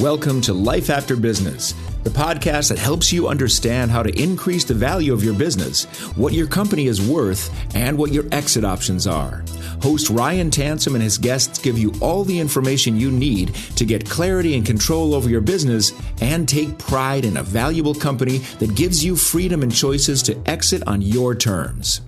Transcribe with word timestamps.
Welcome 0.00 0.40
to 0.42 0.54
Life 0.54 0.88
After 0.88 1.14
Business, 1.14 1.74
the 2.04 2.10
podcast 2.10 2.70
that 2.70 2.78
helps 2.78 3.12
you 3.12 3.28
understand 3.28 3.90
how 3.90 4.02
to 4.02 4.18
increase 4.18 4.64
the 4.64 4.72
value 4.72 5.12
of 5.12 5.22
your 5.22 5.34
business, 5.34 5.84
what 6.16 6.32
your 6.32 6.46
company 6.46 6.86
is 6.86 7.06
worth, 7.06 7.54
and 7.76 7.98
what 7.98 8.10
your 8.10 8.24
exit 8.32 8.64
options 8.64 9.06
are. 9.06 9.44
Host 9.82 10.08
Ryan 10.08 10.50
Tansom 10.50 10.94
and 10.94 11.02
his 11.02 11.18
guests 11.18 11.58
give 11.58 11.76
you 11.76 11.92
all 12.00 12.24
the 12.24 12.40
information 12.40 12.96
you 12.96 13.10
need 13.10 13.54
to 13.76 13.84
get 13.84 14.08
clarity 14.08 14.56
and 14.56 14.64
control 14.64 15.12
over 15.12 15.28
your 15.28 15.42
business 15.42 15.92
and 16.22 16.48
take 16.48 16.78
pride 16.78 17.26
in 17.26 17.36
a 17.36 17.42
valuable 17.42 17.94
company 17.94 18.38
that 18.58 18.74
gives 18.74 19.04
you 19.04 19.14
freedom 19.14 19.62
and 19.62 19.74
choices 19.74 20.22
to 20.22 20.42
exit 20.46 20.82
on 20.86 21.02
your 21.02 21.34
terms. 21.34 22.00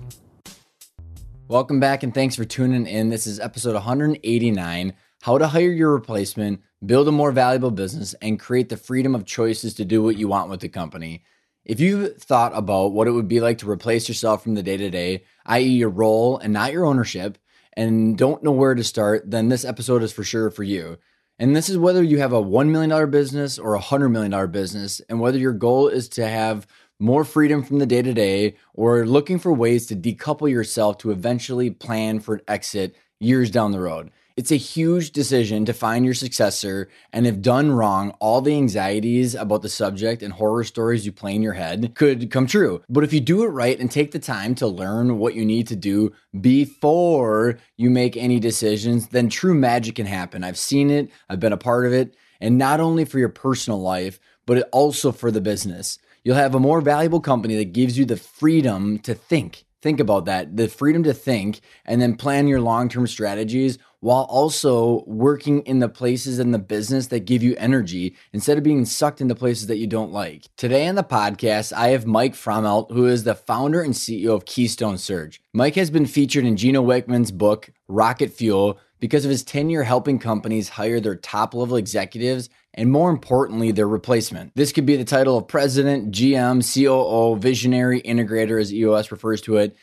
Welcome 1.47 1.79
back 1.79 2.01
and 2.01 2.11
thanks 2.11 2.35
for 2.35 2.43
tuning 2.43 2.87
in. 2.87 3.09
This 3.09 3.27
is 3.27 3.39
episode 3.39 3.75
189 3.75 4.93
How 5.23 5.37
to 5.37 5.47
Hire 5.47 5.71
Your 5.71 5.93
Replacement 5.93 6.61
build 6.85 7.07
a 7.07 7.11
more 7.13 7.31
valuable 7.31 7.71
business, 7.71 8.13
and 8.21 8.37
create 8.37 8.67
the 8.67 8.75
freedom 8.75 9.15
of 9.15 9.23
choices 9.23 9.73
to 9.75 9.85
do 9.85 10.03
what 10.03 10.17
you 10.17 10.27
want 10.27 10.49
with 10.49 10.59
the 10.59 10.67
company. 10.67 11.23
If 11.63 11.79
you've 11.79 12.17
thought 12.17 12.51
about 12.53 12.91
what 12.91 13.07
it 13.07 13.11
would 13.11 13.29
be 13.29 13.39
like 13.39 13.59
to 13.59 13.69
replace 13.69 14.09
yourself 14.09 14.43
from 14.43 14.55
the 14.55 14.63
day 14.63 14.75
to 14.75 14.89
day, 14.89 15.23
i.e., 15.45 15.63
your 15.63 15.87
role 15.87 16.39
and 16.39 16.51
not 16.51 16.73
your 16.73 16.83
ownership, 16.83 17.37
and 17.71 18.17
don't 18.17 18.43
know 18.43 18.51
where 18.51 18.75
to 18.75 18.83
start, 18.83 19.31
then 19.31 19.47
this 19.47 19.63
episode 19.63 20.03
is 20.03 20.11
for 20.11 20.25
sure 20.25 20.49
for 20.49 20.63
you. 20.63 20.97
And 21.39 21.55
this 21.55 21.69
is 21.69 21.77
whether 21.77 22.03
you 22.03 22.17
have 22.17 22.33
a 22.33 22.43
$1 22.43 22.67
million 22.67 23.09
business 23.09 23.57
or 23.57 23.75
a 23.75 23.81
$100 23.81 24.11
million 24.11 24.51
business, 24.51 24.99
and 25.07 25.21
whether 25.21 25.37
your 25.37 25.53
goal 25.53 25.87
is 25.87 26.09
to 26.09 26.27
have 26.27 26.67
more 26.99 27.23
freedom 27.23 27.63
from 27.63 27.79
the 27.79 27.85
day 27.85 28.01
to 28.01 28.13
day 28.13 28.57
or 28.73 29.05
looking 29.05 29.39
for 29.39 29.53
ways 29.53 29.85
to 29.85 29.95
decouple 29.95 30.51
yourself 30.51 30.97
to 30.97 31.11
eventually 31.11 31.69
plan 31.69 32.19
for 32.19 32.35
an 32.35 32.41
exit 32.49 32.93
years 33.21 33.49
down 33.49 33.71
the 33.71 33.79
road. 33.79 34.11
It's 34.35 34.51
a 34.51 34.55
huge 34.55 35.11
decision 35.11 35.63
to 35.65 35.73
find 35.73 36.03
your 36.03 36.15
successor, 36.15 36.89
and 37.11 37.27
if 37.27 37.39
done 37.39 37.71
wrong, 37.71 38.15
all 38.19 38.41
the 38.41 38.55
anxieties 38.55 39.35
about 39.35 39.61
the 39.61 39.69
subject 39.69 40.23
and 40.23 40.33
horror 40.33 40.63
stories 40.63 41.05
you 41.05 41.11
play 41.11 41.35
in 41.35 41.43
your 41.43 41.53
head 41.53 41.93
could 41.93 42.31
come 42.31 42.47
true. 42.47 42.81
But 42.89 43.03
if 43.03 43.13
you 43.13 43.19
do 43.19 43.43
it 43.43 43.49
right 43.49 43.79
and 43.79 43.91
take 43.91 44.09
the 44.09 44.17
time 44.17 44.55
to 44.55 44.65
learn 44.65 45.19
what 45.19 45.35
you 45.35 45.45
need 45.45 45.67
to 45.67 45.75
do 45.75 46.13
before 46.41 47.59
you 47.77 47.91
make 47.91 48.17
any 48.17 48.39
decisions, 48.39 49.09
then 49.09 49.29
true 49.29 49.53
magic 49.53 49.97
can 49.97 50.07
happen. 50.07 50.43
I've 50.43 50.57
seen 50.57 50.89
it, 50.89 51.11
I've 51.29 51.39
been 51.39 51.53
a 51.53 51.57
part 51.57 51.85
of 51.85 51.93
it, 51.93 52.15
and 52.41 52.57
not 52.57 52.79
only 52.79 53.05
for 53.05 53.19
your 53.19 53.29
personal 53.29 53.83
life, 53.83 54.19
but 54.47 54.67
also 54.71 55.11
for 55.11 55.29
the 55.29 55.41
business. 55.41 55.99
You'll 56.23 56.37
have 56.37 56.55
a 56.55 56.59
more 56.59 56.81
valuable 56.81 57.21
company 57.21 57.55
that 57.57 57.73
gives 57.73 57.99
you 57.99 58.05
the 58.05 58.17
freedom 58.17 58.97
to 58.99 59.13
think. 59.13 59.65
Think 59.83 59.99
about 59.99 60.23
that 60.25 60.55
the 60.55 60.69
freedom 60.69 61.03
to 61.03 61.13
think 61.13 61.59
and 61.85 62.01
then 62.01 62.15
plan 62.15 62.47
your 62.47 62.61
long 62.61 62.87
term 62.87 63.05
strategies 63.05 63.77
while 64.03 64.23
also 64.23 65.01
working 65.07 65.61
in 65.61 65.79
the 65.79 65.87
places 65.87 66.37
in 66.37 66.51
the 66.51 66.59
business 66.59 67.07
that 67.07 67.21
give 67.21 67.41
you 67.41 67.55
energy 67.55 68.13
instead 68.33 68.57
of 68.57 68.63
being 68.63 68.83
sucked 68.83 69.21
into 69.21 69.33
places 69.33 69.67
that 69.67 69.77
you 69.77 69.87
don't 69.87 70.11
like. 70.11 70.45
Today 70.57 70.89
on 70.89 70.95
the 70.95 71.05
podcast, 71.05 71.71
I 71.71 71.87
have 71.89 72.05
Mike 72.05 72.33
Frommelt, 72.33 72.91
who 72.91 73.05
is 73.05 73.23
the 73.23 73.33
founder 73.33 73.81
and 73.81 73.93
CEO 73.93 74.35
of 74.35 74.43
Keystone 74.43 74.97
Search. 74.97 75.41
Mike 75.53 75.75
has 75.75 75.89
been 75.89 76.05
featured 76.05 76.43
in 76.43 76.57
Gino 76.57 76.83
Wickman's 76.83 77.31
book, 77.31 77.69
Rocket 77.87 78.33
Fuel, 78.33 78.77
because 78.99 79.23
of 79.23 79.31
his 79.31 79.41
tenure 79.41 79.83
helping 79.83 80.19
companies 80.19 80.67
hire 80.67 80.99
their 80.99 81.15
top 81.15 81.53
level 81.53 81.77
executives 81.77 82.49
and 82.73 82.91
more 82.91 83.09
importantly, 83.09 83.71
their 83.71 83.87
replacement. 83.87 84.51
This 84.55 84.71
could 84.71 84.85
be 84.85 84.95
the 84.95 85.05
title 85.05 85.37
of 85.37 85.47
president, 85.47 86.11
GM, 86.11 86.61
COO, 86.63 87.37
visionary, 87.37 88.01
integrator, 88.01 88.59
as 88.59 88.73
EOS 88.73 89.11
refers 89.11 89.41
to 89.41 89.57
it. 89.57 89.77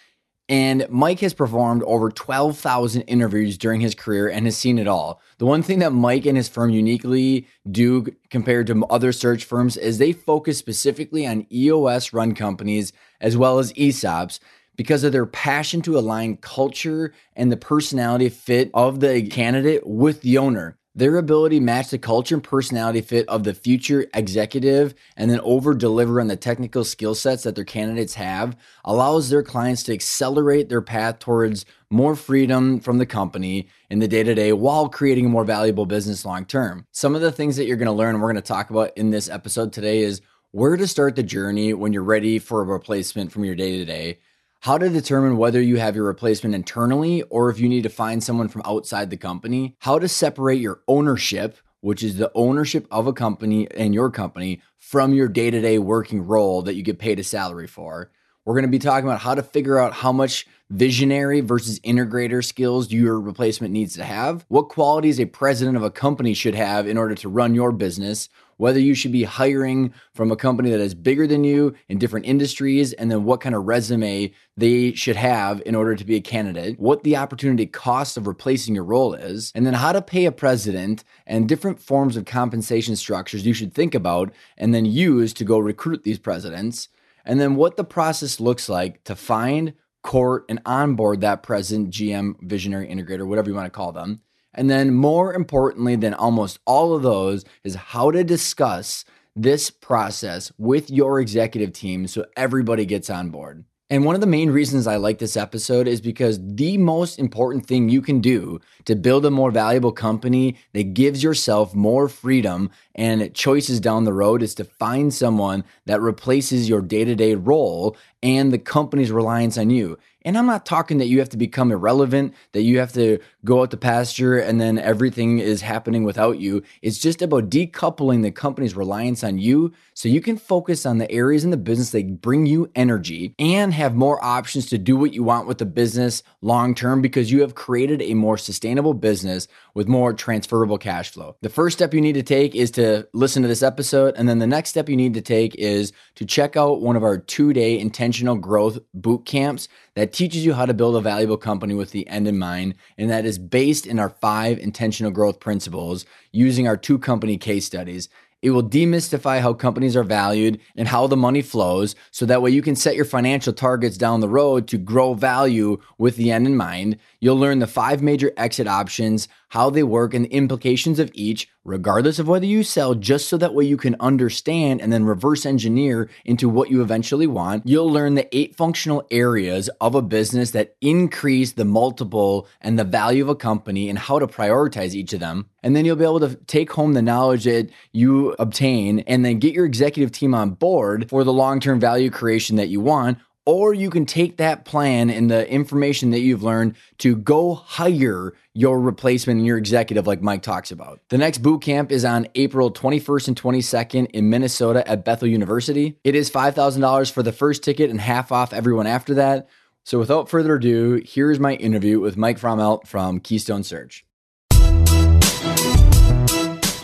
And 0.51 0.85
Mike 0.91 1.21
has 1.21 1.33
performed 1.33 1.85
over 1.85 2.11
12,000 2.11 3.03
interviews 3.03 3.57
during 3.57 3.81
his 3.81 3.95
career 3.95 4.29
and 4.29 4.47
has 4.47 4.57
seen 4.57 4.81
it 4.81 4.89
all. 4.89 5.23
The 5.39 5.47
one 5.47 5.63
thing 5.63 5.79
that 5.79 5.93
Mike 5.93 6.27
and 6.27 6.37
his 6.37 6.49
firm 6.49 6.71
uniquely 6.71 7.47
do 7.71 8.07
compared 8.31 8.67
to 8.67 8.85
other 8.87 9.13
search 9.13 9.45
firms 9.45 9.77
is 9.77 9.99
they 9.99 10.13
focus 10.13 10.59
specifically 10.59 11.25
on 11.25 11.47
EOS 11.53 12.13
run 12.13 12.35
companies 12.35 12.93
as 13.21 13.37
well 13.37 13.61
as 13.61 13.73
ESOPs 13.75 14.41
because 14.75 15.05
of 15.05 15.13
their 15.13 15.25
passion 15.25 15.83
to 15.83 15.97
align 15.97 16.37
culture 16.39 17.15
and 17.37 17.53
the 17.53 17.57
personality 17.57 18.29
fit 18.29 18.73
of 18.75 18.99
the 18.99 19.23
candidate 19.29 19.87
with 19.87 20.23
the 20.23 20.37
owner. 20.37 20.80
Their 20.93 21.19
ability 21.19 21.61
to 21.61 21.65
match 21.65 21.91
the 21.91 21.99
culture 21.99 22.35
and 22.35 22.43
personality 22.43 23.01
fit 23.01 23.29
of 23.29 23.45
the 23.45 23.55
future 23.55 24.07
executive 24.13 24.93
and 25.17 25.31
then 25.31 25.39
over 25.45 25.73
deliver 25.73 26.21
on 26.21 26.27
the 26.27 26.35
technical 26.35 26.83
skill 26.83 27.15
sets 27.15 27.45
that 27.45 27.55
their 27.55 27.65
candidates 27.65 28.15
have 28.15 28.57
allows 28.85 29.31
their 29.31 29.45
clients 29.45 29.85
to 29.85 29.93
accelerate 29.93 30.69
their 30.69 30.83
path 30.83 31.21
towards 31.21 31.65
more 31.91 32.17
freedom 32.17 32.81
from 32.81 32.99
the 32.99 33.07
company 33.07 33.69
in 33.89 34.01
the 34.01 34.09
day 34.09 34.25
to 34.25 34.35
day 34.35 34.53
while 34.53 34.89
creating 34.89 35.27
a 35.27 35.29
more 35.29 35.45
valuable 35.45 35.87
business 35.87 36.25
long 36.25 36.45
term. 36.45 36.85
Some 36.91 37.15
of 37.15 37.21
the 37.21 37.31
things 37.31 37.57
that 37.57 37.67
you're 37.67 37.77
going 37.77 37.87
to 37.87 37.93
learn, 37.93 38.19
we're 38.19 38.33
going 38.33 38.35
to 38.35 38.43
talk 38.43 38.71
about 38.71 38.91
in 38.97 39.11
this 39.11 39.29
episode 39.29 39.73
today 39.73 40.01
is 40.01 40.21
where 40.51 40.77
to 40.77 40.89
start 40.89 41.15
the 41.15 41.23
journey 41.23 41.73
when 41.73 41.93
you're 41.93 42.03
ready 42.03 42.41
for 42.41 42.61
a 42.61 42.65
replacement 42.65 43.31
from 43.31 43.45
your 43.45 43.55
day 43.55 43.79
to 43.79 43.85
day 43.85 44.19
how 44.61 44.77
to 44.77 44.91
determine 44.91 45.39
whether 45.39 45.61
you 45.61 45.79
have 45.79 45.97
your 45.97 46.05
replacement 46.05 46.55
internally 46.55 47.23
or 47.25 47.49
if 47.49 47.59
you 47.59 47.69
need 47.69 47.83
to 47.83 47.89
find 47.89 48.23
someone 48.23 48.49
from 48.49 48.63
outside 48.67 49.09
the 49.09 49.17
company, 49.17 49.75
how 49.79 49.99
to 49.99 50.07
separate 50.07 50.61
your 50.61 50.81
ownership, 50.87 51.57
which 51.81 52.03
is 52.03 52.17
the 52.17 52.31
ownership 52.35 52.87
of 52.91 53.07
a 53.07 53.13
company 53.13 53.67
and 53.75 53.95
your 53.95 54.11
company, 54.11 54.61
from 54.79 55.15
your 55.15 55.29
day 55.29 55.51
to 55.51 55.61
day 55.63 55.79
working 55.79 56.27
role 56.27 56.61
that 56.63 56.75
you 56.75 56.83
get 56.83 56.99
paid 56.99 57.19
a 57.19 57.25
salary 57.25 57.67
for. 57.67 58.11
We're 58.45 58.55
going 58.55 58.65
to 58.65 58.69
be 58.69 58.79
talking 58.79 59.09
about 59.09 59.21
how 59.21 59.35
to 59.35 59.43
figure 59.43 59.79
out 59.79 59.95
how 59.95 60.13
much 60.13 60.47
visionary 60.69 61.41
versus 61.41 61.81
integrator 61.81 62.45
skills 62.45 62.93
your 62.93 63.19
replacement 63.19 63.73
needs 63.73 63.95
to 63.95 64.05
have, 64.05 64.45
what 64.49 64.69
qualities 64.69 65.21
a 65.21 65.25
president 65.27 65.77
of 65.77 65.83
a 65.83 65.91
company 65.91 66.35
should 66.35 66.55
have 66.55 66.87
in 66.87 66.99
order 66.99 67.15
to 67.15 67.29
run 67.29 67.55
your 67.55 67.73
business, 67.73 68.29
whether 68.61 68.79
you 68.79 68.95
should 68.95 69.11
be 69.11 69.25
hiring 69.25 69.91
from 70.15 70.31
a 70.31 70.37
company 70.37 70.69
that 70.71 70.81
is 70.81 70.95
bigger 70.95 71.27
than 71.27 71.45
you 71.45 71.75
in 71.89 71.99
different 71.99 72.27
industries, 72.27 72.93
and 72.93 73.11
then 73.11 73.25
what 73.25 73.41
kind 73.41 73.55
of 73.55 73.67
resume 73.67 74.31
they 74.55 74.93
should 74.93 75.17
have 75.17 75.63
in 75.65 75.75
order 75.75 75.97
to 75.97 76.05
be 76.05 76.15
a 76.15 76.21
candidate, 76.21 76.79
what 76.79 77.03
the 77.03 77.17
opportunity 77.17 77.65
cost 77.65 78.19
of 78.19 78.27
replacing 78.27 78.75
your 78.75 78.85
role 78.85 79.15
is, 79.15 79.51
and 79.55 79.65
then 79.65 79.73
how 79.73 79.93
to 79.93 80.03
pay 80.03 80.27
a 80.27 80.33
president 80.33 81.05
and 81.27 81.49
different 81.49 81.81
forms 81.81 82.19
of 82.19 82.27
compensation 82.27 82.97
structures 82.97 83.47
you 83.47 83.55
should 83.55 83.73
think 83.73 83.95
about 83.95 84.31
and 84.59 84.75
then 84.75 84.85
use 84.85 85.33
to 85.33 85.43
go 85.43 85.59
recruit 85.59 86.03
these 86.03 86.19
presidents, 86.19 86.89
and 87.25 87.41
then 87.41 87.55
what 87.55 87.79
the 87.79 87.85
process 87.85 88.41
looks 88.41 88.69
like 88.69 89.03
to 89.05 89.17
find, 89.17 89.73
court, 90.03 90.45
and 90.51 90.61
onboard 90.67 91.23
that 91.23 91.43
president, 91.43 91.95
GM, 91.95 92.35
visionary 92.43 92.89
integrator, 92.89 93.27
whatever 93.27 93.49
you 93.49 93.57
want 93.57 93.67
to 93.67 93.71
call 93.71 93.93
them 93.93 94.21
and 94.55 94.69
then, 94.69 94.95
more 94.95 95.33
importantly 95.35 95.97
than 95.97 96.15
almost 96.15 96.59
all 96.67 96.95
of 96.95 97.03
those, 97.03 97.45
is 97.65 97.75
how 97.75 98.11
to 98.11 98.25
discuss 98.25 99.05
this 99.37 99.71
process 99.71 100.53
with 100.59 100.91
your 100.91 101.21
executive 101.21 101.73
team 101.73 102.07
so 102.07 102.25
everybody 102.37 102.85
gets 102.85 103.09
on 103.11 103.31
board. 103.31 103.65
And 103.93 104.05
one 104.05 104.15
of 104.15 104.21
the 104.21 104.27
main 104.29 104.51
reasons 104.51 104.87
I 104.87 104.97
like 104.97 105.19
this 105.19 105.37
episode 105.37 105.89
is 105.89 106.01
because 106.01 106.39
the 106.41 106.79
most 106.79 107.19
important 107.19 107.67
thing 107.67 107.89
you 107.89 108.01
can 108.01 108.21
do 108.21 108.61
to 108.85 108.95
build 108.95 109.27
a 109.27 109.33
more 109.33 109.51
valuable 109.51 109.91
company 109.91 110.57
that 110.75 110.95
gives 110.95 111.25
yourself 111.25 111.75
more 111.75 112.09
freedom 112.09 112.71
and 112.95 113.35
choices 113.35 113.81
down 113.81 114.05
the 114.05 114.13
road 114.13 114.45
is 114.45 114.55
to 114.55 114.65
find 114.65 115.13
someone 115.13 115.65
that 115.87 116.01
replaces 116.01 116.69
your 116.69 116.83
day 116.83 117.05
to 117.05 117.17
day 117.17 117.35
role 117.35 117.97
and 118.23 118.53
the 118.53 118.59
company's 118.59 119.11
reliance 119.11 119.59
on 119.59 119.71
you. 119.71 119.99
And 120.23 120.37
I'm 120.37 120.47
not 120.47 120.67
talking 120.67 120.99
that 120.99 121.07
you 121.07 121.19
have 121.21 121.31
to 121.31 121.37
become 121.37 121.73
irrelevant, 121.73 122.35
that 122.53 122.63
you 122.63 122.79
have 122.79 122.93
to 122.93 123.19
go 123.45 123.63
out 123.63 123.71
to 123.71 123.77
pasture 123.77 124.39
and 124.39 124.61
then 124.61 124.79
everything 124.79 125.39
is 125.39 125.63
happening 125.63 126.05
without 126.05 126.39
you. 126.39 126.63
It's 126.83 126.99
just 126.99 127.23
about 127.23 127.49
decoupling 127.49 128.23
the 128.23 128.31
company's 128.31 128.77
reliance 128.77 129.25
on 129.25 129.39
you 129.39 129.73
so 130.01 130.09
you 130.09 130.23
can 130.23 130.39
focus 130.39 130.87
on 130.87 130.97
the 130.97 131.13
areas 131.13 131.45
in 131.45 131.51
the 131.51 131.59
business 131.59 131.91
that 131.91 132.23
bring 132.23 132.47
you 132.47 132.71
energy 132.75 133.35
and 133.39 133.75
have 133.75 133.95
more 133.95 134.19
options 134.25 134.65
to 134.71 134.79
do 134.79 134.97
what 134.97 135.13
you 135.13 135.23
want 135.23 135.47
with 135.47 135.59
the 135.59 135.67
business 135.67 136.23
long 136.41 136.75
term 136.75 137.03
because 137.03 137.31
you 137.31 137.43
have 137.43 137.55
created 137.55 138.01
a 138.01 138.15
more 138.15 138.39
sustainable 138.39 138.95
business 138.95 139.47
with 139.75 139.89
more 139.89 140.15
transferable 140.15 140.79
cash 140.79 141.11
flow. 141.11 141.37
The 141.43 141.51
first 141.51 141.77
step 141.77 141.93
you 141.93 142.01
need 142.01 142.15
to 142.15 142.23
take 142.23 142.55
is 142.55 142.71
to 142.71 143.09
listen 143.13 143.43
to 143.43 143.49
this 143.49 143.63
episode. 143.63 144.15
And 144.17 144.27
then 144.27 144.39
the 144.39 144.47
next 144.47 144.71
step 144.71 144.89
you 144.89 144.97
need 144.97 145.13
to 145.13 145.21
take 145.21 145.55
is 145.57 145.93
to 146.15 146.25
check 146.25 146.57
out 146.57 146.81
one 146.81 146.97
of 146.97 147.05
our 147.05 147.19
two 147.19 147.53
day 147.53 147.79
intentional 147.79 148.37
growth 148.37 148.79
boot 148.95 149.27
camps 149.27 149.69
that 149.97 150.15
teaches 150.15 150.47
you 150.47 150.55
how 150.55 150.65
to 150.65 150.73
build 150.73 150.97
a 150.97 151.03
valuable 151.03 151.37
company 151.37 151.75
with 151.75 151.91
the 151.91 152.09
end 152.09 152.27
in 152.27 152.39
mind. 152.39 152.75
And 152.97 153.11
that 153.11 153.27
is 153.27 153.39
based 153.39 153.87
in 153.87 153.99
our 153.99 154.09
five 154.09 154.59
intentional 154.61 155.13
growth 155.13 155.41
principles 155.41 156.07
using 156.33 156.67
our 156.67 156.79
two 156.79 156.99
company 156.99 157.37
case 157.37 157.67
studies. 157.67 158.09
It 158.43 158.51
will 158.51 158.63
demystify 158.63 159.41
how 159.41 159.53
companies 159.53 159.97
are 159.97 160.05
valued 160.05 160.61
and 160.75 160.89
how 160.89 161.07
the 161.07 161.17
money 161.17 161.43
flows 161.43 161.95
so 162.11 162.25
that 162.25 162.41
way 162.41 162.51
you 162.51 162.63
can 162.63 162.75
set 162.75 162.97
your 162.97 163.05
financial 163.05 163.53
targets 163.53 163.99
down 163.99 164.21
the 164.21 164.29
road 164.29 164.67
to 164.69 164.79
grow 164.79 165.13
value 165.13 165.79
with 165.99 166.17
the 166.17 166.31
end 166.31 166.47
in 166.47 166.57
mind. 166.57 166.97
You'll 167.21 167.37
learn 167.37 167.59
the 167.59 167.67
five 167.67 168.03
major 168.03 168.33
exit 168.39 168.67
options, 168.67 169.29
how 169.51 169.71
they 169.71 169.83
work, 169.83 170.15
and 170.15 170.25
the 170.25 170.33
implications 170.33 170.99
of 170.99 171.11
each, 171.13 171.49
regardless 171.65 172.19
of 172.19 172.27
whether 172.27 172.47
you 172.47 172.63
sell, 172.63 172.95
just 172.95 173.29
so 173.29 173.37
that 173.37 173.55
way 173.55 173.65
you 173.65 173.77
can 173.77 173.97
understand 174.01 174.81
and 174.81 174.93
then 174.93 175.05
reverse 175.05 175.45
engineer 175.45 176.09
into 176.25 176.49
what 176.49 176.71
you 176.71 176.83
eventually 176.83 177.27
want. 177.27 177.67
You'll 177.67 177.91
learn 177.91 178.15
the 178.15 178.35
eight 178.37 178.57
functional 178.57 179.07
areas 179.11 179.69
of 179.81 179.95
a 179.95 180.03
business 180.03 180.53
that 180.53 180.77
increase 180.81 181.53
the 181.53 181.65
multiple 181.65 182.49
and 182.61 182.79
the 182.79 182.85
value 182.85 183.23
of 183.23 183.29
a 183.29 183.35
company 183.35 183.89
and 183.89 183.99
how 183.99 184.19
to 184.19 184.27
prioritize 184.27 184.95
each 184.95 185.13
of 185.13 185.21
them. 185.21 185.49
And 185.63 185.77
then 185.77 185.85
you'll 185.85 185.97
be 185.97 186.05
able 186.05 186.21
to 186.21 186.37
take 186.47 186.73
home 186.73 186.95
the 186.95 187.03
knowledge 187.03 187.45
that 187.45 187.71
you 187.93 188.35
obtain 188.39 189.01
and 189.01 189.25
then 189.25 189.39
get 189.39 189.53
your 189.53 189.67
executive 189.67 190.13
team 190.13 190.35
on 190.35 190.51
board 190.51 191.09
for 191.11 191.25
the 191.25 191.33
long 191.33 191.61
term 191.61 191.81
value 191.81 192.11
creation 192.11 192.57
that 192.57 192.69
you 192.69 192.81
want 192.81 193.19
or 193.47 193.73
you 193.75 193.91
can 193.91 194.07
take 194.07 194.37
that 194.37 194.65
plan 194.65 195.11
and 195.11 195.31
the 195.31 195.51
information 195.51 196.11
that 196.11 196.21
you've 196.21 196.43
learned 196.43 196.77
to 196.99 197.17
go 197.17 197.55
hire 197.55 198.35
your 198.55 198.81
replacement 198.81 199.39
and 199.39 199.47
your 199.47 199.59
executive, 199.59 200.07
like 200.07 200.23
Mike 200.23 200.43
talks 200.43 200.71
about. 200.71 201.01
The 201.09 201.19
next 201.19 201.39
boot 201.39 201.63
camp 201.63 201.91
is 201.91 202.05
on 202.05 202.27
April 202.35 202.71
21st 202.71 203.29
and 203.29 203.41
22nd 203.41 204.11
in 204.11 204.29
Minnesota 204.29 204.87
at 204.89 205.05
Bethel 205.05 205.29
University. 205.29 205.99
It 206.05 206.15
is 206.15 206.31
$5,000 206.31 207.11
for 207.11 207.23
the 207.23 207.33
first 207.33 207.63
ticket 207.63 207.91
and 207.91 208.01
half 208.01 208.31
off 208.33 208.53
everyone 208.53 208.87
after 208.87 209.15
that. 209.15 209.49
So 209.85 209.99
without 209.99 210.29
further 210.29 210.57
ado, 210.57 211.01
here's 211.05 211.41
my 211.41 211.55
interview 211.55 212.01
with 212.01 212.17
Mike 212.17 212.39
Frommelt 212.39 212.87
from 212.87 213.21
Keystone 213.21 213.65
Search. 213.65 214.05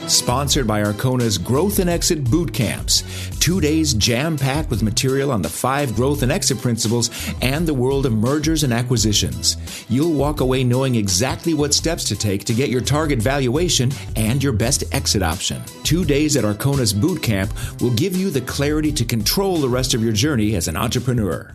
Sponsored 0.09 0.69
by 0.69 0.85
Arkona's 0.85 1.37
Growth 1.37 1.81
and 1.81 1.91
Exit 1.91 2.23
Boot 2.23 2.53
Camps. 2.53 3.03
Two 3.41 3.61
days 3.61 3.93
jam 3.93 4.39
packed 4.39 4.71
with 4.71 4.85
material 4.85 5.33
on 5.33 5.43
the 5.43 5.49
five 5.49 5.97
growth 5.97 6.23
and 6.23 6.31
exit 6.31 6.59
principles 6.59 7.11
and 7.43 7.67
the 7.67 7.75
world 7.75 8.07
of 8.07 8.13
mergers 8.13 8.63
and 8.63 8.73
acquisitions. 8.73 9.57
You'll 9.89 10.13
walk 10.13 10.41
away 10.41 10.63
knowing 10.63 10.95
exactly 10.95 11.55
what 11.55 11.75
steps 11.75 12.05
to 12.05 12.17
take 12.17 12.45
to 12.45 12.55
get 12.55 12.71
your 12.71 12.81
target 12.81 13.19
valuation 13.19 13.91
and 14.15 14.41
your 14.41 14.53
best 14.53 14.85
exit 14.95 15.25
option. 15.25 15.61
Two 15.83 16.05
days 16.05 16.37
at 16.37 16.45
Arkona's 16.45 16.93
Boot 16.93 17.21
Camp 17.21 17.53
will 17.81 17.95
give 17.95 18.15
you 18.17 18.31
the 18.31 18.43
clarity 18.43 18.93
to 18.93 19.05
control 19.05 19.57
the 19.57 19.69
rest 19.69 19.93
of 19.93 20.05
your 20.05 20.13
journey 20.13 20.55
as 20.55 20.69
an 20.69 20.77
entrepreneur. 20.77 21.53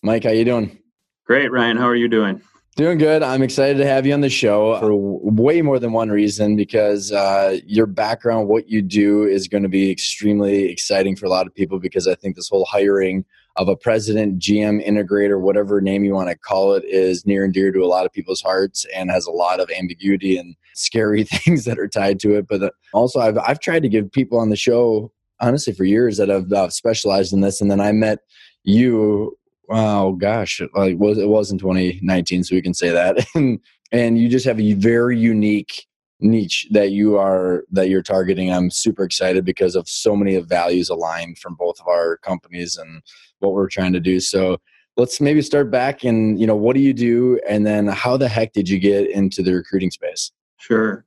Mike, 0.00 0.22
how 0.22 0.30
you 0.30 0.44
doing? 0.44 0.78
Great, 1.26 1.50
Ryan. 1.50 1.76
How 1.76 1.88
are 1.88 1.96
you 1.96 2.06
doing? 2.06 2.40
Doing 2.76 2.98
good. 2.98 3.22
I'm 3.22 3.42
excited 3.42 3.78
to 3.78 3.86
have 3.86 4.04
you 4.04 4.12
on 4.12 4.20
the 4.20 4.28
show 4.28 4.78
for 4.80 4.94
way 4.94 5.62
more 5.62 5.78
than 5.78 5.92
one 5.92 6.10
reason 6.10 6.56
because 6.56 7.10
uh, 7.10 7.56
your 7.64 7.86
background, 7.86 8.48
what 8.48 8.68
you 8.68 8.82
do, 8.82 9.24
is 9.24 9.48
going 9.48 9.62
to 9.62 9.68
be 9.70 9.90
extremely 9.90 10.64
exciting 10.64 11.16
for 11.16 11.24
a 11.24 11.30
lot 11.30 11.46
of 11.46 11.54
people 11.54 11.78
because 11.78 12.06
I 12.06 12.14
think 12.14 12.36
this 12.36 12.50
whole 12.50 12.66
hiring 12.66 13.24
of 13.56 13.68
a 13.68 13.76
president, 13.76 14.40
GM, 14.40 14.86
integrator, 14.86 15.40
whatever 15.40 15.80
name 15.80 16.04
you 16.04 16.12
want 16.12 16.28
to 16.28 16.36
call 16.36 16.74
it, 16.74 16.84
is 16.84 17.24
near 17.24 17.46
and 17.46 17.54
dear 17.54 17.72
to 17.72 17.80
a 17.80 17.86
lot 17.86 18.04
of 18.04 18.12
people's 18.12 18.42
hearts 18.42 18.84
and 18.94 19.10
has 19.10 19.24
a 19.24 19.30
lot 19.30 19.58
of 19.58 19.70
ambiguity 19.70 20.36
and 20.36 20.54
scary 20.74 21.24
things 21.24 21.64
that 21.64 21.78
are 21.78 21.88
tied 21.88 22.20
to 22.20 22.34
it. 22.34 22.46
But 22.46 22.62
uh, 22.62 22.70
also, 22.92 23.20
I've, 23.20 23.38
I've 23.38 23.60
tried 23.60 23.84
to 23.84 23.88
give 23.88 24.12
people 24.12 24.38
on 24.38 24.50
the 24.50 24.56
show, 24.56 25.10
honestly, 25.40 25.72
for 25.72 25.84
years 25.84 26.18
that 26.18 26.28
have 26.28 26.52
uh, 26.52 26.68
specialized 26.68 27.32
in 27.32 27.40
this. 27.40 27.62
And 27.62 27.70
then 27.70 27.80
I 27.80 27.92
met 27.92 28.18
you 28.64 29.34
oh 29.70 30.12
gosh, 30.12 30.60
like 30.74 30.98
was 30.98 31.18
it 31.18 31.28
was 31.28 31.50
in 31.50 31.58
2019, 31.58 32.44
so 32.44 32.54
we 32.54 32.62
can 32.62 32.74
say 32.74 32.90
that. 32.90 33.26
and 33.34 33.60
and 33.92 34.18
you 34.18 34.28
just 34.28 34.46
have 34.46 34.60
a 34.60 34.72
very 34.74 35.18
unique 35.18 35.86
niche 36.20 36.66
that 36.70 36.90
you 36.90 37.18
are 37.18 37.64
that 37.70 37.88
you're 37.88 38.02
targeting. 38.02 38.52
I'm 38.52 38.70
super 38.70 39.04
excited 39.04 39.44
because 39.44 39.76
of 39.76 39.88
so 39.88 40.16
many 40.16 40.34
of 40.34 40.46
values 40.46 40.88
aligned 40.88 41.38
from 41.38 41.54
both 41.54 41.80
of 41.80 41.86
our 41.86 42.16
companies 42.18 42.76
and 42.76 43.02
what 43.40 43.52
we're 43.52 43.68
trying 43.68 43.92
to 43.92 44.00
do. 44.00 44.20
So 44.20 44.58
let's 44.96 45.20
maybe 45.20 45.42
start 45.42 45.70
back 45.70 46.04
and 46.04 46.40
you 46.40 46.46
know 46.46 46.56
what 46.56 46.74
do 46.74 46.80
you 46.80 46.94
do 46.94 47.38
and 47.48 47.66
then 47.66 47.86
how 47.86 48.16
the 48.16 48.28
heck 48.28 48.52
did 48.52 48.68
you 48.68 48.78
get 48.78 49.10
into 49.10 49.42
the 49.42 49.52
recruiting 49.52 49.90
space? 49.90 50.32
Sure. 50.58 51.04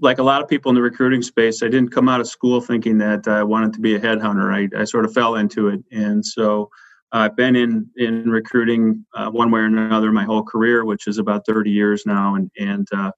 Like 0.00 0.18
a 0.18 0.22
lot 0.22 0.42
of 0.42 0.48
people 0.48 0.70
in 0.70 0.76
the 0.76 0.82
recruiting 0.82 1.22
space, 1.22 1.62
I 1.62 1.66
didn't 1.66 1.90
come 1.90 2.08
out 2.08 2.20
of 2.20 2.26
school 2.26 2.60
thinking 2.60 2.98
that 2.98 3.28
I 3.28 3.42
wanted 3.42 3.72
to 3.74 3.80
be 3.80 3.94
a 3.94 4.00
headhunter. 4.00 4.52
I, 4.52 4.80
I 4.80 4.84
sort 4.84 5.04
of 5.04 5.12
fell 5.12 5.34
into 5.36 5.68
it. 5.68 5.80
And 5.90 6.24
so 6.24 6.70
I've 7.12 7.36
been 7.36 7.56
in 7.56 7.88
in 7.96 8.30
recruiting 8.30 9.04
uh, 9.14 9.30
one 9.30 9.50
way 9.50 9.60
or 9.60 9.66
another 9.66 10.12
my 10.12 10.24
whole 10.24 10.42
career, 10.42 10.84
which 10.84 11.06
is 11.06 11.18
about 11.18 11.46
30 11.46 11.70
years 11.70 12.04
now, 12.04 12.34
and 12.34 12.50
and 12.58 12.86
uh, 12.92 13.12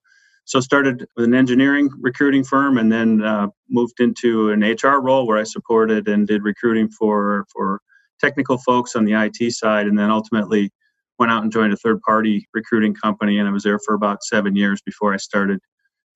so 0.44 0.60
started 0.60 1.06
with 1.16 1.24
an 1.24 1.34
engineering 1.34 1.90
recruiting 2.00 2.44
firm, 2.44 2.78
and 2.78 2.90
then 2.92 3.22
uh, 3.22 3.48
moved 3.68 4.00
into 4.00 4.50
an 4.50 4.62
HR 4.62 5.00
role 5.00 5.26
where 5.26 5.38
I 5.38 5.44
supported 5.44 6.08
and 6.08 6.26
did 6.26 6.44
recruiting 6.44 6.88
for 6.88 7.46
for 7.52 7.80
technical 8.20 8.58
folks 8.58 8.94
on 8.94 9.04
the 9.04 9.14
IT 9.14 9.52
side, 9.52 9.86
and 9.86 9.98
then 9.98 10.10
ultimately 10.10 10.70
went 11.18 11.32
out 11.32 11.42
and 11.42 11.52
joined 11.52 11.72
a 11.72 11.76
third 11.76 12.00
party 12.02 12.46
recruiting 12.54 12.94
company, 12.94 13.38
and 13.38 13.48
I 13.48 13.52
was 13.52 13.64
there 13.64 13.78
for 13.84 13.94
about 13.94 14.22
seven 14.22 14.54
years 14.54 14.80
before 14.82 15.12
I 15.12 15.16
started 15.16 15.60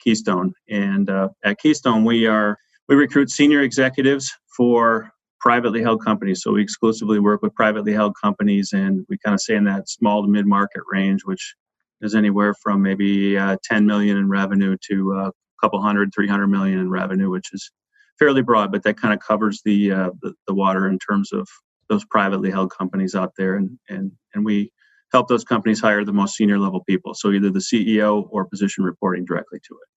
Keystone. 0.01 0.53
And 0.69 1.11
uh, 1.11 1.29
at 1.45 1.59
Keystone, 1.59 2.05
we 2.05 2.27
are 2.27 2.57
we 2.89 2.95
recruit 2.95 3.31
senior 3.31 3.63
executives 3.63 4.33
for 4.57 5.11
privately 5.45 5.83
held 5.83 6.03
companies. 6.03 6.43
So 6.43 6.53
we 6.53 6.63
exclusively 6.63 7.21
work 7.21 7.43
with 7.43 7.55
privately 7.55 7.93
held 7.93 8.15
companies, 8.21 8.73
and 8.73 9.05
we 9.11 9.19
kind 9.19 9.35
of 9.35 9.41
stay 9.41 9.55
in 9.55 9.65
that 9.65 9.91
small 9.91 10.23
to 10.23 10.29
mid 10.29 10.47
market 10.47 10.83
range, 10.91 11.21
which 11.25 11.55
is 12.01 12.15
anywhere 12.15 12.55
from 12.55 12.81
maybe 12.81 13.37
uh, 13.37 13.59
10 13.63 13.85
million 13.85 14.17
in 14.17 14.29
revenue 14.31 14.77
to 14.89 15.13
a 15.13 15.33
couple 15.61 15.81
hundred, 15.83 16.13
300 16.15 16.49
million 16.49 16.79
in 16.79 16.89
revenue, 16.89 17.29
which 17.29 17.53
is 17.53 17.71
fairly 18.19 18.41
broad, 18.41 18.73
but 18.73 18.83
that 18.85 18.97
kind 18.97 19.13
of 19.13 19.21
covers 19.21 19.61
the, 19.67 19.93
uh, 19.93 20.11
the, 20.23 20.33
the 20.47 20.55
water 20.55 20.89
in 20.89 20.99
terms 20.99 21.31
of 21.31 21.47
those 21.91 22.05
privately 22.07 22.51
held 22.51 22.73
companies 22.73 23.15
out 23.15 23.33
there, 23.37 23.57
and 23.57 23.79
and 23.91 24.11
and 24.35 24.47
we 24.47 24.73
help 25.13 25.29
those 25.29 25.45
companies 25.45 25.81
hire 25.81 26.03
the 26.03 26.13
most 26.15 26.35
senior 26.35 26.59
level 26.59 26.83
people. 26.85 27.13
So 27.13 27.31
either 27.31 27.51
the 27.51 27.59
CEO 27.59 28.27
or 28.31 28.47
position 28.47 28.83
reporting 28.85 29.27
directly 29.27 29.61
to 29.69 29.75
it. 29.75 29.89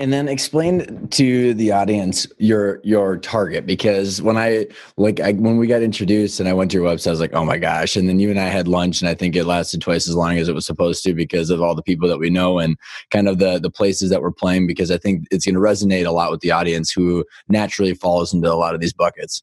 And 0.00 0.12
then 0.12 0.28
explain 0.28 1.08
to 1.08 1.54
the 1.54 1.72
audience 1.72 2.24
your 2.38 2.80
your 2.84 3.16
target 3.18 3.66
because 3.66 4.22
when 4.22 4.36
I 4.36 4.66
like 4.96 5.18
I, 5.18 5.32
when 5.32 5.56
we 5.56 5.66
got 5.66 5.82
introduced 5.82 6.38
and 6.38 6.48
I 6.48 6.52
went 6.52 6.70
to 6.70 6.76
your 6.78 6.86
website, 6.86 7.08
I 7.08 7.10
was 7.10 7.20
like, 7.20 7.34
oh 7.34 7.44
my 7.44 7.58
gosh! 7.58 7.96
And 7.96 8.08
then 8.08 8.20
you 8.20 8.30
and 8.30 8.38
I 8.38 8.46
had 8.46 8.68
lunch, 8.68 9.00
and 9.02 9.08
I 9.08 9.14
think 9.14 9.34
it 9.34 9.44
lasted 9.44 9.80
twice 9.80 10.08
as 10.08 10.14
long 10.14 10.38
as 10.38 10.48
it 10.48 10.54
was 10.54 10.66
supposed 10.66 11.02
to 11.02 11.14
because 11.14 11.50
of 11.50 11.60
all 11.60 11.74
the 11.74 11.82
people 11.82 12.08
that 12.08 12.20
we 12.20 12.30
know 12.30 12.60
and 12.60 12.76
kind 13.10 13.28
of 13.28 13.38
the 13.40 13.58
the 13.58 13.72
places 13.72 14.08
that 14.10 14.22
we're 14.22 14.30
playing. 14.30 14.68
Because 14.68 14.92
I 14.92 14.98
think 14.98 15.26
it's 15.32 15.44
going 15.44 15.56
to 15.56 15.60
resonate 15.60 16.06
a 16.06 16.12
lot 16.12 16.30
with 16.30 16.40
the 16.40 16.52
audience 16.52 16.92
who 16.92 17.24
naturally 17.48 17.94
falls 17.94 18.32
into 18.32 18.52
a 18.52 18.54
lot 18.54 18.76
of 18.76 18.80
these 18.80 18.92
buckets. 18.92 19.42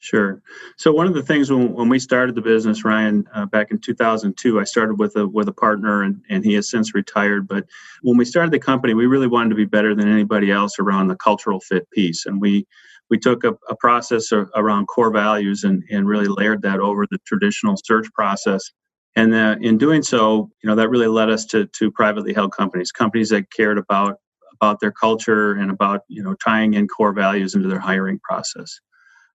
Sure. 0.00 0.40
So 0.76 0.92
one 0.92 1.08
of 1.08 1.14
the 1.14 1.22
things 1.22 1.50
when, 1.50 1.72
when 1.72 1.88
we 1.88 1.98
started 1.98 2.36
the 2.36 2.40
business, 2.40 2.84
Ryan, 2.84 3.26
uh, 3.34 3.46
back 3.46 3.72
in 3.72 3.80
2002, 3.80 4.60
I 4.60 4.64
started 4.64 4.98
with 5.00 5.16
a 5.16 5.26
with 5.26 5.48
a 5.48 5.52
partner, 5.52 6.02
and, 6.02 6.22
and 6.28 6.44
he 6.44 6.54
has 6.54 6.70
since 6.70 6.94
retired. 6.94 7.48
But 7.48 7.66
when 8.02 8.16
we 8.16 8.24
started 8.24 8.52
the 8.52 8.60
company, 8.60 8.94
we 8.94 9.06
really 9.06 9.26
wanted 9.26 9.48
to 9.50 9.54
be 9.56 9.64
better 9.64 9.96
than 9.96 10.08
anybody 10.08 10.52
else 10.52 10.78
around 10.78 11.08
the 11.08 11.16
cultural 11.16 11.58
fit 11.58 11.90
piece, 11.90 12.26
and 12.26 12.40
we 12.40 12.64
we 13.10 13.18
took 13.18 13.42
a, 13.42 13.56
a 13.68 13.74
process 13.74 14.30
around 14.32 14.86
core 14.86 15.10
values 15.10 15.64
and, 15.64 15.82
and 15.90 16.06
really 16.06 16.28
layered 16.28 16.62
that 16.62 16.78
over 16.78 17.06
the 17.10 17.18
traditional 17.26 17.74
search 17.82 18.06
process. 18.12 18.70
And 19.16 19.34
uh, 19.34 19.56
in 19.60 19.78
doing 19.78 20.02
so, 20.02 20.50
you 20.62 20.68
know, 20.68 20.76
that 20.76 20.90
really 20.90 21.08
led 21.08 21.28
us 21.28 21.44
to 21.46 21.66
to 21.66 21.90
privately 21.90 22.32
held 22.32 22.52
companies, 22.52 22.92
companies 22.92 23.30
that 23.30 23.50
cared 23.50 23.78
about 23.78 24.20
about 24.52 24.78
their 24.78 24.92
culture 24.92 25.54
and 25.54 25.72
about 25.72 26.02
you 26.06 26.22
know 26.22 26.34
tying 26.34 26.74
in 26.74 26.86
core 26.86 27.12
values 27.12 27.56
into 27.56 27.66
their 27.68 27.80
hiring 27.80 28.20
process 28.20 28.78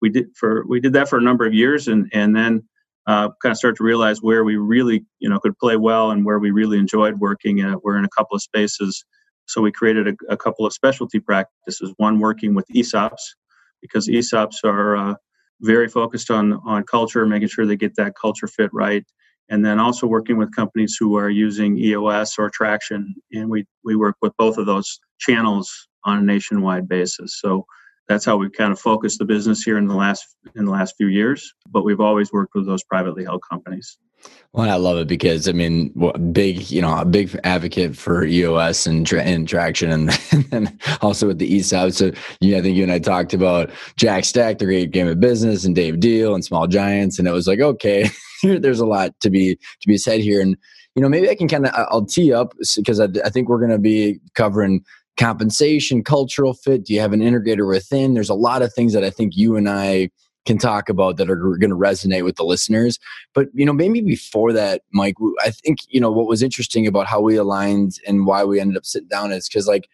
we 0.01 0.11
did 0.11 0.27
for 0.37 0.65
we 0.67 0.81
did 0.81 0.93
that 0.95 1.09
for 1.09 1.19
a 1.19 1.23
number 1.23 1.47
of 1.47 1.55
years 1.55 1.89
and 1.89 2.09
and 2.13 2.35
then 2.35 2.63
uh, 3.07 3.29
kind 3.43 3.51
of 3.51 3.57
start 3.57 3.77
to 3.77 3.83
realize 3.83 4.23
where 4.23 4.45
we 4.45 4.57
really, 4.57 5.05
you 5.19 5.29
know, 5.29 5.41
could 5.41 5.59
play 5.59 5.77
well 5.77 6.11
and 6.11 6.25
where 6.25 6.39
we 6.39 6.51
really 6.51 6.79
enjoyed 6.79 7.19
working. 7.19 7.63
Uh, 7.63 7.77
we're 7.83 7.97
in 7.97 8.05
a 8.05 8.11
couple 8.17 8.37
of 8.37 8.43
spaces, 8.43 9.05
so 9.47 9.61
we 9.61 9.73
created 9.73 10.07
a, 10.07 10.15
a, 10.29 10.37
couple 10.37 10.67
of 10.67 10.73
specialty 10.73 11.19
practices. 11.19 11.93
One 11.97 12.21
working 12.21 12.55
with 12.55 12.67
ESOPs 12.75 13.35
because 13.81 14.07
ESOPs 14.07 14.63
are 14.65 14.97
uh, 14.97 15.15
very 15.63 15.89
focused 15.89 16.31
on 16.31 16.61
on 16.67 16.85
culture, 16.85 17.27
making 17.27 17.49
sure 17.49 17.67
they 17.67 17.77
get 17.77 17.97
that 17.97 18.15
culture 18.21 18.47
fit 18.47 18.71
right, 18.73 19.05
and 19.49 19.65
then 19.65 19.81
also 19.81 20.07
working 20.07 20.37
with 20.37 20.55
companies 20.55 20.97
who 20.99 21.17
are 21.17 21.31
using 21.31 21.79
EOS 21.79 22.39
or 22.39 22.51
Traction, 22.51 23.15
and 23.33 23.51
we 23.51 23.65
we 23.85 23.97
work 23.97 24.17
with 24.23 24.37
both 24.37 24.59
of 24.59 24.67
those 24.67 25.01
channels 25.19 25.89
on 26.05 26.19
a 26.19 26.23
nationwide 26.23 26.89
basis. 26.89 27.39
So 27.41 27.67
that's 28.11 28.25
how 28.25 28.37
we've 28.37 28.53
kind 28.53 28.73
of 28.73 28.81
focused 28.81 29.21
the 29.21 29.25
business 29.25 29.63
here 29.63 29.79
in 29.79 29.87
the 29.87 29.95
last 29.95 30.37
in 30.57 30.65
the 30.65 30.71
last 30.73 30.97
few 30.97 31.07
years. 31.07 31.55
But 31.69 31.85
we've 31.85 32.01
always 32.01 32.33
worked 32.33 32.55
with 32.57 32.67
those 32.67 32.83
privately 32.83 33.23
held 33.23 33.43
companies. 33.49 33.99
Well, 34.53 34.69
I 34.69 34.75
love 34.75 34.99
it 34.99 35.07
because 35.07 35.49
I 35.49 35.53
mean, 35.53 35.95
big, 36.33 36.71
you 36.73 36.83
know, 36.83 36.99
a 36.99 37.05
big 37.05 37.39
advocate 37.45 37.97
for 37.97 38.25
EOS 38.25 38.87
and, 38.87 39.07
tra- 39.07 39.23
and 39.23 39.49
traction, 39.49 39.91
and, 39.93 40.21
and 40.53 40.81
also 41.01 41.29
with 41.29 41.39
the 41.39 41.57
ESOP. 41.57 41.93
So, 41.93 42.11
yeah, 42.41 42.59
I 42.59 42.63
think 42.63 42.77
you 42.77 42.83
and 42.83 42.93
I 42.93 42.99
talked 42.99 43.33
about 43.33 43.71
Jack 43.97 44.25
Stack, 44.25 44.59
the 44.59 44.67
great 44.67 44.91
game 44.91 45.07
of 45.07 45.21
business, 45.21 45.65
and 45.65 45.75
Dave 45.75 46.01
Deal 46.01 46.35
and 46.35 46.45
Small 46.45 46.67
Giants, 46.67 47.19
and 47.19 47.29
it 47.29 47.33
was 47.33 47.47
like, 47.47 47.61
okay, 47.61 48.11
there's 48.43 48.81
a 48.81 48.87
lot 48.87 49.13
to 49.21 49.31
be 49.31 49.55
to 49.55 49.89
be 49.89 49.97
said 49.97 50.21
here, 50.21 50.43
and 50.43 50.57
you 50.97 51.03
know, 51.03 51.09
maybe 51.09 51.31
I 51.31 51.37
can 51.37 51.49
kind 51.49 51.67
of 51.67 51.73
I'll 51.75 52.05
tee 52.05 52.33
up 52.33 52.53
because 52.77 52.99
I, 52.99 53.07
I 53.25 53.31
think 53.31 53.49
we're 53.49 53.61
going 53.61 53.71
to 53.71 53.79
be 53.79 54.19
covering 54.35 54.85
compensation, 55.17 56.03
cultural 56.03 56.55
fit? 56.55 56.85
Do 56.85 56.95
you 56.95 57.01
have 57.01 57.13
an 57.13 57.21
integrator 57.21 57.67
within? 57.67 58.15
There's 58.15 58.31
a 58.31 58.35
lot 58.35 58.63
of 58.63 58.73
things 58.73 58.93
that 58.93 59.05
I 59.05 59.11
think 59.11 59.37
you 59.37 59.57
and 59.57 59.69
I 59.69 60.11
can 60.47 60.59
talk 60.59 60.89
about 60.89 61.17
that 61.19 61.31
are 61.31 61.37
going 61.37 61.71
to 61.71 61.77
resonate 61.77 62.25
with 62.25 62.37
the 62.37 62.45
listeners. 62.45 62.99
But 63.35 63.49
you 63.53 63.67
know, 63.67 63.73
maybe 63.73 64.01
before 64.01 64.53
that, 64.53 64.83
Mike, 64.93 65.17
I 65.43 65.51
think 65.51 65.81
you 65.89 66.01
know 66.01 66.11
what 66.11 66.27
was 66.27 66.43
interesting 66.43 66.87
about 66.87 67.07
how 67.07 67.21
we 67.21 67.37
aligned 67.37 67.99
and 68.07 68.27
why 68.27 68.45
we 68.45 68.61
ended 68.61 68.77
up 68.77 68.87
sitting 68.87 69.09
down 69.09 69.33
is 69.33 69.49
because 69.49 69.67
like 69.67 69.89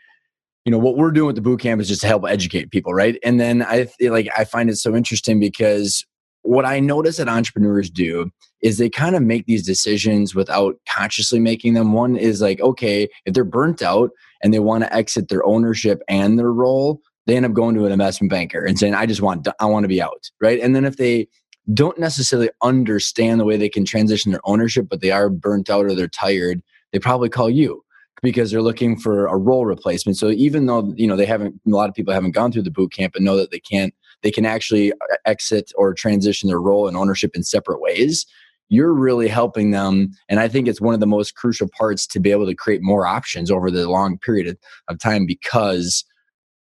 you 0.64 0.73
know 0.73 0.78
what 0.78 0.96
we're 0.96 1.11
doing 1.11 1.26
with 1.26 1.37
the 1.37 1.42
boot 1.42 1.61
camp 1.61 1.80
is 1.80 1.88
just 1.88 2.00
to 2.02 2.06
help 2.06 2.25
educate 2.26 2.70
people, 2.70 2.94
right? 2.94 3.18
And 3.25 3.40
then 3.40 3.62
I 3.62 3.88
like 4.00 4.28
I 4.37 4.44
find 4.44 4.70
it 4.70 4.76
so 4.76 4.94
interesting 4.94 5.40
because 5.40 6.04
what 6.49 6.65
I 6.65 6.81
notice 6.81 7.17
that 7.17 7.29
entrepreneurs 7.29 7.91
do 7.91 8.31
is 8.62 8.79
they 8.79 8.88
kind 8.88 9.15
of 9.15 9.23
make 9.23 9.47
these 9.47 9.67
decisions 9.67 10.35
without 10.35 10.76
consciously 10.88 11.38
making 11.38 11.75
them. 11.75 11.93
One 11.93 12.17
is 12.17 12.41
like, 12.41 12.61
okay, 12.61 13.09
if 13.25 13.35
they're 13.35 13.45
burnt 13.45 13.83
out 13.83 14.11
and 14.43 14.53
they 14.53 14.59
want 14.59 14.85
to 14.85 14.95
exit 14.95 15.29
their 15.29 15.45
ownership 15.45 16.03
and 16.09 16.38
their 16.38 16.53
role, 16.53 17.00
they 17.26 17.37
end 17.37 17.47
up 17.47 17.53
going 17.53 17.75
to 17.75 17.87
an 17.87 17.93
investment 17.93 18.31
banker 18.31 18.65
and 18.65 18.79
saying, 18.79 18.95
I 18.95 19.07
just 19.07 19.21
want, 19.21 19.47
I 19.61 19.67
want 19.67 19.85
to 19.85 19.88
be 19.88 20.00
out. 20.00 20.31
Right. 20.41 20.61
And 20.61 20.75
then 20.75 20.85
if 20.85 20.97
they 20.97 21.29
don't 21.75 21.99
necessarily 21.99 22.50
understand 22.62 23.41
the 23.41 23.45
way 23.45 23.57
they 23.57 23.69
can 23.69 23.85
transition 23.85 24.33
their 24.33 24.41
ownership, 24.45 24.88
but 24.88 25.00
they 25.00 25.11
are 25.11 25.29
burnt 25.29 25.69
out 25.69 25.87
or 25.87 25.95
they're 25.95 26.09
tired, 26.09 26.62
they 26.93 26.99
probably 26.99 27.29
call 27.29 27.50
you 27.50 27.83
because 28.23 28.50
they're 28.50 28.62
looking 28.62 28.97
for 28.97 29.26
a 29.26 29.37
role 29.37 29.67
replacement. 29.67 30.17
So 30.17 30.31
even 30.31 30.67
though, 30.67 30.93
you 30.97 31.07
know, 31.07 31.17
they 31.17 31.26
haven't, 31.26 31.61
a 31.67 31.71
lot 31.71 31.88
of 31.88 31.95
people 31.95 32.15
haven't 32.15 32.31
gone 32.31 32.53
through 32.53 32.62
the 32.62 32.71
boot 32.71 32.93
camp 32.93 33.15
and 33.15 33.25
know 33.25 33.37
that 33.37 33.50
they 33.50 33.61
can't 33.61 33.93
they 34.23 34.30
can 34.30 34.44
actually 34.44 34.92
uh, 34.92 35.16
exit 35.25 35.73
or 35.76 35.94
transition 35.94 36.49
their 36.49 36.61
role 36.61 36.88
and 36.88 36.96
ownership 36.96 37.32
in 37.35 37.42
separate 37.42 37.80
ways 37.80 38.26
you're 38.68 38.94
really 38.94 39.28
helping 39.28 39.70
them 39.70 40.11
and 40.28 40.40
i 40.40 40.49
think 40.49 40.66
it's 40.66 40.80
one 40.80 40.94
of 40.94 41.00
the 41.00 41.06
most 41.06 41.35
crucial 41.35 41.68
parts 41.76 42.06
to 42.06 42.20
be 42.20 42.30
able 42.30 42.46
to 42.46 42.54
create 42.54 42.82
more 42.82 43.06
options 43.06 43.50
over 43.50 43.70
the 43.70 43.88
long 43.88 44.18
period 44.18 44.56
of 44.88 44.99
time 44.99 45.26
because 45.26 46.04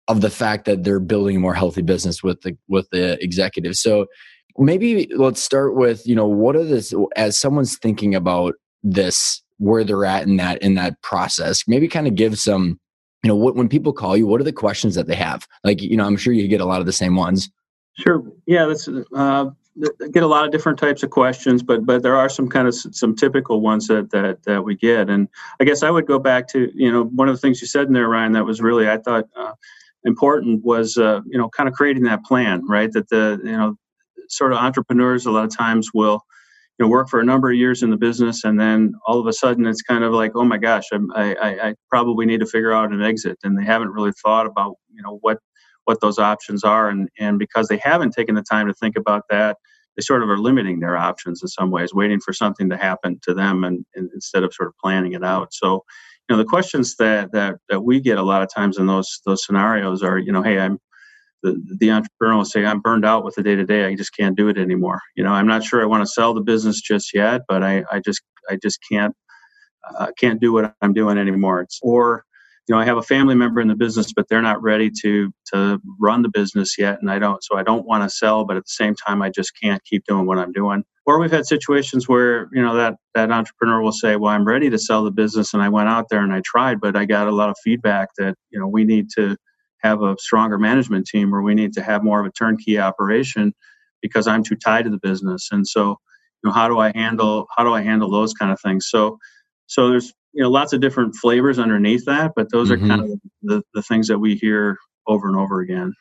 of 0.07 0.21
the 0.21 0.29
fact 0.29 0.65
that 0.65 0.83
they're 0.83 0.99
building 0.99 1.37
a 1.37 1.39
more 1.39 1.55
healthy 1.55 1.81
business 1.81 2.21
with 2.21 2.41
the 2.41 2.55
with 2.67 2.87
the 2.91 3.21
executive 3.23 3.75
so 3.75 4.05
maybe 4.57 5.09
let's 5.15 5.41
start 5.41 5.75
with 5.75 6.05
you 6.07 6.15
know 6.15 6.27
what 6.27 6.55
are 6.55 6.63
this 6.63 6.93
as 7.15 7.37
someone's 7.37 7.77
thinking 7.77 8.15
about 8.15 8.53
this 8.83 9.41
where 9.57 9.83
they're 9.83 10.05
at 10.05 10.27
in 10.27 10.37
that 10.37 10.61
in 10.61 10.75
that 10.75 11.01
process 11.01 11.63
maybe 11.67 11.87
kind 11.87 12.07
of 12.07 12.15
give 12.15 12.37
some 12.37 12.79
you 13.25 13.29
know 13.29 13.35
what 13.35 13.55
when 13.55 13.67
people 13.67 13.91
call 13.91 14.15
you 14.15 14.27
what 14.27 14.39
are 14.39 14.43
the 14.43 14.53
questions 14.53 14.93
that 14.93 15.07
they 15.07 15.15
have? 15.15 15.47
Like 15.63 15.81
you 15.81 15.97
know 15.97 16.05
i'm 16.05 16.15
sure 16.15 16.31
you 16.31 16.47
get 16.47 16.61
a 16.61 16.65
lot 16.65 16.79
of 16.79 16.85
the 16.85 16.93
same 16.93 17.15
ones. 17.15 17.49
Sure. 17.97 18.23
Yeah 18.45 18.67
that's 18.67 18.87
uh, 18.87 19.45
get 20.11 20.21
a 20.21 20.27
lot 20.27 20.45
of 20.45 20.51
different 20.51 20.77
types 20.77 21.01
of 21.01 21.09
questions 21.09 21.63
but 21.63 21.87
but 21.87 22.03
there 22.03 22.15
are 22.15 22.29
some 22.29 22.47
kind 22.47 22.67
of 22.67 22.75
some 22.75 23.15
typical 23.15 23.61
ones 23.61 23.87
that 23.87 24.11
that 24.11 24.43
that 24.43 24.63
we 24.63 24.75
get. 24.75 25.09
And 25.09 25.27
i 25.59 25.63
guess 25.63 25.81
i 25.81 25.89
would 25.89 26.05
go 26.05 26.19
back 26.19 26.47
to 26.49 26.71
you 26.75 26.91
know 26.91 27.05
one 27.05 27.27
of 27.27 27.33
the 27.33 27.41
things 27.41 27.61
you 27.61 27.67
said 27.67 27.87
in 27.87 27.93
there 27.93 28.07
ryan 28.07 28.33
that 28.33 28.45
was 28.45 28.61
really 28.61 28.87
i 28.87 28.97
thought 28.97 29.25
uh, 29.35 29.53
important 30.03 30.63
was 30.63 30.95
uh, 30.95 31.21
you 31.25 31.39
know 31.39 31.49
kind 31.49 31.67
of 31.67 31.73
creating 31.73 32.03
that 32.03 32.23
plan 32.25 32.61
right? 32.67 32.91
That 32.91 33.09
the 33.09 33.41
you 33.43 33.57
know 33.57 33.75
sort 34.29 34.53
of 34.53 34.59
entrepreneurs 34.59 35.25
a 35.25 35.31
lot 35.31 35.45
of 35.45 35.55
times 35.55 35.89
will 35.95 36.21
you 36.77 36.85
know 36.85 36.89
work 36.89 37.09
for 37.09 37.19
a 37.19 37.25
number 37.25 37.49
of 37.49 37.55
years 37.55 37.83
in 37.83 37.89
the 37.89 37.97
business 37.97 38.43
and 38.43 38.59
then 38.59 38.93
all 39.07 39.19
of 39.19 39.27
a 39.27 39.33
sudden 39.33 39.65
it's 39.65 39.81
kind 39.81 40.03
of 40.03 40.13
like 40.13 40.31
oh 40.35 40.43
my 40.43 40.57
gosh 40.57 40.85
I, 41.15 41.35
I, 41.35 41.67
I 41.69 41.75
probably 41.89 42.25
need 42.25 42.39
to 42.41 42.45
figure 42.45 42.73
out 42.73 42.91
an 42.91 43.01
exit. 43.01 43.37
And 43.43 43.57
they 43.57 43.65
haven't 43.65 43.91
really 43.91 44.11
thought 44.23 44.45
about 44.45 44.75
you 44.93 45.01
know 45.01 45.17
what 45.21 45.39
what 45.85 46.01
those 46.01 46.19
options 46.19 46.63
are. 46.63 46.89
And 46.89 47.09
and 47.19 47.39
because 47.39 47.67
they 47.67 47.77
haven't 47.77 48.11
taken 48.11 48.35
the 48.35 48.43
time 48.43 48.67
to 48.67 48.73
think 48.73 48.95
about 48.97 49.23
that 49.29 49.57
they 49.95 50.01
sort 50.01 50.23
of 50.23 50.29
are 50.29 50.37
limiting 50.37 50.81
their 50.81 50.97
options 50.97 51.41
in 51.41 51.47
some 51.47 51.71
ways 51.71 51.93
waiting 51.93 52.19
for 52.19 52.33
something 52.33 52.69
to 52.69 52.75
happen 52.75 53.17
to 53.23 53.33
them 53.33 53.63
and, 53.63 53.85
and 53.95 54.09
instead 54.13 54.43
of 54.43 54.53
sort 54.53 54.67
of 54.67 54.75
planning 54.83 55.13
it 55.13 55.23
out. 55.23 55.53
So 55.53 55.85
you 56.27 56.35
know 56.35 56.37
the 56.37 56.49
questions 56.49 56.95
that 56.97 57.31
that 57.31 57.55
that 57.69 57.81
we 57.81 57.99
get 57.99 58.17
a 58.17 58.23
lot 58.23 58.41
of 58.41 58.49
times 58.53 58.77
in 58.77 58.87
those 58.87 59.21
those 59.25 59.45
scenarios 59.45 60.01
are 60.03 60.17
you 60.17 60.31
know 60.31 60.41
hey 60.41 60.59
i'm 60.59 60.79
the, 61.45 61.77
the 61.79 61.91
entrepreneur 61.91 62.37
will 62.37 62.45
say, 62.45 62.65
I'm 62.65 62.79
burned 62.79 63.05
out 63.05 63.23
with 63.23 63.35
the 63.35 63.43
day 63.43 63.55
to 63.55 63.65
day. 63.65 63.85
I 63.85 63.95
just 63.95 64.15
can't 64.15 64.35
do 64.35 64.49
it 64.49 64.57
anymore. 64.57 64.99
You 65.15 65.23
know, 65.23 65.31
I'm 65.31 65.47
not 65.47 65.63
sure 65.63 65.81
I 65.81 65.85
want 65.85 66.03
to 66.03 66.11
sell 66.11 66.33
the 66.33 66.41
business 66.41 66.81
just 66.81 67.13
yet, 67.13 67.41
but 67.47 67.63
I, 67.63 67.83
I 67.91 67.99
just, 67.99 68.21
I 68.49 68.57
just 68.61 68.79
can't, 68.91 69.15
uh, 69.97 70.07
can't 70.19 70.41
do 70.41 70.51
what 70.51 70.73
I'm 70.81 70.93
doing 70.93 71.17
anymore. 71.17 71.61
It's, 71.61 71.79
or, 71.81 72.23
you 72.67 72.73
know, 72.73 72.81
I 72.81 72.85
have 72.85 72.97
a 72.97 73.03
family 73.03 73.35
member 73.35 73.61
in 73.61 73.67
the 73.67 73.75
business, 73.75 74.11
but 74.11 74.27
they're 74.27 74.41
not 74.41 74.61
ready 74.61 74.89
to, 75.03 75.31
to 75.53 75.79
run 75.99 76.23
the 76.23 76.29
business 76.29 76.77
yet. 76.79 76.99
And 76.99 77.11
I 77.11 77.19
don't, 77.19 77.43
so 77.43 77.57
I 77.57 77.63
don't 77.63 77.85
want 77.85 78.03
to 78.03 78.09
sell, 78.09 78.43
but 78.43 78.57
at 78.57 78.63
the 78.63 78.69
same 78.69 78.95
time, 78.95 79.21
I 79.21 79.29
just 79.29 79.51
can't 79.61 79.83
keep 79.85 80.03
doing 80.05 80.25
what 80.25 80.39
I'm 80.39 80.51
doing. 80.51 80.83
Or 81.05 81.19
we've 81.19 81.31
had 81.31 81.45
situations 81.45 82.09
where, 82.09 82.49
you 82.51 82.63
know, 82.63 82.75
that, 82.75 82.95
that 83.13 83.29
entrepreneur 83.29 83.81
will 83.81 83.91
say, 83.91 84.15
well, 84.15 84.31
I'm 84.31 84.45
ready 84.45 84.71
to 84.71 84.79
sell 84.79 85.03
the 85.03 85.11
business. 85.11 85.53
And 85.53 85.61
I 85.61 85.69
went 85.69 85.89
out 85.89 86.09
there 86.09 86.23
and 86.23 86.33
I 86.33 86.41
tried, 86.43 86.81
but 86.81 86.95
I 86.95 87.05
got 87.05 87.27
a 87.27 87.31
lot 87.31 87.49
of 87.49 87.55
feedback 87.63 88.09
that, 88.17 88.33
you 88.49 88.59
know, 88.59 88.67
we 88.67 88.83
need 88.83 89.09
to, 89.17 89.37
have 89.85 90.01
a 90.01 90.15
stronger 90.19 90.57
management 90.57 91.05
team 91.05 91.33
or 91.33 91.41
we 91.41 91.55
need 91.55 91.73
to 91.73 91.83
have 91.83 92.03
more 92.03 92.19
of 92.19 92.25
a 92.25 92.31
turnkey 92.31 92.79
operation 92.79 93.53
because 94.01 94.27
I'm 94.27 94.43
too 94.43 94.55
tied 94.55 94.85
to 94.85 94.89
the 94.89 94.99
business. 95.01 95.49
And 95.51 95.67
so, 95.67 95.89
you 96.43 96.49
know, 96.49 96.51
how 96.51 96.67
do 96.67 96.79
I 96.79 96.91
handle 96.93 97.47
how 97.55 97.63
do 97.63 97.73
I 97.73 97.81
handle 97.81 98.09
those 98.09 98.33
kind 98.33 98.51
of 98.51 98.59
things? 98.59 98.87
So 98.89 99.17
so 99.67 99.89
there's 99.89 100.13
you 100.33 100.43
know 100.43 100.49
lots 100.49 100.73
of 100.73 100.81
different 100.81 101.15
flavors 101.15 101.59
underneath 101.59 102.05
that, 102.05 102.33
but 102.35 102.51
those 102.51 102.69
mm-hmm. 102.69 102.85
are 102.85 102.87
kind 102.87 103.01
of 103.01 103.19
the, 103.41 103.63
the 103.73 103.81
things 103.81 104.07
that 104.07 104.19
we 104.19 104.35
hear 104.35 104.77
over 105.07 105.27
and 105.27 105.37
over 105.37 105.61
again. 105.61 105.93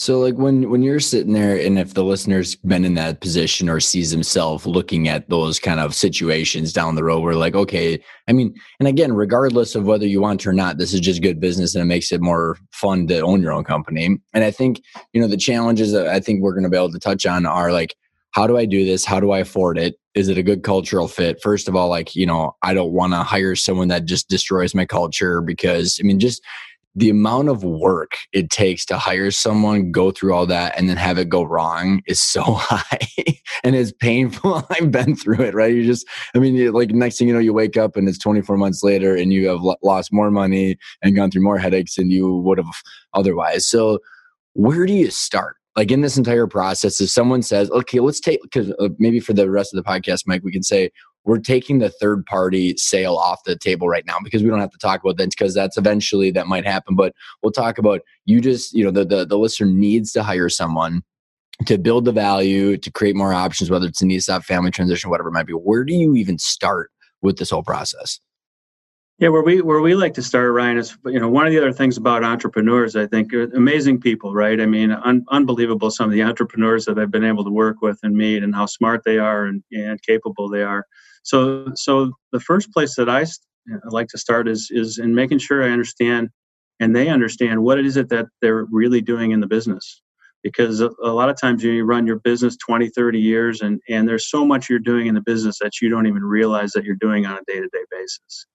So 0.00 0.20
like 0.20 0.36
when 0.36 0.70
when 0.70 0.84
you're 0.84 1.00
sitting 1.00 1.32
there 1.32 1.56
and 1.58 1.76
if 1.76 1.92
the 1.92 2.04
listener's 2.04 2.54
been 2.54 2.84
in 2.84 2.94
that 2.94 3.20
position 3.20 3.68
or 3.68 3.80
sees 3.80 4.12
himself 4.12 4.64
looking 4.64 5.08
at 5.08 5.28
those 5.28 5.58
kind 5.58 5.80
of 5.80 5.92
situations 5.92 6.72
down 6.72 6.94
the 6.94 7.02
road 7.02 7.18
where 7.18 7.34
like 7.34 7.56
okay 7.56 8.00
I 8.28 8.32
mean 8.32 8.54
and 8.78 8.86
again 8.86 9.12
regardless 9.12 9.74
of 9.74 9.86
whether 9.86 10.06
you 10.06 10.20
want 10.20 10.40
to 10.42 10.50
or 10.50 10.52
not 10.52 10.78
this 10.78 10.94
is 10.94 11.00
just 11.00 11.20
good 11.20 11.40
business 11.40 11.74
and 11.74 11.82
it 11.82 11.86
makes 11.86 12.12
it 12.12 12.20
more 12.20 12.58
fun 12.70 13.08
to 13.08 13.18
own 13.22 13.42
your 13.42 13.52
own 13.52 13.64
company. 13.64 14.16
And 14.32 14.44
I 14.44 14.52
think 14.52 14.80
you 15.12 15.20
know 15.20 15.26
the 15.26 15.36
challenges 15.36 15.90
that 15.90 16.06
I 16.06 16.20
think 16.20 16.42
we're 16.42 16.54
going 16.54 16.62
to 16.62 16.70
be 16.70 16.76
able 16.76 16.92
to 16.92 17.00
touch 17.00 17.26
on 17.26 17.44
are 17.44 17.72
like 17.72 17.96
how 18.32 18.46
do 18.46 18.56
I 18.56 18.66
do 18.66 18.84
this? 18.84 19.04
How 19.04 19.18
do 19.18 19.32
I 19.32 19.40
afford 19.40 19.78
it? 19.78 19.96
Is 20.14 20.28
it 20.28 20.38
a 20.38 20.44
good 20.44 20.62
cultural 20.62 21.08
fit? 21.08 21.40
First 21.42 21.66
of 21.66 21.74
all 21.74 21.88
like 21.88 22.14
you 22.14 22.24
know 22.24 22.54
I 22.62 22.72
don't 22.72 22.92
want 22.92 23.14
to 23.14 23.24
hire 23.24 23.56
someone 23.56 23.88
that 23.88 24.04
just 24.04 24.28
destroys 24.28 24.76
my 24.76 24.86
culture 24.86 25.40
because 25.40 25.98
I 26.00 26.06
mean 26.06 26.20
just 26.20 26.40
the 26.94 27.10
amount 27.10 27.48
of 27.48 27.62
work 27.62 28.12
it 28.32 28.50
takes 28.50 28.84
to 28.86 28.98
hire 28.98 29.30
someone, 29.30 29.92
go 29.92 30.10
through 30.10 30.34
all 30.34 30.46
that, 30.46 30.76
and 30.76 30.88
then 30.88 30.96
have 30.96 31.18
it 31.18 31.28
go 31.28 31.42
wrong 31.42 32.02
is 32.06 32.20
so 32.20 32.42
high 32.46 33.38
and 33.62 33.76
it's 33.76 33.92
painful. 33.92 34.66
I've 34.70 34.90
been 34.90 35.14
through 35.16 35.44
it, 35.44 35.54
right? 35.54 35.74
You 35.74 35.84
just, 35.84 36.06
I 36.34 36.38
mean, 36.38 36.72
like 36.72 36.90
next 36.90 37.18
thing 37.18 37.28
you 37.28 37.34
know, 37.34 37.40
you 37.40 37.52
wake 37.52 37.76
up 37.76 37.96
and 37.96 38.08
it's 38.08 38.18
24 38.18 38.56
months 38.56 38.82
later 38.82 39.14
and 39.14 39.32
you 39.32 39.48
have 39.48 39.60
lost 39.82 40.12
more 40.12 40.30
money 40.30 40.76
and 41.02 41.14
gone 41.14 41.30
through 41.30 41.42
more 41.42 41.58
headaches 41.58 41.96
than 41.96 42.10
you 42.10 42.36
would 42.38 42.58
have 42.58 42.66
otherwise. 43.14 43.66
So, 43.66 43.98
where 44.54 44.86
do 44.86 44.92
you 44.92 45.10
start? 45.10 45.56
Like 45.76 45.92
in 45.92 46.00
this 46.00 46.16
entire 46.16 46.48
process, 46.48 47.00
if 47.00 47.10
someone 47.10 47.42
says, 47.42 47.70
okay, 47.70 48.00
let's 48.00 48.18
take, 48.18 48.42
because 48.42 48.72
uh, 48.80 48.88
maybe 48.98 49.20
for 49.20 49.32
the 49.32 49.48
rest 49.48 49.72
of 49.72 49.82
the 49.82 49.88
podcast, 49.88 50.24
Mike, 50.26 50.42
we 50.42 50.50
can 50.50 50.64
say, 50.64 50.90
we're 51.28 51.38
taking 51.38 51.78
the 51.78 51.90
third 51.90 52.24
party 52.24 52.74
sale 52.78 53.16
off 53.16 53.44
the 53.44 53.54
table 53.54 53.86
right 53.86 54.06
now 54.06 54.16
because 54.24 54.42
we 54.42 54.48
don't 54.48 54.60
have 54.60 54.70
to 54.70 54.78
talk 54.78 55.02
about 55.02 55.18
that 55.18 55.28
because 55.28 55.54
that's 55.54 55.76
eventually 55.76 56.30
that 56.30 56.46
might 56.46 56.64
happen. 56.64 56.96
But 56.96 57.12
we'll 57.42 57.52
talk 57.52 57.76
about 57.76 58.00
you 58.24 58.40
just, 58.40 58.72
you 58.72 58.82
know, 58.82 58.90
the, 58.90 59.04
the, 59.04 59.26
the 59.26 59.38
listener 59.38 59.66
needs 59.66 60.10
to 60.12 60.22
hire 60.22 60.48
someone 60.48 61.02
to 61.66 61.76
build 61.76 62.06
the 62.06 62.12
value, 62.12 62.78
to 62.78 62.90
create 62.90 63.14
more 63.14 63.34
options, 63.34 63.68
whether 63.68 63.86
it's 63.86 64.00
an 64.00 64.10
ESOP, 64.10 64.42
family 64.42 64.70
transition, 64.70 65.10
whatever 65.10 65.28
it 65.28 65.32
might 65.32 65.46
be. 65.46 65.52
Where 65.52 65.84
do 65.84 65.92
you 65.92 66.14
even 66.14 66.38
start 66.38 66.90
with 67.20 67.36
this 67.36 67.50
whole 67.50 67.62
process? 67.62 68.20
Yeah, 69.18 69.28
where 69.28 69.42
we 69.42 69.60
where 69.60 69.80
we 69.80 69.94
like 69.96 70.14
to 70.14 70.22
start, 70.22 70.50
Ryan, 70.52 70.78
is 70.78 70.96
you 71.04 71.20
know 71.20 71.28
one 71.28 71.44
of 71.44 71.52
the 71.52 71.58
other 71.58 71.72
things 71.72 71.98
about 71.98 72.24
entrepreneurs, 72.24 72.96
I 72.96 73.06
think, 73.06 73.34
amazing 73.34 74.00
people, 74.00 74.32
right? 74.32 74.58
I 74.60 74.64
mean, 74.64 74.92
un- 74.92 75.26
unbelievable 75.28 75.90
some 75.90 76.06
of 76.06 76.12
the 76.12 76.22
entrepreneurs 76.22 76.86
that 76.86 76.98
I've 76.98 77.10
been 77.10 77.24
able 77.24 77.44
to 77.44 77.50
work 77.50 77.82
with 77.82 77.98
and 78.02 78.16
meet, 78.16 78.42
and 78.42 78.54
how 78.54 78.64
smart 78.64 79.02
they 79.04 79.18
are 79.18 79.44
and, 79.44 79.62
and 79.72 80.00
capable 80.02 80.48
they 80.48 80.62
are. 80.62 80.86
So, 81.22 81.72
so 81.74 82.12
the 82.32 82.40
first 82.40 82.72
place 82.72 82.94
that 82.96 83.08
I 83.08 83.22
uh, 83.22 83.78
like 83.90 84.08
to 84.08 84.18
start 84.18 84.48
is 84.48 84.68
is 84.70 84.98
in 84.98 85.14
making 85.14 85.38
sure 85.38 85.62
I 85.62 85.70
understand 85.70 86.28
and 86.80 86.94
they 86.94 87.08
understand 87.08 87.62
what 87.62 87.78
it 87.78 87.86
is 87.86 87.96
it 87.96 88.08
that 88.10 88.26
they're 88.40 88.66
really 88.70 89.00
doing 89.00 89.32
in 89.32 89.40
the 89.40 89.46
business 89.46 90.00
because 90.42 90.80
a, 90.80 90.90
a, 91.02 91.10
lot 91.10 91.28
of 91.28 91.38
times 91.38 91.64
you 91.64 91.84
run 91.84 92.06
your 92.06 92.20
business 92.20 92.56
20 92.56 92.88
30 92.90 93.18
years 93.18 93.60
and 93.60 93.80
and 93.88 94.08
there's 94.08 94.30
so 94.30 94.46
much 94.46 94.70
you're 94.70 94.78
doing 94.78 95.06
in 95.06 95.14
the 95.14 95.20
business 95.20 95.58
that 95.60 95.80
you 95.82 95.88
don't 95.88 96.06
even 96.06 96.22
realize 96.22 96.72
that 96.72 96.84
you're 96.84 96.96
doing 96.96 97.26
on 97.26 97.36
a 97.36 97.44
day-to-day 97.46 97.84
basis 97.90 98.46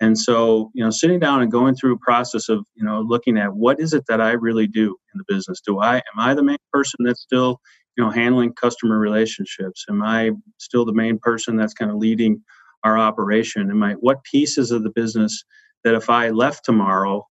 and 0.00 0.16
so, 0.16 0.70
you 0.74 0.84
know, 0.84 0.90
sitting 0.90 1.18
down 1.18 1.42
and 1.42 1.50
going 1.50 1.74
through 1.74 1.94
a 1.94 1.98
process 1.98 2.48
of, 2.48 2.64
you 2.74 2.84
know, 2.84 3.00
looking 3.00 3.36
at 3.36 3.54
what 3.54 3.80
is 3.80 3.92
it 3.92 4.04
that 4.08 4.20
I 4.20 4.32
really 4.32 4.68
do 4.68 4.96
in 5.12 5.18
the 5.18 5.24
business? 5.26 5.60
Do 5.60 5.80
I 5.80 5.96
am 5.96 6.18
I 6.18 6.34
the 6.34 6.42
main 6.42 6.58
person 6.72 6.98
that's 7.04 7.20
still, 7.20 7.60
you 7.98 8.04
know, 8.04 8.10
handling 8.10 8.52
customer 8.54 8.98
relationships? 8.98 9.84
Am 9.90 10.02
I 10.02 10.30
still 10.58 10.84
the 10.84 10.94
main 10.94 11.18
person 11.18 11.56
that's 11.56 11.74
kind 11.74 11.90
of 11.90 11.98
leading 11.98 12.40
our 12.84 12.96
operation? 12.96 13.70
Am 13.70 13.82
I 13.82 13.94
what 13.94 14.22
pieces 14.22 14.70
of 14.70 14.84
the 14.84 14.90
business 14.90 15.44
that 15.84 15.94
if 15.94 16.08
I 16.08 16.30
left 16.30 16.64
tomorrow 16.64 17.26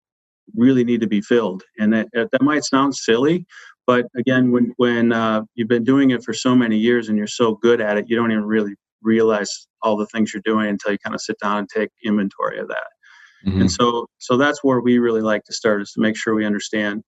really 0.57 0.83
need 0.83 1.03
to 1.03 1.07
be 1.07 1.21
filled? 1.21 1.63
And 1.79 1.93
that 1.93 2.09
that 2.15 2.43
might 2.43 2.65
sound 2.65 2.97
silly, 2.97 3.47
but 3.87 4.07
again, 4.17 4.51
when 4.51 4.73
when 4.79 5.13
uh, 5.13 5.43
you've 5.55 5.69
been 5.69 5.85
doing 5.85 6.11
it 6.11 6.25
for 6.25 6.33
so 6.33 6.55
many 6.55 6.79
years 6.79 7.09
and 7.09 7.19
you're 7.19 7.27
so 7.27 7.57
good 7.57 7.81
at 7.81 7.99
it, 7.99 8.07
you 8.09 8.17
don't 8.17 8.33
even 8.33 8.45
really 8.45 8.75
realize 9.03 9.69
all 9.83 9.99
the 9.99 10.07
things 10.07 10.33
you're 10.33 10.43
doing 10.45 10.69
until 10.69 10.93
you 10.93 10.99
kind 10.99 11.15
of 11.15 11.21
sit 11.21 11.37
down 11.43 11.59
and 11.59 11.69
take 11.69 11.91
inventory 12.03 12.59
of 12.59 12.69
that. 12.69 12.87
Mm-hmm. 13.47 13.63
And 13.63 13.71
so 13.73 14.07
so 14.19 14.39
that's 14.39 14.65
where 14.65 14.81
we 14.81 14.99
really 14.99 15.21
like 15.21 15.45
to 15.45 15.53
start 15.53 15.83
is 15.83 15.93
to 15.93 16.01
make 16.01 16.17
sure 16.17 16.35
we 16.35 16.47
understand 16.47 17.03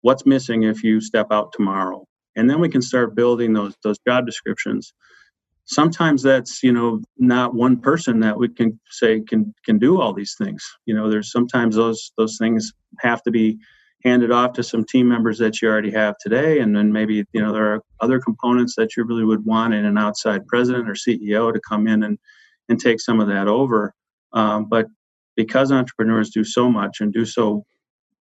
what's 0.00 0.26
missing 0.26 0.64
if 0.64 0.82
you 0.82 1.00
step 1.00 1.28
out 1.30 1.52
tomorrow. 1.52 2.04
And 2.38 2.48
then 2.48 2.60
we 2.60 2.68
can 2.68 2.82
start 2.82 3.14
building 3.14 3.52
those 3.52 3.74
those 3.82 3.98
job 4.06 4.26
descriptions. 4.26 4.94
Sometimes 5.64 6.22
that's, 6.22 6.62
you 6.62 6.72
know, 6.72 7.02
not 7.18 7.54
one 7.54 7.78
person 7.78 8.20
that 8.20 8.38
we 8.38 8.48
can 8.48 8.80
say 8.90 9.20
can 9.20 9.54
can 9.64 9.78
do 9.78 10.00
all 10.00 10.14
these 10.14 10.34
things. 10.38 10.64
You 10.86 10.94
know, 10.94 11.10
there's 11.10 11.32
sometimes 11.32 11.76
those 11.76 12.12
those 12.16 12.38
things 12.38 12.72
have 13.00 13.22
to 13.24 13.30
be 13.30 13.58
handed 14.04 14.30
off 14.30 14.52
to 14.52 14.62
some 14.62 14.84
team 14.84 15.08
members 15.08 15.38
that 15.38 15.60
you 15.60 15.68
already 15.68 15.90
have 15.90 16.14
today 16.20 16.60
and 16.60 16.76
then 16.76 16.92
maybe 16.92 17.24
you 17.32 17.40
know 17.40 17.52
there 17.52 17.74
are 17.74 17.82
other 18.00 18.20
components 18.20 18.76
that 18.76 18.96
you 18.96 19.02
really 19.04 19.24
would 19.24 19.44
want 19.44 19.74
in 19.74 19.84
an 19.84 19.98
outside 19.98 20.46
president 20.46 20.88
or 20.88 20.92
ceo 20.92 21.52
to 21.52 21.60
come 21.68 21.88
in 21.88 22.04
and 22.04 22.16
and 22.68 22.78
take 22.78 23.00
some 23.00 23.18
of 23.18 23.26
that 23.26 23.48
over 23.48 23.92
um, 24.34 24.66
but 24.68 24.86
because 25.34 25.72
entrepreneurs 25.72 26.30
do 26.30 26.44
so 26.44 26.70
much 26.70 27.00
and 27.00 27.12
do 27.12 27.24
so 27.24 27.64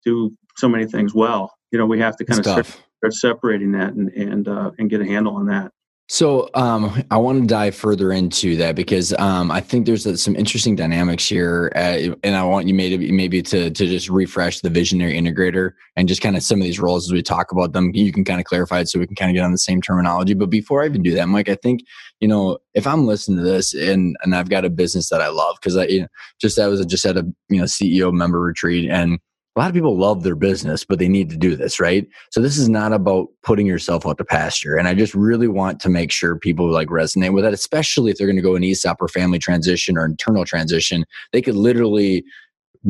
do 0.03 0.35
so 0.55 0.67
many 0.67 0.85
things 0.87 1.13
well 1.13 1.53
you 1.71 1.77
know 1.77 1.85
we 1.85 1.99
have 1.99 2.17
to 2.17 2.25
kind 2.25 2.39
of 2.39 2.77
start, 2.97 3.13
separating 3.13 3.71
that 3.71 3.93
and 3.93 4.09
and 4.09 4.47
uh, 4.47 4.71
and 4.77 4.89
get 4.89 5.01
a 5.01 5.05
handle 5.05 5.35
on 5.35 5.47
that 5.47 5.71
so 6.09 6.49
um, 6.53 7.03
I 7.11 7.17
want 7.17 7.41
to 7.41 7.47
dive 7.47 7.75
further 7.75 8.13
into 8.13 8.55
that 8.57 8.75
because 8.75 9.13
um, 9.19 9.51
I 9.51 9.59
think 9.59 9.85
there's 9.85 10.05
a, 10.05 10.17
some 10.17 10.37
interesting 10.37 10.73
dynamics 10.73 11.27
here, 11.27 11.69
uh, 11.75 12.15
and 12.23 12.37
I 12.37 12.43
want 12.43 12.65
you 12.65 12.73
maybe 12.73 13.11
maybe 13.11 13.41
to 13.43 13.69
to 13.69 13.85
just 13.85 14.07
refresh 14.07 14.61
the 14.61 14.69
visionary 14.69 15.19
integrator 15.19 15.71
and 15.97 16.07
just 16.07 16.21
kind 16.21 16.37
of 16.37 16.43
some 16.43 16.59
of 16.59 16.63
these 16.63 16.79
roles 16.79 17.07
as 17.07 17.11
we 17.11 17.21
talk 17.21 17.51
about 17.51 17.73
them. 17.73 17.91
You 17.93 18.13
can 18.13 18.23
kind 18.23 18.39
of 18.39 18.45
clarify 18.45 18.79
it 18.79 18.87
so 18.87 18.99
we 18.99 19.07
can 19.07 19.17
kind 19.17 19.31
of 19.31 19.35
get 19.35 19.43
on 19.43 19.51
the 19.51 19.57
same 19.57 19.81
terminology. 19.81 20.33
But 20.33 20.49
before 20.49 20.81
I 20.81 20.85
even 20.85 21.03
do 21.03 21.13
that, 21.13 21.27
Mike, 21.27 21.49
I 21.49 21.55
think 21.55 21.81
you 22.21 22.29
know 22.29 22.59
if 22.73 22.87
I'm 22.87 23.05
listening 23.05 23.39
to 23.39 23.43
this 23.43 23.73
and 23.73 24.15
and 24.23 24.33
I've 24.33 24.49
got 24.49 24.63
a 24.63 24.69
business 24.69 25.09
that 25.09 25.21
I 25.21 25.27
love 25.27 25.57
because 25.59 25.75
I 25.75 25.87
you 25.87 26.01
know, 26.01 26.07
just 26.39 26.57
I 26.57 26.67
was 26.67 26.85
just 26.85 27.05
at 27.05 27.17
a 27.17 27.27
you 27.49 27.57
know 27.57 27.65
CEO 27.65 28.13
member 28.13 28.39
retreat 28.39 28.89
and 28.89 29.19
a 29.57 29.59
lot 29.59 29.69
of 29.69 29.73
people 29.73 29.97
love 29.97 30.21
their 30.21 30.35
business, 30.35 30.85
but 30.85 30.99
they 30.99 31.07
need 31.07 31.31
to 31.31 31.35
do 31.35 31.55
this, 31.55 31.79
right? 31.79 32.07
So 32.29 32.39
this 32.39 32.59
is 32.59 32.69
not 32.69 32.93
about 32.93 33.29
putting 33.41 33.65
yourself 33.65 34.05
out 34.05 34.19
to 34.19 34.23
pasture. 34.23 34.75
And 34.75 34.87
I 34.87 34.93
just 34.93 35.15
really 35.15 35.47
want 35.47 35.79
to 35.79 35.89
make 35.89 36.11
sure 36.11 36.37
people 36.37 36.69
like 36.69 36.89
resonate 36.89 37.33
with 37.33 37.43
that, 37.43 37.53
especially 37.53 38.11
if 38.11 38.17
they're 38.17 38.27
going 38.27 38.35
to 38.35 38.43
go 38.43 38.55
an 38.55 38.63
ESOP 38.63 39.01
or 39.01 39.07
family 39.07 39.39
transition 39.39 39.97
or 39.97 40.05
internal 40.05 40.45
transition. 40.45 41.05
They 41.33 41.41
could 41.41 41.55
literally 41.55 42.23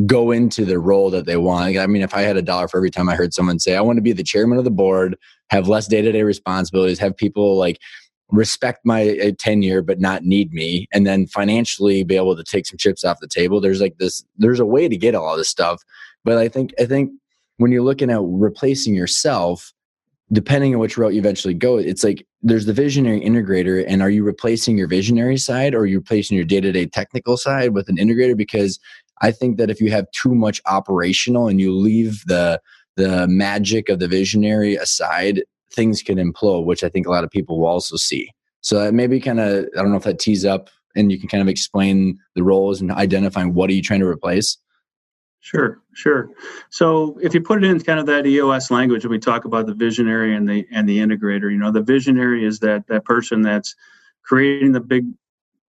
go 0.05 0.31
into 0.31 0.65
the 0.65 0.77
role 0.77 1.09
that 1.11 1.25
they 1.25 1.37
want. 1.37 1.77
I 1.77 1.87
mean, 1.87 2.01
if 2.01 2.13
I 2.13 2.23
had 2.23 2.35
a 2.35 2.41
dollar 2.41 2.67
for 2.67 2.77
every 2.77 2.91
time 2.91 3.07
I 3.07 3.15
heard 3.15 3.33
someone 3.33 3.59
say, 3.59 3.77
I 3.77 3.81
want 3.81 3.95
to 3.95 4.01
be 4.03 4.11
the 4.11 4.21
chairman 4.21 4.57
of 4.57 4.65
the 4.65 4.69
board, 4.69 5.17
have 5.49 5.69
less 5.69 5.87
day 5.87 6.01
to 6.01 6.11
day 6.11 6.23
responsibilities, 6.23 6.99
have 6.99 7.15
people 7.15 7.57
like 7.57 7.79
respect 8.29 8.81
my 8.83 9.17
uh, 9.19 9.31
tenure 9.39 9.81
but 9.81 10.01
not 10.01 10.23
need 10.23 10.51
me 10.51 10.85
and 10.91 11.07
then 11.07 11.27
financially 11.27 12.03
be 12.03 12.17
able 12.17 12.35
to 12.35 12.43
take 12.43 12.65
some 12.65 12.77
chips 12.77 13.05
off 13.05 13.21
the 13.21 13.27
table 13.27 13.61
there's 13.61 13.79
like 13.79 13.97
this 13.99 14.25
there's 14.37 14.59
a 14.59 14.65
way 14.65 14.89
to 14.89 14.97
get 14.97 15.15
all 15.15 15.37
this 15.37 15.47
stuff 15.47 15.81
but 16.27 16.37
I 16.37 16.49
think 16.49 16.73
I 16.77 16.85
think 16.85 17.09
when 17.55 17.71
you're 17.71 17.81
looking 17.81 18.11
at 18.11 18.19
replacing 18.21 18.93
yourself, 18.93 19.71
depending 20.29 20.75
on 20.75 20.81
which 20.81 20.97
route 20.97 21.13
you 21.13 21.19
eventually 21.19 21.53
go, 21.53 21.77
it's 21.77 22.03
like 22.03 22.27
there's 22.41 22.65
the 22.65 22.73
visionary 22.73 23.21
integrator, 23.21 23.81
and 23.87 24.01
are 24.01 24.09
you 24.09 24.25
replacing 24.25 24.77
your 24.77 24.89
visionary 24.89 25.37
side 25.37 25.73
or 25.73 25.79
are 25.79 25.85
you 25.85 25.99
replacing 25.99 26.35
your 26.35 26.45
day-to-day 26.45 26.87
technical 26.87 27.37
side 27.37 27.73
with 27.73 27.87
an 27.87 27.95
integrator? 27.95 28.35
Because 28.35 28.77
I 29.21 29.31
think 29.31 29.55
that 29.55 29.69
if 29.69 29.79
you 29.79 29.89
have 29.91 30.05
too 30.11 30.35
much 30.35 30.61
operational 30.65 31.47
and 31.47 31.61
you 31.61 31.73
leave 31.73 32.25
the 32.25 32.59
the 32.97 33.25
magic 33.29 33.87
of 33.87 33.99
the 33.99 34.09
visionary 34.09 34.75
aside, 34.75 35.43
things 35.71 36.03
can 36.03 36.17
implode, 36.17 36.65
which 36.65 36.83
I 36.83 36.89
think 36.89 37.07
a 37.07 37.09
lot 37.09 37.23
of 37.23 37.31
people 37.31 37.61
will 37.61 37.67
also 37.67 37.95
see. 37.95 38.29
So 38.59 38.79
that 38.79 38.93
maybe 38.93 39.21
kind 39.21 39.39
of 39.39 39.65
I 39.77 39.81
don't 39.81 39.91
know 39.91 39.97
if 39.97 40.03
that 40.03 40.19
tees 40.19 40.43
up 40.43 40.69
and 40.93 41.09
you 41.09 41.17
can 41.17 41.29
kind 41.29 41.41
of 41.41 41.47
explain 41.47 42.19
the 42.35 42.43
roles 42.43 42.81
and 42.81 42.91
identifying 42.91 43.53
what 43.53 43.69
are 43.69 43.73
you 43.73 43.81
trying 43.81 44.01
to 44.01 44.07
replace. 44.07 44.57
Sure, 45.47 45.79
sure. 45.93 46.29
So 46.71 47.17
if 47.21 47.33
you 47.33 47.39
put 47.39 47.63
it 47.63 47.69
in 47.69 47.79
kind 47.79 48.01
of 48.01 48.05
that 48.07 48.27
EOS 48.27 48.69
language, 48.69 49.05
and 49.05 49.11
we 49.11 49.17
talk 49.17 49.45
about 49.45 49.65
the 49.65 49.73
visionary 49.73 50.35
and 50.35 50.45
the 50.45 50.67
and 50.73 50.89
the 50.89 50.97
integrator, 50.97 51.49
you 51.49 51.57
know, 51.57 51.71
the 51.71 51.81
visionary 51.81 52.43
is 52.43 52.59
that 52.59 52.85
that 52.89 53.05
person 53.05 53.43
that's 53.43 53.73
creating 54.25 54.73
the 54.73 54.81
big 54.81 55.05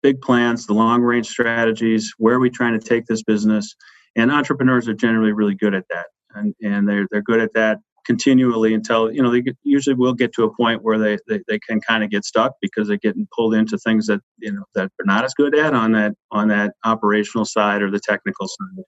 big 0.00 0.20
plans, 0.20 0.64
the 0.64 0.74
long 0.74 1.02
range 1.02 1.26
strategies, 1.26 2.14
where 2.18 2.36
are 2.36 2.38
we 2.38 2.50
trying 2.50 2.78
to 2.78 2.88
take 2.88 3.06
this 3.06 3.24
business? 3.24 3.74
And 4.14 4.30
entrepreneurs 4.30 4.86
are 4.86 4.94
generally 4.94 5.32
really 5.32 5.56
good 5.56 5.74
at 5.74 5.86
that, 5.90 6.06
and 6.36 6.54
and 6.62 6.88
they're 6.88 7.08
they're 7.10 7.20
good 7.20 7.40
at 7.40 7.52
that 7.54 7.80
continually 8.06 8.74
until 8.74 9.10
you 9.10 9.24
know 9.24 9.32
they 9.32 9.42
usually 9.64 9.96
will 9.96 10.14
get 10.14 10.32
to 10.34 10.44
a 10.44 10.54
point 10.54 10.84
where 10.84 10.98
they, 10.98 11.18
they, 11.26 11.40
they 11.48 11.58
can 11.58 11.80
kind 11.80 12.04
of 12.04 12.10
get 12.10 12.24
stuck 12.24 12.52
because 12.62 12.86
they're 12.86 12.96
getting 12.98 13.26
pulled 13.34 13.54
into 13.54 13.76
things 13.78 14.06
that 14.06 14.20
you 14.38 14.52
know 14.52 14.62
that 14.76 14.92
they're 14.96 15.06
not 15.06 15.24
as 15.24 15.34
good 15.34 15.58
at 15.58 15.74
on 15.74 15.90
that 15.90 16.12
on 16.30 16.46
that 16.46 16.74
operational 16.84 17.44
side 17.44 17.82
or 17.82 17.90
the 17.90 17.98
technical 17.98 18.46
side 18.46 18.84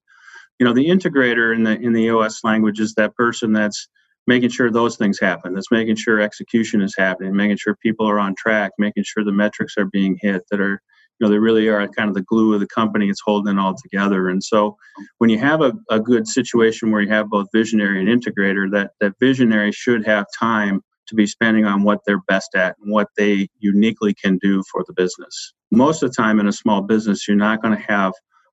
you 0.59 0.67
know 0.67 0.73
the 0.73 0.89
integrator 0.89 1.55
in 1.55 1.65
the 1.65 1.79
in 1.79 1.93
the 1.93 2.05
EOS 2.05 2.41
language 2.45 2.81
is 2.81 2.95
that 2.95 3.15
person 3.15 3.53
that's 3.53 3.89
making 4.27 4.51
sure 4.51 4.71
those 4.71 4.97
things 4.97 5.21
happen 5.21 5.55
that's 5.55 5.71
making 5.71 5.97
sure 5.97 6.21
execution 6.21 6.81
is 6.83 6.95
happening 6.97 7.35
making 7.35 7.57
sure 7.57 7.77
people 7.83 8.09
are 8.09 8.19
on 8.19 8.35
track 8.37 8.73
making 8.79 9.05
sure 9.07 9.25
the 9.25 9.33
metrics 9.33 9.75
are 9.79 9.85
being 9.85 10.19
hit 10.21 10.43
that 10.51 10.61
are 10.61 10.81
you 11.19 11.27
know 11.27 11.31
they 11.31 11.39
really 11.39 11.69
are 11.69 11.87
kind 11.89 12.09
of 12.09 12.15
the 12.15 12.23
glue 12.23 12.55
of 12.55 12.61
the 12.61 12.67
company 12.67 13.09
it's 13.09 13.23
holding 13.25 13.57
it 13.57 13.61
all 13.61 13.75
together. 13.75 14.29
And 14.29 14.43
so 14.43 14.77
when 15.19 15.31
you 15.31 15.39
have 15.39 15.63
a, 15.63 15.73
a 15.91 16.01
good 16.01 16.27
situation 16.29 16.91
where 16.91 17.01
you 17.01 17.09
have 17.09 17.29
both 17.29 17.49
visionary 17.53 18.01
and 18.01 18.09
integrator 18.09 18.71
that 18.73 18.93
that 19.01 19.15
visionary 19.21 19.73
should 19.73 20.07
have 20.07 20.27
time 20.39 20.83
to 21.09 21.15
be 21.15 21.27
spending 21.27 21.65
on 21.65 21.85
what 21.85 22.01
they're 22.05 22.23
best 22.29 22.55
at 22.57 22.75
and 22.83 22.93
what 22.93 23.09
they 23.17 23.49
uniquely 23.59 24.13
can 24.13 24.39
do 24.39 24.63
for 24.71 24.85
the 24.87 24.93
business. 24.93 25.55
Most 25.71 26.03
of 26.03 26.11
the 26.11 26.15
time 26.15 26.41
in 26.41 26.49
a 26.49 26.53
small 26.53 26.83
business 26.83 27.27
you're 27.27 27.37
not 27.37 27.63
going 27.63 27.77
to 27.77 27.83
have 27.83 28.13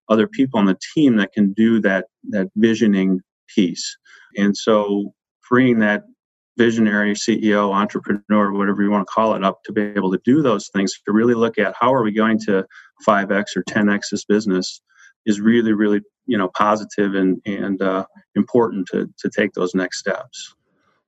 other 0.10 0.28
people 0.28 0.60
on 0.60 0.66
the 0.66 0.78
team 0.94 1.16
that 1.18 1.34
can 1.34 1.54
do 1.54 1.80
that 1.82 2.06
that 2.30 2.50
visioning 2.56 3.22
piece. 3.54 3.98
And 4.38 4.56
so 4.56 5.14
freeing 5.42 5.80
that 5.80 6.04
visionary 6.58 7.14
CEO, 7.14 7.74
entrepreneur, 7.74 8.52
whatever 8.52 8.84
you 8.84 8.92
want 8.92 9.08
to 9.08 9.12
call 9.12 9.34
it, 9.36 9.44
up 9.44 9.64
to 9.64 9.72
be 9.72 9.82
able 9.82 10.12
to 10.12 10.22
do 10.24 10.42
those 10.42 10.70
things, 10.70 10.94
to 11.06 11.12
really 11.12 11.34
look 11.34 11.58
at 11.58 11.76
how 11.80 11.94
are 11.94 12.04
we 12.04 12.12
going 12.12 12.40
to 12.46 12.66
5x 13.08 13.56
or 13.56 13.64
10x 13.64 14.10
this 14.12 14.26
business 14.26 14.82
is 15.26 15.40
really, 15.40 15.74
really, 15.74 16.02
you 16.26 16.38
know, 16.38 16.50
positive 16.50 17.16
and 17.16 17.42
and 17.46 17.82
uh, 17.82 18.06
important 18.36 18.88
to 18.92 19.10
to 19.20 19.30
take 19.30 19.54
those 19.54 19.74
next 19.74 20.00
steps. 20.00 20.56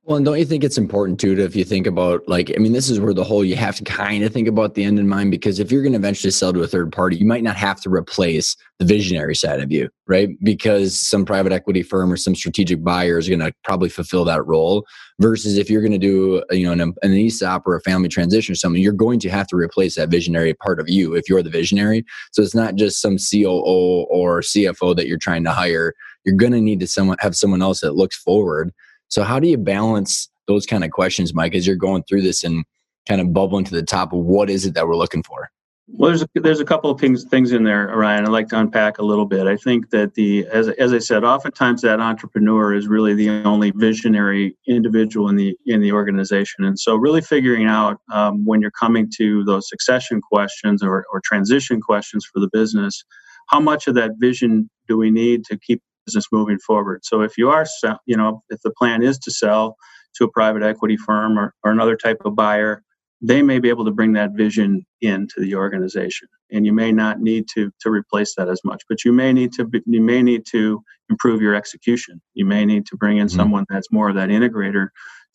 Well, 0.06 0.18
and 0.18 0.24
don't 0.24 0.38
you 0.38 0.44
think 0.44 0.62
it's 0.62 0.78
important 0.78 1.18
too 1.18 1.34
to 1.34 1.42
if 1.42 1.56
you 1.56 1.64
think 1.64 1.84
about 1.84 2.28
like 2.28 2.52
I 2.54 2.60
mean 2.60 2.72
this 2.72 2.88
is 2.88 3.00
where 3.00 3.12
the 3.12 3.24
whole 3.24 3.44
you 3.44 3.56
have 3.56 3.74
to 3.74 3.82
kind 3.82 4.22
of 4.22 4.32
think 4.32 4.46
about 4.46 4.74
the 4.74 4.84
end 4.84 5.00
in 5.00 5.08
mind 5.08 5.32
because 5.32 5.58
if 5.58 5.72
you're 5.72 5.82
going 5.82 5.94
to 5.94 5.98
eventually 5.98 6.30
sell 6.30 6.52
to 6.52 6.62
a 6.62 6.68
third 6.68 6.92
party, 6.92 7.16
you 7.16 7.26
might 7.26 7.42
not 7.42 7.56
have 7.56 7.80
to 7.80 7.90
replace 7.90 8.56
the 8.78 8.84
visionary 8.84 9.34
side 9.34 9.58
of 9.58 9.72
you, 9.72 9.88
right? 10.06 10.28
Because 10.44 11.00
some 11.00 11.24
private 11.24 11.50
equity 11.50 11.82
firm 11.82 12.12
or 12.12 12.16
some 12.16 12.36
strategic 12.36 12.84
buyer 12.84 13.18
is 13.18 13.28
going 13.28 13.40
to 13.40 13.52
probably 13.64 13.88
fulfill 13.88 14.24
that 14.26 14.46
role. 14.46 14.86
Versus 15.18 15.58
if 15.58 15.68
you're 15.68 15.82
going 15.82 15.90
to 15.90 15.98
do 15.98 16.40
you 16.52 16.66
know 16.66 16.84
an, 16.84 16.94
an 17.02 17.12
ESOP 17.12 17.66
or 17.66 17.74
a 17.74 17.80
family 17.80 18.08
transition 18.08 18.52
or 18.52 18.56
something, 18.56 18.80
you're 18.80 18.92
going 18.92 19.18
to 19.18 19.28
have 19.28 19.48
to 19.48 19.56
replace 19.56 19.96
that 19.96 20.08
visionary 20.08 20.54
part 20.54 20.78
of 20.78 20.88
you 20.88 21.16
if 21.16 21.28
you're 21.28 21.42
the 21.42 21.50
visionary. 21.50 22.04
So 22.30 22.42
it's 22.42 22.54
not 22.54 22.76
just 22.76 23.00
some 23.00 23.16
COO 23.16 24.06
or 24.08 24.40
CFO 24.40 24.94
that 24.94 25.08
you're 25.08 25.18
trying 25.18 25.42
to 25.42 25.52
hire. 25.52 25.94
You're 26.24 26.36
going 26.36 26.52
to 26.52 26.60
need 26.60 26.78
to 26.78 26.86
someone 26.86 27.16
have 27.18 27.34
someone 27.34 27.62
else 27.62 27.80
that 27.80 27.96
looks 27.96 28.16
forward 28.16 28.72
so 29.08 29.22
how 29.22 29.40
do 29.40 29.48
you 29.48 29.58
balance 29.58 30.28
those 30.46 30.66
kind 30.66 30.84
of 30.84 30.90
questions, 30.90 31.34
Mike, 31.34 31.54
as 31.54 31.66
you're 31.66 31.76
going 31.76 32.02
through 32.04 32.22
this 32.22 32.44
and 32.44 32.64
kind 33.08 33.20
of 33.20 33.32
bubbling 33.32 33.64
to 33.64 33.74
the 33.74 33.82
top 33.82 34.12
of 34.12 34.20
what 34.20 34.50
is 34.50 34.66
it 34.66 34.74
that 34.74 34.86
we're 34.86 34.96
looking 34.96 35.22
for? 35.22 35.50
Well, 35.88 36.10
there's 36.10 36.22
a, 36.22 36.28
there's 36.34 36.58
a 36.58 36.64
couple 36.64 36.90
of 36.90 37.00
things 37.00 37.24
things 37.24 37.52
in 37.52 37.62
there, 37.62 37.86
Ryan. 37.86 38.24
I'd 38.24 38.32
like 38.32 38.48
to 38.48 38.58
unpack 38.58 38.98
a 38.98 39.04
little 39.04 39.24
bit. 39.24 39.46
I 39.46 39.56
think 39.56 39.90
that 39.90 40.14
the 40.14 40.44
as 40.48 40.68
as 40.68 40.92
I 40.92 40.98
said, 40.98 41.22
oftentimes 41.22 41.80
that 41.82 42.00
entrepreneur 42.00 42.74
is 42.74 42.88
really 42.88 43.14
the 43.14 43.30
only 43.44 43.70
visionary 43.70 44.56
individual 44.66 45.28
in 45.28 45.36
the 45.36 45.56
in 45.66 45.80
the 45.80 45.92
organization, 45.92 46.64
and 46.64 46.76
so 46.76 46.96
really 46.96 47.20
figuring 47.20 47.66
out 47.66 48.00
um, 48.12 48.44
when 48.44 48.60
you're 48.60 48.72
coming 48.72 49.08
to 49.18 49.44
those 49.44 49.68
succession 49.68 50.20
questions 50.20 50.82
or 50.82 51.06
or 51.12 51.20
transition 51.24 51.80
questions 51.80 52.26
for 52.26 52.40
the 52.40 52.48
business, 52.52 53.04
how 53.48 53.60
much 53.60 53.86
of 53.86 53.94
that 53.94 54.10
vision 54.18 54.68
do 54.88 54.98
we 54.98 55.12
need 55.12 55.44
to 55.44 55.56
keep 55.56 55.80
business 56.06 56.26
moving 56.32 56.58
forward? 56.58 57.04
So 57.04 57.22
if 57.22 57.36
you 57.36 57.50
are, 57.50 57.66
you 58.06 58.16
know, 58.16 58.42
if 58.48 58.60
the 58.62 58.70
plan 58.70 59.02
is 59.02 59.18
to 59.20 59.30
sell 59.30 59.76
to 60.16 60.24
a 60.24 60.30
private 60.30 60.62
equity 60.62 60.96
firm 60.96 61.38
or, 61.38 61.54
or 61.64 61.70
another 61.70 61.96
type 61.96 62.22
of 62.24 62.34
buyer 62.34 62.82
they 63.22 63.42
may 63.42 63.58
be 63.58 63.68
able 63.68 63.84
to 63.84 63.90
bring 63.90 64.12
that 64.12 64.32
vision 64.32 64.84
into 65.00 65.40
the 65.40 65.54
organization 65.54 66.28
and 66.50 66.66
you 66.66 66.72
may 66.72 66.92
not 66.92 67.20
need 67.20 67.46
to 67.54 67.70
to 67.80 67.90
replace 67.90 68.34
that 68.36 68.48
as 68.48 68.60
much 68.64 68.82
but 68.88 69.04
you 69.04 69.12
may 69.12 69.32
need 69.32 69.52
to 69.52 69.68
you 69.86 70.02
may 70.02 70.22
need 70.22 70.44
to 70.46 70.82
improve 71.08 71.40
your 71.40 71.54
execution 71.54 72.20
you 72.34 72.44
may 72.44 72.64
need 72.64 72.84
to 72.86 72.96
bring 72.96 73.18
in 73.18 73.26
mm-hmm. 73.26 73.36
someone 73.36 73.64
that's 73.68 73.90
more 73.90 74.08
of 74.08 74.14
that 74.14 74.28
integrator 74.28 74.88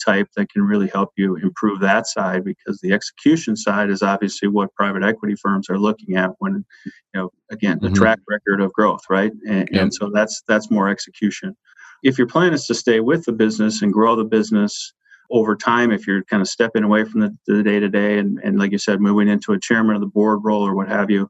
type 0.04 0.28
that 0.36 0.50
can 0.50 0.64
really 0.64 0.88
help 0.88 1.10
you 1.18 1.36
improve 1.38 1.80
that 1.80 2.08
side 2.08 2.44
because 2.44 2.80
the 2.82 2.92
execution 2.92 3.56
side 3.56 3.90
is 3.90 4.02
obviously 4.02 4.48
what 4.48 4.74
private 4.76 5.04
equity 5.04 5.36
firms 5.36 5.70
are 5.70 5.80
looking 5.80 6.16
at 6.16 6.32
when 6.40 6.66
you 6.86 6.92
know 7.14 7.30
again 7.52 7.78
the 7.82 7.88
mm-hmm. 7.88 7.96
track 7.96 8.20
record 8.28 8.62
of 8.62 8.72
growth 8.74 9.02
right 9.10 9.32
and, 9.48 9.70
yep. 9.72 9.82
and 9.82 9.94
so 9.94 10.10
that's 10.14 10.44
that's 10.48 10.72
more 10.72 10.90
execution 10.90 11.56
if 12.04 12.18
your 12.18 12.28
plan 12.28 12.54
is 12.54 12.66
to 12.66 12.74
stay 12.74 13.00
with 13.00 13.26
the 13.26 13.32
business 13.32 13.82
and 13.82 13.94
grow 13.94 14.16
the 14.16 14.24
business 14.24 14.94
over 15.32 15.56
time, 15.56 15.92
if 15.92 16.06
you're 16.06 16.24
kind 16.24 16.42
of 16.42 16.48
stepping 16.48 16.84
away 16.84 17.06
from 17.06 17.22
the 17.48 17.64
day 17.64 17.80
to 17.80 17.88
day 17.88 18.20
and, 18.20 18.40
and 18.44 18.60
like 18.60 18.72
you 18.72 18.78
said, 18.78 19.00
moving 19.00 19.30
into 19.30 19.54
a 19.54 19.60
chairman 19.60 19.96
of 19.96 20.02
the 20.02 20.08
board 20.08 20.40
role 20.44 20.68
or 20.68 20.76
what 20.76 20.90
have 20.90 21.10
you, 21.10 21.30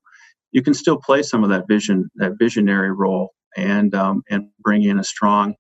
you 0.51 0.61
can 0.61 0.73
still 0.73 0.97
play 0.97 1.21
some 1.21 1.43
of 1.43 1.49
that 1.49 1.67
vision, 1.67 2.09
that 2.15 2.33
visionary 2.39 2.91
role, 2.91 3.29
and 3.55 3.93
um, 3.93 4.23
and 4.29 4.49
bring 4.59 4.83
in 4.83 4.99
a 4.99 5.03
strong 5.03 5.55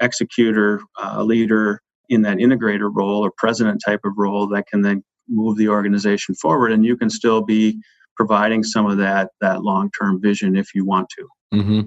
executor, 0.00 0.80
uh, 1.02 1.22
leader 1.22 1.80
in 2.08 2.22
that 2.22 2.38
integrator 2.38 2.90
role 2.92 3.24
or 3.24 3.32
president 3.36 3.82
type 3.84 4.00
of 4.04 4.12
role 4.16 4.46
that 4.48 4.66
can 4.66 4.82
then 4.82 5.02
move 5.28 5.56
the 5.56 5.68
organization 5.68 6.34
forward, 6.34 6.72
and 6.72 6.84
you 6.84 6.96
can 6.96 7.10
still 7.10 7.42
be 7.42 7.80
providing 8.16 8.62
some 8.62 8.86
of 8.86 8.98
that 8.98 9.30
that 9.40 9.62
long 9.62 9.90
term 9.98 10.20
vision 10.20 10.56
if 10.56 10.74
you 10.74 10.84
want 10.84 11.08
to. 11.10 11.28
Mm-hmm. 11.54 11.80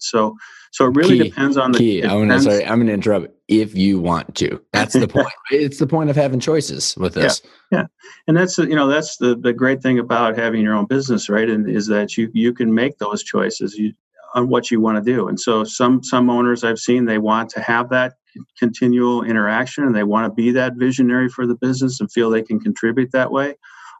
So, 0.00 0.36
so 0.70 0.86
it 0.86 0.96
really 0.96 1.18
key, 1.18 1.28
depends 1.30 1.56
on 1.56 1.72
the 1.72 1.78
key. 1.78 2.04
I 2.04 2.14
want 2.14 2.30
to 2.30 2.40
sorry, 2.40 2.66
I'm 2.66 2.78
going 2.78 2.88
to 2.88 2.92
interrupt. 2.92 3.28
If 3.48 3.74
you 3.76 3.98
want 3.98 4.34
to, 4.36 4.62
that's 4.72 4.92
the 4.92 5.08
point. 5.08 5.32
it's 5.50 5.78
the 5.78 5.86
point 5.86 6.10
of 6.10 6.16
having 6.16 6.40
choices 6.40 6.96
with 6.96 7.14
this. 7.14 7.40
Yeah, 7.72 7.78
yeah, 7.78 7.86
and 8.26 8.36
that's 8.36 8.58
you 8.58 8.76
know 8.76 8.86
that's 8.86 9.16
the 9.16 9.36
the 9.36 9.52
great 9.52 9.82
thing 9.82 9.98
about 9.98 10.36
having 10.36 10.62
your 10.62 10.74
own 10.74 10.86
business, 10.86 11.28
right? 11.28 11.48
And 11.48 11.68
is 11.68 11.86
that 11.86 12.16
you 12.16 12.30
you 12.34 12.52
can 12.52 12.74
make 12.74 12.98
those 12.98 13.22
choices 13.22 13.74
you 13.74 13.94
on 14.34 14.48
what 14.48 14.70
you 14.70 14.80
want 14.80 15.02
to 15.02 15.12
do. 15.12 15.28
And 15.28 15.38
so 15.38 15.64
some 15.64 16.02
some 16.02 16.30
owners 16.30 16.64
I've 16.64 16.78
seen 16.78 17.04
they 17.04 17.18
want 17.18 17.50
to 17.50 17.60
have 17.60 17.88
that 17.90 18.14
continual 18.58 19.24
interaction 19.24 19.84
and 19.84 19.94
they 19.94 20.04
want 20.04 20.26
to 20.26 20.34
be 20.34 20.50
that 20.52 20.74
visionary 20.76 21.28
for 21.28 21.46
the 21.46 21.56
business 21.56 22.00
and 22.00 22.10
feel 22.12 22.30
they 22.30 22.42
can 22.42 22.60
contribute 22.60 23.12
that 23.12 23.30
way. 23.32 23.54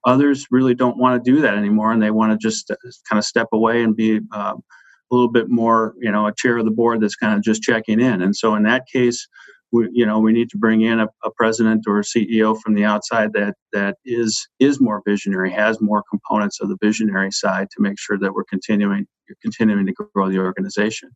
Others 0.05 0.47
really 0.51 0.75
don't 0.75 0.99
want 0.99 1.23
to 1.23 1.31
do 1.31 1.41
that 1.41 1.55
anymore 1.55 1.93
and 1.93 2.03
they 2.03 2.11
want 2.11 2.33
to 2.33 2.39
just 2.39 2.71
uh, 2.71 2.77
kind 3.09 3.19
of 3.19 3.25
step 3.25 3.49
away 3.53 3.83
and 3.83 3.97
be 3.97 4.21
um, 4.33 4.63
a 5.11 5.15
little 5.15 5.31
bit 5.31 5.49
more, 5.49 5.95
you 5.99 6.13
know, 6.13 6.27
a 6.27 6.35
chair 6.35 6.59
of 6.59 6.65
the 6.65 6.71
board 6.71 7.01
that's 7.01 7.17
kind 7.17 7.35
of 7.35 7.43
just 7.43 7.63
checking 7.63 8.01
in. 8.01 8.23
And 8.23 8.37
so 8.37 8.55
in 8.55 8.63
that 8.65 8.85
case, 8.93 9.27
we, 9.73 9.89
you 9.93 10.07
know, 10.07 10.19
we 10.19 10.33
need 10.33 10.49
to 10.51 10.59
bring 10.59 10.83
in 10.83 11.01
a, 11.01 11.09
a 11.25 11.31
president 11.37 11.85
or 11.87 11.99
a 11.99 12.03
CEO 12.03 12.59
from 12.61 12.75
the 12.75 12.85
outside 12.85 13.33
that 13.35 13.55
that 13.73 13.97
is 14.05 14.49
is 14.59 14.81
more 14.81 15.03
visionary, 15.07 15.51
has 15.51 15.81
more 15.81 16.03
components 16.11 16.61
of 16.61 16.69
the 16.69 16.79
visionary 16.81 17.31
side 17.31 17.69
to 17.73 17.83
make 17.83 17.99
sure 17.99 18.19
that 18.19 18.33
we're 18.33 18.45
continuing 18.45 19.07
continuing 19.43 19.87
to 19.87 19.93
grow 20.15 20.29
the 20.29 20.39
organization. 20.39 21.11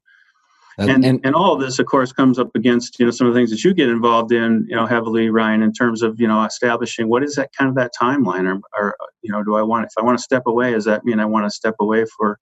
And, 0.78 1.04
and, 1.04 1.20
and 1.22 1.34
all 1.34 1.52
of 1.52 1.60
this, 1.60 1.78
of 1.78 1.84
course, 1.84 2.12
comes 2.12 2.38
up 2.38 2.48
against 2.54 2.98
you 2.98 3.04
know 3.04 3.10
some 3.10 3.26
of 3.26 3.34
the 3.34 3.38
things 3.38 3.50
that 3.50 3.62
you 3.62 3.74
get 3.74 3.90
involved 3.90 4.32
in, 4.32 4.64
you 4.66 4.74
know, 4.74 4.86
heavily, 4.86 5.28
Ryan, 5.28 5.62
in 5.62 5.70
terms 5.70 6.02
of 6.02 6.18
you 6.18 6.26
know 6.26 6.42
establishing 6.44 7.10
what 7.10 7.22
is 7.22 7.34
that 7.34 7.50
kind 7.56 7.68
of 7.68 7.76
that 7.76 7.92
timeline, 8.00 8.46
or, 8.46 8.58
or 8.78 8.96
you 9.20 9.30
know, 9.30 9.44
do 9.44 9.54
I 9.54 9.60
want 9.60 9.84
if 9.84 9.92
I 9.98 10.02
want 10.02 10.16
to 10.16 10.22
step 10.22 10.44
away, 10.46 10.72
does 10.72 10.86
that 10.86 11.04
mean 11.04 11.20
I 11.20 11.26
want 11.26 11.44
to 11.44 11.50
step 11.50 11.74
away 11.78 12.06
for 12.16 12.38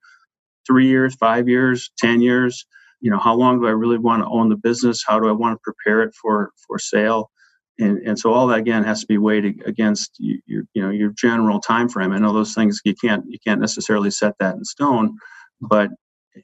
three 0.67 0.87
years, 0.87 1.15
five 1.17 1.49
years, 1.49 1.91
10 1.99 2.21
years? 2.21 2.67
You 3.01 3.11
know, 3.11 3.19
how 3.19 3.35
long 3.35 3.61
do 3.61 3.67
I 3.67 3.71
really 3.71 3.99
want 3.99 4.23
to 4.23 4.29
own 4.29 4.49
the 4.49 4.57
business? 4.57 5.03
How 5.07 5.19
do 5.19 5.29
I 5.29 5.33
want 5.33 5.57
to 5.57 5.61
prepare 5.63 6.03
it 6.03 6.15
for, 6.15 6.51
for 6.67 6.79
sale? 6.79 7.31
And, 7.79 7.99
and 8.07 8.19
so 8.19 8.33
all 8.33 8.47
that 8.49 8.59
again 8.59 8.85
has 8.85 9.01
to 9.01 9.07
be 9.07 9.17
weighed 9.17 9.63
against 9.65 10.17
your, 10.19 10.39
your 10.47 10.63
you 10.75 10.83
know 10.83 10.91
your 10.91 11.11
general 11.17 11.61
time 11.61 11.89
frame. 11.89 12.13
I 12.13 12.19
know 12.19 12.33
those 12.33 12.55
things 12.55 12.81
you 12.85 12.95
can't 12.95 13.25
you 13.27 13.39
can't 13.45 13.61
necessarily 13.61 14.11
set 14.11 14.35
that 14.39 14.55
in 14.55 14.65
stone, 14.65 15.17
but 15.61 15.91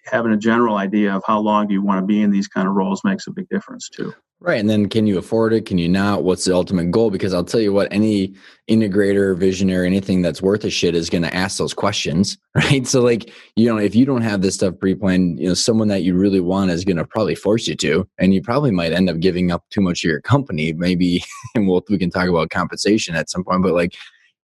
having 0.05 0.33
a 0.33 0.37
general 0.37 0.77
idea 0.77 1.15
of 1.15 1.23
how 1.27 1.39
long 1.39 1.67
do 1.67 1.75
you 1.75 1.83
want 1.83 2.01
to 2.01 2.07
be 2.07 2.23
in 2.23 2.31
these 2.31 2.49
kind 2.49 2.67
of 2.69 2.75
roles 2.75 3.05
makes 3.05 3.27
a 3.27 3.31
big 3.31 3.49
difference 3.49 3.89
too. 3.89 4.13
Right. 4.39 4.61
And 4.61 4.69
then 4.69 4.91
can 4.91 5.07
you 5.07 5.17
afford 5.17 5.55
it? 5.55 5.65
Can 5.65 5.79
you 5.79 5.89
not? 5.89 6.23
What's 6.23 6.45
the 6.45 6.55
ultimate 6.55 6.91
goal? 6.91 7.11
Because 7.11 7.33
I'll 7.33 7.43
tell 7.43 7.61
you 7.61 7.73
what, 7.73 7.89
any 7.91 8.35
integrator, 8.69 9.35
visionary, 9.35 9.87
anything 9.87 10.21
that's 10.21 10.43
worth 10.43 10.63
a 10.65 10.69
shit 10.69 10.95
is 10.95 11.09
going 11.09 11.23
to 11.23 11.35
ask 11.35 11.57
those 11.57 11.75
questions. 11.75 12.37
Right. 12.57 12.87
So, 12.87 13.03
like, 13.03 13.31
you 13.55 13.67
know, 13.67 13.77
if 13.77 13.95
you 13.95 14.07
don't 14.07 14.23
have 14.23 14.41
this 14.41 14.55
stuff 14.55 14.79
pre 14.81 14.95
planned, 14.95 15.39
you 15.39 15.49
know, 15.49 15.55
someone 15.55 15.89
that 15.89 16.05
you 16.05 16.15
really 16.15 16.41
want 16.41 16.71
is 16.71 16.87
going 16.87 16.97
to 16.97 17.05
probably 17.05 17.35
force 17.35 17.67
you 17.67 17.75
to. 17.77 18.09
And 18.19 18.33
you 18.33 18.41
probably 18.41 18.71
might 18.71 18.93
end 18.93 19.11
up 19.11 19.21
giving 19.21 19.51
up 19.51 19.65
too 19.69 19.83
much 19.83 20.03
of 20.03 20.09
your 20.09 20.23
company. 20.23 20.73
Maybe, 20.73 21.23
and 21.55 21.69
we'll, 21.69 21.85
we 21.91 21.99
can 21.99 22.09
talk 22.09 22.29
about 22.29 22.49
compensation 22.49 23.15
at 23.15 23.29
some 23.29 23.45
point, 23.45 23.63
but 23.63 23.75
like, 23.75 23.95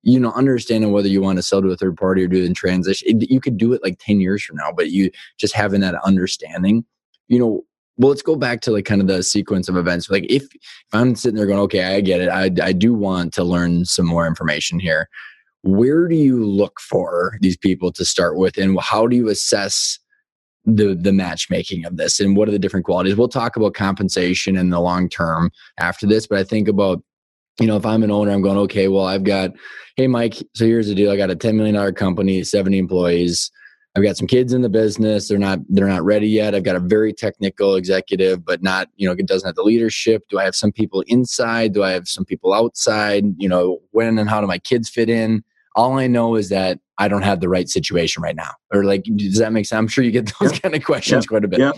you 0.04 0.20
know, 0.20 0.32
understanding 0.32 0.92
whether 0.92 1.08
you 1.08 1.22
want 1.22 1.38
to 1.38 1.44
sell 1.44 1.62
to 1.62 1.70
a 1.70 1.78
third 1.78 1.96
party 1.98 2.24
or 2.24 2.28
do 2.28 2.42
it 2.42 2.46
in 2.46 2.54
transition, 2.54 3.08
it, 3.22 3.30
you 3.30 3.40
could 3.40 3.58
do 3.58 3.74
it 3.74 3.84
like 3.84 4.00
10 4.00 4.20
years 4.20 4.44
from 4.44 4.58
now, 4.58 4.72
but 4.72 4.90
you 4.90 5.12
just 5.38 5.56
having 5.56 5.82
that 5.82 5.96
understanding, 6.04 6.84
you 7.28 7.40
know, 7.40 7.64
well, 7.98 8.10
let's 8.10 8.24
go 8.24 8.36
back 8.36 8.62
to 8.62 8.72
like 8.72 8.86
kind 8.86 9.02
of 9.02 9.08
the 9.08 9.22
sequence 9.22 9.70
of 9.70 9.78
events. 9.78 10.10
Like 10.10 10.26
if, 10.30 10.44
if 10.44 10.62
I'm 10.94 11.16
sitting 11.16 11.38
there 11.38 11.46
going, 11.46 11.60
okay, 11.60 11.96
I 11.96 12.02
get 12.02 12.22
it. 12.22 12.30
I, 12.30 12.50
I 12.64 12.72
do 12.72 12.94
want 12.94 13.34
to 13.34 13.44
learn 13.44 13.86
some 13.86 14.08
more 14.08 14.26
information 14.26 14.80
here. 14.80 15.08
Where 15.62 16.08
do 16.08 16.16
you 16.16 16.44
look 16.44 16.80
for 16.80 17.38
these 17.42 17.58
people 17.58 17.92
to 17.92 18.04
start 18.04 18.38
with 18.38 18.58
and 18.58 18.80
how 18.80 19.06
do 19.06 19.16
you 19.16 19.30
assess 19.30 20.00
the 20.64 20.94
the 20.94 21.12
matchmaking 21.12 21.86
of 21.86 21.98
this 21.98 22.20
and 22.20 22.38
what 22.38 22.48
are 22.48 22.52
the 22.52 22.60
different 22.60 22.86
qualities? 22.86 23.16
We'll 23.16 23.28
talk 23.28 23.56
about 23.56 23.76
compensation 23.76 24.56
in 24.56 24.72
the 24.72 24.80
long 24.80 25.08
term 25.08 25.52
after 25.78 26.08
this, 26.08 26.26
but 26.26 26.40
I 26.40 26.44
think 26.44 26.68
about 26.68 27.04
you 27.60 27.68
know, 27.68 27.78
if 27.78 27.86
I'm 27.86 28.04
an 28.04 28.12
owner, 28.12 28.32
I'm 28.32 28.42
going, 28.42 28.58
okay, 28.60 28.88
well, 28.88 29.06
I've 29.06 29.24
got, 29.24 29.52
hey, 29.96 30.08
Mike, 30.08 30.36
so 30.56 30.66
here's 30.66 30.88
the 30.88 30.96
deal. 30.96 31.12
I 31.12 31.18
got 31.18 31.32
a 31.32 31.36
$10 31.36 31.56
million 31.56 31.94
company, 31.94 32.44
70 32.44 32.78
employees. 32.78 33.52
I've 33.96 34.04
got 34.04 34.16
some 34.16 34.28
kids 34.28 34.54
in 34.54 34.62
the 34.62 34.70
business. 34.70 35.28
They're 35.28 35.38
not 35.38 35.60
they're 35.68 35.88
not 35.88 36.04
ready 36.04 36.30
yet. 36.30 36.56
I've 36.56 36.64
got 36.64 36.78
a 36.78 36.80
very 36.80 37.12
technical 37.12 37.76
executive, 37.76 38.46
but 38.46 38.64
not 38.64 38.88
you 38.96 39.06
know 39.06 39.14
it 39.14 39.28
doesn't 39.28 39.46
have 39.46 39.56
the 39.56 39.64
leadership. 39.64 40.24
Do 40.30 40.40
I 40.40 40.46
have 40.46 40.56
some 40.56 40.72
people 40.72 41.04
inside? 41.08 41.74
Do 41.74 41.84
I 41.84 41.92
have 41.92 42.08
some 42.08 42.24
people 42.24 42.54
outside? 42.54 43.26
You 43.38 43.50
know 43.50 43.80
when 43.92 44.18
and 44.18 44.30
how 44.30 44.40
do 44.40 44.48
my 44.48 44.60
kids 44.60 44.90
fit 44.90 45.10
in? 45.10 45.44
All 45.76 46.00
I 46.00 46.08
know 46.08 46.36
is 46.36 46.48
that 46.50 46.80
I 47.00 47.10
don't 47.10 47.24
have 47.24 47.42
the 47.42 47.50
right 47.50 47.68
situation 47.68 48.24
right 48.24 48.36
now. 48.36 48.52
Or 48.74 48.86
like, 48.86 49.04
does 49.16 49.40
that 49.40 49.52
make 49.52 49.66
sense? 49.66 49.78
I'm 49.78 49.88
sure 49.88 50.04
you 50.04 50.12
get 50.12 50.32
those 50.40 50.54
yep. 50.54 50.62
kind 50.62 50.76
of 50.76 50.84
questions 50.86 51.26
yep. 51.26 51.30
quite 51.30 51.44
a 51.44 51.48
bit. 51.50 51.60
Yep. 51.60 51.76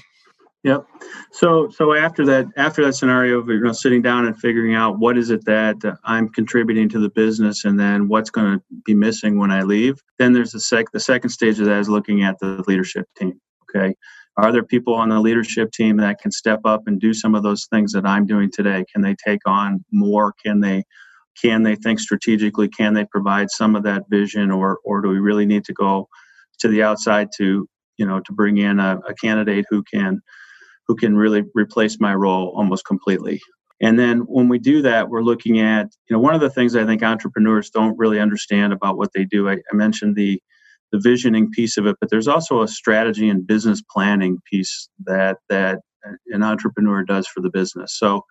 Yep. 0.63 0.85
So 1.31 1.69
so 1.69 1.93
after 1.93 2.25
that 2.25 2.45
after 2.55 2.85
that 2.85 2.93
scenario 2.93 3.39
of 3.39 3.49
you 3.49 3.59
know 3.59 3.73
sitting 3.73 4.01
down 4.01 4.25
and 4.25 4.37
figuring 4.39 4.75
out 4.75 4.97
what 4.97 5.17
is 5.17 5.29
it 5.29 5.43
that 5.45 5.75
I'm 6.05 6.29
contributing 6.29 6.87
to 6.89 6.99
the 6.99 7.09
business 7.09 7.65
and 7.65 7.77
then 7.77 8.07
what's 8.07 8.29
going 8.29 8.59
to 8.59 8.63
be 8.85 8.95
missing 8.95 9.37
when 9.37 9.51
I 9.51 9.63
leave, 9.63 10.01
then 10.19 10.31
there's 10.31 10.51
the 10.51 10.61
sec 10.61 10.85
the 10.93 11.01
second 11.01 11.31
stage 11.31 11.59
of 11.59 11.65
that 11.65 11.79
is 11.79 11.89
looking 11.89 12.23
at 12.23 12.39
the 12.39 12.63
leadership 12.65 13.07
team. 13.17 13.39
Okay. 13.75 13.93
Are 14.37 14.51
there 14.51 14.63
people 14.63 14.95
on 14.95 15.09
the 15.09 15.19
leadership 15.19 15.71
team 15.71 15.97
that 15.97 16.19
can 16.19 16.31
step 16.31 16.61
up 16.65 16.83
and 16.87 16.99
do 16.99 17.13
some 17.13 17.35
of 17.35 17.43
those 17.43 17.67
things 17.71 17.91
that 17.91 18.05
I'm 18.05 18.25
doing 18.25 18.49
today? 18.49 18.85
Can 18.91 19.01
they 19.01 19.15
take 19.15 19.41
on 19.45 19.83
more? 19.91 20.33
Can 20.43 20.61
they 20.61 20.83
can 21.41 21.63
they 21.63 21.75
think 21.75 21.99
strategically? 21.99 22.69
Can 22.69 22.93
they 22.93 23.05
provide 23.05 23.51
some 23.51 23.75
of 23.75 23.83
that 23.83 24.03
vision 24.09 24.49
or 24.49 24.79
or 24.85 25.01
do 25.01 25.09
we 25.09 25.19
really 25.19 25.45
need 25.45 25.65
to 25.65 25.73
go 25.73 26.07
to 26.59 26.69
the 26.69 26.83
outside 26.83 27.27
to 27.37 27.67
you 27.97 28.05
know 28.05 28.21
to 28.21 28.31
bring 28.31 28.59
in 28.59 28.79
a, 28.79 28.97
a 29.09 29.13
candidate 29.15 29.65
who 29.69 29.83
can 29.83 30.21
who 30.87 30.95
can 30.95 31.15
really 31.15 31.43
replace 31.53 31.99
my 31.99 32.13
role 32.13 32.53
almost 32.55 32.85
completely. 32.85 33.39
And 33.81 33.99
then 33.99 34.19
when 34.19 34.47
we 34.47 34.59
do 34.59 34.81
that, 34.81 35.09
we're 35.09 35.23
looking 35.23 35.59
at, 35.59 35.87
you 36.09 36.15
know, 36.15 36.19
one 36.19 36.35
of 36.35 36.41
the 36.41 36.49
things 36.49 36.75
I 36.75 36.85
think 36.85 37.03
entrepreneurs 37.03 37.69
don't 37.69 37.97
really 37.97 38.19
understand 38.19 38.71
about 38.71 38.97
what 38.97 39.11
they 39.13 39.25
do. 39.25 39.49
I, 39.49 39.53
I 39.53 39.75
mentioned 39.75 40.15
the 40.15 40.41
the 40.91 40.99
visioning 40.99 41.49
piece 41.49 41.75
of 41.75 41.87
it, 41.87 41.95
but 41.99 42.11
there's 42.11 42.27
also 42.27 42.61
a 42.61 42.67
strategy 42.67 43.27
and 43.27 43.47
business 43.47 43.81
planning 43.91 44.37
piece 44.49 44.89
that 45.05 45.37
that 45.49 45.79
an 46.27 46.43
entrepreneur 46.43 47.03
does 47.03 47.27
for 47.27 47.41
the 47.41 47.49
business. 47.49 47.97
So, 47.97 48.21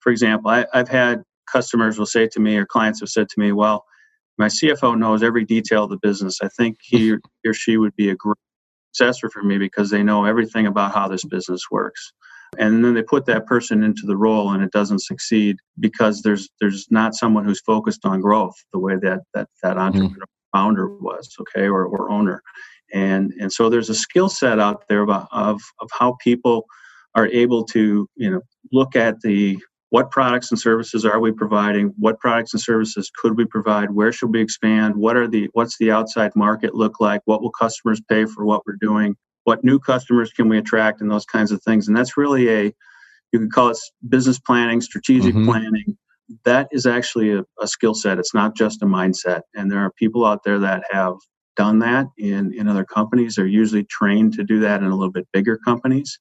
for 0.00 0.12
example, 0.12 0.50
I, 0.50 0.66
I've 0.74 0.88
had 0.88 1.22
customers 1.50 1.98
will 1.98 2.06
say 2.06 2.28
to 2.28 2.40
me 2.40 2.56
or 2.56 2.66
clients 2.66 3.00
have 3.00 3.08
said 3.08 3.28
to 3.30 3.40
me, 3.40 3.52
"Well, 3.52 3.84
my 4.38 4.48
CFO 4.48 4.98
knows 4.98 5.22
every 5.22 5.44
detail 5.44 5.84
of 5.84 5.90
the 5.90 5.98
business. 5.98 6.38
I 6.42 6.48
think 6.48 6.78
he 6.82 7.14
or 7.46 7.54
she 7.54 7.76
would 7.78 7.96
be 7.96 8.10
a 8.10 8.14
great 8.14 8.36
successor 8.92 9.30
for 9.30 9.42
me 9.42 9.58
because 9.58 9.90
they 9.90 10.02
know 10.02 10.24
everything 10.24 10.66
about 10.66 10.92
how 10.92 11.08
this 11.08 11.24
business 11.24 11.62
works 11.70 12.12
and 12.58 12.84
then 12.84 12.94
they 12.94 13.02
put 13.02 13.26
that 13.26 13.46
person 13.46 13.84
into 13.84 14.02
the 14.06 14.16
role 14.16 14.50
and 14.50 14.62
it 14.62 14.72
doesn't 14.72 15.02
succeed 15.02 15.56
because 15.78 16.22
there's 16.22 16.48
there's 16.60 16.86
not 16.90 17.14
someone 17.14 17.44
who's 17.44 17.60
focused 17.60 18.04
on 18.04 18.20
growth 18.20 18.56
the 18.72 18.78
way 18.78 18.96
that 19.00 19.20
that 19.34 19.48
that 19.62 19.74
hmm. 19.74 19.80
entrepreneur 19.80 20.26
founder 20.52 20.88
was, 20.88 21.34
okay, 21.40 21.66
or, 21.66 21.84
or 21.84 22.10
owner. 22.10 22.42
And, 22.92 23.32
and 23.40 23.52
so 23.52 23.68
there's 23.68 23.90
a 23.90 23.94
skill 23.94 24.28
set 24.28 24.58
out 24.58 24.84
there 24.88 25.02
of, 25.02 25.26
of, 25.30 25.60
of 25.80 25.90
how 25.92 26.16
people 26.22 26.66
are 27.14 27.28
able 27.28 27.64
to, 27.64 28.08
you 28.16 28.30
know, 28.30 28.40
look 28.72 28.96
at 28.96 29.20
the 29.20 29.58
what 29.90 30.12
products 30.12 30.50
and 30.50 30.58
services 30.58 31.04
are 31.04 31.20
we 31.20 31.32
providing? 31.32 31.92
What 31.98 32.20
products 32.20 32.54
and 32.54 32.62
services 32.62 33.10
could 33.14 33.36
we 33.36 33.44
provide? 33.44 33.90
Where 33.90 34.12
should 34.12 34.32
we 34.32 34.40
expand? 34.40 34.94
What 34.94 35.16
are 35.16 35.28
the 35.28 35.50
what's 35.52 35.76
the 35.78 35.90
outside 35.90 36.34
market 36.36 36.74
look 36.74 37.00
like? 37.00 37.22
What 37.24 37.42
will 37.42 37.50
customers 37.50 38.00
pay 38.08 38.24
for 38.24 38.44
what 38.44 38.62
we're 38.66 38.76
doing? 38.80 39.16
What 39.44 39.64
new 39.64 39.80
customers 39.80 40.30
can 40.30 40.48
we 40.48 40.58
attract 40.58 41.00
and 41.00 41.10
those 41.10 41.24
kinds 41.24 41.50
of 41.50 41.60
things? 41.62 41.88
And 41.88 41.96
that's 41.96 42.16
really 42.16 42.48
a 42.48 42.72
you 43.32 43.38
could 43.40 43.52
call 43.52 43.70
it 43.70 43.78
business 44.08 44.38
planning 44.38 44.80
strategic 44.80 45.34
mm-hmm. 45.34 45.46
planning. 45.46 45.98
That 46.44 46.68
is 46.70 46.86
actually 46.86 47.32
a, 47.32 47.44
a 47.60 47.66
skill 47.66 47.94
set. 47.94 48.18
It's 48.20 48.34
not 48.34 48.56
just 48.56 48.82
a 48.82 48.86
mindset. 48.86 49.42
And 49.56 49.70
there 49.70 49.80
are 49.80 49.90
people 49.92 50.24
out 50.24 50.44
there 50.44 50.60
that 50.60 50.84
have 50.90 51.14
done 51.56 51.80
that 51.80 52.06
in 52.16 52.54
in 52.54 52.68
other 52.68 52.84
companies. 52.84 53.34
They're 53.34 53.46
usually 53.46 53.84
trained 53.84 54.34
to 54.34 54.44
do 54.44 54.60
that 54.60 54.82
in 54.82 54.86
a 54.86 54.94
little 54.94 55.12
bit 55.12 55.26
bigger 55.32 55.58
companies. 55.58 56.20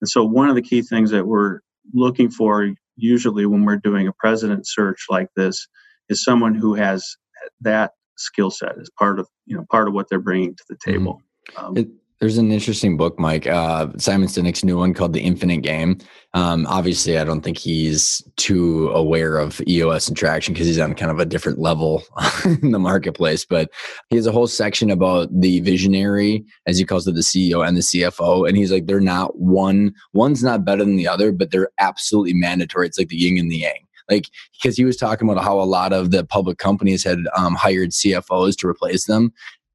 And 0.00 0.08
so 0.08 0.24
one 0.24 0.48
of 0.48 0.54
the 0.54 0.62
key 0.62 0.80
things 0.80 1.10
that 1.10 1.26
we're 1.26 1.60
looking 1.92 2.30
for 2.30 2.72
usually 2.96 3.46
when 3.46 3.64
we're 3.64 3.76
doing 3.76 4.08
a 4.08 4.12
president 4.12 4.66
search 4.66 5.06
like 5.08 5.28
this 5.36 5.66
is 6.08 6.22
someone 6.22 6.54
who 6.54 6.74
has 6.74 7.16
that 7.60 7.92
skill 8.16 8.50
set 8.50 8.78
as 8.78 8.90
part 8.98 9.18
of 9.18 9.28
you 9.44 9.56
know 9.56 9.64
part 9.70 9.88
of 9.88 9.94
what 9.94 10.08
they're 10.08 10.18
bringing 10.18 10.54
to 10.54 10.64
the 10.68 10.74
mm-hmm. 10.76 10.90
table. 10.92 11.22
Um, 11.56 11.76
it, 11.76 11.88
there's 12.20 12.38
an 12.38 12.50
interesting 12.50 12.96
book, 12.96 13.18
Mike. 13.18 13.46
Uh, 13.46 13.88
Simon 13.98 14.28
Sinek's 14.28 14.64
new 14.64 14.78
one 14.78 14.94
called 14.94 15.12
The 15.12 15.20
Infinite 15.20 15.58
Game. 15.58 15.98
Um, 16.32 16.66
obviously, 16.66 17.18
I 17.18 17.24
don't 17.24 17.42
think 17.42 17.58
he's 17.58 18.22
too 18.36 18.88
aware 18.90 19.36
of 19.36 19.60
EOS 19.68 20.08
and 20.08 20.16
traction 20.16 20.54
because 20.54 20.66
he's 20.66 20.78
on 20.78 20.94
kind 20.94 21.10
of 21.10 21.18
a 21.18 21.26
different 21.26 21.58
level 21.58 22.02
in 22.44 22.70
the 22.70 22.78
marketplace. 22.78 23.44
But 23.44 23.70
he 24.08 24.16
has 24.16 24.26
a 24.26 24.32
whole 24.32 24.46
section 24.46 24.90
about 24.90 25.28
the 25.30 25.60
visionary, 25.60 26.44
as 26.66 26.78
he 26.78 26.86
calls 26.86 27.06
it, 27.06 27.14
the 27.14 27.20
CEO 27.20 27.66
and 27.66 27.76
the 27.76 27.82
CFO. 27.82 28.48
And 28.48 28.56
he's 28.56 28.72
like, 28.72 28.86
they're 28.86 29.00
not 29.00 29.38
one, 29.38 29.94
one's 30.14 30.42
not 30.42 30.64
better 30.64 30.84
than 30.84 30.96
the 30.96 31.08
other, 31.08 31.32
but 31.32 31.50
they're 31.50 31.70
absolutely 31.78 32.32
mandatory. 32.32 32.86
It's 32.86 32.98
like 32.98 33.08
the 33.08 33.16
yin 33.16 33.38
and 33.38 33.50
the 33.50 33.58
yang 33.58 33.86
like 34.08 34.28
because 34.52 34.76
he 34.76 34.84
was 34.84 34.96
talking 34.96 35.28
about 35.28 35.42
how 35.42 35.60
a 35.60 35.64
lot 35.64 35.92
of 35.92 36.12
the 36.12 36.24
public 36.24 36.58
companies 36.58 37.02
had 37.04 37.18
um, 37.36 37.56
hired 37.56 37.90
CFOs 37.90 38.56
to 38.58 38.68
replace 38.68 39.06
them, 39.06 39.32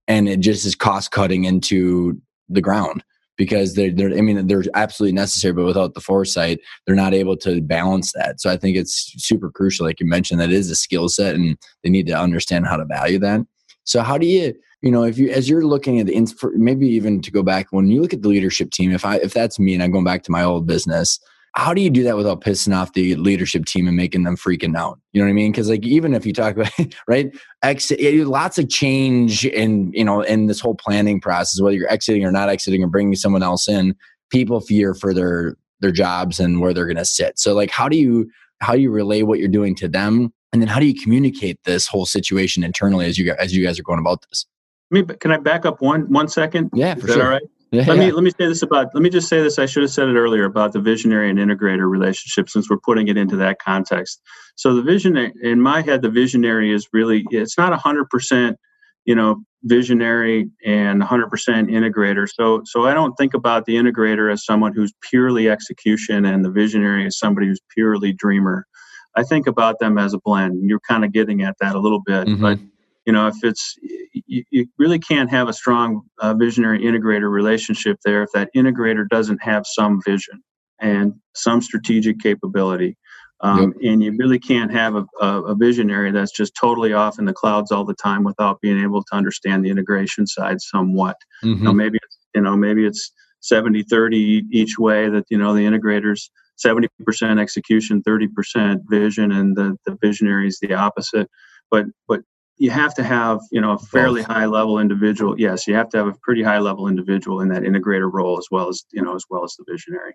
and 0.07 0.29
it 0.29 0.39
just 0.39 0.65
is 0.65 0.73
cost 0.73 1.11
cutting 1.11 1.43
into 1.43 2.19
the 2.53 2.61
ground 2.61 3.03
because 3.37 3.73
they're, 3.75 3.91
they're 3.91 4.15
I 4.17 4.21
mean 4.21 4.45
they're 4.47 4.63
absolutely 4.75 5.15
necessary, 5.15 5.53
but 5.53 5.65
without 5.65 5.93
the 5.93 6.01
foresight, 6.01 6.59
they're 6.85 6.95
not 6.95 7.13
able 7.13 7.37
to 7.37 7.61
balance 7.61 8.11
that. 8.13 8.39
So 8.39 8.49
I 8.49 8.57
think 8.57 8.77
it's 8.77 9.13
super 9.17 9.49
crucial, 9.49 9.85
like 9.85 9.99
you 9.99 10.05
mentioned, 10.05 10.39
that 10.39 10.51
is 10.51 10.69
a 10.69 10.75
skill 10.75 11.09
set, 11.09 11.35
and 11.35 11.57
they 11.83 11.89
need 11.89 12.07
to 12.07 12.13
understand 12.13 12.67
how 12.67 12.77
to 12.77 12.85
value 12.85 13.19
that. 13.19 13.41
So 13.83 14.03
how 14.03 14.17
do 14.17 14.27
you 14.27 14.53
you 14.81 14.91
know 14.91 15.03
if 15.03 15.17
you 15.17 15.29
as 15.29 15.49
you're 15.49 15.65
looking 15.65 15.99
at 15.99 16.07
the 16.07 16.51
maybe 16.55 16.87
even 16.87 17.21
to 17.21 17.31
go 17.31 17.43
back 17.43 17.67
when 17.71 17.89
you 17.89 18.01
look 18.01 18.13
at 18.13 18.21
the 18.21 18.27
leadership 18.27 18.71
team 18.71 18.91
if 18.91 19.05
i 19.05 19.17
if 19.17 19.33
that's 19.33 19.59
me 19.59 19.73
and 19.73 19.83
i'm 19.83 19.91
going 19.91 20.03
back 20.03 20.23
to 20.23 20.31
my 20.31 20.43
old 20.43 20.65
business 20.65 21.19
how 21.53 21.73
do 21.73 21.81
you 21.81 21.89
do 21.89 22.03
that 22.03 22.15
without 22.15 22.41
pissing 22.41 22.75
off 22.75 22.93
the 22.93 23.15
leadership 23.15 23.65
team 23.65 23.87
and 23.87 23.97
making 23.97 24.23
them 24.23 24.37
freaking 24.37 24.75
out? 24.77 24.99
You 25.11 25.21
know 25.21 25.25
what 25.25 25.31
I 25.31 25.33
mean? 25.33 25.51
Because 25.51 25.69
like 25.69 25.85
even 25.85 26.13
if 26.13 26.25
you 26.25 26.33
talk 26.33 26.55
about 26.55 26.71
right, 27.07 27.35
exit, 27.61 27.99
lots 28.27 28.57
of 28.57 28.69
change 28.69 29.45
in 29.45 29.91
you 29.93 30.05
know 30.05 30.21
in 30.21 30.47
this 30.47 30.59
whole 30.59 30.75
planning 30.75 31.19
process, 31.19 31.61
whether 31.61 31.75
you're 31.75 31.91
exiting 31.91 32.23
or 32.23 32.31
not 32.31 32.49
exiting 32.49 32.83
or 32.83 32.87
bringing 32.87 33.15
someone 33.15 33.43
else 33.43 33.67
in, 33.67 33.95
people 34.29 34.61
fear 34.61 34.93
for 34.93 35.13
their 35.13 35.57
their 35.81 35.91
jobs 35.91 36.39
and 36.39 36.61
where 36.61 36.73
they're 36.73 36.85
going 36.85 36.95
to 36.97 37.05
sit. 37.05 37.37
So 37.37 37.53
like, 37.53 37.71
how 37.71 37.89
do 37.89 37.97
you 37.97 38.29
how 38.61 38.73
do 38.73 38.79
you 38.79 38.91
relay 38.91 39.23
what 39.23 39.39
you're 39.39 39.47
doing 39.49 39.75
to 39.75 39.87
them, 39.87 40.31
and 40.53 40.61
then 40.61 40.69
how 40.69 40.79
do 40.79 40.85
you 40.85 40.95
communicate 40.95 41.59
this 41.65 41.87
whole 41.87 42.05
situation 42.05 42.63
internally 42.63 43.05
as 43.07 43.17
you 43.17 43.33
as 43.37 43.53
you 43.53 43.65
guys 43.65 43.77
are 43.77 43.83
going 43.83 43.99
about 43.99 44.25
this? 44.29 44.45
I 44.91 44.95
mean, 44.95 45.05
can 45.07 45.31
I 45.31 45.37
back 45.37 45.65
up 45.65 45.81
one 45.81 46.11
one 46.11 46.29
second? 46.29 46.69
Yeah, 46.73 46.95
for 46.95 47.07
Is 47.07 47.13
sure. 47.13 47.23
all 47.23 47.29
right? 47.29 47.41
Yeah, 47.71 47.85
let 47.87 47.97
me 47.97 48.11
let 48.11 48.23
me 48.23 48.31
say 48.31 48.47
this 48.47 48.61
about 48.61 48.93
let 48.93 49.01
me 49.01 49.09
just 49.09 49.29
say 49.29 49.41
this. 49.41 49.57
I 49.57 49.65
should 49.65 49.83
have 49.83 49.91
said 49.91 50.09
it 50.09 50.15
earlier 50.15 50.43
about 50.43 50.73
the 50.73 50.81
visionary 50.81 51.29
and 51.29 51.39
integrator 51.39 51.89
relationship 51.89 52.49
since 52.49 52.69
we're 52.69 52.77
putting 52.77 53.07
it 53.07 53.15
into 53.15 53.37
that 53.37 53.59
context. 53.59 54.21
So 54.55 54.75
the 54.75 54.81
vision 54.81 55.15
in 55.41 55.61
my 55.61 55.81
head, 55.81 56.01
the 56.01 56.09
visionary 56.09 56.73
is 56.73 56.89
really 56.91 57.25
it's 57.31 57.57
not 57.57 57.73
hundred 57.79 58.09
percent, 58.09 58.57
you 59.05 59.15
know, 59.15 59.37
visionary 59.63 60.49
and 60.65 61.01
100% 61.01 61.29
integrator. 61.69 62.27
So 62.29 62.61
so 62.65 62.87
I 62.87 62.93
don't 62.93 63.15
think 63.15 63.33
about 63.33 63.65
the 63.65 63.75
integrator 63.75 64.31
as 64.31 64.45
someone 64.45 64.73
who's 64.73 64.93
purely 65.09 65.49
execution 65.49 66.25
and 66.25 66.43
the 66.43 66.51
visionary 66.51 67.05
as 67.05 67.17
somebody 67.17 67.47
who's 67.47 67.61
purely 67.73 68.11
dreamer. 68.11 68.67
I 69.15 69.23
think 69.23 69.47
about 69.47 69.79
them 69.79 69.97
as 69.97 70.13
a 70.13 70.19
blend. 70.19 70.69
You're 70.69 70.81
kind 70.81 71.05
of 71.05 71.13
getting 71.13 71.41
at 71.41 71.55
that 71.61 71.75
a 71.75 71.79
little 71.79 72.01
bit, 72.01 72.27
mm-hmm. 72.27 72.41
but 72.41 72.59
you 73.05 73.13
know 73.13 73.27
if 73.27 73.35
it's 73.43 73.77
you, 74.13 74.43
you 74.49 74.67
really 74.77 74.99
can't 74.99 75.29
have 75.29 75.47
a 75.47 75.53
strong 75.53 76.01
uh, 76.19 76.33
visionary 76.33 76.79
integrator 76.79 77.31
relationship 77.31 77.97
there 78.03 78.23
if 78.23 78.29
that 78.33 78.49
integrator 78.55 79.07
doesn't 79.09 79.41
have 79.41 79.63
some 79.65 80.01
vision 80.05 80.41
and 80.79 81.13
some 81.35 81.61
strategic 81.61 82.19
capability 82.19 82.97
um, 83.43 83.73
yep. 83.81 83.91
and 83.93 84.03
you 84.03 84.15
really 84.17 84.39
can't 84.39 84.71
have 84.71 84.95
a, 84.95 85.05
a, 85.19 85.41
a, 85.43 85.55
visionary 85.55 86.11
that's 86.11 86.31
just 86.31 86.53
totally 86.59 86.93
off 86.93 87.17
in 87.17 87.25
the 87.25 87.33
clouds 87.33 87.71
all 87.71 87.85
the 87.85 87.95
time 87.95 88.23
without 88.23 88.61
being 88.61 88.79
able 88.79 89.03
to 89.03 89.15
understand 89.15 89.63
the 89.65 89.69
integration 89.69 90.27
side 90.27 90.61
somewhat 90.61 91.15
mm-hmm. 91.43 91.63
now 91.63 91.71
maybe 91.71 91.97
it's 92.01 92.17
you 92.35 92.41
know 92.41 92.55
maybe 92.55 92.85
it's 92.85 93.11
70 93.41 93.83
30 93.83 94.43
each 94.51 94.77
way 94.77 95.09
that 95.09 95.25
you 95.29 95.37
know 95.37 95.53
the 95.53 95.65
integrators 95.65 96.29
70% 96.63 97.39
execution 97.39 98.03
30% 98.03 98.81
vision 98.89 99.31
and 99.31 99.55
the, 99.55 99.75
the 99.85 99.97
visionary 100.01 100.47
is 100.47 100.59
the 100.61 100.73
opposite 100.73 101.29
but 101.71 101.85
but 102.07 102.21
you 102.61 102.69
have 102.69 102.93
to 102.93 103.03
have 103.03 103.39
you 103.51 103.59
know 103.59 103.71
a 103.71 103.79
fairly 103.79 104.21
high 104.21 104.45
level 104.45 104.77
individual 104.77 105.37
yes 105.39 105.67
you 105.67 105.73
have 105.73 105.89
to 105.89 105.97
have 105.97 106.05
a 106.05 106.13
pretty 106.21 106.43
high 106.43 106.59
level 106.59 106.87
individual 106.87 107.41
in 107.41 107.47
that 107.47 107.63
integrator 107.63 108.07
role 108.13 108.37
as 108.37 108.45
well 108.51 108.69
as 108.69 108.85
you 108.91 109.01
know 109.01 109.15
as 109.15 109.25
well 109.29 109.43
as 109.43 109.55
the 109.55 109.65
visionary. 109.67 110.13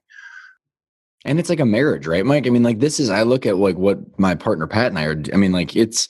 And 1.24 1.40
it's 1.40 1.48
like 1.48 1.58
a 1.58 1.66
marriage 1.66 2.06
right 2.06 2.24
mike? 2.24 2.46
I 2.46 2.50
mean 2.50 2.62
like 2.62 2.78
this 2.78 3.00
is 3.00 3.10
i 3.10 3.24
look 3.24 3.46
at 3.46 3.56
like 3.56 3.76
what 3.76 3.98
my 4.16 4.36
partner 4.36 4.68
pat 4.68 4.86
and 4.86 4.98
i 4.98 5.04
are 5.06 5.20
i 5.34 5.36
mean 5.36 5.50
like 5.50 5.74
it's 5.74 6.08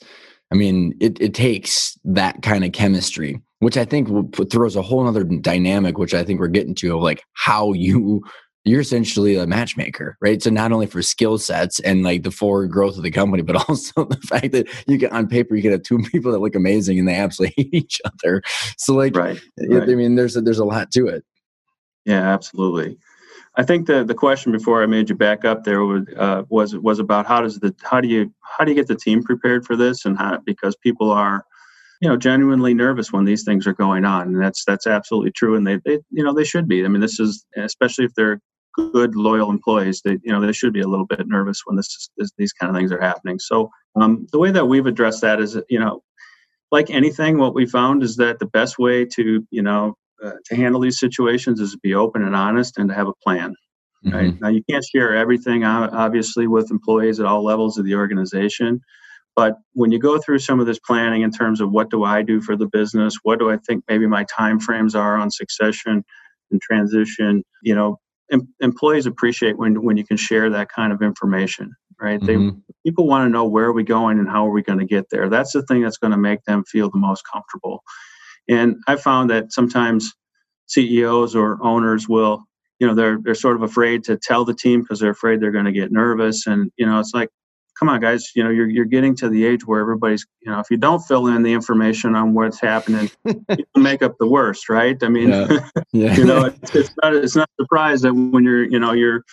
i 0.51 0.55
mean 0.55 0.93
it, 0.99 1.19
it 1.19 1.33
takes 1.33 1.97
that 2.05 2.43
kind 2.43 2.63
of 2.63 2.71
chemistry 2.71 3.41
which 3.57 3.75
i 3.75 3.83
think 3.83 4.07
throws 4.51 4.75
a 4.75 4.83
whole 4.83 5.07
other 5.07 5.23
dynamic 5.23 5.97
which 5.97 6.13
i 6.13 6.23
think 6.23 6.39
we're 6.39 6.47
getting 6.47 6.75
to 6.75 6.95
of 6.95 7.01
like 7.01 7.23
how 7.33 7.73
you 7.73 8.21
you're 8.67 8.81
essentially 8.81 9.35
a 9.35 9.47
matchmaker, 9.47 10.17
right? 10.21 10.41
So 10.41 10.49
not 10.49 10.71
only 10.71 10.87
for 10.87 11.01
skill 11.01 11.37
sets 11.37 11.79
and 11.79 12.03
like 12.03 12.23
the 12.23 12.31
forward 12.31 12.71
growth 12.71 12.97
of 12.97 13.03
the 13.03 13.11
company, 13.11 13.43
but 13.43 13.55
also 13.69 14.05
the 14.05 14.17
fact 14.17 14.51
that 14.51 14.67
you 14.87 14.97
get 14.97 15.11
on 15.11 15.27
paper, 15.27 15.55
you 15.55 15.61
can 15.61 15.71
have 15.71 15.83
two 15.83 15.99
people 16.11 16.31
that 16.31 16.39
look 16.39 16.55
amazing 16.55 16.99
and 16.99 17.07
they 17.07 17.15
absolutely 17.15 17.63
hate 17.63 17.73
each 17.73 18.01
other. 18.05 18.41
So 18.77 18.93
like, 18.93 19.15
right, 19.15 19.39
right. 19.59 19.83
I 19.83 19.95
mean, 19.95 20.15
there's 20.15 20.35
a, 20.35 20.41
there's 20.41 20.59
a 20.59 20.65
lot 20.65 20.91
to 20.91 21.07
it. 21.07 21.23
Yeah, 22.05 22.21
absolutely. 22.21 22.97
I 23.55 23.63
think 23.63 23.87
the 23.87 24.03
the 24.03 24.13
question 24.13 24.51
before 24.51 24.83
I 24.83 24.85
made 24.85 25.09
you 25.09 25.15
back 25.15 25.43
up 25.43 25.63
there 25.63 25.83
was 25.83 26.03
uh, 26.15 26.43
was 26.49 26.75
was 26.77 26.99
about 26.99 27.25
how 27.25 27.41
does 27.41 27.59
the 27.59 27.73
how 27.81 27.99
do 27.99 28.07
you 28.07 28.31
how 28.41 28.63
do 28.63 28.71
you 28.71 28.75
get 28.75 28.87
the 28.87 28.95
team 28.95 29.23
prepared 29.23 29.65
for 29.65 29.75
this 29.75 30.05
and 30.05 30.15
how 30.15 30.37
because 30.45 30.75
people 30.75 31.09
are 31.09 31.43
you 32.01 32.07
know 32.07 32.17
genuinely 32.17 32.73
nervous 32.73 33.11
when 33.11 33.25
these 33.25 33.43
things 33.43 33.65
are 33.65 33.73
going 33.73 34.05
on 34.05 34.27
and 34.27 34.41
that's 34.41 34.63
that's 34.65 34.85
absolutely 34.85 35.31
true 35.31 35.55
and 35.55 35.65
they, 35.65 35.79
they 35.85 35.99
you 36.11 36.23
know 36.23 36.33
they 36.33 36.43
should 36.43 36.67
be 36.67 36.85
i 36.85 36.87
mean 36.87 37.01
this 37.01 37.19
is 37.19 37.45
especially 37.57 38.05
if 38.05 38.13
they're 38.15 38.39
good 38.77 39.15
loyal 39.15 39.49
employees 39.49 40.01
they 40.05 40.17
you 40.23 40.31
know 40.31 40.39
they 40.39 40.51
should 40.51 40.73
be 40.73 40.81
a 40.81 40.87
little 40.87 41.05
bit 41.05 41.27
nervous 41.27 41.61
when 41.65 41.75
this, 41.75 42.09
this 42.17 42.31
these 42.37 42.53
kind 42.53 42.69
of 42.69 42.75
things 42.75 42.91
are 42.91 43.01
happening 43.01 43.39
so 43.39 43.69
um, 43.99 44.27
the 44.31 44.39
way 44.39 44.51
that 44.51 44.67
we've 44.67 44.85
addressed 44.85 45.21
that 45.21 45.39
is 45.41 45.57
you 45.69 45.79
know 45.79 46.01
like 46.71 46.89
anything 46.89 47.37
what 47.37 47.55
we 47.55 47.65
found 47.65 48.03
is 48.03 48.17
that 48.17 48.39
the 48.39 48.45
best 48.45 48.77
way 48.77 49.05
to 49.05 49.45
you 49.49 49.61
know 49.61 49.95
uh, 50.23 50.33
to 50.45 50.55
handle 50.55 50.81
these 50.81 50.99
situations 50.99 51.59
is 51.59 51.71
to 51.71 51.79
be 51.79 51.93
open 51.93 52.23
and 52.23 52.35
honest 52.35 52.77
and 52.77 52.89
to 52.89 52.95
have 52.95 53.07
a 53.07 53.13
plan 53.23 53.55
mm-hmm. 54.05 54.15
right 54.15 54.41
now 54.41 54.47
you 54.47 54.63
can't 54.69 54.85
share 54.85 55.15
everything 55.15 55.63
obviously 55.63 56.47
with 56.47 56.69
employees 56.69 57.19
at 57.19 57.25
all 57.25 57.43
levels 57.43 57.77
of 57.77 57.85
the 57.85 57.95
organization 57.95 58.79
but 59.35 59.57
when 59.73 59.91
you 59.91 59.99
go 59.99 60.19
through 60.19 60.39
some 60.39 60.59
of 60.59 60.65
this 60.65 60.79
planning 60.79 61.23
in 61.23 61.31
terms 61.31 61.61
of 61.61 61.71
what 61.71 61.89
do 61.89 62.03
i 62.03 62.21
do 62.21 62.41
for 62.41 62.55
the 62.55 62.67
business 62.67 63.15
what 63.23 63.39
do 63.39 63.49
i 63.49 63.57
think 63.67 63.83
maybe 63.89 64.05
my 64.05 64.23
time 64.25 64.59
frames 64.59 64.93
are 64.93 65.17
on 65.17 65.31
succession 65.31 66.03
and 66.51 66.61
transition 66.61 67.43
you 67.63 67.73
know 67.73 67.97
em- 68.31 68.53
employees 68.59 69.05
appreciate 69.05 69.57
when 69.57 69.83
when 69.83 69.97
you 69.97 70.05
can 70.05 70.17
share 70.17 70.49
that 70.49 70.69
kind 70.69 70.91
of 70.91 71.01
information 71.01 71.73
right? 71.99 72.19
Mm-hmm. 72.19 72.49
they 72.49 72.73
people 72.85 73.07
want 73.07 73.25
to 73.25 73.29
know 73.29 73.45
where 73.45 73.65
are 73.65 73.73
we 73.73 73.83
going 73.83 74.19
and 74.19 74.29
how 74.29 74.45
are 74.45 74.51
we 74.51 74.61
going 74.61 74.79
to 74.79 74.85
get 74.85 75.09
there. 75.09 75.29
That's 75.29 75.51
the 75.51 75.63
thing 75.63 75.81
that's 75.81 75.97
going 75.97 76.11
to 76.11 76.17
make 76.17 76.43
them 76.43 76.63
feel 76.63 76.89
the 76.89 76.99
most 76.99 77.23
comfortable. 77.31 77.83
And 78.49 78.77
i 78.87 78.95
found 78.95 79.29
that 79.29 79.51
sometimes 79.51 80.13
ceos 80.67 81.35
or 81.35 81.57
owners 81.63 82.07
will 82.07 82.43
you 82.79 82.87
know 82.87 82.93
they're 82.93 83.17
they're 83.21 83.35
sort 83.35 83.55
of 83.55 83.63
afraid 83.63 84.03
to 84.05 84.17
tell 84.17 84.45
the 84.45 84.53
team 84.53 84.81
because 84.81 84.99
they're 84.99 85.11
afraid 85.11 85.41
they're 85.41 85.51
going 85.51 85.65
to 85.65 85.71
get 85.71 85.91
nervous 85.91 86.47
and 86.47 86.71
you 86.77 86.85
know 86.85 86.99
it's 86.99 87.13
like 87.13 87.29
come 87.77 87.89
on 87.89 87.99
guys 87.99 88.31
you 88.35 88.43
know 88.43 88.49
you're, 88.49 88.69
you're 88.69 88.85
getting 88.85 89.15
to 89.15 89.29
the 89.29 89.45
age 89.45 89.65
where 89.65 89.79
everybody's 89.79 90.25
you 90.41 90.51
know 90.51 90.59
if 90.59 90.69
you 90.69 90.77
don't 90.77 91.01
fill 91.01 91.27
in 91.27 91.43
the 91.43 91.53
information 91.53 92.15
on 92.15 92.33
what's 92.33 92.59
happening 92.59 93.09
you 93.25 93.65
make 93.75 94.01
up 94.01 94.15
the 94.19 94.27
worst 94.27 94.69
right 94.69 95.01
i 95.03 95.09
mean 95.09 95.29
yeah. 95.29 95.69
Yeah. 95.93 96.15
you 96.15 96.25
know 96.25 96.45
it's, 96.45 96.75
it's, 96.75 96.93
not 97.01 97.13
it's 97.15 97.35
not 97.35 97.49
a 97.49 97.63
surprise 97.63 98.01
that 98.01 98.13
when 98.13 98.43
you're 98.43 98.63
you 98.63 98.79
know 98.79 98.93
you're 98.93 99.23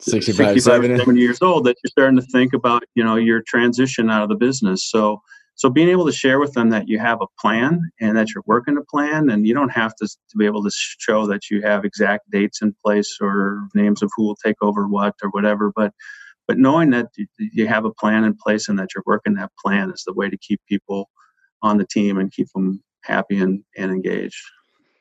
65, 0.00 0.54
65 0.54 0.62
70. 0.62 0.98
70 0.98 1.20
years 1.20 1.42
old 1.42 1.64
that 1.64 1.76
you're 1.82 1.90
starting 1.90 2.18
to 2.18 2.26
think 2.26 2.52
about 2.52 2.82
you 2.94 3.04
know 3.04 3.16
your 3.16 3.42
transition 3.46 4.10
out 4.10 4.22
of 4.22 4.28
the 4.28 4.36
business 4.36 4.88
so 4.88 5.20
so 5.54 5.68
being 5.68 5.88
able 5.88 6.06
to 6.06 6.12
share 6.12 6.40
with 6.40 6.54
them 6.54 6.70
that 6.70 6.88
you 6.88 6.98
have 6.98 7.20
a 7.20 7.26
plan 7.38 7.90
and 8.00 8.16
that 8.16 8.28
you're 8.34 8.42
working 8.46 8.76
a 8.78 8.82
plan 8.90 9.28
and 9.28 9.46
you 9.46 9.52
don't 9.54 9.68
have 9.68 9.94
to, 9.96 10.06
to 10.06 10.36
be 10.36 10.46
able 10.46 10.64
to 10.64 10.70
show 10.72 11.26
that 11.26 11.50
you 11.50 11.60
have 11.62 11.84
exact 11.84 12.28
dates 12.30 12.62
in 12.62 12.74
place 12.84 13.18
or 13.20 13.68
names 13.74 14.02
of 14.02 14.10
who 14.16 14.24
will 14.24 14.36
take 14.36 14.56
over 14.62 14.88
what 14.88 15.14
or 15.22 15.28
whatever 15.30 15.70
but 15.76 15.92
but 16.52 16.58
knowing 16.58 16.90
that 16.90 17.08
you 17.38 17.66
have 17.66 17.86
a 17.86 17.90
plan 17.90 18.24
in 18.24 18.36
place 18.36 18.68
and 18.68 18.78
that 18.78 18.90
you're 18.94 19.02
working 19.06 19.32
that 19.32 19.50
plan 19.58 19.90
is 19.90 20.04
the 20.06 20.12
way 20.12 20.28
to 20.28 20.36
keep 20.36 20.60
people 20.68 21.08
on 21.62 21.78
the 21.78 21.86
team 21.86 22.18
and 22.18 22.30
keep 22.30 22.46
them 22.52 22.82
happy 23.04 23.38
and, 23.38 23.64
and 23.78 23.90
engaged. 23.90 24.36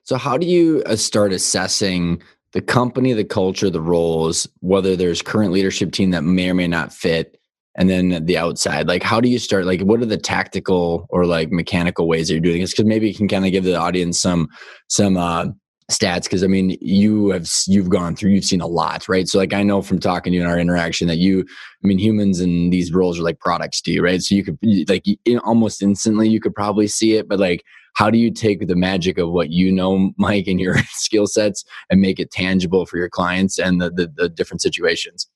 So 0.04 0.16
how 0.16 0.38
do 0.38 0.48
you 0.48 0.82
uh, 0.86 0.96
start 0.96 1.34
assessing 1.34 2.24
the 2.54 2.62
company 2.62 3.12
the 3.12 3.26
culture 3.26 3.70
the 3.70 3.82
roles 3.82 4.48
whether 4.62 4.96
there's 4.96 5.22
current 5.22 5.52
leadership 5.52 5.92
team 5.92 6.12
that 6.12 6.22
may 6.22 6.50
or 6.50 6.54
may 6.54 6.70
not 6.70 6.94
fit 6.94 7.38
and 7.76 7.90
then 7.90 8.24
the 8.26 8.38
outside? 8.38 8.88
Like 8.88 9.04
how 9.04 9.20
do 9.20 9.28
you 9.28 9.38
start 9.38 9.66
like 9.66 9.82
what 9.82 10.02
are 10.02 10.06
the 10.06 10.16
tactical 10.16 11.06
or 11.10 11.26
like 11.26 11.52
mechanical 11.52 12.08
ways 12.08 12.30
that 12.30 12.36
you're 12.36 12.42
doing 12.42 12.62
this? 12.62 12.72
Because 12.72 12.86
maybe 12.86 13.10
you 13.10 13.14
can 13.14 13.28
kind 13.28 13.46
of 13.46 13.52
give 13.52 13.66
the 13.66 13.76
audience 13.76 14.22
some 14.22 14.48
some 14.88 15.18
uh 15.18 15.48
stats 15.92 16.24
because 16.24 16.44
i 16.44 16.48
mean 16.48 16.78
you 16.82 17.30
have 17.30 17.48
you've 17.68 17.90
gone 17.90 18.16
through 18.16 18.32
you've 18.32 18.46
seen 18.46 18.62
a 18.62 18.68
lot 18.68 19.08
right? 19.08 19.28
So 19.28 19.38
like 19.38 19.54
i 19.54 19.64
know 19.64 19.82
from 19.82 20.00
talking 20.00 20.32
to 20.32 20.38
you 20.38 20.44
in 20.44 20.50
our 20.50 20.60
interaction 20.60 21.08
that 21.08 21.18
you 21.18 21.46
i 21.84 21.88
mean 21.88 22.00
humans 22.00 22.40
and 22.40 22.72
these 22.72 22.94
roles 22.94 23.20
are 23.20 23.24
like 23.24 23.40
products 23.40 23.82
to 23.82 23.92
you 23.92 24.04
right? 24.04 24.22
So 24.22 24.36
you 24.36 24.44
could 24.44 24.58
like 24.90 25.06
almost 25.44 25.82
instantly 25.82 26.30
you 26.30 26.40
could 26.40 26.56
probably 26.56 26.88
see 26.88 27.16
it 27.16 27.28
but 27.28 27.40
like 27.40 27.64
how 27.94 28.10
do 28.10 28.18
you 28.18 28.32
take 28.32 28.68
the 28.68 28.76
magic 28.76 29.18
of 29.18 29.32
what 29.32 29.50
you 29.50 29.72
know 29.72 30.12
mike 30.18 30.48
and 30.48 30.60
your 30.60 30.78
skill 30.90 31.28
sets 31.28 31.64
and 31.90 32.02
make 32.02 32.20
it 32.20 32.32
tangible 32.32 32.86
for 32.86 32.98
your 32.98 33.10
clients 33.10 33.60
and 33.60 33.82
the, 33.82 33.90
the, 33.90 34.12
the 34.16 34.30
different 34.30 34.62
situations 34.62 35.28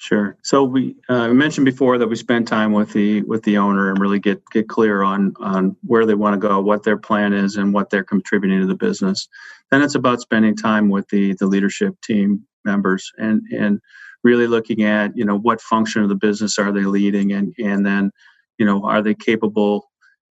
Sure. 0.00 0.36
So 0.44 0.62
we 0.62 0.94
uh, 1.08 1.28
mentioned 1.28 1.64
before 1.64 1.98
that 1.98 2.06
we 2.06 2.14
spend 2.14 2.46
time 2.46 2.72
with 2.72 2.92
the 2.92 3.22
with 3.22 3.42
the 3.42 3.58
owner 3.58 3.90
and 3.90 4.00
really 4.00 4.20
get 4.20 4.40
get 4.50 4.68
clear 4.68 5.02
on 5.02 5.34
on 5.40 5.76
where 5.82 6.06
they 6.06 6.14
want 6.14 6.40
to 6.40 6.48
go, 6.48 6.60
what 6.60 6.84
their 6.84 6.96
plan 6.96 7.32
is, 7.32 7.56
and 7.56 7.74
what 7.74 7.90
they're 7.90 8.04
contributing 8.04 8.60
to 8.60 8.66
the 8.66 8.76
business. 8.76 9.28
Then 9.72 9.82
it's 9.82 9.96
about 9.96 10.20
spending 10.20 10.54
time 10.54 10.88
with 10.88 11.08
the 11.08 11.34
the 11.40 11.46
leadership 11.46 12.00
team 12.00 12.46
members 12.64 13.10
and 13.18 13.42
and 13.50 13.80
really 14.22 14.46
looking 14.46 14.84
at 14.84 15.16
you 15.16 15.24
know 15.24 15.36
what 15.36 15.60
function 15.60 16.02
of 16.04 16.08
the 16.08 16.14
business 16.14 16.58
are 16.58 16.70
they 16.70 16.84
leading 16.84 17.32
and 17.32 17.52
and 17.58 17.84
then 17.84 18.12
you 18.56 18.64
know 18.66 18.84
are 18.84 19.02
they 19.02 19.14
capable 19.14 19.90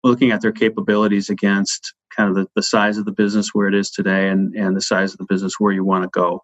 looking 0.02 0.30
at 0.30 0.40
their 0.40 0.52
capabilities 0.52 1.28
against 1.28 1.92
kind 2.20 2.30
of 2.30 2.37
the, 2.37 2.50
the 2.54 2.62
size 2.62 2.98
of 2.98 3.06
the 3.06 3.12
business 3.12 3.50
where 3.52 3.66
it 3.66 3.74
is 3.74 3.90
today 3.90 4.28
and, 4.28 4.54
and 4.54 4.76
the 4.76 4.80
size 4.80 5.12
of 5.12 5.18
the 5.18 5.26
business 5.28 5.54
where 5.59 5.72
you 5.72 5.85
want 5.85 6.04
to 6.04 6.11
go. 6.12 6.42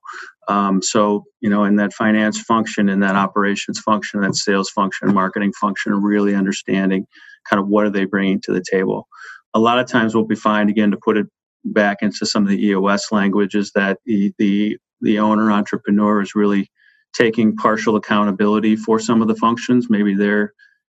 Um, 0.49 0.81
so, 0.81 1.25
you 1.41 1.51
know, 1.51 1.65
in 1.65 1.77
that 1.77 1.93
finance 1.93 2.41
function, 2.41 2.89
in 2.89 3.01
that 3.01 3.17
operations 3.17 3.79
function, 3.81 4.23
that 4.23 4.35
sales 4.35 4.71
function, 4.71 5.12
marketing 5.12 5.53
function, 5.61 6.01
really 6.03 6.35
understanding 6.35 7.07
kind 7.49 7.61
of 7.61 7.69
what 7.69 7.85
are 7.85 7.91
they 7.91 8.07
bringing 8.07 8.41
to 8.45 8.53
the 8.53 8.65
table. 8.71 9.07
A 9.55 9.61
lot 9.61 9.79
of 9.79 9.87
times 9.87 10.15
what 10.15 10.29
we 10.29 10.37
find, 10.37 10.71
again, 10.71 10.91
to 10.93 10.97
put 10.97 11.19
it 11.19 11.27
back 11.65 11.99
into 12.01 12.25
some 12.25 12.45
of 12.45 12.49
the 12.49 12.67
EOS 12.67 13.12
language, 13.12 13.55
is 13.55 13.73
that 13.75 13.99
the, 14.07 14.33
the, 14.39 14.79
the 15.03 15.19
owner 15.19 15.51
entrepreneur 15.51 16.23
is 16.23 16.35
really 16.35 16.71
taking 17.15 17.57
partial 17.57 17.97
accountability 17.97 18.77
for 18.77 18.99
some 18.99 19.21
of 19.21 19.29
the 19.29 19.37
functions. 19.37 19.89
Maybe 19.91 20.15
they're 20.15 20.53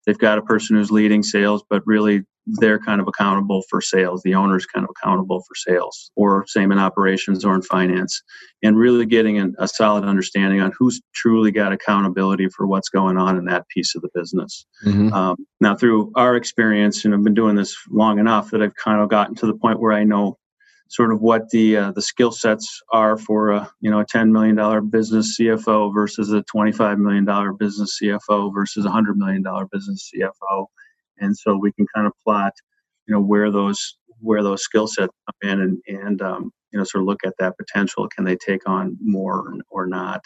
they've 0.07 0.19
got 0.19 0.39
a 0.39 0.43
person 0.43 0.77
who's 0.77 0.91
leading 0.91 1.23
sales, 1.23 1.63
but 1.69 1.83
really 1.87 2.23
they're 2.47 2.79
kind 2.79 3.01
of 3.01 3.09
accountable 3.09 3.63
for 3.69 3.81
sales. 3.81 4.23
The 4.23 4.35
owner's 4.35 4.67
kind 4.67 4.85
of 4.85 4.91
accountable 4.91 5.43
for 5.47 5.55
sales, 5.55 6.11
or 6.17 6.45
same 6.47 6.73
in 6.73 6.79
operations 6.79 7.45
or 7.45 7.55
in 7.55 7.63
finance, 7.63 8.23
and 8.63 8.77
really 8.77 9.07
getting 9.07 9.39
an, 9.39 9.55
a 9.59 9.69
solid 9.69 10.05
understanding 10.05 10.61
on 10.61 10.73
who's 10.79 11.01
truly 11.15 11.51
got 11.51 11.73
accountability 11.73 12.49
for 12.49 12.67
what's 12.67 12.89
going 12.89 13.17
on 13.17 13.37
in 13.37 13.45
that 13.47 13.69
piece 13.69 13.95
of 13.95 14.03
the 14.03 14.11
business. 14.15 14.67
Mm-hmm. 14.85 15.13
Um, 15.13 15.37
now, 15.61 15.77
through 15.77 16.13
our 16.17 16.37
experience, 16.37 17.05
and 17.05 17.15
I've 17.15 17.23
been 17.23 17.35
doing 17.35 17.57
this 17.57 17.77
long 17.91 18.19
enough 18.19 18.51
that 18.51 18.63
I've 18.63 18.77
kind 18.77 19.01
of 19.01 19.09
gotten 19.09 19.35
to 19.37 19.47
the 19.47 19.55
point 19.55 19.81
where 19.81 19.93
I 19.93 20.05
know 20.05 20.39
sort 20.91 21.13
of 21.13 21.21
what 21.21 21.49
the 21.51 21.77
uh, 21.77 21.93
the 21.93 22.03
skill 22.03 22.33
sets 22.33 22.83
are 22.93 23.17
for 23.17 23.51
a 23.51 23.71
you 23.81 23.91
know 23.91 24.01
a 24.01 24.05
ten 24.05 24.33
million 24.33 24.57
dollar 24.57 24.81
business 24.81 25.39
CFO 25.39 25.95
versus 25.95 26.33
a 26.33 26.43
twenty 26.43 26.73
five 26.73 26.99
million 26.99 27.25
dollar 27.25 27.53
business 27.53 27.99
CFO 28.03 28.53
versus 28.53 28.85
a 28.85 28.91
hundred 28.91 29.17
million 29.17 29.43
dollar 29.43 29.67
business 29.71 30.11
CFO, 30.13 30.67
and 31.21 31.37
so 31.37 31.57
we 31.57 31.73
can 31.73 31.87
kind 31.95 32.07
of 32.07 32.13
plot 32.25 32.53
you 33.07 33.15
know 33.15 33.21
where 33.21 33.51
those 33.51 33.97
where 34.21 34.43
those 34.43 34.63
skill 34.63 34.87
sets 34.87 35.13
come 35.27 35.51
in 35.51 35.61
and 35.61 35.79
and 35.89 36.23
um, 36.23 36.53
you 36.73 36.79
know 36.79 36.85
sort 36.85 37.03
of 37.03 37.09
look 37.09 37.21
at 37.25 37.35
that 37.39 37.57
potential. 37.59 38.09
Can 38.09 38.25
they 38.25 38.37
take 38.37 38.69
on 38.69 38.97
more 39.01 39.55
or 39.71 39.87
not? 39.87 40.23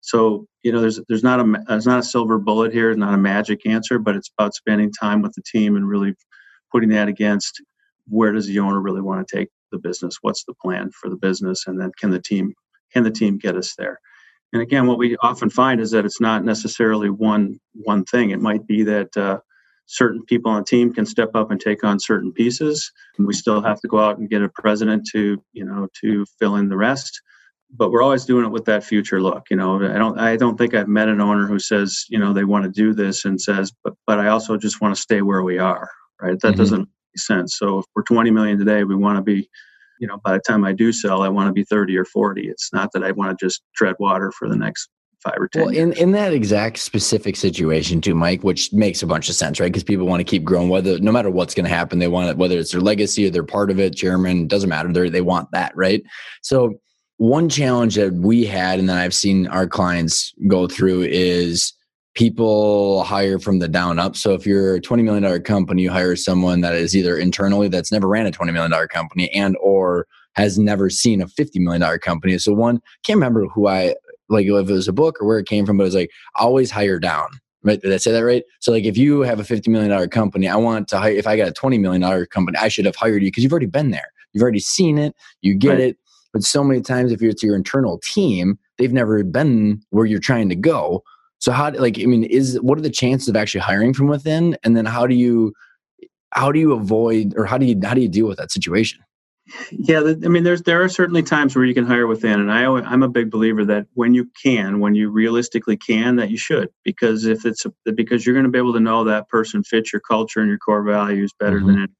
So 0.00 0.46
you 0.62 0.72
know 0.72 0.80
there's 0.80 1.00
there's 1.08 1.22
not 1.22 1.40
a 1.40 1.64
there's 1.68 1.86
not 1.86 2.00
a 2.00 2.04
silver 2.04 2.38
bullet 2.38 2.72
here, 2.72 2.90
it's 2.90 2.98
not 2.98 3.14
a 3.14 3.18
magic 3.18 3.66
answer, 3.66 3.98
but 3.98 4.16
it's 4.16 4.30
about 4.36 4.54
spending 4.54 4.92
time 4.92 5.22
with 5.22 5.34
the 5.34 5.42
team 5.42 5.76
and 5.76 5.88
really 5.88 6.14
putting 6.72 6.90
that 6.90 7.08
against 7.08 7.62
where 8.08 8.32
does 8.32 8.46
the 8.46 8.58
owner 8.58 8.80
really 8.80 9.00
want 9.00 9.26
to 9.26 9.36
take 9.36 9.48
the 9.72 9.78
business 9.78 10.18
what's 10.22 10.44
the 10.44 10.54
plan 10.62 10.90
for 10.92 11.10
the 11.10 11.16
business 11.16 11.64
and 11.66 11.80
then 11.80 11.90
can 11.98 12.10
the 12.10 12.20
team 12.20 12.54
can 12.92 13.02
the 13.02 13.10
team 13.10 13.36
get 13.36 13.56
us 13.56 13.74
there 13.76 13.98
and 14.52 14.62
again 14.62 14.86
what 14.86 14.98
we 14.98 15.16
often 15.22 15.50
find 15.50 15.80
is 15.80 15.90
that 15.90 16.04
it's 16.04 16.20
not 16.20 16.44
necessarily 16.44 17.10
one 17.10 17.58
one 17.74 18.04
thing 18.04 18.30
it 18.30 18.40
might 18.40 18.64
be 18.66 18.84
that 18.84 19.16
uh, 19.16 19.38
certain 19.86 20.24
people 20.24 20.50
on 20.50 20.58
the 20.58 20.64
team 20.64 20.92
can 20.92 21.06
step 21.06 21.30
up 21.34 21.50
and 21.50 21.60
take 21.60 21.84
on 21.84 21.98
certain 21.98 22.32
pieces 22.32 22.90
and 23.18 23.26
we 23.26 23.32
still 23.32 23.62
have 23.62 23.80
to 23.80 23.88
go 23.88 23.98
out 23.98 24.18
and 24.18 24.30
get 24.30 24.42
a 24.42 24.48
president 24.48 25.06
to 25.12 25.42
you 25.52 25.64
know 25.64 25.88
to 26.00 26.24
fill 26.38 26.56
in 26.56 26.68
the 26.68 26.76
rest 26.76 27.20
but 27.70 27.90
we're 27.90 28.02
always 28.02 28.24
doing 28.24 28.44
it 28.44 28.50
with 28.50 28.64
that 28.64 28.84
future 28.84 29.20
look 29.20 29.44
you 29.50 29.56
know 29.56 29.76
i 29.76 29.98
don't 29.98 30.18
i 30.18 30.36
don't 30.36 30.56
think 30.56 30.74
i've 30.74 30.88
met 30.88 31.08
an 31.08 31.20
owner 31.20 31.46
who 31.46 31.58
says 31.58 32.04
you 32.08 32.18
know 32.18 32.32
they 32.32 32.44
want 32.44 32.64
to 32.64 32.70
do 32.70 32.92
this 32.92 33.24
and 33.24 33.40
says 33.40 33.72
but 33.84 33.94
but 34.06 34.18
i 34.18 34.28
also 34.28 34.56
just 34.56 34.80
want 34.80 34.94
to 34.94 35.00
stay 35.00 35.22
where 35.22 35.42
we 35.42 35.58
are 35.58 35.88
right 36.20 36.38
that 36.40 36.48
mm-hmm. 36.48 36.58
doesn't 36.58 36.88
make 37.16 37.22
sense. 37.22 37.56
So 37.58 37.80
if 37.80 37.86
we're 37.94 38.02
20 38.02 38.30
million 38.30 38.58
today, 38.58 38.84
we 38.84 38.94
want 38.94 39.16
to 39.16 39.22
be, 39.22 39.48
you 39.98 40.06
know, 40.06 40.18
by 40.24 40.32
the 40.32 40.40
time 40.40 40.64
I 40.64 40.72
do 40.72 40.92
sell, 40.92 41.22
I 41.22 41.28
want 41.28 41.48
to 41.48 41.52
be 41.52 41.64
30 41.64 41.96
or 41.96 42.04
40. 42.04 42.48
It's 42.48 42.72
not 42.72 42.92
that 42.92 43.02
I 43.02 43.12
want 43.12 43.36
to 43.36 43.44
just 43.44 43.62
tread 43.74 43.96
water 43.98 44.30
for 44.32 44.48
the 44.48 44.56
next 44.56 44.88
five 45.26 45.38
or 45.38 45.48
10 45.48 45.62
well 45.62 45.74
in, 45.74 45.92
in 45.94 46.12
that 46.12 46.32
exact 46.32 46.78
specific 46.78 47.36
situation 47.36 48.00
too 48.00 48.14
mike 48.14 48.42
which 48.42 48.72
makes 48.72 49.02
a 49.02 49.06
bunch 49.06 49.28
of 49.28 49.34
sense 49.34 49.60
right 49.60 49.72
because 49.72 49.84
people 49.84 50.06
want 50.06 50.20
to 50.20 50.24
keep 50.24 50.44
growing 50.44 50.68
whether 50.68 50.98
no 51.00 51.12
matter 51.12 51.30
what's 51.30 51.54
going 51.54 51.64
to 51.64 51.74
happen 51.74 51.98
they 51.98 52.08
want 52.08 52.28
it 52.28 52.36
whether 52.36 52.58
it's 52.58 52.72
their 52.72 52.80
legacy 52.80 53.26
or 53.26 53.30
they're 53.30 53.44
part 53.44 53.70
of 53.70 53.78
it 53.78 53.96
chairman 53.96 54.46
doesn't 54.46 54.68
matter 54.68 54.92
they 54.92 55.08
they 55.08 55.20
want 55.20 55.50
that 55.52 55.72
right 55.76 56.02
so 56.42 56.74
one 57.18 57.48
challenge 57.48 57.94
that 57.94 58.12
we 58.14 58.44
had 58.44 58.78
and 58.78 58.88
that 58.88 58.98
i've 58.98 59.14
seen 59.14 59.46
our 59.48 59.66
clients 59.66 60.32
go 60.48 60.66
through 60.66 61.02
is 61.02 61.72
people 62.16 63.04
hire 63.04 63.38
from 63.38 63.58
the 63.58 63.68
down 63.68 63.98
up. 63.98 64.16
So 64.16 64.32
if 64.32 64.46
you're 64.46 64.76
a 64.76 64.80
$20 64.80 65.04
million 65.04 65.42
company, 65.42 65.82
you 65.82 65.90
hire 65.90 66.16
someone 66.16 66.62
that 66.62 66.74
is 66.74 66.96
either 66.96 67.16
internally 67.16 67.68
that's 67.68 67.92
never 67.92 68.08
ran 68.08 68.26
a 68.26 68.30
$20 68.30 68.52
million 68.54 68.88
company 68.88 69.30
and 69.34 69.54
or 69.60 70.06
has 70.34 70.58
never 70.58 70.90
seen 70.90 71.20
a 71.20 71.26
$50 71.26 71.56
million 71.56 71.98
company. 71.98 72.38
So 72.38 72.52
one, 72.52 72.80
can't 73.04 73.18
remember 73.18 73.46
who 73.46 73.68
I, 73.68 73.94
like 74.28 74.46
if 74.46 74.68
it 74.68 74.72
was 74.72 74.88
a 74.88 74.92
book 74.92 75.20
or 75.20 75.26
where 75.26 75.38
it 75.38 75.46
came 75.46 75.66
from, 75.66 75.76
but 75.76 75.84
it 75.84 75.86
was 75.86 75.94
like, 75.94 76.10
always 76.34 76.70
hire 76.70 76.98
down. 76.98 77.28
Right? 77.62 77.80
Did 77.80 77.92
I 77.92 77.96
say 77.96 78.12
that 78.12 78.24
right? 78.24 78.44
So 78.60 78.70
like 78.70 78.84
if 78.84 78.96
you 78.96 79.22
have 79.22 79.40
a 79.40 79.42
$50 79.42 79.68
million 79.68 80.08
company, 80.08 80.48
I 80.48 80.56
want 80.56 80.88
to 80.88 80.98
hire, 80.98 81.12
if 81.12 81.26
I 81.26 81.36
got 81.36 81.48
a 81.48 81.52
$20 81.52 81.80
million 81.80 82.26
company, 82.26 82.56
I 82.58 82.68
should 82.68 82.84
have 82.84 82.94
hired 82.94 83.22
you 83.22 83.28
because 83.28 83.42
you've 83.42 83.52
already 83.52 83.66
been 83.66 83.90
there. 83.90 84.08
You've 84.32 84.42
already 84.42 84.60
seen 84.60 84.98
it. 84.98 85.14
You 85.40 85.54
get 85.54 85.70
right. 85.70 85.80
it. 85.80 85.96
But 86.32 86.42
so 86.42 86.62
many 86.62 86.80
times 86.80 87.12
if 87.12 87.20
you're 87.20 87.32
to 87.32 87.46
your 87.46 87.56
internal 87.56 87.98
team, 88.04 88.58
they've 88.78 88.92
never 88.92 89.24
been 89.24 89.82
where 89.90 90.06
you're 90.06 90.20
trying 90.20 90.48
to 90.50 90.54
go. 90.54 91.02
So 91.38 91.52
how 91.52 91.70
like 91.72 91.98
I 91.98 92.04
mean 92.04 92.24
is 92.24 92.60
what 92.60 92.78
are 92.78 92.82
the 92.82 92.90
chances 92.90 93.28
of 93.28 93.36
actually 93.36 93.60
hiring 93.60 93.94
from 93.94 94.08
within 94.08 94.56
and 94.62 94.76
then 94.76 94.84
how 94.84 95.06
do 95.06 95.14
you 95.14 95.52
how 96.30 96.52
do 96.52 96.58
you 96.58 96.72
avoid 96.72 97.34
or 97.36 97.46
how 97.46 97.56
do 97.58 97.66
you 97.66 97.78
how 97.82 97.94
do 97.94 98.00
you 98.00 98.08
deal 98.08 98.26
with 98.26 98.38
that 98.38 98.52
situation? 98.52 99.00
Yeah, 99.70 100.00
I 100.00 100.28
mean, 100.28 100.42
there's 100.42 100.62
there 100.62 100.82
are 100.82 100.88
certainly 100.88 101.22
times 101.22 101.54
where 101.54 101.64
you 101.64 101.74
can 101.74 101.86
hire 101.86 102.06
within, 102.06 102.40
and 102.40 102.50
I 102.50 102.64
I'm 102.64 103.02
a 103.02 103.08
big 103.08 103.30
believer 103.30 103.64
that 103.66 103.86
when 103.94 104.12
you 104.12 104.28
can, 104.42 104.80
when 104.80 104.94
you 104.94 105.08
realistically 105.10 105.76
can, 105.76 106.16
that 106.16 106.30
you 106.30 106.38
should, 106.38 106.68
because 106.84 107.26
if 107.26 107.46
it's 107.46 107.64
a, 107.64 107.92
because 107.92 108.26
you're 108.26 108.34
going 108.34 108.46
to 108.46 108.50
be 108.50 108.58
able 108.58 108.72
to 108.72 108.80
know 108.80 109.04
that 109.04 109.28
person 109.28 109.62
fits 109.62 109.92
your 109.92 110.00
culture 110.00 110.40
and 110.40 110.48
your 110.48 110.58
core 110.58 110.82
values 110.82 111.32
better 111.38 111.58
mm-hmm. 111.58 111.66
than 111.68 111.82
it. 111.82 111.90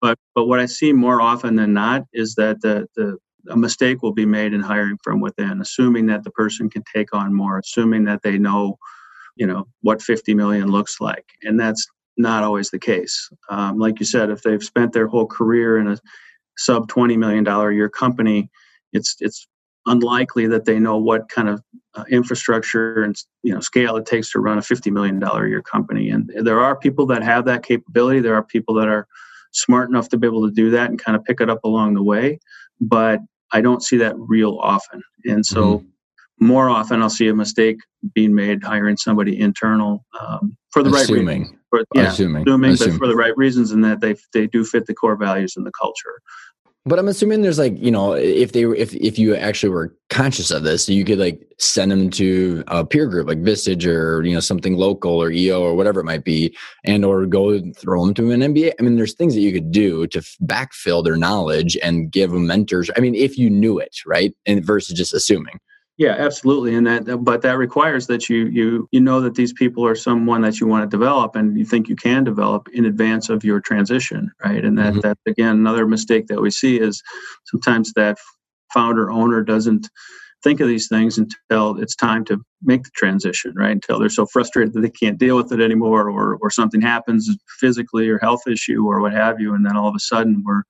But 0.00 0.18
but 0.34 0.46
what 0.46 0.60
I 0.60 0.66
see 0.66 0.92
more 0.92 1.20
often 1.20 1.56
than 1.56 1.72
not 1.72 2.04
is 2.12 2.36
that 2.36 2.60
the 2.60 2.86
the 2.94 3.18
a 3.48 3.56
mistake 3.56 4.02
will 4.02 4.12
be 4.12 4.26
made 4.26 4.52
in 4.52 4.60
hiring 4.60 4.98
from 5.02 5.20
within, 5.20 5.60
assuming 5.60 6.06
that 6.06 6.22
the 6.22 6.30
person 6.30 6.70
can 6.70 6.82
take 6.94 7.14
on 7.14 7.34
more, 7.34 7.58
assuming 7.58 8.04
that 8.04 8.22
they 8.22 8.38
know, 8.38 8.78
you 9.36 9.46
know, 9.46 9.66
what 9.80 10.02
50 10.02 10.34
million 10.34 10.70
looks 10.70 11.00
like, 11.00 11.24
and 11.42 11.58
that's 11.58 11.86
not 12.16 12.42
always 12.42 12.70
the 12.70 12.78
case. 12.78 13.30
Um, 13.48 13.78
like 13.78 14.00
you 14.00 14.06
said, 14.06 14.30
if 14.30 14.42
they've 14.42 14.62
spent 14.62 14.92
their 14.92 15.06
whole 15.06 15.26
career 15.26 15.78
in 15.78 15.88
a 15.88 15.98
sub 16.58 16.88
20 16.88 17.16
million 17.16 17.44
dollar 17.44 17.70
a 17.70 17.74
year 17.74 17.88
company, 17.88 18.50
it's 18.92 19.16
it's 19.20 19.46
unlikely 19.86 20.46
that 20.46 20.66
they 20.66 20.78
know 20.78 20.98
what 20.98 21.28
kind 21.28 21.48
of 21.48 21.62
uh, 21.94 22.04
infrastructure 22.10 23.02
and 23.02 23.16
you 23.42 23.52
know 23.52 23.60
scale 23.60 23.96
it 23.96 24.06
takes 24.06 24.30
to 24.30 24.40
run 24.40 24.58
a 24.58 24.62
50 24.62 24.90
million 24.90 25.18
dollar 25.18 25.46
a 25.46 25.48
year 25.48 25.62
company. 25.62 26.10
And 26.10 26.30
there 26.36 26.60
are 26.60 26.76
people 26.76 27.06
that 27.06 27.22
have 27.22 27.44
that 27.46 27.62
capability. 27.62 28.20
There 28.20 28.34
are 28.34 28.42
people 28.42 28.74
that 28.74 28.88
are 28.88 29.06
smart 29.52 29.88
enough 29.88 30.08
to 30.10 30.18
be 30.18 30.26
able 30.26 30.46
to 30.46 30.54
do 30.54 30.70
that 30.70 30.90
and 30.90 31.02
kind 31.02 31.16
of 31.16 31.24
pick 31.24 31.40
it 31.40 31.48
up 31.48 31.64
along 31.64 31.94
the 31.94 32.02
way. 32.02 32.38
But 32.80 33.20
I 33.52 33.60
don't 33.60 33.82
see 33.82 33.96
that 33.98 34.14
real 34.18 34.58
often. 34.60 35.02
And 35.24 35.44
so 35.44 35.78
mm-hmm. 35.78 36.46
more 36.46 36.68
often 36.68 37.02
I'll 37.02 37.10
see 37.10 37.28
a 37.28 37.34
mistake 37.34 37.78
being 38.14 38.34
made 38.34 38.62
hiring 38.62 38.96
somebody 38.96 39.40
internal 39.40 40.04
um, 40.20 40.56
for 40.70 40.82
the 40.82 40.90
assuming. 40.90 41.26
right 41.26 41.38
reason. 41.38 41.57
But 41.70 41.84
yeah, 41.94 42.08
assuming, 42.08 42.42
assuming, 42.48 42.70
assuming, 42.72 42.98
but 42.98 43.04
for 43.04 43.08
the 43.08 43.16
right 43.16 43.36
reasons, 43.36 43.72
and 43.72 43.84
that 43.84 44.00
they 44.00 44.16
they 44.32 44.46
do 44.46 44.64
fit 44.64 44.86
the 44.86 44.94
core 44.94 45.16
values 45.16 45.54
and 45.56 45.66
the 45.66 45.72
culture. 45.72 46.20
But 46.84 46.98
I'm 46.98 47.08
assuming 47.08 47.42
there's 47.42 47.58
like 47.58 47.78
you 47.78 47.90
know 47.90 48.14
if 48.14 48.52
they 48.52 48.62
if 48.62 48.94
if 48.94 49.18
you 49.18 49.34
actually 49.36 49.68
were 49.68 49.94
conscious 50.08 50.50
of 50.50 50.62
this, 50.62 50.88
you 50.88 51.04
could 51.04 51.18
like 51.18 51.46
send 51.58 51.90
them 51.90 52.08
to 52.10 52.64
a 52.68 52.84
peer 52.84 53.06
group 53.06 53.28
like 53.28 53.42
Vistage 53.42 53.86
or 53.86 54.24
you 54.24 54.32
know 54.32 54.40
something 54.40 54.74
local 54.74 55.22
or 55.22 55.30
EO 55.30 55.60
or 55.60 55.74
whatever 55.74 56.00
it 56.00 56.04
might 56.04 56.24
be, 56.24 56.56
and 56.84 57.04
or 57.04 57.26
go 57.26 57.60
throw 57.72 58.04
them 58.04 58.14
to 58.14 58.30
an 58.30 58.40
MBA. 58.40 58.72
I 58.78 58.82
mean, 58.82 58.96
there's 58.96 59.14
things 59.14 59.34
that 59.34 59.40
you 59.40 59.52
could 59.52 59.70
do 59.70 60.06
to 60.06 60.20
backfill 60.42 61.04
their 61.04 61.16
knowledge 61.16 61.76
and 61.82 62.10
give 62.10 62.30
them 62.30 62.46
mentors. 62.46 62.90
I 62.96 63.00
mean, 63.00 63.14
if 63.14 63.36
you 63.36 63.50
knew 63.50 63.78
it, 63.78 63.98
right, 64.06 64.34
and 64.46 64.64
versus 64.64 64.96
just 64.96 65.12
assuming. 65.12 65.60
Yeah, 65.98 66.14
absolutely, 66.16 66.76
and 66.76 66.86
that 66.86 67.24
but 67.24 67.42
that 67.42 67.58
requires 67.58 68.06
that 68.06 68.28
you 68.28 68.46
you 68.46 68.88
you 68.92 69.00
know 69.00 69.20
that 69.20 69.34
these 69.34 69.52
people 69.52 69.84
are 69.84 69.96
someone 69.96 70.42
that 70.42 70.60
you 70.60 70.68
want 70.68 70.88
to 70.88 70.96
develop 70.96 71.34
and 71.34 71.58
you 71.58 71.64
think 71.64 71.88
you 71.88 71.96
can 71.96 72.22
develop 72.22 72.68
in 72.72 72.84
advance 72.84 73.28
of 73.28 73.42
your 73.42 73.60
transition, 73.60 74.30
right? 74.44 74.64
And 74.64 74.78
that 74.78 74.92
mm-hmm. 74.92 75.00
that 75.00 75.18
again 75.26 75.56
another 75.56 75.88
mistake 75.88 76.28
that 76.28 76.40
we 76.40 76.52
see 76.52 76.78
is 76.78 77.02
sometimes 77.46 77.92
that 77.94 78.16
founder 78.72 79.10
owner 79.10 79.42
doesn't 79.42 79.90
think 80.44 80.60
of 80.60 80.68
these 80.68 80.86
things 80.86 81.18
until 81.18 81.76
it's 81.82 81.96
time 81.96 82.24
to 82.26 82.38
make 82.62 82.84
the 82.84 82.90
transition, 82.94 83.52
right? 83.56 83.72
Until 83.72 83.98
they're 83.98 84.08
so 84.08 84.26
frustrated 84.26 84.74
that 84.74 84.82
they 84.82 84.90
can't 84.90 85.18
deal 85.18 85.36
with 85.36 85.50
it 85.50 85.60
anymore, 85.60 86.08
or 86.08 86.38
or 86.40 86.48
something 86.48 86.80
happens 86.80 87.28
physically 87.58 88.08
or 88.08 88.18
health 88.18 88.46
issue 88.46 88.86
or 88.86 89.00
what 89.00 89.14
have 89.14 89.40
you, 89.40 89.52
and 89.52 89.66
then 89.66 89.76
all 89.76 89.88
of 89.88 89.96
a 89.96 90.00
sudden 90.00 90.44
we're 90.46 90.62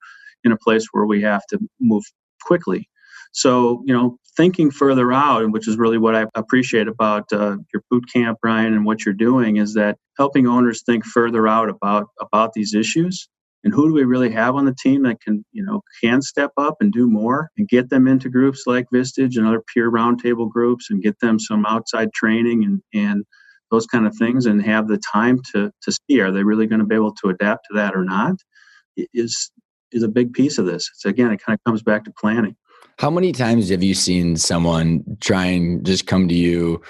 in 0.43 0.51
a 0.51 0.57
place 0.57 0.87
where 0.91 1.05
we 1.05 1.21
have 1.21 1.45
to 1.51 1.59
move 1.79 2.03
quickly. 2.41 2.89
So, 3.31 3.83
you 3.85 3.93
know, 3.93 4.17
thinking 4.35 4.71
further 4.71 5.11
out, 5.13 5.51
which 5.51 5.67
is 5.67 5.77
really 5.77 5.97
what 5.97 6.15
I 6.15 6.25
appreciate 6.35 6.87
about 6.87 7.31
uh, 7.31 7.57
your 7.73 7.83
boot 7.89 8.05
camp, 8.11 8.39
Ryan, 8.43 8.73
and 8.73 8.85
what 8.85 9.05
you're 9.05 9.13
doing, 9.13 9.57
is 9.57 9.73
that 9.75 9.97
helping 10.17 10.47
owners 10.47 10.83
think 10.83 11.05
further 11.05 11.47
out 11.47 11.69
about 11.69 12.07
about 12.19 12.53
these 12.53 12.73
issues 12.73 13.27
and 13.63 13.73
who 13.73 13.87
do 13.87 13.93
we 13.93 14.03
really 14.03 14.31
have 14.31 14.55
on 14.55 14.65
the 14.65 14.75
team 14.81 15.03
that 15.03 15.21
can 15.21 15.43
you 15.51 15.63
know 15.63 15.81
can 16.01 16.21
step 16.21 16.51
up 16.57 16.77
and 16.79 16.91
do 16.91 17.09
more 17.09 17.49
and 17.57 17.67
get 17.67 17.89
them 17.89 18.07
into 18.07 18.29
groups 18.29 18.63
like 18.65 18.87
Vistage 18.93 19.37
and 19.37 19.45
other 19.45 19.63
peer 19.73 19.91
roundtable 19.91 20.49
groups 20.49 20.89
and 20.89 21.03
get 21.03 21.19
them 21.19 21.39
some 21.39 21.65
outside 21.65 22.13
training 22.13 22.63
and 22.63 22.81
and 22.93 23.25
those 23.71 23.85
kind 23.85 24.07
of 24.07 24.15
things 24.15 24.45
and 24.45 24.63
have 24.63 24.87
the 24.87 24.99
time 25.11 25.39
to 25.53 25.71
to 25.83 25.91
see 25.91 26.19
are 26.19 26.31
they 26.31 26.43
really 26.43 26.67
going 26.67 26.79
to 26.79 26.85
be 26.85 26.95
able 26.95 27.13
to 27.15 27.29
adapt 27.29 27.65
to 27.69 27.75
that 27.75 27.95
or 27.95 28.03
not 28.03 28.35
is 29.13 29.51
is 29.91 30.03
a 30.03 30.07
big 30.07 30.33
piece 30.33 30.57
of 30.57 30.65
this. 30.65 30.89
It's 30.93 31.05
again 31.05 31.31
it 31.31 31.41
kind 31.43 31.57
of 31.57 31.63
comes 31.65 31.81
back 31.81 32.05
to 32.05 32.13
planning. 32.17 32.55
How 32.99 33.09
many 33.09 33.31
times 33.31 33.69
have 33.69 33.81
you 33.81 33.93
seen 33.93 34.35
someone 34.35 35.05
try 35.21 35.45
and 35.45 35.85
just 35.85 36.05
come 36.05 36.27
to 36.27 36.35
you 36.35 36.81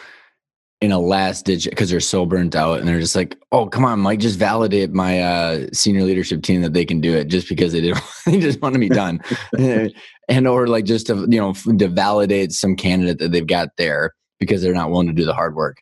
in 0.81 0.91
a 0.91 0.97
last 0.97 1.45
ditch 1.45 1.65
because 1.69 1.91
they're 1.91 1.99
so 1.99 2.25
burnt 2.25 2.55
out 2.55 2.79
and 2.79 2.87
they're 2.87 2.99
just 2.99 3.15
like, 3.15 3.37
"Oh, 3.51 3.67
come 3.67 3.85
on, 3.85 3.99
Mike, 3.99 4.19
just 4.19 4.39
validate 4.39 4.91
my 4.91 5.21
uh, 5.21 5.67
senior 5.71 6.01
leadership 6.01 6.41
team 6.41 6.63
that 6.63 6.73
they 6.73 6.83
can 6.83 6.99
do 6.99 7.13
it," 7.13 7.27
just 7.27 7.47
because 7.47 7.73
they 7.73 7.81
didn't, 7.81 8.01
they 8.25 8.39
just 8.39 8.59
want 8.59 8.73
to 8.73 8.79
be 8.79 8.89
done, 8.89 9.19
and 10.27 10.47
or 10.47 10.65
like 10.65 10.85
just 10.85 11.05
to 11.07 11.27
you 11.29 11.39
know 11.39 11.53
to 11.53 11.87
validate 11.87 12.53
some 12.53 12.75
candidate 12.75 13.19
that 13.19 13.31
they've 13.31 13.45
got 13.45 13.69
there 13.77 14.15
because 14.39 14.63
they're 14.63 14.73
not 14.73 14.89
willing 14.89 15.07
to 15.07 15.13
do 15.13 15.25
the 15.25 15.35
hard 15.35 15.53
work. 15.53 15.77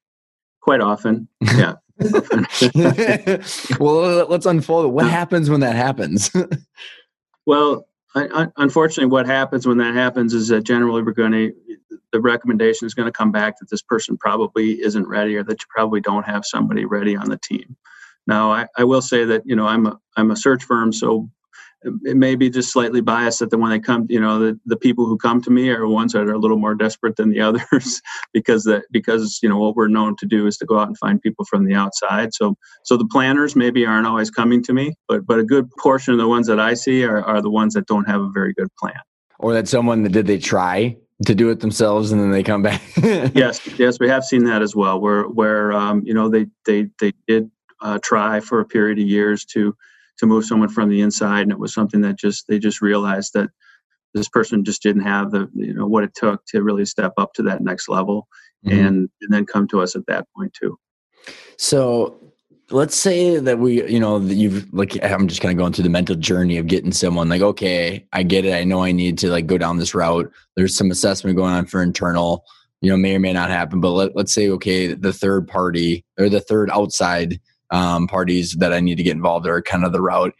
Quite 0.59 0.81
often, 0.81 1.29
yeah. 1.55 1.75
well, 3.79 4.25
let's 4.27 4.45
unfold 4.45 4.87
it. 4.87 4.89
What 4.89 5.09
happens 5.09 5.49
when 5.49 5.61
that 5.61 5.77
happens? 5.77 6.29
well, 7.45 7.87
unfortunately, 8.57 9.11
what 9.11 9.25
happens 9.25 9.67
when 9.67 9.77
that 9.77 9.93
happens 9.93 10.33
is 10.33 10.47
that 10.49 10.63
generally 10.63 11.01
we're 11.01 11.11
going 11.11 11.31
to 11.31 11.53
the 12.11 12.21
recommendation 12.21 12.85
is 12.85 12.93
going 12.93 13.07
to 13.07 13.11
come 13.11 13.31
back 13.31 13.59
that 13.59 13.69
this 13.69 13.81
person 13.81 14.17
probably 14.17 14.81
isn't 14.81 15.07
ready 15.07 15.35
or 15.35 15.43
that 15.43 15.61
you 15.61 15.65
probably 15.69 15.99
don't 16.01 16.25
have 16.25 16.45
somebody 16.45 16.85
ready 16.85 17.15
on 17.15 17.29
the 17.29 17.37
team. 17.37 17.75
Now, 18.25 18.51
I, 18.51 18.67
I 18.77 18.83
will 18.83 19.01
say 19.01 19.25
that 19.25 19.43
you 19.45 19.55
know 19.55 19.67
I'm 19.67 19.87
a 19.87 19.99
I'm 20.15 20.31
a 20.31 20.35
search 20.35 20.63
firm, 20.63 20.91
so 20.91 21.29
it 22.03 22.17
may 22.17 22.35
be 22.35 22.49
just 22.49 22.71
slightly 22.71 23.01
biased 23.01 23.39
that 23.39 23.49
the 23.49 23.57
when 23.57 23.71
they 23.71 23.79
come, 23.79 24.05
you 24.09 24.19
know, 24.19 24.39
the, 24.39 24.59
the 24.65 24.77
people 24.77 25.05
who 25.05 25.17
come 25.17 25.41
to 25.41 25.49
me 25.49 25.69
are 25.69 25.87
ones 25.87 26.13
that 26.13 26.27
are 26.27 26.33
a 26.33 26.37
little 26.37 26.57
more 26.57 26.75
desperate 26.75 27.15
than 27.15 27.29
the 27.29 27.39
others 27.47 28.01
because 28.33 28.63
that 28.65 28.83
because 28.91 29.39
you 29.41 29.49
know 29.49 29.57
what 29.57 29.75
we're 29.75 29.87
known 29.87 30.15
to 30.17 30.25
do 30.25 30.47
is 30.47 30.57
to 30.57 30.65
go 30.65 30.79
out 30.79 30.87
and 30.87 30.97
find 30.97 31.21
people 31.21 31.45
from 31.45 31.65
the 31.65 31.73
outside. 31.73 32.33
So 32.33 32.55
so 32.83 32.97
the 32.97 33.07
planners 33.07 33.55
maybe 33.55 33.85
aren't 33.85 34.07
always 34.07 34.29
coming 34.29 34.63
to 34.63 34.73
me, 34.73 34.95
but 35.07 35.25
but 35.25 35.39
a 35.39 35.43
good 35.43 35.69
portion 35.79 36.13
of 36.13 36.19
the 36.19 36.27
ones 36.27 36.47
that 36.47 36.59
I 36.59 36.73
see 36.73 37.03
are, 37.03 37.23
are 37.23 37.41
the 37.41 37.49
ones 37.49 37.73
that 37.73 37.87
don't 37.87 38.05
have 38.05 38.21
a 38.21 38.29
very 38.33 38.53
good 38.53 38.69
plan. 38.79 38.99
Or 39.39 39.53
that 39.53 39.67
someone 39.67 40.03
that 40.03 40.11
did 40.11 40.27
they 40.27 40.39
try 40.39 40.97
to 41.25 41.35
do 41.35 41.49
it 41.49 41.59
themselves 41.59 42.11
and 42.11 42.21
then 42.21 42.31
they 42.31 42.43
come 42.43 42.61
back. 42.61 42.81
yes, 42.97 43.65
yes, 43.79 43.99
we 43.99 44.07
have 44.07 44.23
seen 44.23 44.43
that 44.45 44.61
as 44.61 44.75
well. 44.75 44.99
Where 44.99 45.23
where 45.23 45.73
um, 45.73 46.01
you 46.05 46.13
know 46.13 46.29
they 46.29 46.47
they 46.65 46.87
they 46.99 47.13
did 47.27 47.49
uh, 47.81 47.99
try 48.01 48.39
for 48.39 48.59
a 48.59 48.65
period 48.65 48.99
of 48.99 49.05
years 49.05 49.45
to 49.45 49.75
to 50.17 50.25
move 50.25 50.45
someone 50.45 50.69
from 50.69 50.89
the 50.89 51.01
inside 51.01 51.41
and 51.41 51.51
it 51.51 51.59
was 51.59 51.73
something 51.73 52.01
that 52.01 52.17
just 52.17 52.47
they 52.47 52.59
just 52.59 52.81
realized 52.81 53.33
that 53.33 53.49
this 54.13 54.29
person 54.29 54.63
just 54.63 54.81
didn't 54.81 55.03
have 55.03 55.31
the 55.31 55.49
you 55.53 55.73
know 55.73 55.87
what 55.87 56.03
it 56.03 56.13
took 56.15 56.45
to 56.47 56.63
really 56.63 56.85
step 56.85 57.13
up 57.17 57.33
to 57.33 57.43
that 57.43 57.61
next 57.61 57.87
level 57.89 58.27
mm-hmm. 58.65 58.77
and 58.77 59.09
and 59.21 59.31
then 59.31 59.45
come 59.45 59.67
to 59.67 59.81
us 59.81 59.95
at 59.95 60.05
that 60.07 60.27
point 60.35 60.53
too. 60.53 60.77
So 61.57 62.33
let's 62.69 62.95
say 62.95 63.39
that 63.39 63.59
we 63.59 63.87
you 63.89 63.99
know 63.99 64.19
you've 64.19 64.71
like 64.73 65.01
i'm 65.03 65.27
just 65.27 65.39
kind 65.39 65.53
of 65.53 65.57
going 65.57 65.71
through 65.71 65.85
the 65.85 65.89
mental 65.89 66.15
journey 66.15 66.57
of 66.57 66.67
getting 66.67 66.91
someone 66.91 67.29
like 67.29 67.41
okay 67.41 68.05
i 68.11 68.23
get 68.23 68.45
it. 68.45 68.53
I 68.53 68.63
know 68.65 68.83
i 68.83 68.91
need 68.91 69.17
to 69.19 69.29
like 69.29 69.47
go 69.47 69.57
down 69.57 69.77
this 69.77 69.95
route. 69.95 70.31
There's 70.55 70.75
some 70.75 70.91
assessment 70.91 71.37
going 71.37 71.53
on 71.53 71.65
for 71.65 71.81
internal. 71.81 72.43
You 72.81 72.91
know 72.91 72.97
may 72.97 73.15
or 73.15 73.19
may 73.19 73.33
not 73.33 73.49
happen 73.49 73.81
but 73.81 73.91
let, 73.91 74.15
let's 74.15 74.33
say 74.33 74.49
okay 74.49 74.93
the 74.93 75.13
third 75.13 75.47
party 75.47 76.05
or 76.19 76.29
the 76.29 76.41
third 76.41 76.69
outside 76.69 77.39
um, 77.71 78.07
parties 78.07 78.53
that 78.59 78.73
I 78.73 78.79
need 78.79 78.95
to 78.95 79.03
get 79.03 79.15
involved 79.15 79.47
are 79.47 79.61
kind 79.61 79.83
of 79.83 79.91
the 79.91 80.01
route. 80.01 80.33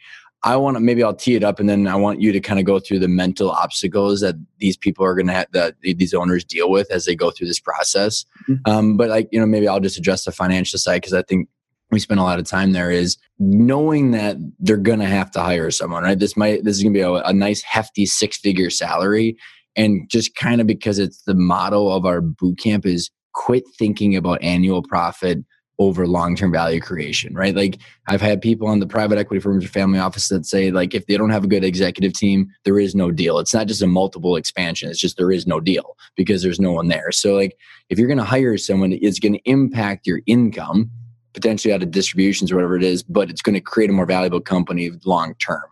I 0.44 0.56
want 0.56 0.76
to 0.76 0.80
maybe 0.80 1.02
I'll 1.02 1.14
tee 1.14 1.34
it 1.34 1.42
up 1.42 1.58
and 1.58 1.68
then 1.68 1.88
I 1.88 1.96
want 1.96 2.20
you 2.20 2.30
to 2.30 2.38
kind 2.38 2.60
of 2.60 2.64
go 2.64 2.78
through 2.78 3.00
the 3.00 3.08
mental 3.08 3.50
obstacles 3.50 4.20
that 4.20 4.36
these 4.58 4.76
people 4.76 5.04
are 5.04 5.14
going 5.14 5.26
to 5.26 5.32
have 5.32 5.46
that 5.52 5.74
these 5.82 6.14
owners 6.14 6.44
deal 6.44 6.70
with 6.70 6.90
as 6.92 7.06
they 7.06 7.16
go 7.16 7.30
through 7.30 7.48
this 7.48 7.58
process. 7.58 8.24
Mm-hmm. 8.48 8.70
Um, 8.70 8.96
but 8.96 9.08
like, 9.08 9.28
you 9.32 9.40
know, 9.40 9.46
maybe 9.46 9.66
I'll 9.66 9.80
just 9.80 9.98
address 9.98 10.24
the 10.24 10.32
financial 10.32 10.78
side 10.78 10.98
because 11.02 11.12
I 11.12 11.22
think 11.22 11.48
we 11.90 11.98
spend 11.98 12.20
a 12.20 12.22
lot 12.22 12.38
of 12.38 12.46
time 12.46 12.72
there 12.72 12.90
is 12.90 13.16
knowing 13.38 14.12
that 14.12 14.36
they're 14.60 14.76
going 14.76 15.00
to 15.00 15.06
have 15.06 15.30
to 15.32 15.40
hire 15.40 15.70
someone, 15.70 16.04
right? 16.04 16.18
This 16.18 16.36
might, 16.36 16.62
this 16.62 16.76
is 16.76 16.82
going 16.82 16.92
to 16.92 16.98
be 16.98 17.02
a, 17.02 17.14
a 17.14 17.32
nice 17.32 17.62
hefty 17.62 18.06
six 18.06 18.38
figure 18.38 18.70
salary. 18.70 19.36
And 19.74 20.08
just 20.08 20.36
kind 20.36 20.60
of 20.60 20.66
because 20.66 20.98
it's 20.98 21.22
the 21.22 21.34
motto 21.34 21.88
of 21.88 22.04
our 22.04 22.20
boot 22.20 22.58
camp 22.58 22.86
is 22.86 23.10
quit 23.34 23.64
thinking 23.78 24.16
about 24.16 24.42
annual 24.42 24.82
profit 24.82 25.38
over 25.78 26.06
long-term 26.06 26.50
value 26.52 26.80
creation 26.80 27.34
right? 27.34 27.54
Like 27.54 27.78
i've 28.08 28.20
had 28.20 28.40
people 28.40 28.68
on 28.68 28.80
the 28.80 28.86
private 28.86 29.18
equity 29.18 29.40
firms 29.40 29.64
or 29.64 29.68
family 29.68 29.98
office 29.98 30.28
that 30.28 30.46
say 30.46 30.70
like 30.70 30.94
if 30.94 31.06
they 31.06 31.16
don't 31.16 31.30
have 31.30 31.44
a 31.44 31.48
good 31.48 31.64
executive 31.64 32.12
team 32.12 32.50
there 32.64 32.78
is 32.78 32.94
no 32.94 33.10
deal. 33.10 33.38
It's 33.38 33.54
not 33.54 33.66
just 33.66 33.82
a 33.82 33.86
multiple 33.86 34.36
expansion 34.36 34.90
it's 34.90 35.00
just 35.00 35.16
there 35.16 35.32
is 35.32 35.46
no 35.46 35.60
deal 35.60 35.96
because 36.16 36.42
there's 36.42 36.60
no 36.60 36.72
one 36.72 36.88
there. 36.88 37.12
So 37.12 37.34
like 37.34 37.56
if 37.88 37.98
you're 37.98 38.08
going 38.08 38.18
to 38.18 38.24
hire 38.24 38.56
someone 38.58 38.92
it's 38.92 39.18
going 39.18 39.34
to 39.34 39.50
impact 39.50 40.06
your 40.06 40.20
income 40.26 40.90
potentially 41.34 41.72
out 41.72 41.82
of 41.82 41.90
distributions 41.90 42.50
or 42.50 42.56
whatever 42.56 42.76
it 42.76 42.82
is 42.82 43.02
but 43.02 43.30
it's 43.30 43.42
going 43.42 43.54
to 43.54 43.60
create 43.60 43.90
a 43.90 43.92
more 43.92 44.06
valuable 44.06 44.40
company 44.40 44.90
long 45.04 45.34
term 45.36 45.62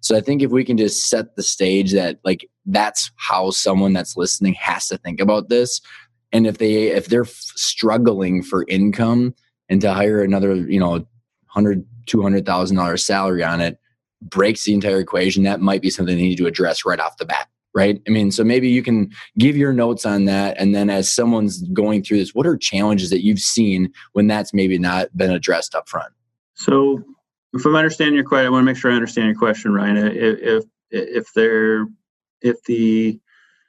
so 0.00 0.16
i 0.16 0.20
think 0.20 0.42
if 0.42 0.50
we 0.50 0.64
can 0.64 0.76
just 0.76 1.08
set 1.08 1.34
the 1.36 1.42
stage 1.42 1.92
that 1.92 2.18
like 2.24 2.48
that's 2.66 3.10
how 3.16 3.50
someone 3.50 3.92
that's 3.92 4.16
listening 4.16 4.54
has 4.54 4.86
to 4.86 4.98
think 4.98 5.20
about 5.20 5.48
this 5.48 5.80
and 6.32 6.46
if 6.46 6.58
they 6.58 6.88
if 6.88 7.06
they're 7.06 7.24
struggling 7.24 8.42
for 8.42 8.64
income 8.68 9.34
and 9.68 9.80
to 9.80 9.92
hire 9.92 10.22
another 10.22 10.54
you 10.54 10.80
know 10.80 10.92
100 11.52 11.86
200000 12.06 12.76
dollars 12.76 13.04
salary 13.04 13.42
on 13.42 13.60
it 13.60 13.78
breaks 14.22 14.64
the 14.64 14.72
entire 14.72 15.00
equation. 15.00 15.42
That 15.42 15.60
might 15.60 15.82
be 15.82 15.90
something 15.90 16.16
they 16.16 16.22
need 16.22 16.38
to 16.38 16.46
address 16.46 16.84
right 16.84 17.00
off 17.00 17.18
the 17.18 17.26
bat 17.26 17.48
right? 17.74 18.00
I 18.08 18.10
mean 18.10 18.30
so 18.30 18.42
maybe 18.42 18.70
you 18.70 18.82
can 18.82 19.10
give 19.38 19.56
your 19.56 19.72
notes 19.72 20.06
on 20.06 20.24
that. 20.24 20.56
And 20.58 20.74
then 20.74 20.88
as 20.88 21.12
someone's 21.12 21.62
going 21.74 22.02
through 22.02 22.18
this 22.18 22.34
what 22.34 22.46
are 22.46 22.56
challenges 22.56 23.10
that 23.10 23.22
you've 23.22 23.38
seen 23.38 23.92
when 24.12 24.26
that's 24.26 24.54
maybe 24.54 24.78
not 24.78 25.14
been 25.16 25.30
addressed 25.30 25.74
up 25.74 25.88
front? 25.88 26.12
So 26.54 27.02
if 27.56 27.64
i'm 27.64 27.74
understanding 27.74 28.14
your 28.14 28.24
question 28.24 28.46
i 28.46 28.50
want 28.50 28.62
to 28.62 28.66
make 28.66 28.76
sure 28.76 28.90
i 28.90 28.94
understand 28.94 29.26
your 29.26 29.36
question 29.36 29.72
ryan. 29.72 29.96
If 29.96 30.38
if, 30.40 30.64
if 30.90 31.32
they're 31.34 31.86
if 32.42 32.62
the 32.64 33.18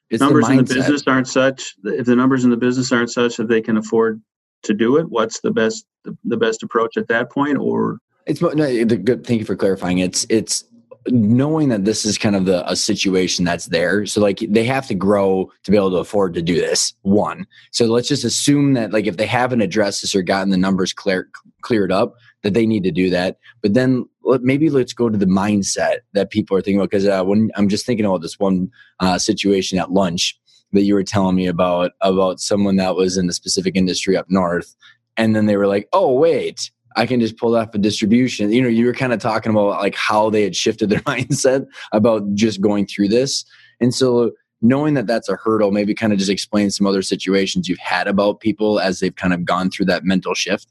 it's 0.09 0.21
numbers 0.21 0.45
the 0.47 0.51
in 0.51 0.57
the 0.57 0.63
business 0.63 1.03
aren't 1.07 1.27
such 1.27 1.75
if 1.83 2.05
the 2.05 2.15
numbers 2.15 2.43
in 2.43 2.49
the 2.49 2.57
business 2.57 2.91
aren't 2.91 3.11
such 3.11 3.37
that 3.37 3.47
they 3.47 3.61
can 3.61 3.77
afford 3.77 4.21
to 4.63 4.73
do 4.73 4.97
it? 4.97 5.09
What's 5.09 5.41
the 5.41 5.51
best 5.51 5.85
the, 6.03 6.17
the 6.23 6.37
best 6.37 6.63
approach 6.63 6.97
at 6.97 7.07
that 7.07 7.31
point 7.31 7.57
or? 7.57 7.99
It's 8.25 8.41
no, 8.41 8.49
the 8.49 8.97
good 8.97 9.25
thank 9.25 9.39
you 9.39 9.45
for 9.45 9.55
clarifying. 9.55 9.99
It's 9.99 10.25
it's 10.29 10.65
knowing 11.09 11.69
that 11.69 11.85
this 11.85 12.05
is 12.05 12.17
kind 12.17 12.35
of 12.35 12.45
the 12.45 12.69
a 12.69 12.75
situation 12.75 13.45
that's 13.45 13.67
there. 13.67 14.05
So 14.05 14.19
like 14.19 14.39
they 14.39 14.65
have 14.65 14.87
to 14.87 14.95
grow 14.95 15.49
to 15.63 15.71
be 15.71 15.77
able 15.77 15.91
to 15.91 15.97
afford 15.97 16.33
to 16.33 16.41
do 16.41 16.55
this 16.55 16.93
one. 17.03 17.45
So 17.71 17.85
let's 17.85 18.09
just 18.09 18.25
assume 18.25 18.73
that 18.73 18.91
like 18.91 19.07
if 19.07 19.15
they 19.15 19.25
haven't 19.25 19.61
addressed 19.61 20.01
this 20.01 20.13
or 20.13 20.21
gotten 20.21 20.49
the 20.49 20.57
numbers 20.57 20.91
clear, 20.91 21.29
cleared 21.61 21.91
up 21.91 22.15
that 22.43 22.53
they 22.53 22.65
need 22.65 22.83
to 22.83 22.91
do 22.91 23.09
that. 23.09 23.37
But 23.61 23.73
then 23.73 24.05
maybe 24.41 24.69
let's 24.69 24.93
go 24.93 25.09
to 25.09 25.17
the 25.17 25.25
mindset 25.25 25.99
that 26.13 26.29
people 26.29 26.57
are 26.57 26.61
thinking 26.61 26.79
about 26.79 26.89
because 26.89 27.07
uh, 27.07 27.23
when 27.23 27.49
i'm 27.55 27.69
just 27.69 27.85
thinking 27.85 28.05
about 28.05 28.21
this 28.21 28.39
one 28.39 28.69
uh, 28.99 29.17
situation 29.17 29.79
at 29.79 29.91
lunch 29.91 30.37
that 30.73 30.83
you 30.83 30.93
were 30.93 31.03
telling 31.03 31.35
me 31.35 31.47
about 31.47 31.91
about 32.01 32.39
someone 32.39 32.75
that 32.75 32.95
was 32.95 33.17
in 33.17 33.29
a 33.29 33.33
specific 33.33 33.75
industry 33.75 34.17
up 34.17 34.25
north 34.29 34.75
and 35.15 35.35
then 35.35 35.45
they 35.45 35.57
were 35.57 35.67
like 35.67 35.87
oh 35.93 36.11
wait 36.11 36.71
I 36.97 37.05
can 37.05 37.19
just 37.19 37.37
pull 37.37 37.55
off 37.55 37.75
a 37.75 37.77
distribution. 37.77 38.51
You 38.51 38.63
know, 38.63 38.67
you 38.67 38.87
were 38.87 38.93
kind 38.93 39.13
of 39.13 39.19
talking 39.19 39.51
about 39.51 39.79
like 39.79 39.95
how 39.95 40.31
they 40.31 40.41
had 40.41 40.55
shifted 40.55 40.89
their 40.89 40.99
mindset 41.01 41.67
about 41.91 42.33
just 42.33 42.59
going 42.59 42.87
through 42.87 43.09
this. 43.09 43.45
And 43.79 43.93
so 43.93 44.31
knowing 44.61 44.95
that 44.95 45.05
that's 45.05 45.29
a 45.29 45.35
hurdle, 45.35 45.71
maybe 45.71 45.93
kind 45.93 46.11
of 46.11 46.17
just 46.17 46.31
explain 46.31 46.71
some 46.71 46.87
other 46.87 47.03
situations 47.03 47.69
you've 47.69 47.77
had 47.77 48.07
about 48.07 48.39
people 48.39 48.79
as 48.79 48.99
they've 48.99 49.15
kind 49.15 49.33
of 49.33 49.45
gone 49.45 49.69
through 49.69 49.85
that 49.85 50.03
mental 50.03 50.33
shift. 50.33 50.67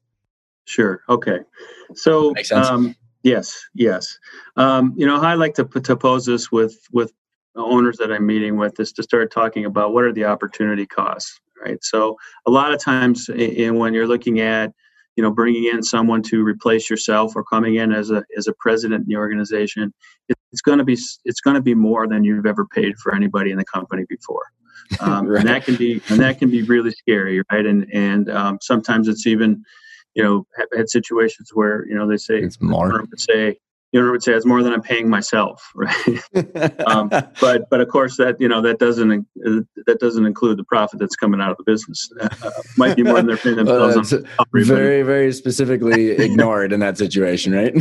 Sure. 0.64 1.00
Okay. 1.08 1.38
So, 1.94 2.34
um, 2.52 2.96
yes, 3.22 3.64
yes. 3.74 4.18
Um, 4.56 4.94
you 4.96 5.06
know, 5.06 5.20
I 5.20 5.34
like 5.34 5.54
to, 5.54 5.64
to 5.64 5.96
pose 5.96 6.26
this 6.26 6.50
with, 6.50 6.76
with 6.92 7.12
owners 7.62 7.96
that 7.98 8.12
I'm 8.12 8.26
meeting 8.26 8.56
with 8.56 8.78
is 8.80 8.92
to 8.92 9.02
start 9.02 9.32
talking 9.32 9.64
about 9.64 9.92
what 9.92 10.04
are 10.04 10.12
the 10.12 10.24
opportunity 10.24 10.86
costs, 10.86 11.40
right? 11.64 11.82
So 11.82 12.16
a 12.46 12.50
lot 12.50 12.72
of 12.72 12.80
times 12.80 13.28
in, 13.28 13.78
when 13.78 13.94
you're 13.94 14.06
looking 14.06 14.40
at 14.40 14.72
you 15.16 15.22
know 15.22 15.30
bringing 15.30 15.64
in 15.64 15.82
someone 15.82 16.22
to 16.22 16.42
replace 16.44 16.88
yourself 16.88 17.34
or 17.34 17.42
coming 17.42 17.76
in 17.76 17.92
as 17.92 18.10
a 18.10 18.22
as 18.36 18.46
a 18.46 18.52
president 18.58 19.02
in 19.02 19.08
the 19.08 19.16
organization 19.16 19.92
it's 20.52 20.60
going 20.60 20.78
to 20.78 20.84
be 20.84 20.98
it's 21.24 21.40
going 21.40 21.54
to 21.54 21.62
be 21.62 21.74
more 21.74 22.06
than 22.06 22.22
you've 22.22 22.46
ever 22.46 22.66
paid 22.66 22.94
for 22.98 23.14
anybody 23.14 23.50
in 23.50 23.56
the 23.56 23.64
company 23.64 24.04
before 24.08 24.42
um, 25.00 25.26
right. 25.26 25.40
and 25.40 25.48
that 25.48 25.64
can 25.64 25.74
be 25.74 26.02
and 26.10 26.20
that 26.20 26.38
can 26.38 26.50
be 26.50 26.62
really 26.62 26.90
scary 26.90 27.42
right 27.50 27.66
and 27.66 27.86
and 27.92 28.30
um, 28.30 28.58
sometimes 28.60 29.08
it's 29.08 29.26
even 29.26 29.64
you 30.14 30.22
know 30.22 30.46
had 30.76 30.88
situations 30.88 31.50
where 31.54 31.86
you 31.88 31.94
know 31.94 32.06
they 32.06 32.16
say 32.16 32.36
it's 32.38 32.60
more 32.60 33.04
say 33.16 33.56
you 33.96 34.02
know, 34.02 34.10
would 34.10 34.22
say 34.22 34.34
it's 34.34 34.44
more 34.44 34.62
than 34.62 34.74
I'm 34.74 34.82
paying 34.82 35.08
myself, 35.08 35.72
right? 35.74 36.20
um, 36.86 37.08
but 37.40 37.68
but 37.70 37.80
of 37.80 37.88
course 37.88 38.18
that 38.18 38.36
you 38.38 38.46
know 38.46 38.60
that 38.60 38.78
doesn't 38.78 39.26
that 39.86 39.98
doesn't 40.00 40.26
include 40.26 40.58
the 40.58 40.64
profit 40.64 41.00
that's 41.00 41.16
coming 41.16 41.40
out 41.40 41.50
of 41.50 41.56
the 41.56 41.64
business. 41.64 42.10
Uh, 42.42 42.50
might 42.76 42.96
be 42.96 43.02
more 43.02 43.14
than 43.14 43.26
they're 43.26 43.36
paying 43.36 43.56
themselves. 43.56 44.12
Well, 44.12 44.22
very 44.52 45.02
very 45.02 45.32
specifically 45.32 46.10
ignored 46.10 46.72
in 46.72 46.80
that 46.80 46.98
situation, 46.98 47.52
right? 47.52 47.74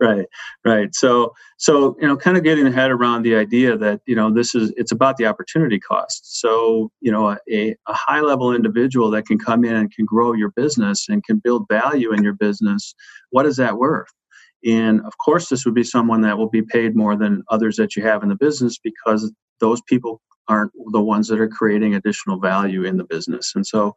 right, 0.00 0.26
right. 0.64 0.94
So 0.94 1.32
so 1.56 1.96
you 2.00 2.06
know, 2.06 2.16
kind 2.16 2.36
of 2.36 2.44
getting 2.44 2.64
the 2.64 2.70
head 2.70 2.90
around 2.90 3.22
the 3.22 3.34
idea 3.34 3.76
that 3.78 4.00
you 4.06 4.14
know 4.14 4.32
this 4.32 4.54
is 4.54 4.72
it's 4.76 4.92
about 4.92 5.16
the 5.16 5.26
opportunity 5.26 5.80
cost. 5.80 6.40
So 6.40 6.92
you 7.00 7.10
know, 7.10 7.36
a, 7.50 7.74
a 7.88 7.94
high 7.94 8.20
level 8.20 8.54
individual 8.54 9.10
that 9.10 9.26
can 9.26 9.38
come 9.38 9.64
in 9.64 9.74
and 9.74 9.92
can 9.92 10.04
grow 10.04 10.34
your 10.34 10.50
business 10.50 11.08
and 11.08 11.24
can 11.24 11.38
build 11.38 11.66
value 11.68 12.12
in 12.12 12.22
your 12.22 12.34
business. 12.34 12.94
What 13.30 13.46
is 13.46 13.56
that 13.56 13.78
worth? 13.78 14.08
And 14.66 15.00
of 15.06 15.12
course, 15.24 15.48
this 15.48 15.64
would 15.64 15.74
be 15.74 15.84
someone 15.84 16.22
that 16.22 16.38
will 16.38 16.48
be 16.48 16.62
paid 16.62 16.96
more 16.96 17.16
than 17.16 17.42
others 17.50 17.76
that 17.76 17.94
you 17.96 18.02
have 18.02 18.22
in 18.22 18.28
the 18.28 18.36
business 18.36 18.78
because 18.78 19.32
those 19.60 19.80
people 19.82 20.20
aren't 20.48 20.72
the 20.92 21.00
ones 21.00 21.28
that 21.28 21.40
are 21.40 21.48
creating 21.48 21.94
additional 21.94 22.40
value 22.40 22.84
in 22.84 22.96
the 22.96 23.04
business. 23.04 23.52
And 23.54 23.66
so 23.66 23.94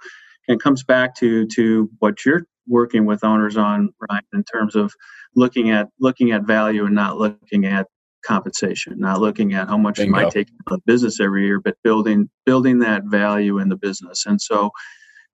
it 0.47 0.59
comes 0.59 0.84
back 0.84 1.15
to 1.17 1.45
to 1.47 1.89
what 1.99 2.26
you're 2.26 2.45
working 2.67 3.05
with 3.05 3.24
owners 3.24 3.57
on, 3.57 3.89
right, 4.11 4.24
in 4.34 4.43
terms 4.43 4.76
of 4.76 4.93
looking 5.36 5.70
at 5.72 5.88
looking 5.99 6.32
at 6.32 6.43
value 6.43 6.86
and 6.86 6.95
not 6.95 7.17
looking 7.17 7.65
at 7.65 7.88
compensation, 8.26 8.99
not 8.99 9.22
looking 9.22 9.53
at 9.53 9.70
how 9.70 9.78
much 9.78 9.97
Bingo. 9.97 10.17
it 10.17 10.24
might 10.24 10.32
take 10.32 10.49
the 10.67 10.80
business 10.86 11.20
every 11.20 11.45
year, 11.45 11.59
but 11.59 11.78
building 11.84 12.30
building 12.45 12.80
that 12.80 13.03
value 13.05 13.59
in 13.59 13.70
the 13.70 13.78
business. 13.78 14.26
And 14.26 14.41
so 14.41 14.72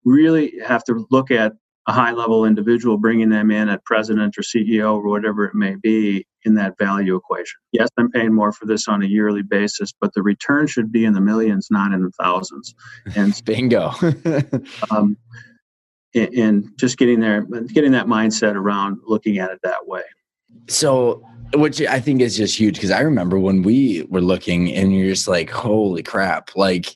really 0.05 0.53
have 0.65 0.83
to 0.85 1.05
look 1.11 1.31
at 1.31 1.53
a 1.87 1.93
high 1.93 2.11
level 2.11 2.45
individual, 2.45 2.97
bringing 2.97 3.29
them 3.29 3.51
in 3.51 3.69
at 3.69 3.83
president 3.85 4.37
or 4.37 4.41
CEO 4.41 4.95
or 4.95 5.07
whatever 5.07 5.45
it 5.45 5.53
may 5.53 5.75
be 5.75 6.25
in 6.43 6.55
that 6.55 6.77
value 6.77 7.15
equation. 7.15 7.57
Yes, 7.71 7.89
I'm 7.97 8.09
paying 8.11 8.33
more 8.33 8.51
for 8.51 8.65
this 8.65 8.87
on 8.87 9.03
a 9.03 9.05
yearly 9.05 9.43
basis, 9.43 9.93
but 9.99 10.13
the 10.13 10.23
return 10.23 10.67
should 10.67 10.91
be 10.91 11.05
in 11.05 11.13
the 11.13 11.21
millions, 11.21 11.67
not 11.69 11.91
in 11.91 12.03
the 12.03 12.11
thousands. 12.11 12.73
And 13.15 13.39
bingo. 13.45 13.91
um, 14.91 15.17
and 16.15 16.69
just 16.77 16.97
getting 16.97 17.19
there, 17.19 17.41
getting 17.73 17.91
that 17.91 18.07
mindset 18.07 18.55
around 18.55 18.99
looking 19.05 19.37
at 19.37 19.51
it 19.51 19.59
that 19.63 19.85
way. 19.87 20.03
So, 20.67 21.25
which 21.53 21.81
I 21.81 21.99
think 21.99 22.21
is 22.21 22.37
just 22.37 22.57
huge 22.57 22.75
because 22.75 22.91
I 22.91 23.01
remember 23.01 23.37
when 23.37 23.61
we 23.61 24.07
were 24.09 24.21
looking 24.21 24.73
and 24.73 24.95
you're 24.95 25.09
just 25.09 25.27
like, 25.27 25.49
holy 25.49 26.03
crap, 26.03 26.55
like 26.55 26.95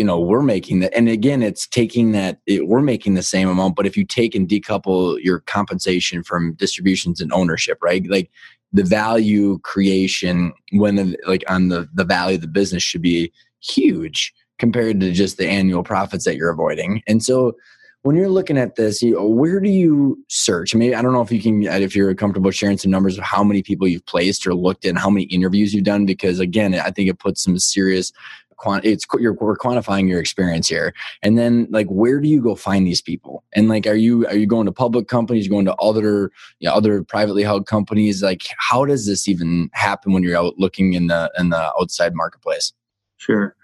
you 0.00 0.06
know 0.06 0.18
we're 0.18 0.42
making 0.42 0.80
that 0.80 0.96
and 0.96 1.10
again 1.10 1.42
it's 1.42 1.66
taking 1.66 2.12
that 2.12 2.40
it, 2.46 2.66
we're 2.66 2.80
making 2.80 3.12
the 3.12 3.22
same 3.22 3.50
amount 3.50 3.76
but 3.76 3.86
if 3.86 3.98
you 3.98 4.04
take 4.04 4.34
and 4.34 4.48
decouple 4.48 5.22
your 5.22 5.40
compensation 5.40 6.22
from 6.22 6.54
distributions 6.54 7.20
and 7.20 7.30
ownership 7.34 7.76
right? 7.82 8.08
Like 8.08 8.30
the 8.72 8.82
value 8.84 9.58
creation 9.58 10.54
when 10.72 10.96
the, 10.96 11.18
like 11.26 11.44
on 11.48 11.68
the 11.68 11.86
the 11.92 12.04
value 12.04 12.36
of 12.36 12.40
the 12.40 12.48
business 12.48 12.82
should 12.82 13.02
be 13.02 13.30
huge 13.60 14.32
compared 14.58 15.00
to 15.00 15.12
just 15.12 15.36
the 15.36 15.46
annual 15.46 15.82
profits 15.82 16.24
that 16.24 16.36
you're 16.36 16.50
avoiding. 16.50 17.02
And 17.06 17.22
so 17.22 17.56
when 18.02 18.16
you're 18.16 18.30
looking 18.30 18.56
at 18.56 18.76
this 18.76 19.02
you 19.02 19.14
know, 19.14 19.26
where 19.26 19.60
do 19.60 19.68
you 19.68 20.24
search? 20.28 20.74
Maybe 20.74 20.94
i 20.94 21.02
don't 21.02 21.12
know 21.12 21.20
if 21.20 21.32
you 21.32 21.42
can 21.42 21.62
if 21.64 21.94
you're 21.94 22.14
comfortable 22.14 22.50
sharing 22.50 22.78
some 22.78 22.90
numbers 22.90 23.18
of 23.18 23.24
how 23.24 23.44
many 23.44 23.62
people 23.62 23.86
you've 23.86 24.06
placed 24.06 24.46
or 24.46 24.54
looked 24.54 24.86
and 24.86 24.98
how 24.98 25.10
many 25.10 25.24
interviews 25.24 25.74
you've 25.74 25.84
done 25.84 26.06
because 26.06 26.40
again 26.40 26.74
i 26.74 26.90
think 26.90 27.10
it 27.10 27.18
puts 27.18 27.42
some 27.42 27.58
serious 27.58 28.12
quant 28.60 28.84
it's 28.84 29.06
you're 29.18 29.32
we're 29.34 29.56
quantifying 29.56 30.08
your 30.08 30.20
experience 30.20 30.68
here. 30.68 30.94
And 31.22 31.38
then 31.38 31.66
like 31.70 31.86
where 31.88 32.20
do 32.20 32.28
you 32.28 32.40
go 32.40 32.54
find 32.54 32.86
these 32.86 33.00
people? 33.02 33.42
And 33.54 33.68
like 33.68 33.86
are 33.86 33.96
you 33.96 34.26
are 34.26 34.36
you 34.36 34.46
going 34.46 34.66
to 34.66 34.72
public 34.72 35.08
companies? 35.08 35.48
Going 35.48 35.64
to 35.64 35.74
other 35.76 36.30
you 36.60 36.68
know, 36.68 36.74
other 36.74 37.02
privately 37.02 37.42
held 37.42 37.66
companies? 37.66 38.22
Like 38.22 38.42
how 38.58 38.84
does 38.84 39.06
this 39.06 39.26
even 39.26 39.70
happen 39.72 40.12
when 40.12 40.22
you're 40.22 40.38
out 40.38 40.58
looking 40.58 40.92
in 40.92 41.08
the 41.08 41.32
in 41.38 41.48
the 41.48 41.72
outside 41.80 42.14
marketplace? 42.14 42.72
Sure. 43.16 43.56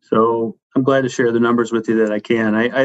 So 0.00 0.56
i'm 0.76 0.82
glad 0.82 1.02
to 1.02 1.08
share 1.08 1.30
the 1.30 1.40
numbers 1.40 1.72
with 1.72 1.88
you 1.88 1.96
that 1.96 2.12
i 2.12 2.18
can. 2.18 2.54
I, 2.54 2.64
I 2.68 2.82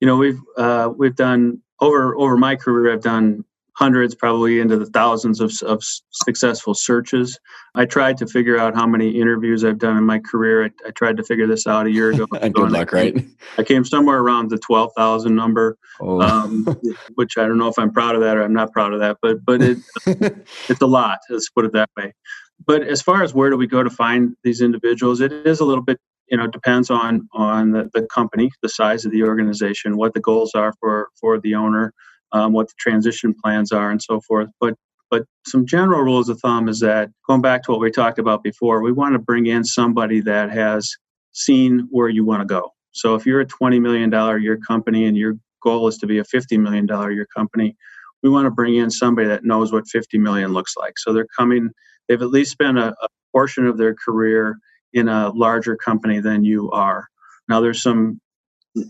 you 0.00 0.06
know 0.06 0.16
we've 0.16 0.40
uh, 0.56 0.90
we've 0.96 1.16
done 1.16 1.60
over 1.80 2.16
over 2.16 2.36
my 2.36 2.56
career 2.56 2.92
i've 2.92 3.02
done 3.02 3.44
hundreds, 3.78 4.12
probably 4.12 4.58
into 4.58 4.76
the 4.76 4.86
thousands 4.86 5.40
of, 5.40 5.52
of 5.62 5.84
successful 6.10 6.74
searches. 6.74 7.38
I 7.76 7.84
tried 7.84 8.16
to 8.16 8.26
figure 8.26 8.58
out 8.58 8.74
how 8.74 8.88
many 8.88 9.20
interviews 9.20 9.64
I've 9.64 9.78
done 9.78 9.96
in 9.96 10.04
my 10.04 10.18
career. 10.18 10.64
I, 10.64 10.70
I 10.88 10.90
tried 10.90 11.16
to 11.18 11.22
figure 11.22 11.46
this 11.46 11.64
out 11.64 11.86
a 11.86 11.90
year 11.90 12.10
ago. 12.10 12.26
Good 12.32 12.72
luck, 12.72 12.92
I 12.92 13.02
came, 13.02 13.14
right? 13.14 13.26
I 13.56 13.62
came 13.62 13.84
somewhere 13.84 14.18
around 14.18 14.50
the 14.50 14.58
12,000 14.58 15.32
number, 15.32 15.78
oh. 16.00 16.20
um, 16.20 16.64
which 17.14 17.38
I 17.38 17.42
don't 17.42 17.56
know 17.56 17.68
if 17.68 17.78
I'm 17.78 17.92
proud 17.92 18.16
of 18.16 18.20
that 18.22 18.36
or 18.36 18.42
I'm 18.42 18.52
not 18.52 18.72
proud 18.72 18.92
of 18.92 18.98
that, 18.98 19.18
but, 19.22 19.44
but 19.44 19.62
it, 19.62 19.78
it's 20.68 20.80
a 20.80 20.86
lot, 20.86 21.20
let's 21.30 21.48
put 21.48 21.64
it 21.64 21.72
that 21.74 21.88
way. 21.96 22.12
But 22.66 22.82
as 22.82 23.00
far 23.00 23.22
as 23.22 23.32
where 23.32 23.48
do 23.48 23.56
we 23.56 23.68
go 23.68 23.84
to 23.84 23.90
find 23.90 24.34
these 24.42 24.60
individuals, 24.60 25.20
it 25.20 25.32
is 25.32 25.60
a 25.60 25.64
little 25.64 25.84
bit 25.84 26.00
you 26.30 26.36
know 26.36 26.46
depends 26.46 26.90
on 26.90 27.26
on 27.32 27.70
the, 27.70 27.88
the 27.94 28.06
company 28.08 28.50
the 28.60 28.68
size 28.68 29.06
of 29.06 29.12
the 29.12 29.22
organization 29.22 29.96
what 29.96 30.12
the 30.12 30.20
goals 30.20 30.54
are 30.54 30.74
for 30.78 31.08
for 31.18 31.40
the 31.40 31.54
owner 31.54 31.94
um, 32.32 32.52
what 32.52 32.68
the 32.68 32.74
transition 32.78 33.34
plans 33.42 33.72
are, 33.72 33.90
and 33.90 34.02
so 34.02 34.20
forth. 34.20 34.48
But 34.60 34.74
but 35.10 35.24
some 35.46 35.66
general 35.66 36.02
rules 36.02 36.28
of 36.28 36.38
thumb 36.40 36.68
is 36.68 36.80
that 36.80 37.10
going 37.26 37.40
back 37.40 37.62
to 37.64 37.70
what 37.70 37.80
we 37.80 37.90
talked 37.90 38.18
about 38.18 38.42
before, 38.42 38.82
we 38.82 38.92
want 38.92 39.14
to 39.14 39.18
bring 39.18 39.46
in 39.46 39.64
somebody 39.64 40.20
that 40.20 40.50
has 40.50 40.90
seen 41.32 41.88
where 41.90 42.08
you 42.08 42.24
want 42.24 42.40
to 42.40 42.46
go. 42.46 42.72
So 42.92 43.14
if 43.14 43.24
you're 43.24 43.40
a 43.40 43.46
$20 43.46 43.80
million 43.80 44.10
year 44.42 44.58
company 44.58 45.06
and 45.06 45.16
your 45.16 45.34
goal 45.62 45.88
is 45.88 45.96
to 45.98 46.06
be 46.06 46.18
a 46.18 46.24
$50 46.24 46.58
million 46.58 46.86
year 46.86 47.26
company, 47.34 47.76
we 48.22 48.28
want 48.28 48.46
to 48.46 48.50
bring 48.50 48.74
in 48.74 48.90
somebody 48.90 49.28
that 49.28 49.44
knows 49.44 49.72
what 49.72 49.86
50 49.88 50.18
million 50.18 50.52
looks 50.52 50.76
like. 50.76 50.98
So 50.98 51.12
they're 51.12 51.28
coming, 51.36 51.70
they've 52.08 52.20
at 52.20 52.30
least 52.30 52.52
spent 52.52 52.78
a, 52.78 52.88
a 52.88 53.08
portion 53.32 53.66
of 53.66 53.78
their 53.78 53.94
career 53.94 54.58
in 54.92 55.08
a 55.08 55.30
larger 55.30 55.76
company 55.76 56.20
than 56.20 56.44
you 56.44 56.70
are. 56.70 57.06
Now 57.48 57.60
there's 57.60 57.82
some, 57.82 58.20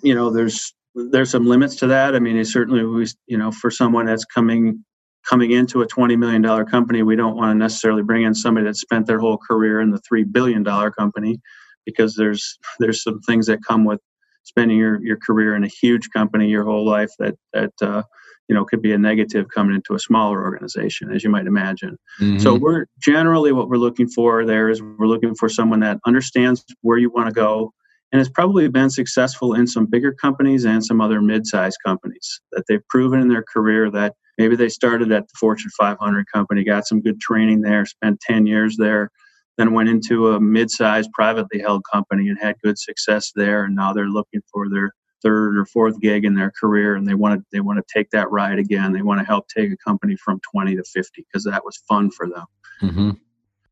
you 0.03 0.15
know, 0.15 0.31
there's 0.31 0.75
there's 1.11 1.31
some 1.31 1.47
limits 1.47 1.77
to 1.77 1.87
that. 1.89 2.15
I 2.15 2.19
mean, 2.19 2.43
certainly 2.45 2.85
we, 2.85 3.07
you 3.27 3.39
know, 3.39 3.51
for 3.51 3.71
someone 3.71 4.07
that's 4.07 4.25
coming 4.25 4.85
coming 5.29 5.51
into 5.51 5.83
a 5.83 5.87
twenty 5.87 6.17
million 6.17 6.43
dollar 6.43 6.65
company, 6.65 7.03
we 7.03 7.17
don't 7.17 7.37
want 7.37 7.51
to 7.51 7.59
necessarily 7.59 8.03
bring 8.03 8.23
in 8.23 8.35
somebody 8.35 8.67
that 8.67 8.77
spent 8.77 9.07
their 9.07 9.19
whole 9.19 9.39
career 9.39 9.81
in 9.81 9.91
the 9.91 10.01
three 10.09 10.25
billion 10.25 10.63
dollar 10.63 10.91
company, 10.91 11.41
because 11.85 12.15
there's 12.15 12.59
there's 12.79 13.03
some 13.03 13.21
things 13.21 13.47
that 13.47 13.61
come 13.67 13.85
with 13.85 14.01
spending 14.45 14.79
your 14.79 15.03
your 15.05 15.17
career 15.17 15.55
in 15.55 15.65
a 15.65 15.69
huge 15.69 16.09
company 16.11 16.49
your 16.49 16.65
whole 16.65 16.85
life 16.85 17.11
that 17.19 17.35
that 17.53 17.73
uh, 17.83 18.03
you 18.49 18.55
know 18.55 18.65
could 18.65 18.83
be 18.83 18.93
a 18.93 18.99
negative 18.99 19.47
coming 19.55 19.75
into 19.75 19.95
a 19.95 19.99
smaller 19.99 20.43
organization 20.43 21.13
as 21.15 21.23
you 21.23 21.31
might 21.31 21.47
imagine 21.47 21.97
mm-hmm. 22.21 22.39
so 22.39 22.55
we're 22.55 22.87
generally 22.99 23.53
what 23.53 23.69
we're 23.69 23.77
looking 23.77 24.09
for 24.09 24.45
there 24.47 24.69
is 24.71 24.83
we're 24.83 25.07
looking 25.07 25.35
for 25.35 25.49
someone 25.49 25.81
that 25.81 25.99
understands 26.07 26.65
where 26.81 26.99
you 26.99 27.11
want 27.11 27.29
to 27.29 27.35
go 27.35 27.73
and 28.13 28.19
has 28.19 28.29
probably 28.29 28.69
been 28.69 28.91
successful 28.91 29.55
in 29.55 29.67
some 29.67 29.87
bigger 29.87 30.13
companies 30.13 30.65
and 30.65 30.85
some 30.85 31.01
other 31.01 31.21
mid-sized 31.21 31.79
companies 31.85 32.41
that 32.53 32.65
they've 32.69 32.87
proven 32.89 33.21
in 33.21 33.29
their 33.29 33.45
career 33.53 33.91
that 33.91 34.15
maybe 34.39 34.57
they 34.57 34.69
started 34.69 35.13
at 35.13 35.29
the 35.29 35.35
Fortune 35.39 35.71
500 35.77 36.27
company, 36.33 36.65
got 36.65 36.87
some 36.87 37.01
good 37.01 37.21
training 37.21 37.61
there, 37.61 37.85
spent 37.85 38.21
10 38.21 38.47
years 38.47 38.77
there, 38.79 39.11
then 39.59 39.73
went 39.73 39.89
into 39.89 40.31
a 40.31 40.41
mid-sized 40.41 41.11
privately 41.13 41.61
held 41.61 41.83
company 41.93 42.29
and 42.29 42.39
had 42.41 42.57
good 42.63 42.79
success 42.79 43.33
there, 43.35 43.65
and 43.65 43.75
now 43.75 43.93
they're 43.93 44.09
looking 44.09 44.41
for 44.53 44.69
their 44.69 44.93
third 45.23 45.59
or 45.59 45.67
fourth 45.67 46.01
gig 46.01 46.25
in 46.25 46.35
their 46.35 46.53
career 46.59 46.95
and 46.95 47.07
they 47.07 47.15
want 47.15 47.39
to 47.39 47.45
they 47.53 47.61
want 47.61 47.77
to 47.77 47.93
take 47.93 48.11
that 48.11 48.31
ride 48.31 48.59
again 48.59 48.93
they 48.93 49.03
want 49.03 49.19
to 49.19 49.27
help 49.27 49.49
take 49.49 49.71
a 49.73 49.77
company 49.77 50.17
from 50.17 50.41
20 50.53 50.77
to 50.77 50.85
50 50.85 51.27
because 51.27 51.45
that 51.45 51.65
was 51.65 51.83
fun 51.89 52.11
for 52.11 52.29
them 52.29 52.45
mm-hmm. 52.81 53.11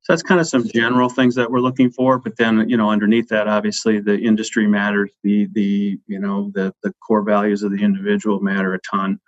So 0.07 0.13
that's 0.13 0.23
kind 0.23 0.41
of 0.41 0.47
some 0.47 0.69
general 0.69 1.09
things 1.09 1.35
that 1.35 1.51
we're 1.51 1.59
looking 1.59 1.91
for. 1.91 2.17
But 2.21 2.37
then, 2.37 2.69
you 2.69 2.77
know, 2.77 2.93
underneath 2.93 3.27
that, 3.31 3.49
obviously, 3.49 3.99
the 3.99 4.17
industry 4.17 4.69
matters. 4.69 5.11
The 5.25 5.49
the 5.51 5.99
you 6.07 6.21
know 6.21 6.53
the 6.55 6.73
the 6.85 6.93
core 7.05 7.25
values 7.25 7.65
of 7.65 7.73
the 7.73 7.83
individual 7.83 8.39
matter 8.39 8.73
a 8.73 8.79
ton. 8.89 9.19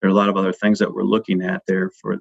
there 0.00 0.08
are 0.08 0.12
a 0.12 0.14
lot 0.14 0.28
of 0.28 0.36
other 0.36 0.52
things 0.52 0.78
that 0.78 0.94
we're 0.94 1.02
looking 1.02 1.42
at 1.42 1.62
there 1.66 1.90
for 2.00 2.18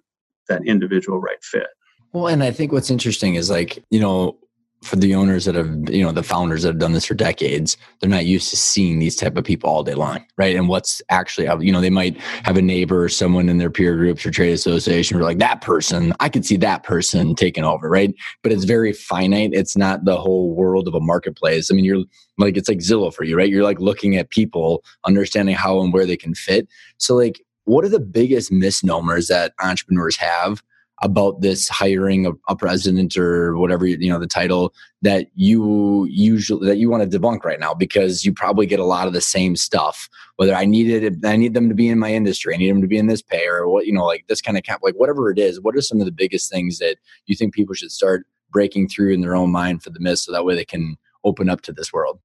that 0.50 0.66
individual 0.66 1.20
right 1.20 1.38
fit. 1.44 1.68
Well, 2.12 2.26
and 2.26 2.44
I 2.44 2.50
think 2.50 2.72
what's 2.72 2.90
interesting 2.90 3.36
is 3.36 3.52
like, 3.52 3.84
you 3.92 4.00
know, 4.00 4.40
for 4.84 4.96
the 4.96 5.16
owners 5.16 5.46
that 5.46 5.56
have 5.56 5.76
you 5.90 6.04
know 6.04 6.12
the 6.12 6.24
founders 6.24 6.62
that 6.62 6.70
have 6.70 6.80
done 6.80 6.94
this 6.94 7.06
for 7.06 7.16
decades 7.16 7.78
they're 8.00 8.10
not 8.10 8.26
used 8.26 8.50
to 8.50 8.56
seeing 8.56 9.00
these 9.00 9.16
type 9.16 9.36
of 9.36 9.44
people 9.44 9.70
all 9.70 9.84
day 9.84 9.96
long 9.96 10.24
right? 10.38 10.56
And 10.56 10.70
what's 10.70 11.02
actually 11.10 11.48
you 11.66 11.72
know 11.72 11.82
they 11.82 11.90
might 11.90 12.18
have 12.44 12.58
a 12.58 12.62
neighbor 12.62 13.04
or 13.04 13.10
someone 13.10 13.50
in 13.50 13.58
their 13.58 13.72
peer 13.72 13.96
groups 13.96 14.26
or 14.26 14.32
trade 14.32 14.54
association 14.54 15.16
who 15.18 15.24
are 15.24 15.26
like 15.26 15.40
that 15.40 15.62
person 15.62 16.14
i 16.20 16.30
could 16.30 16.46
see 16.46 16.58
that 16.58 16.84
person 16.84 17.34
taking 17.36 17.64
over 17.64 17.90
right? 17.90 18.14
But 18.44 18.52
it's 18.52 18.66
very 18.66 18.94
finite. 18.94 19.52
It's 19.54 19.76
not 19.76 20.06
the 20.06 20.18
whole 20.18 20.54
world 20.54 20.88
of 20.88 20.94
a 20.94 21.00
marketplace. 21.00 21.70
I 21.72 21.76
mean 21.76 21.86
you're 21.86 22.04
like 22.38 22.56
it's 22.56 22.70
like 22.70 22.80
zillow 22.80 23.14
for 23.14 23.24
you 23.24 23.36
right? 23.36 23.50
You're 23.50 23.64
like 23.64 23.80
looking 23.80 24.16
at 24.16 24.30
people 24.30 24.84
understanding 25.06 25.56
how 25.56 25.82
and 25.82 25.92
where 25.92 26.06
they 26.06 26.18
can 26.18 26.36
fit. 26.36 26.68
So 26.98 27.16
like 27.16 27.42
what 27.66 27.84
are 27.84 27.90
the 27.90 28.00
biggest 28.00 28.52
misnomers 28.52 29.28
that 29.28 29.54
entrepreneurs 29.62 30.16
have 30.18 30.64
about 31.04 31.42
this 31.42 31.70
hiring 31.70 32.26
a, 32.26 32.32
a, 32.48 32.56
president 32.56 33.16
or 33.18 33.56
whatever 33.58 33.86
you 33.86 34.10
know 34.10 34.20
the 34.20 34.26
title 34.26 34.74
that 35.02 35.28
you 35.36 36.06
usually 36.10 36.66
that 36.68 36.78
you 36.78 36.90
want 36.90 37.10
to 37.10 37.20
debunk 37.20 37.44
right 37.44 37.60
now 37.60 37.74
because 37.74 38.26
you 38.26 38.34
probably 38.34 38.66
get 38.66 38.80
a 38.80 38.86
lot 38.86 39.06
of 39.06 39.14
the 39.14 39.22
same 39.22 39.56
stuff 39.56 40.10
whether 40.38 40.56
i 40.56 40.66
needed 40.66 41.24
i 41.24 41.36
need 41.36 41.54
them 41.54 41.70
to 41.70 41.76
be 41.76 41.88
in 41.88 42.00
my 42.00 42.12
industry 42.12 42.54
i 42.54 42.58
need 42.58 42.70
them 42.70 42.82
to 42.82 42.88
be 42.88 42.98
in 42.98 43.06
this 43.06 43.22
pay 43.22 43.46
or 43.46 43.68
what 43.68 43.86
you 43.86 43.94
know 43.94 44.06
like 44.06 44.26
this 44.28 44.42
kind 44.42 44.58
of 44.58 44.64
cap 44.64 44.80
like 44.82 44.96
whatever 44.96 45.30
it 45.30 45.38
is 45.38 45.62
what 45.62 45.76
are 45.76 45.82
some 45.82 46.00
of 46.00 46.06
the 46.06 46.12
biggest 46.12 46.52
things 46.52 46.80
that 46.80 46.98
you 47.28 47.36
think 47.36 47.54
people 47.54 47.76
should 47.76 47.92
start 47.92 48.26
breaking 48.50 48.88
through 48.88 49.14
in 49.14 49.22
their 49.22 49.36
own 49.36 49.52
mind 49.52 49.84
for 49.84 49.90
the 49.90 50.00
myth 50.00 50.20
so 50.20 50.32
that 50.32 50.46
way 50.46 50.56
they 50.56 50.66
can 50.66 50.98
open 51.24 51.50
up 51.50 51.62
to 51.62 51.74
this 51.74 51.92
world? 51.92 52.20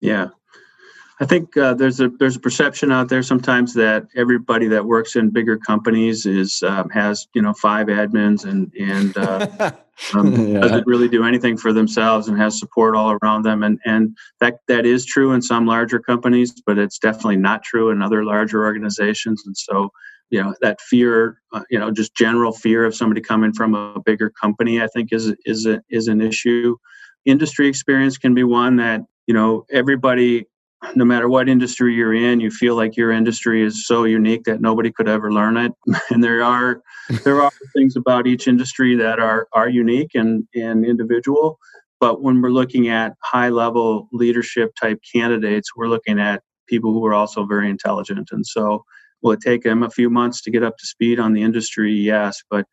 Yeah 0.00 0.28
I 1.20 1.26
think 1.26 1.56
uh, 1.56 1.74
there's 1.74 2.00
a 2.00 2.08
there's 2.08 2.36
a 2.36 2.40
perception 2.40 2.92
out 2.92 3.08
there 3.08 3.22
sometimes 3.24 3.74
that 3.74 4.06
everybody 4.14 4.68
that 4.68 4.84
works 4.84 5.16
in 5.16 5.30
bigger 5.30 5.56
companies 5.58 6.26
is 6.26 6.62
um, 6.62 6.88
has 6.90 7.26
you 7.34 7.42
know 7.42 7.52
five 7.54 7.88
admins 7.88 8.44
and 8.44 8.72
and 8.78 9.16
uh, 9.18 9.72
um, 10.14 10.48
yeah. 10.48 10.60
doesn't 10.60 10.86
really 10.86 11.08
do 11.08 11.24
anything 11.24 11.56
for 11.56 11.72
themselves 11.72 12.28
and 12.28 12.38
has 12.38 12.58
support 12.58 12.94
all 12.94 13.16
around 13.20 13.42
them 13.42 13.64
and 13.64 13.80
and 13.84 14.16
that 14.40 14.60
that 14.68 14.86
is 14.86 15.04
true 15.04 15.32
in 15.32 15.42
some 15.42 15.66
larger 15.66 15.98
companies, 15.98 16.62
but 16.64 16.78
it's 16.78 16.98
definitely 16.98 17.36
not 17.36 17.64
true 17.64 17.90
in 17.90 18.00
other 18.00 18.24
larger 18.24 18.64
organizations. 18.64 19.42
And 19.44 19.56
so 19.56 19.90
you 20.30 20.40
know 20.40 20.54
that 20.60 20.80
fear, 20.80 21.40
uh, 21.52 21.62
you 21.68 21.80
know, 21.80 21.90
just 21.90 22.14
general 22.14 22.52
fear 22.52 22.84
of 22.84 22.94
somebody 22.94 23.20
coming 23.20 23.52
from 23.52 23.74
a 23.74 24.00
bigger 24.04 24.30
company, 24.30 24.80
I 24.80 24.86
think 24.86 25.12
is 25.12 25.34
is 25.44 25.66
a, 25.66 25.82
is 25.90 26.06
an 26.06 26.20
issue. 26.20 26.76
Industry 27.24 27.66
experience 27.66 28.18
can 28.18 28.34
be 28.34 28.44
one 28.44 28.76
that 28.76 29.00
you 29.26 29.34
know 29.34 29.66
everybody 29.72 30.46
no 30.94 31.04
matter 31.04 31.28
what 31.28 31.48
industry 31.48 31.94
you're 31.94 32.14
in, 32.14 32.40
you 32.40 32.50
feel 32.50 32.76
like 32.76 32.96
your 32.96 33.10
industry 33.10 33.62
is 33.62 33.86
so 33.86 34.04
unique 34.04 34.44
that 34.44 34.60
nobody 34.60 34.92
could 34.92 35.08
ever 35.08 35.32
learn 35.32 35.56
it. 35.56 35.72
And 36.10 36.22
there 36.22 36.42
are 36.42 36.82
there 37.24 37.40
are 37.42 37.50
things 37.74 37.96
about 37.96 38.26
each 38.26 38.46
industry 38.46 38.94
that 38.96 39.18
are 39.18 39.48
are 39.52 39.68
unique 39.68 40.12
and 40.14 40.46
and 40.54 40.84
individual. 40.84 41.58
But 42.00 42.22
when 42.22 42.40
we're 42.40 42.50
looking 42.50 42.88
at 42.88 43.14
high 43.22 43.48
level 43.48 44.08
leadership 44.12 44.70
type 44.80 45.00
candidates, 45.12 45.70
we're 45.76 45.88
looking 45.88 46.20
at 46.20 46.42
people 46.68 46.92
who 46.92 47.04
are 47.06 47.14
also 47.14 47.44
very 47.44 47.68
intelligent. 47.68 48.28
And 48.30 48.46
so 48.46 48.84
will 49.22 49.32
it 49.32 49.40
take 49.40 49.62
them 49.62 49.82
a 49.82 49.90
few 49.90 50.10
months 50.10 50.40
to 50.42 50.50
get 50.50 50.62
up 50.62 50.76
to 50.78 50.86
speed 50.86 51.18
on 51.18 51.32
the 51.32 51.42
industry? 51.42 51.92
Yes, 51.92 52.40
but 52.50 52.66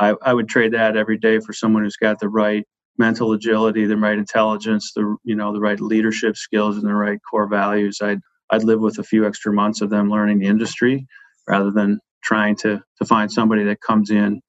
I, 0.00 0.14
I 0.22 0.34
would 0.34 0.48
trade 0.48 0.72
that 0.72 0.96
every 0.96 1.18
day 1.18 1.38
for 1.38 1.52
someone 1.52 1.84
who's 1.84 1.96
got 1.96 2.18
the 2.18 2.28
right 2.28 2.66
mental 2.98 3.32
agility, 3.32 3.86
the 3.86 3.96
right 3.96 4.18
intelligence, 4.18 4.92
the 4.94 5.16
you 5.24 5.34
know 5.34 5.52
the 5.52 5.60
right 5.60 5.80
leadership 5.80 6.36
skills, 6.36 6.76
and 6.76 6.86
the 6.86 6.94
right 6.94 7.18
core 7.28 7.48
values, 7.48 7.98
I'd 8.02 8.20
I'd 8.50 8.64
live 8.64 8.80
with 8.80 8.98
a 8.98 9.04
few 9.04 9.26
extra 9.26 9.52
months 9.52 9.80
of 9.80 9.90
them 9.90 10.10
learning 10.10 10.38
the 10.38 10.46
industry 10.46 11.06
rather 11.48 11.70
than 11.70 12.00
trying 12.22 12.56
to 12.56 12.82
to 12.98 13.04
find 13.04 13.32
somebody 13.32 13.64
that 13.64 13.80
comes 13.80 14.10
in 14.10 14.40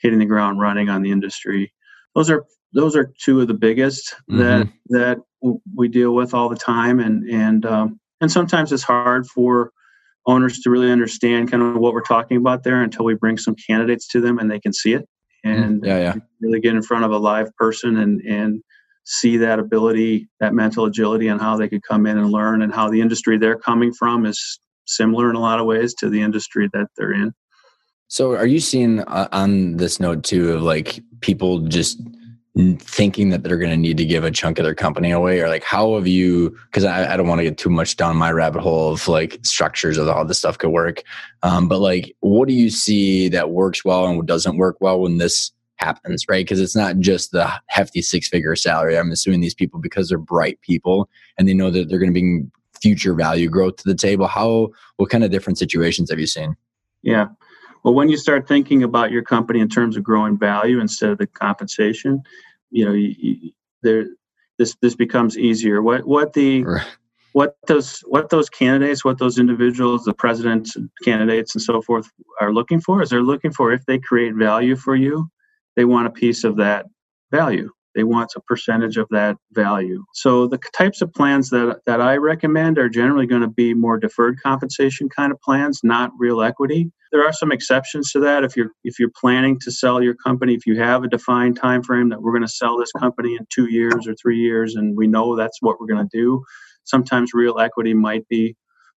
hitting 0.00 0.18
the 0.18 0.26
ground 0.26 0.60
running 0.60 0.88
on 0.88 1.02
the 1.02 1.10
industry. 1.10 1.72
Those 2.14 2.30
are 2.30 2.44
those 2.72 2.96
are 2.96 3.12
two 3.22 3.40
of 3.40 3.48
the 3.48 3.54
biggest 3.54 4.14
mm-hmm. 4.30 4.38
that 4.38 4.68
that 4.88 5.18
we 5.74 5.88
deal 5.88 6.14
with 6.14 6.34
all 6.34 6.48
the 6.48 6.56
time, 6.56 7.00
and 7.00 7.28
and 7.28 7.64
um, 7.64 8.00
and 8.20 8.30
sometimes 8.30 8.72
it's 8.72 8.82
hard 8.82 9.26
for 9.26 9.70
owners 10.26 10.60
to 10.60 10.70
really 10.70 10.90
understand 10.90 11.50
kind 11.50 11.62
of 11.62 11.76
what 11.76 11.92
we're 11.92 12.00
talking 12.00 12.36
about 12.36 12.62
there 12.62 12.82
until 12.82 13.04
we 13.04 13.14
bring 13.14 13.36
some 13.36 13.54
candidates 13.54 14.08
to 14.08 14.20
them 14.20 14.38
and 14.38 14.50
they 14.50 14.58
can 14.58 14.72
see 14.72 14.94
it. 14.94 15.06
And 15.44 15.84
yeah, 15.84 15.98
yeah. 15.98 16.14
really 16.40 16.60
get 16.60 16.74
in 16.74 16.82
front 16.82 17.04
of 17.04 17.12
a 17.12 17.18
live 17.18 17.54
person 17.56 17.98
and 17.98 18.20
and 18.22 18.62
see 19.06 19.36
that 19.36 19.58
ability, 19.58 20.28
that 20.40 20.54
mental 20.54 20.86
agility, 20.86 21.28
and 21.28 21.40
how 21.40 21.56
they 21.56 21.68
could 21.68 21.82
come 21.82 22.06
in 22.06 22.18
and 22.18 22.30
learn, 22.30 22.62
and 22.62 22.74
how 22.74 22.88
the 22.90 23.00
industry 23.00 23.36
they're 23.38 23.58
coming 23.58 23.92
from 23.92 24.24
is 24.24 24.58
similar 24.86 25.30
in 25.30 25.36
a 25.36 25.40
lot 25.40 25.60
of 25.60 25.66
ways 25.66 25.94
to 25.94 26.08
the 26.08 26.22
industry 26.22 26.68
that 26.72 26.86
they're 26.96 27.12
in. 27.12 27.32
So, 28.08 28.32
are 28.32 28.46
you 28.46 28.60
seeing 28.60 29.00
uh, 29.00 29.28
on 29.32 29.76
this 29.76 30.00
note 30.00 30.24
too 30.24 30.52
of 30.52 30.62
like 30.62 31.00
people 31.20 31.60
just 31.60 32.00
thinking 32.78 33.30
that 33.30 33.42
they're 33.42 33.58
going 33.58 33.70
to 33.70 33.76
need 33.76 33.96
to 33.96 34.04
give 34.04 34.22
a 34.22 34.30
chunk 34.30 34.58
of 34.58 34.64
their 34.64 34.74
company 34.74 35.10
away? 35.10 35.40
Or 35.40 35.48
like 35.48 35.64
how 35.64 35.96
have 35.96 36.06
you 36.06 36.56
because 36.66 36.84
I, 36.84 37.12
I, 37.12 37.16
don't 37.16 37.26
want 37.26 37.40
to 37.40 37.44
get 37.44 37.58
too 37.58 37.70
much 37.70 37.96
down 37.96 38.16
my 38.16 38.30
rabbit 38.30 38.62
hole 38.62 38.92
of 38.92 39.08
like 39.08 39.38
structures 39.42 39.98
of 39.98 40.06
how 40.06 40.22
this 40.22 40.38
stuff 40.38 40.58
could 40.58 40.70
work. 40.70 41.02
Um, 41.42 41.66
but 41.66 41.80
like 41.80 42.14
what 42.20 42.46
do 42.46 42.54
you 42.54 42.70
see 42.70 43.28
that 43.30 43.50
works 43.50 43.84
well 43.84 44.06
and 44.06 44.24
doesn't 44.26 44.56
work 44.56 44.76
well 44.80 45.00
when 45.00 45.18
this 45.18 45.50
happens 45.76 46.24
right? 46.28 46.44
Because 46.44 46.60
it's 46.60 46.76
not 46.76 46.98
just 46.98 47.32
the 47.32 47.50
hefty 47.66 48.02
six 48.02 48.28
figure 48.28 48.54
salary. 48.54 48.96
I'm 48.96 49.10
assuming 49.10 49.40
these 49.40 49.54
people 49.54 49.80
because 49.80 50.08
they're 50.08 50.18
bright 50.18 50.60
people 50.60 51.08
and 51.36 51.48
they 51.48 51.54
know 51.54 51.70
that 51.70 51.88
they're 51.88 51.98
going 51.98 52.10
to 52.10 52.20
bring 52.20 52.52
future 52.80 53.14
value 53.14 53.48
growth 53.48 53.76
to 53.76 53.84
the 53.84 53.94
table 53.94 54.26
how 54.26 54.68
what 54.96 55.10
kind 55.10 55.24
of 55.24 55.30
different 55.30 55.58
situations 55.58 56.08
have 56.08 56.20
you 56.20 56.26
seen? 56.26 56.54
Yeah 57.02 57.28
well, 57.84 57.94
when 57.94 58.08
you 58.08 58.16
start 58.16 58.48
thinking 58.48 58.82
about 58.82 59.12
your 59.12 59.22
company 59.22 59.60
in 59.60 59.68
terms 59.68 59.96
of 59.96 60.02
growing 60.02 60.38
value 60.38 60.80
instead 60.80 61.10
of 61.10 61.18
the 61.18 61.26
compensation, 61.26 62.22
you 62.70 62.84
know, 62.84 62.92
you, 62.92 63.14
you, 63.18 63.52
there 63.82 64.06
this 64.58 64.74
this 64.80 64.94
becomes 64.94 65.36
easier. 65.36 65.82
What 65.82 66.06
what 66.06 66.32
the 66.32 66.64
right. 66.64 66.86
what 67.32 67.56
those 67.66 68.00
what 68.06 68.30
those 68.30 68.48
candidates, 68.48 69.04
what 69.04 69.18
those 69.18 69.38
individuals, 69.38 70.04
the 70.04 70.14
presidents, 70.14 70.76
candidates, 71.04 71.54
and 71.54 71.62
so 71.62 71.82
forth 71.82 72.10
are 72.40 72.52
looking 72.52 72.80
for 72.80 73.02
is 73.02 73.10
they're 73.10 73.22
looking 73.22 73.52
for 73.52 73.72
if 73.72 73.84
they 73.84 73.98
create 73.98 74.34
value 74.34 74.76
for 74.76 74.96
you, 74.96 75.28
they 75.76 75.84
want 75.84 76.06
a 76.06 76.10
piece 76.10 76.42
of 76.42 76.56
that 76.56 76.86
value. 77.30 77.70
They 77.94 78.04
want 78.04 78.32
a 78.36 78.40
percentage 78.40 78.96
of 78.96 79.06
that 79.10 79.36
value. 79.52 80.04
So 80.14 80.46
the 80.46 80.58
types 80.76 81.00
of 81.02 81.12
plans 81.12 81.50
that, 81.50 81.80
that 81.86 82.00
I 82.00 82.16
recommend 82.16 82.78
are 82.78 82.88
generally 82.88 83.26
going 83.26 83.42
to 83.42 83.48
be 83.48 83.74
more 83.74 83.98
deferred 83.98 84.40
compensation 84.42 85.08
kind 85.08 85.32
of 85.32 85.40
plans, 85.40 85.80
not 85.82 86.10
real 86.18 86.42
equity. 86.42 86.90
There 87.12 87.24
are 87.24 87.32
some 87.32 87.52
exceptions 87.52 88.10
to 88.12 88.20
that. 88.20 88.42
If 88.42 88.56
you're 88.56 88.72
if 88.82 88.98
you're 88.98 89.12
planning 89.20 89.58
to 89.60 89.70
sell 89.70 90.02
your 90.02 90.14
company, 90.14 90.54
if 90.54 90.66
you 90.66 90.76
have 90.80 91.04
a 91.04 91.08
defined 91.08 91.56
time 91.56 91.82
frame 91.82 92.08
that 92.08 92.20
we're 92.20 92.32
going 92.32 92.42
to 92.42 92.48
sell 92.48 92.76
this 92.76 92.90
company 92.92 93.36
in 93.36 93.46
two 93.50 93.70
years 93.70 94.08
or 94.08 94.14
three 94.14 94.38
years, 94.38 94.74
and 94.74 94.96
we 94.96 95.06
know 95.06 95.36
that's 95.36 95.58
what 95.60 95.78
we're 95.78 95.86
going 95.86 96.08
to 96.08 96.16
do, 96.16 96.42
sometimes 96.82 97.30
real 97.32 97.60
equity 97.60 97.94
might 97.94 98.26
be 98.28 98.56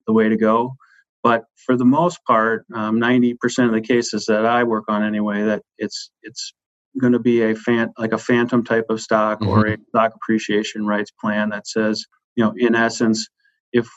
the 0.06 0.12
way 0.12 0.28
to 0.28 0.36
go. 0.36 0.76
But 1.24 1.44
for 1.56 1.76
the 1.76 1.86
most 1.86 2.22
part, 2.26 2.66
um, 2.74 3.00
90% 3.00 3.34
of 3.64 3.72
the 3.72 3.80
cases 3.80 4.26
that 4.26 4.44
I 4.44 4.62
work 4.62 4.84
on 4.88 5.02
anyway, 5.02 5.42
that 5.42 5.62
it's 5.78 6.10
it's 6.22 6.52
going 7.00 7.12
to 7.12 7.18
be 7.18 7.42
a 7.42 7.54
fan 7.54 7.92
like 7.98 8.12
a 8.12 8.18
phantom 8.18 8.64
type 8.64 8.86
of 8.88 9.00
stock 9.00 9.40
mm-hmm. 9.40 9.50
or 9.50 9.66
a 9.66 9.76
stock 9.88 10.12
appreciation 10.14 10.86
rights 10.86 11.10
plan 11.10 11.50
that 11.50 11.66
says 11.66 12.06
you 12.36 12.44
know 12.44 12.52
in 12.56 12.74
essence 12.74 13.28
if 13.72 13.88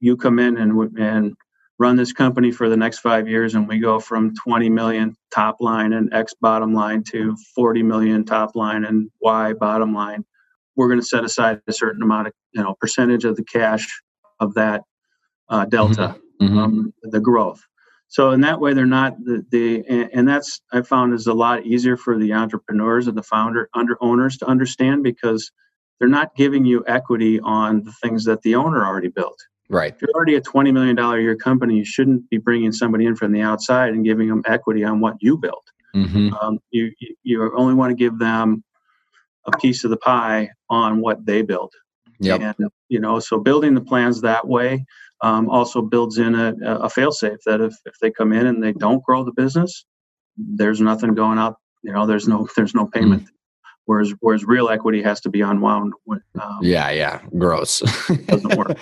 you 0.00 0.16
come 0.16 0.38
in 0.38 0.56
and 0.56 0.98
and 0.98 1.34
run 1.78 1.96
this 1.96 2.12
company 2.12 2.52
for 2.52 2.68
the 2.68 2.76
next 2.76 3.00
five 3.00 3.28
years 3.28 3.54
and 3.54 3.66
we 3.66 3.78
go 3.78 3.98
from 3.98 4.32
20 4.34 4.70
million 4.70 5.16
top 5.32 5.56
line 5.60 5.92
and 5.92 6.12
x 6.14 6.32
bottom 6.40 6.72
line 6.72 7.02
to 7.02 7.36
40 7.54 7.82
million 7.82 8.24
top 8.24 8.54
line 8.54 8.84
and 8.84 9.10
y 9.20 9.52
bottom 9.52 9.92
line 9.92 10.24
we're 10.76 10.88
going 10.88 11.00
to 11.00 11.06
set 11.06 11.24
aside 11.24 11.60
a 11.66 11.72
certain 11.72 12.02
amount 12.02 12.28
of 12.28 12.32
you 12.52 12.62
know 12.62 12.74
percentage 12.80 13.24
of 13.24 13.36
the 13.36 13.44
cash 13.44 13.86
of 14.40 14.54
that 14.54 14.82
uh, 15.48 15.64
delta 15.64 16.16
mm-hmm. 16.40 16.46
mm-hmm. 16.46 16.58
Um, 16.58 16.94
the 17.02 17.20
growth 17.20 17.62
so 18.14 18.30
in 18.30 18.40
that 18.42 18.60
way 18.60 18.72
they're 18.72 18.86
not 18.86 19.16
the, 19.24 19.44
the 19.50 19.84
and 20.12 20.26
that's 20.28 20.60
i 20.72 20.80
found 20.80 21.12
is 21.12 21.26
a 21.26 21.34
lot 21.34 21.66
easier 21.66 21.96
for 21.96 22.16
the 22.16 22.32
entrepreneurs 22.32 23.08
and 23.08 23.18
the 23.18 23.22
founder 23.22 23.68
under 23.74 23.96
owners 24.00 24.36
to 24.38 24.46
understand 24.46 25.02
because 25.02 25.50
they're 25.98 26.08
not 26.08 26.34
giving 26.36 26.64
you 26.64 26.84
equity 26.86 27.40
on 27.40 27.82
the 27.82 27.92
things 28.02 28.24
that 28.24 28.40
the 28.42 28.54
owner 28.54 28.86
already 28.86 29.08
built 29.08 29.38
right 29.68 29.94
if 29.94 30.00
you're 30.00 30.10
already 30.14 30.36
a 30.36 30.40
$20 30.40 30.72
million 30.72 30.96
a 30.96 31.18
year 31.18 31.36
company 31.36 31.76
you 31.76 31.84
shouldn't 31.84 32.28
be 32.30 32.38
bringing 32.38 32.70
somebody 32.70 33.04
in 33.04 33.16
from 33.16 33.32
the 33.32 33.40
outside 33.40 33.92
and 33.92 34.04
giving 34.04 34.28
them 34.28 34.42
equity 34.46 34.84
on 34.84 35.00
what 35.00 35.16
you 35.20 35.36
built 35.36 35.66
mm-hmm. 35.94 36.32
um, 36.34 36.58
you, 36.70 36.92
you 37.24 37.52
only 37.56 37.74
want 37.74 37.90
to 37.90 37.96
give 37.96 38.18
them 38.18 38.62
a 39.46 39.58
piece 39.58 39.82
of 39.82 39.90
the 39.90 39.96
pie 39.96 40.48
on 40.70 41.00
what 41.00 41.26
they 41.26 41.42
built 41.42 41.72
yep. 42.20 42.40
and 42.40 42.70
you 42.88 43.00
know 43.00 43.18
so 43.18 43.38
building 43.38 43.74
the 43.74 43.80
plans 43.80 44.20
that 44.20 44.46
way 44.46 44.84
um, 45.22 45.48
also 45.48 45.80
builds 45.80 46.18
in 46.18 46.34
a, 46.34 46.54
a 46.64 46.90
fail-safe 46.90 47.38
that 47.46 47.60
if, 47.60 47.74
if 47.86 47.94
they 48.00 48.10
come 48.10 48.32
in 48.32 48.46
and 48.46 48.62
they 48.62 48.72
don't 48.72 49.02
grow 49.02 49.24
the 49.24 49.32
business, 49.32 49.84
there's 50.36 50.80
nothing 50.80 51.14
going 51.14 51.38
out. 51.38 51.56
You 51.82 51.92
know, 51.92 52.06
there's 52.06 52.28
no 52.28 52.48
there's 52.56 52.74
no 52.74 52.86
payment. 52.86 53.22
Mm-hmm. 53.22 53.30
whereas 53.86 54.12
whereas 54.20 54.44
real 54.44 54.68
equity 54.68 55.02
has 55.02 55.20
to 55.20 55.28
be 55.28 55.40
unwound. 55.40 55.92
Um, 56.10 56.58
yeah, 56.62 56.90
yeah, 56.90 57.20
gross. 57.38 57.80
doesn't 58.26 58.56
work. 58.56 58.76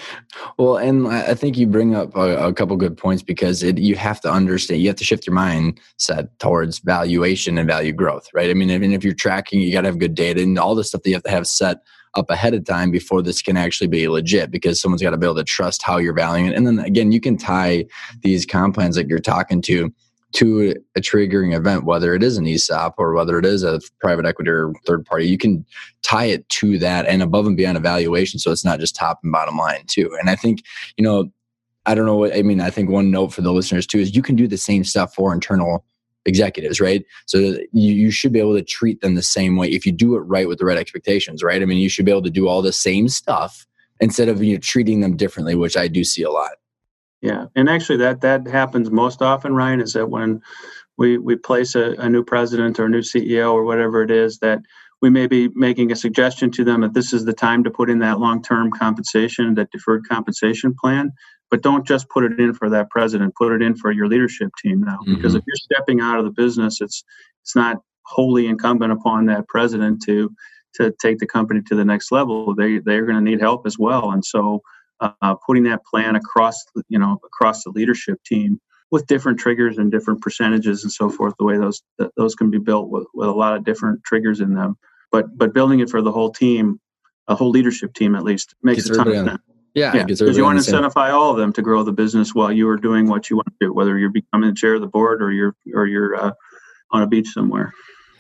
well, 0.58 0.78
and 0.78 1.06
I 1.08 1.34
think 1.34 1.58
you 1.58 1.66
bring 1.66 1.94
up 1.94 2.16
a, 2.16 2.48
a 2.48 2.52
couple 2.52 2.76
good 2.76 2.96
points 2.96 3.22
because 3.22 3.62
it, 3.62 3.78
you 3.78 3.96
have 3.96 4.20
to 4.22 4.32
understand, 4.32 4.80
you 4.80 4.88
have 4.88 4.96
to 4.96 5.04
shift 5.04 5.26
your 5.26 5.36
mindset 5.36 6.28
towards 6.38 6.78
valuation 6.78 7.58
and 7.58 7.68
value 7.68 7.92
growth, 7.92 8.28
right? 8.32 8.50
I 8.50 8.54
mean, 8.54 8.70
I 8.70 8.78
mean, 8.78 8.92
if 8.92 9.04
you're 9.04 9.14
tracking, 9.14 9.60
you 9.60 9.72
got 9.72 9.82
to 9.82 9.88
have 9.88 9.98
good 9.98 10.14
data 10.14 10.42
and 10.42 10.58
all 10.58 10.74
the 10.74 10.84
stuff 10.84 11.02
that 11.02 11.10
you 11.10 11.16
have 11.16 11.24
to 11.24 11.30
have 11.30 11.46
set 11.46 11.78
up 12.14 12.30
ahead 12.30 12.54
of 12.54 12.64
time 12.64 12.90
before 12.90 13.22
this 13.22 13.42
can 13.42 13.56
actually 13.56 13.86
be 13.86 14.08
legit 14.08 14.50
because 14.50 14.80
someone's 14.80 15.02
got 15.02 15.10
to 15.10 15.16
be 15.16 15.26
able 15.26 15.36
to 15.36 15.44
trust 15.44 15.82
how 15.82 15.96
you're 15.96 16.12
valuing 16.12 16.46
it. 16.46 16.56
And 16.56 16.66
then 16.66 16.78
again, 16.78 17.12
you 17.12 17.20
can 17.20 17.36
tie 17.36 17.86
these 18.20 18.44
comp 18.44 18.74
plans 18.74 18.96
that 18.96 19.08
you're 19.08 19.18
talking 19.18 19.62
to 19.62 19.92
to 20.32 20.74
a 20.96 21.00
triggering 21.00 21.54
event, 21.54 21.84
whether 21.84 22.14
it 22.14 22.22
is 22.22 22.38
an 22.38 22.46
ESOP 22.46 22.94
or 22.96 23.12
whether 23.12 23.38
it 23.38 23.44
is 23.44 23.62
a 23.62 23.80
private 24.00 24.24
equity 24.24 24.50
or 24.50 24.72
third 24.86 25.04
party, 25.04 25.26
you 25.26 25.36
can 25.36 25.64
tie 26.02 26.24
it 26.24 26.48
to 26.48 26.78
that 26.78 27.06
and 27.06 27.22
above 27.22 27.46
and 27.46 27.56
beyond 27.56 27.76
evaluation. 27.76 28.38
So 28.38 28.50
it's 28.50 28.64
not 28.64 28.80
just 28.80 28.96
top 28.96 29.20
and 29.22 29.32
bottom 29.32 29.58
line 29.58 29.84
too. 29.86 30.10
And 30.18 30.30
I 30.30 30.36
think, 30.36 30.62
you 30.96 31.04
know, 31.04 31.30
I 31.84 31.94
don't 31.94 32.06
know 32.06 32.16
what, 32.16 32.34
I 32.34 32.42
mean, 32.42 32.60
I 32.60 32.70
think 32.70 32.88
one 32.88 33.10
note 33.10 33.32
for 33.32 33.42
the 33.42 33.52
listeners 33.52 33.86
too 33.86 33.98
is 33.98 34.16
you 34.16 34.22
can 34.22 34.36
do 34.36 34.48
the 34.48 34.56
same 34.56 34.84
stuff 34.84 35.14
for 35.14 35.34
internal 35.34 35.84
executives, 36.24 36.80
right? 36.80 37.04
So 37.26 37.38
you, 37.38 37.94
you 37.94 38.10
should 38.10 38.32
be 38.32 38.38
able 38.38 38.54
to 38.54 38.62
treat 38.62 39.00
them 39.00 39.14
the 39.14 39.22
same 39.22 39.56
way 39.56 39.68
if 39.68 39.84
you 39.84 39.92
do 39.92 40.14
it 40.16 40.20
right 40.20 40.48
with 40.48 40.58
the 40.58 40.64
right 40.64 40.78
expectations, 40.78 41.42
right? 41.42 41.60
I 41.60 41.64
mean, 41.64 41.78
you 41.78 41.88
should 41.88 42.04
be 42.04 42.12
able 42.12 42.22
to 42.22 42.30
do 42.30 42.48
all 42.48 42.62
the 42.62 42.72
same 42.72 43.08
stuff 43.08 43.66
instead 44.00 44.28
of 44.28 44.42
you 44.42 44.54
know, 44.54 44.60
treating 44.60 45.00
them 45.00 45.16
differently, 45.16 45.54
which 45.54 45.76
I 45.76 45.88
do 45.88 46.04
see 46.04 46.22
a 46.22 46.30
lot. 46.30 46.52
Yeah, 47.20 47.46
and 47.54 47.68
actually, 47.68 47.98
that 47.98 48.20
that 48.22 48.48
happens 48.48 48.90
most 48.90 49.22
often, 49.22 49.54
Ryan. 49.54 49.80
Is 49.80 49.92
that 49.92 50.10
when 50.10 50.42
we 50.98 51.18
we 51.18 51.36
place 51.36 51.76
a, 51.76 51.92
a 51.98 52.08
new 52.08 52.24
president 52.24 52.80
or 52.80 52.86
a 52.86 52.90
new 52.90 53.00
CEO 53.00 53.52
or 53.52 53.64
whatever 53.64 54.02
it 54.02 54.10
is 54.10 54.38
that 54.40 54.60
we 55.00 55.10
may 55.10 55.26
be 55.26 55.48
making 55.54 55.90
a 55.90 55.96
suggestion 55.96 56.50
to 56.52 56.64
them 56.64 56.80
that 56.80 56.94
this 56.94 57.12
is 57.12 57.24
the 57.24 57.32
time 57.32 57.64
to 57.64 57.70
put 57.70 57.90
in 57.90 57.98
that 57.98 58.20
long-term 58.20 58.70
compensation, 58.70 59.54
that 59.56 59.70
deferred 59.72 60.08
compensation 60.08 60.74
plan. 60.80 61.12
But 61.52 61.60
don't 61.60 61.86
just 61.86 62.08
put 62.08 62.24
it 62.24 62.40
in 62.40 62.54
for 62.54 62.70
that 62.70 62.88
president. 62.88 63.34
Put 63.34 63.52
it 63.52 63.60
in 63.60 63.76
for 63.76 63.92
your 63.92 64.08
leadership 64.08 64.52
team 64.56 64.80
now, 64.80 64.96
mm-hmm. 65.02 65.16
because 65.16 65.34
if 65.34 65.44
you're 65.46 65.54
stepping 65.54 66.00
out 66.00 66.18
of 66.18 66.24
the 66.24 66.30
business, 66.30 66.80
it's 66.80 67.04
it's 67.42 67.54
not 67.54 67.76
wholly 68.06 68.46
incumbent 68.46 68.90
upon 68.90 69.26
that 69.26 69.46
president 69.48 70.02
to 70.06 70.34
to 70.76 70.94
take 70.98 71.18
the 71.18 71.26
company 71.26 71.60
to 71.66 71.74
the 71.74 71.84
next 71.84 72.10
level. 72.10 72.54
They 72.54 72.78
they're 72.78 73.04
going 73.04 73.22
to 73.22 73.30
need 73.30 73.42
help 73.42 73.66
as 73.66 73.78
well, 73.78 74.12
and 74.12 74.24
so 74.24 74.62
uh, 75.00 75.34
putting 75.46 75.64
that 75.64 75.84
plan 75.84 76.16
across 76.16 76.64
you 76.88 76.98
know 76.98 77.18
across 77.22 77.64
the 77.64 77.70
leadership 77.70 78.18
team 78.24 78.58
with 78.90 79.06
different 79.06 79.38
triggers 79.38 79.76
and 79.76 79.92
different 79.92 80.22
percentages 80.22 80.84
and 80.84 80.92
so 80.92 81.10
forth 81.10 81.34
the 81.38 81.44
way 81.44 81.58
those 81.58 81.82
those 82.16 82.34
can 82.34 82.50
be 82.50 82.58
built 82.58 82.88
with, 82.88 83.06
with 83.12 83.28
a 83.28 83.32
lot 83.32 83.54
of 83.54 83.62
different 83.64 84.02
triggers 84.04 84.40
in 84.40 84.54
them 84.54 84.76
but 85.10 85.36
but 85.36 85.52
building 85.52 85.80
it 85.80 85.90
for 85.90 86.00
the 86.02 86.12
whole 86.12 86.30
team 86.30 86.78
a 87.26 87.34
whole 87.34 87.50
leadership 87.50 87.92
team 87.94 88.14
at 88.14 88.22
least 88.22 88.54
makes 88.62 88.88
a 88.88 88.94
ton 88.94 89.08
of 89.08 89.26
sense 89.26 89.42
yeah, 89.74 90.04
because 90.04 90.36
you 90.36 90.44
want 90.44 90.62
to 90.62 90.70
incentivize 90.70 91.12
all 91.12 91.30
of 91.30 91.36
them 91.36 91.52
to 91.54 91.62
grow 91.62 91.82
the 91.82 91.92
business 91.92 92.34
while 92.34 92.52
you 92.52 92.68
are 92.68 92.76
doing 92.76 93.08
what 93.08 93.30
you 93.30 93.36
want 93.36 93.48
to 93.48 93.66
do, 93.66 93.72
whether 93.72 93.98
you're 93.98 94.10
becoming 94.10 94.50
the 94.50 94.54
chair 94.54 94.74
of 94.74 94.80
the 94.80 94.86
board 94.86 95.22
or 95.22 95.32
you're 95.32 95.54
or 95.74 95.86
you're 95.86 96.14
uh, 96.14 96.32
on 96.90 97.02
a 97.02 97.06
beach 97.06 97.28
somewhere. 97.28 97.72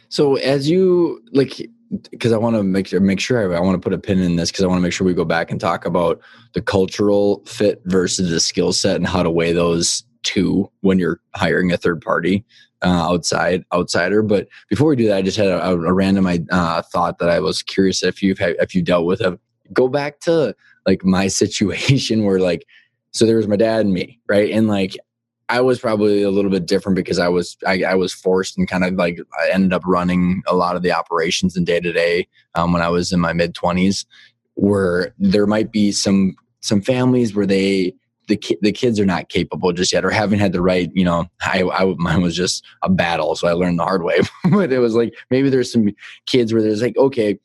So 0.08 0.36
as 0.36 0.68
you 0.68 1.22
like, 1.32 1.68
because 2.10 2.32
I 2.32 2.38
want 2.38 2.56
to 2.56 2.62
make 2.62 2.86
sure 2.88 3.00
make 3.00 3.20
sure 3.20 3.52
I, 3.52 3.56
I 3.56 3.60
want 3.60 3.74
to 3.74 3.80
put 3.80 3.92
a 3.92 3.98
pin 3.98 4.20
in 4.20 4.36
this 4.36 4.50
because 4.50 4.64
I 4.64 4.66
want 4.66 4.78
to 4.78 4.82
make 4.82 4.92
sure 4.92 5.06
we 5.06 5.14
go 5.14 5.24
back 5.24 5.50
and 5.50 5.60
talk 5.60 5.84
about 5.84 6.20
the 6.54 6.62
cultural 6.62 7.42
fit 7.46 7.82
versus 7.84 8.30
the 8.30 8.40
skill 8.40 8.72
set 8.72 8.96
and 8.96 9.06
how 9.06 9.22
to 9.22 9.30
weigh 9.30 9.52
those 9.52 10.04
two 10.22 10.70
when 10.80 10.98
you're 10.98 11.20
hiring 11.34 11.72
a 11.72 11.76
third 11.76 12.00
party 12.00 12.44
uh, 12.82 13.10
outside 13.10 13.64
outsider. 13.72 14.22
But 14.22 14.48
before 14.68 14.88
we 14.88 14.96
do 14.96 15.08
that, 15.08 15.18
I 15.18 15.22
just 15.22 15.36
had 15.36 15.48
a, 15.48 15.70
a 15.70 15.92
random 15.92 16.26
uh, 16.50 16.82
thought 16.82 17.18
that 17.18 17.28
I 17.28 17.40
was 17.40 17.62
curious 17.62 18.02
if 18.02 18.22
you've 18.22 18.38
had, 18.38 18.56
if 18.58 18.74
you 18.74 18.82
dealt 18.82 19.04
with 19.04 19.20
A, 19.20 19.38
Go 19.72 19.88
back 19.88 20.20
to 20.20 20.54
like 20.86 21.04
my 21.04 21.26
situation 21.42 22.24
where 22.24 22.38
like 22.38 22.66
so 23.12 23.26
there 23.26 23.36
was 23.36 23.48
my 23.48 23.56
dad 23.56 23.80
and 23.80 23.92
me 23.92 24.20
right 24.28 24.50
and 24.50 24.68
like 24.68 24.96
I 25.48 25.60
was 25.60 25.80
probably 25.80 26.22
a 26.22 26.30
little 26.30 26.50
bit 26.50 26.64
different 26.64 26.96
because 26.96 27.18
I 27.18 27.28
was 27.28 27.58
I, 27.66 27.82
I, 27.82 27.94
was 27.94 28.10
forced 28.12 28.56
and 28.56 28.66
kind 28.66 28.84
of 28.84 28.94
like 28.94 29.18
I 29.38 29.50
ended 29.50 29.74
up 29.74 29.82
running 29.84 30.42
a 30.46 30.54
lot 30.54 30.76
of 30.76 30.82
the 30.82 30.92
operations 30.92 31.58
and 31.58 31.66
day 31.66 31.78
to 31.78 31.92
day 31.92 32.26
um, 32.54 32.72
when 32.72 32.80
I 32.80 32.88
was 32.88 33.12
in 33.12 33.20
my 33.20 33.34
mid 33.34 33.54
twenties. 33.54 34.06
Where 34.54 35.14
there 35.18 35.46
might 35.46 35.70
be 35.70 35.92
some 35.92 36.36
some 36.60 36.80
families 36.80 37.34
where 37.34 37.44
they 37.44 37.94
the 38.28 38.36
ki- 38.36 38.58
the 38.62 38.72
kids 38.72 38.98
are 39.00 39.06
not 39.06 39.28
capable 39.28 39.72
just 39.72 39.92
yet 39.92 40.04
or 40.04 40.10
haven't 40.10 40.38
had 40.38 40.52
the 40.52 40.62
right 40.62 40.90
you 40.94 41.04
know 41.04 41.26
I, 41.42 41.64
I 41.64 41.94
mine 41.98 42.22
was 42.22 42.36
just 42.36 42.64
a 42.82 42.88
battle 42.88 43.34
so 43.34 43.48
I 43.48 43.52
learned 43.52 43.78
the 43.78 43.84
hard 43.84 44.04
way 44.04 44.20
but 44.50 44.72
it 44.72 44.78
was 44.78 44.94
like 44.94 45.14
maybe 45.30 45.50
there's 45.50 45.72
some 45.72 45.90
kids 46.26 46.52
where 46.52 46.62
there's 46.62 46.82
like 46.82 46.96
okay 46.96 47.38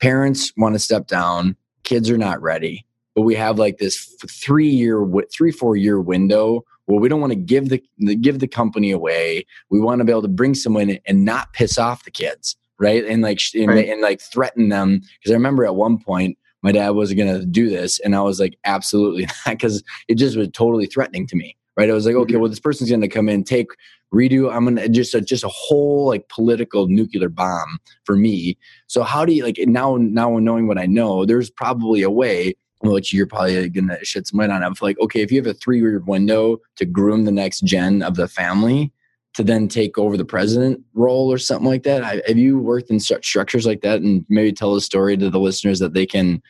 parents 0.00 0.52
want 0.56 0.74
to 0.74 0.78
step 0.78 1.06
down 1.06 1.56
kids 1.84 2.10
are 2.10 2.18
not 2.18 2.40
ready 2.42 2.84
but 3.14 3.22
we 3.22 3.34
have 3.34 3.58
like 3.58 3.78
this 3.78 4.16
three 4.28 4.68
year 4.68 5.06
three 5.32 5.52
four 5.52 5.76
year 5.76 6.00
window 6.00 6.64
where 6.86 7.00
we 7.00 7.08
don't 7.08 7.20
want 7.20 7.32
to 7.32 7.38
give 7.38 7.68
the 7.68 7.82
give 8.16 8.40
the 8.40 8.48
company 8.48 8.90
away. 8.90 9.46
We 9.70 9.80
want 9.80 10.00
to 10.00 10.04
be 10.04 10.10
able 10.10 10.22
to 10.22 10.28
bring 10.28 10.54
someone 10.54 10.90
in 10.90 10.98
and 11.06 11.24
not 11.24 11.52
piss 11.52 11.78
off 11.78 12.04
the 12.04 12.10
kids 12.10 12.56
right? 12.78 13.04
And 13.04 13.22
like 13.22 13.40
and, 13.54 13.68
right. 13.68 13.88
and 13.88 14.00
like 14.00 14.20
threaten 14.20 14.68
them. 14.68 15.00
Because 15.18 15.30
i 15.30 15.34
remember 15.34 15.64
at 15.64 15.76
one 15.76 15.98
point 15.98 16.38
my 16.62 16.72
dad 16.72 16.90
was 16.90 17.12
going 17.12 17.32
to 17.32 17.44
do 17.44 17.68
this 17.68 18.00
and 18.00 18.16
i 18.16 18.20
was 18.20 18.40
like 18.40 18.58
absolutely 18.64 19.26
not 19.46 19.58
because 19.58 19.82
it 20.08 20.16
just 20.16 20.36
was 20.36 20.48
totally 20.52 20.86
threatening 20.86 21.26
to 21.26 21.36
me 21.36 21.56
right 21.76 21.90
i 21.90 21.92
was 21.92 22.06
like 22.06 22.14
okay 22.14 22.32
mm-hmm. 22.34 22.40
well 22.40 22.50
this 22.50 22.60
person's 22.60 22.90
going 22.90 23.00
to 23.00 23.08
come 23.08 23.28
in 23.28 23.44
take 23.44 23.68
redo 24.12 24.52
i'm 24.54 24.64
going 24.64 24.76
to 24.76 24.88
just 24.88 25.14
a, 25.14 25.20
just 25.20 25.44
a 25.44 25.48
whole 25.48 26.06
like 26.06 26.28
political 26.28 26.86
nuclear 26.88 27.28
bomb 27.28 27.78
for 28.04 28.16
me 28.16 28.56
so 28.86 29.02
how 29.02 29.24
do 29.24 29.32
you 29.32 29.44
like 29.44 29.56
now 29.60 29.96
now 29.96 30.38
knowing 30.38 30.66
what 30.66 30.78
i 30.78 30.86
know 30.86 31.24
there's 31.24 31.50
probably 31.50 32.02
a 32.02 32.10
way 32.10 32.54
which 32.92 33.12
you're 33.12 33.26
probably 33.26 33.68
gonna 33.70 34.02
shed 34.04 34.26
some 34.26 34.38
light 34.38 34.50
on. 34.50 34.62
I'm 34.62 34.74
like, 34.80 34.98
okay, 35.00 35.22
if 35.22 35.32
you 35.32 35.38
have 35.38 35.46
a 35.46 35.54
three 35.54 35.78
year 35.78 36.02
window 36.06 36.58
to 36.76 36.84
groom 36.84 37.24
the 37.24 37.32
next 37.32 37.60
gen 37.60 38.02
of 38.02 38.16
the 38.16 38.28
family 38.28 38.92
to 39.34 39.42
then 39.42 39.68
take 39.68 39.98
over 39.98 40.16
the 40.16 40.24
president 40.24 40.80
role 40.94 41.32
or 41.32 41.38
something 41.38 41.66
like 41.66 41.82
that, 41.84 42.26
have 42.26 42.38
you 42.38 42.58
worked 42.58 42.90
in 42.90 43.00
structures 43.00 43.66
like 43.66 43.80
that? 43.82 44.00
And 44.00 44.24
maybe 44.28 44.52
tell 44.52 44.76
a 44.76 44.80
story 44.80 45.16
to 45.16 45.30
the 45.30 45.40
listeners 45.40 45.78
that 45.80 45.94
they 45.94 46.06
can 46.06 46.42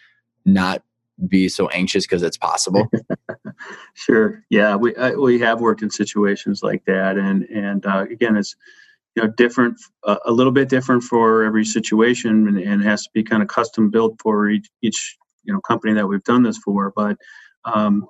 not 0.45 0.83
be 1.29 1.49
so 1.49 1.69
anxious 1.69 2.07
because 2.07 2.23
it's 2.23 2.37
possible. 2.37 2.89
sure. 3.95 4.45
Yeah, 4.51 4.77
we 4.77 4.97
I, 4.97 5.13
we 5.13 5.39
have 5.41 5.61
worked 5.61 5.83
in 5.83 5.91
situations 5.91 6.63
like 6.63 6.85
that, 6.87 7.17
and 7.17 7.45
and 7.45 7.87
uh, 7.87 8.07
again, 8.11 8.37
it's 8.37 8.57
you 9.15 9.23
know 9.23 9.29
different 9.37 9.81
uh, 10.05 10.17
a 10.25 10.33
little 10.33 10.53
bit 10.53 10.69
different 10.69 11.03
for 11.03 11.45
every 11.45 11.65
situation 11.65 12.49
and, 12.49 12.59
and 12.59 12.83
has 12.83 13.03
to 13.03 13.11
be 13.15 13.23
kind 13.23 13.43
of 13.43 13.49
custom 13.49 13.91
built 13.91 14.17
for 14.21 14.49
each, 14.49 14.69
each 14.83 15.17
you 15.45 15.53
know 15.53 15.61
company 15.61 15.93
that 15.95 16.07
we've 16.07 16.25
done 16.25 16.43
this 16.43 16.59
for 16.59 16.93
but 16.97 17.17
um, 17.65 18.07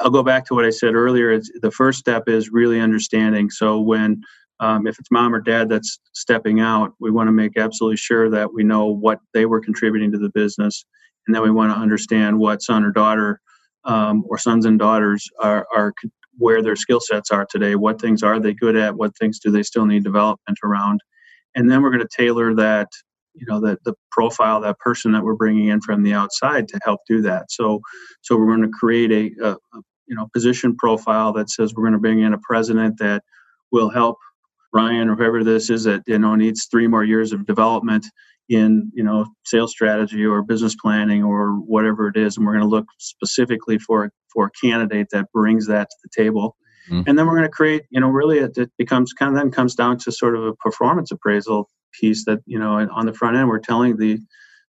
i'll 0.00 0.10
go 0.10 0.22
back 0.22 0.44
to 0.44 0.54
what 0.54 0.64
i 0.64 0.70
said 0.70 0.94
earlier 0.94 1.30
it's, 1.30 1.50
the 1.62 1.70
first 1.70 1.98
step 1.98 2.24
is 2.28 2.50
really 2.50 2.80
understanding 2.80 3.50
so 3.50 3.80
when 3.80 4.20
um, 4.60 4.88
if 4.88 4.98
it's 4.98 5.10
mom 5.10 5.34
or 5.34 5.40
dad 5.40 5.68
that's 5.68 5.98
stepping 6.12 6.60
out 6.60 6.92
we 7.00 7.10
want 7.10 7.28
to 7.28 7.32
make 7.32 7.56
absolutely 7.56 7.96
sure 7.96 8.28
that 8.28 8.52
we 8.52 8.64
know 8.64 8.86
what 8.86 9.20
they 9.34 9.46
were 9.46 9.60
contributing 9.60 10.10
to 10.10 10.18
the 10.18 10.30
business 10.30 10.84
and 11.28 11.34
then 11.34 11.42
we 11.42 11.50
want 11.50 11.70
to 11.70 11.78
understand 11.78 12.38
what 12.38 12.62
son 12.62 12.82
or 12.82 12.90
daughter 12.90 13.38
um, 13.84 14.24
or 14.28 14.38
sons 14.38 14.64
and 14.64 14.78
daughters 14.78 15.28
are, 15.38 15.66
are 15.74 15.92
where 16.38 16.62
their 16.62 16.74
skill 16.74 17.00
sets 17.00 17.30
are 17.30 17.46
today 17.50 17.74
what 17.74 18.00
things 18.00 18.22
are 18.22 18.40
they 18.40 18.54
good 18.54 18.76
at 18.76 18.96
what 18.96 19.16
things 19.16 19.38
do 19.38 19.50
they 19.50 19.62
still 19.62 19.86
need 19.86 20.02
development 20.02 20.58
around. 20.64 21.00
And 21.54 21.70
then 21.70 21.82
we're 21.82 21.90
going 21.90 22.06
to 22.06 22.16
tailor 22.16 22.54
that 22.54 22.88
you 23.34 23.46
know 23.46 23.60
the, 23.60 23.78
the 23.84 23.94
profile 24.10 24.60
that 24.62 24.78
person 24.78 25.12
that 25.12 25.22
we're 25.22 25.36
bringing 25.36 25.68
in 25.68 25.80
from 25.82 26.02
the 26.02 26.14
outside 26.14 26.66
to 26.68 26.80
help 26.82 27.00
do 27.06 27.20
that. 27.22 27.52
So 27.52 27.80
so 28.22 28.36
we're 28.36 28.46
going 28.46 28.62
to 28.62 28.78
create 28.78 29.12
a, 29.12 29.46
a, 29.46 29.50
a 29.52 29.80
you 30.06 30.16
know 30.16 30.28
position 30.32 30.76
profile 30.76 31.34
that 31.34 31.50
says 31.50 31.74
we're 31.74 31.84
going 31.84 31.92
to 31.92 31.98
bring 32.00 32.20
in 32.20 32.32
a 32.32 32.38
president 32.38 32.98
that 32.98 33.22
will 33.70 33.90
help 33.90 34.16
ryan 34.72 35.08
or 35.08 35.16
whoever 35.16 35.44
this 35.44 35.70
is 35.70 35.84
that 35.84 36.02
you 36.06 36.18
know 36.18 36.34
needs 36.34 36.66
three 36.70 36.86
more 36.86 37.04
years 37.04 37.32
of 37.32 37.46
development 37.46 38.06
in 38.48 38.90
you 38.94 39.04
know 39.04 39.26
sales 39.44 39.70
strategy 39.70 40.24
or 40.24 40.42
business 40.42 40.74
planning 40.80 41.22
or 41.22 41.52
whatever 41.52 42.08
it 42.08 42.16
is 42.16 42.36
and 42.36 42.46
we're 42.46 42.52
going 42.52 42.64
to 42.64 42.68
look 42.68 42.86
specifically 42.98 43.78
for 43.78 44.10
for 44.32 44.46
a 44.46 44.66
candidate 44.66 45.08
that 45.12 45.30
brings 45.32 45.66
that 45.66 45.88
to 45.90 45.96
the 46.04 46.22
table 46.22 46.56
mm-hmm. 46.90 47.02
and 47.06 47.18
then 47.18 47.26
we're 47.26 47.36
going 47.36 47.42
to 47.42 47.48
create 47.48 47.82
you 47.90 48.00
know 48.00 48.08
really 48.08 48.38
it, 48.38 48.56
it 48.56 48.70
becomes 48.78 49.12
kind 49.12 49.34
of 49.34 49.38
then 49.38 49.50
comes 49.50 49.74
down 49.74 49.98
to 49.98 50.12
sort 50.12 50.36
of 50.36 50.44
a 50.44 50.54
performance 50.54 51.10
appraisal 51.10 51.68
piece 52.00 52.24
that 52.24 52.38
you 52.46 52.58
know 52.58 52.88
on 52.92 53.06
the 53.06 53.14
front 53.14 53.36
end 53.36 53.48
we're 53.48 53.58
telling 53.58 53.96
the 53.96 54.18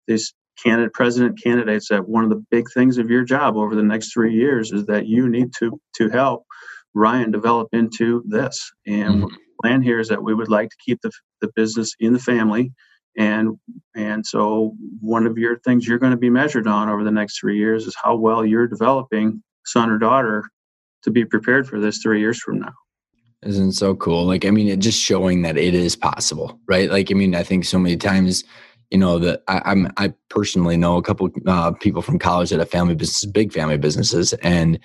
these 0.07 0.33
candidate 0.63 0.93
president 0.93 1.39
candidates 1.41 1.89
that 1.89 2.07
one 2.07 2.23
of 2.23 2.31
the 2.31 2.43
big 2.49 2.65
things 2.73 2.97
of 2.97 3.09
your 3.11 3.23
job 3.23 3.55
over 3.55 3.75
the 3.75 3.83
next 3.83 4.11
three 4.11 4.33
years 4.33 4.71
is 4.71 4.85
that 4.87 5.05
you 5.05 5.29
need 5.29 5.53
to 5.59 5.79
to 5.95 6.09
help 6.09 6.43
Ryan 6.97 7.31
develop 7.31 7.69
into 7.73 8.23
this. 8.27 8.71
And 8.85 9.23
mm-hmm. 9.23 9.35
plan 9.61 9.81
here 9.81 9.99
is 9.99 10.09
that 10.09 10.23
we 10.23 10.33
would 10.33 10.49
like 10.49 10.69
to 10.69 10.75
keep 10.83 10.99
the, 11.01 11.11
the 11.41 11.49
business 11.55 11.93
in 11.99 12.13
the 12.13 12.19
family. 12.19 12.73
And 13.17 13.57
and 13.95 14.25
so 14.25 14.75
one 15.01 15.25
of 15.25 15.37
your 15.37 15.59
things 15.59 15.87
you're 15.87 15.97
going 15.97 16.11
to 16.11 16.17
be 16.17 16.29
measured 16.29 16.67
on 16.67 16.89
over 16.89 17.03
the 17.03 17.11
next 17.11 17.39
three 17.39 17.57
years 17.57 17.87
is 17.87 17.95
how 18.01 18.15
well 18.15 18.45
you're 18.45 18.67
developing 18.67 19.41
son 19.65 19.89
or 19.89 19.97
daughter 19.97 20.43
to 21.03 21.11
be 21.11 21.25
prepared 21.25 21.67
for 21.67 21.79
this 21.79 21.97
three 21.97 22.19
years 22.19 22.39
from 22.39 22.59
now. 22.59 22.73
Isn't 23.43 23.73
so 23.73 23.95
cool? 23.95 24.25
Like, 24.25 24.45
I 24.45 24.51
mean, 24.51 24.67
it 24.67 24.79
just 24.79 24.99
showing 24.99 25.43
that 25.43 25.57
it 25.57 25.73
is 25.73 25.95
possible, 25.95 26.59
right? 26.67 26.89
Like, 26.89 27.11
I 27.11 27.13
mean, 27.13 27.35
I 27.35 27.43
think 27.43 27.65
so 27.65 27.77
many 27.77 27.97
times 27.97 28.43
you 28.91 28.97
know 28.97 29.19
that 29.19 29.43
I'm 29.47 29.91
I 29.97 30.13
personally 30.29 30.77
know 30.77 30.97
a 30.97 31.01
couple 31.01 31.29
uh, 31.45 31.71
people 31.73 32.01
from 32.01 32.19
college 32.19 32.51
that 32.51 32.59
have 32.59 32.69
family 32.69 32.95
businesses, 32.95 33.29
big 33.29 33.51
family 33.51 33.77
businesses, 33.77 34.33
and 34.33 34.79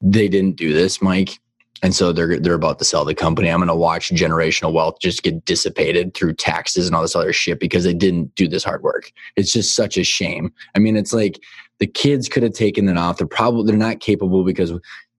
they 0.00 0.28
didn't 0.28 0.56
do 0.56 0.72
this, 0.72 1.02
Mike. 1.02 1.38
And 1.82 1.94
so 1.94 2.12
they're 2.12 2.38
they're 2.38 2.54
about 2.54 2.78
to 2.78 2.84
sell 2.84 3.04
the 3.04 3.14
company. 3.14 3.50
I'm 3.50 3.58
going 3.58 3.68
to 3.68 3.74
watch 3.74 4.10
generational 4.10 4.72
wealth 4.72 4.98
just 5.00 5.22
get 5.22 5.44
dissipated 5.44 6.14
through 6.14 6.34
taxes 6.34 6.86
and 6.86 6.96
all 6.96 7.02
this 7.02 7.16
other 7.16 7.32
shit 7.32 7.60
because 7.60 7.84
they 7.84 7.94
didn't 7.94 8.34
do 8.34 8.48
this 8.48 8.64
hard 8.64 8.82
work. 8.82 9.12
It's 9.36 9.52
just 9.52 9.74
such 9.74 9.96
a 9.98 10.04
shame. 10.04 10.52
I 10.74 10.78
mean, 10.78 10.96
it's 10.96 11.12
like 11.12 11.38
the 11.78 11.86
kids 11.86 12.28
could 12.28 12.42
have 12.42 12.54
taken 12.54 12.88
it 12.88 12.96
off. 12.96 13.18
They're 13.18 13.26
probably 13.26 13.66
they're 13.66 13.76
not 13.76 14.00
capable 14.00 14.42
because 14.44 14.72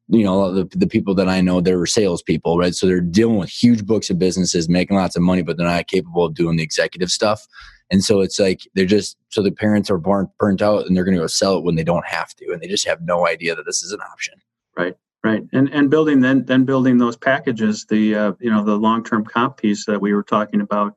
you 0.10 0.24
know 0.24 0.52
the, 0.52 0.66
the 0.76 0.88
people 0.88 1.14
that 1.16 1.30
I 1.30 1.42
know 1.42 1.62
they're 1.62 1.86
salespeople, 1.86 2.58
right? 2.58 2.74
So 2.74 2.88
they're 2.88 3.02
dealing 3.02 3.38
with 3.38 3.50
huge 3.50 3.86
books 3.86 4.10
of 4.10 4.18
businesses, 4.18 4.70
making 4.70 4.98
lots 4.98 5.16
of 5.16 5.22
money, 5.22 5.42
but 5.42 5.58
they're 5.58 5.68
not 5.68 5.88
capable 5.88 6.26
of 6.26 6.34
doing 6.34 6.58
the 6.58 6.64
executive 6.64 7.12
stuff. 7.12 7.46
And 7.90 8.04
so 8.04 8.22
it's 8.22 8.40
like 8.40 8.62
they're 8.74 8.86
just 8.86 9.18
so 9.30 9.42
the 9.42 9.52
parents 9.52 9.90
are 9.90 9.98
burnt 9.98 10.30
burnt 10.40 10.62
out 10.62 10.86
and 10.86 10.96
they're 10.96 11.04
going 11.04 11.16
to 11.16 11.24
go 11.24 11.28
sell 11.28 11.58
it 11.58 11.64
when 11.64 11.76
they 11.76 11.84
don't 11.84 12.08
have 12.08 12.34
to, 12.36 12.52
and 12.52 12.62
they 12.62 12.68
just 12.68 12.88
have 12.88 13.02
no 13.02 13.28
idea 13.28 13.56
that 13.56 13.66
this 13.66 13.84
is 13.84 13.92
an 13.92 14.00
option. 14.12 14.36
Right, 14.78 14.96
right, 15.28 15.44
and 15.54 15.70
and 15.70 15.90
building 15.90 16.22
then 16.22 16.46
then 16.46 16.66
building 16.66 16.98
those 16.98 17.18
packages, 17.18 17.86
the 17.90 18.16
uh, 18.16 18.32
you 18.40 18.52
know 18.52 18.64
the 18.64 18.76
long 18.76 19.04
term 19.04 19.26
comp 19.26 19.58
piece 19.58 19.86
that 19.86 20.02
we 20.02 20.14
were 20.14 20.24
talking 20.24 20.62
about 20.62 20.94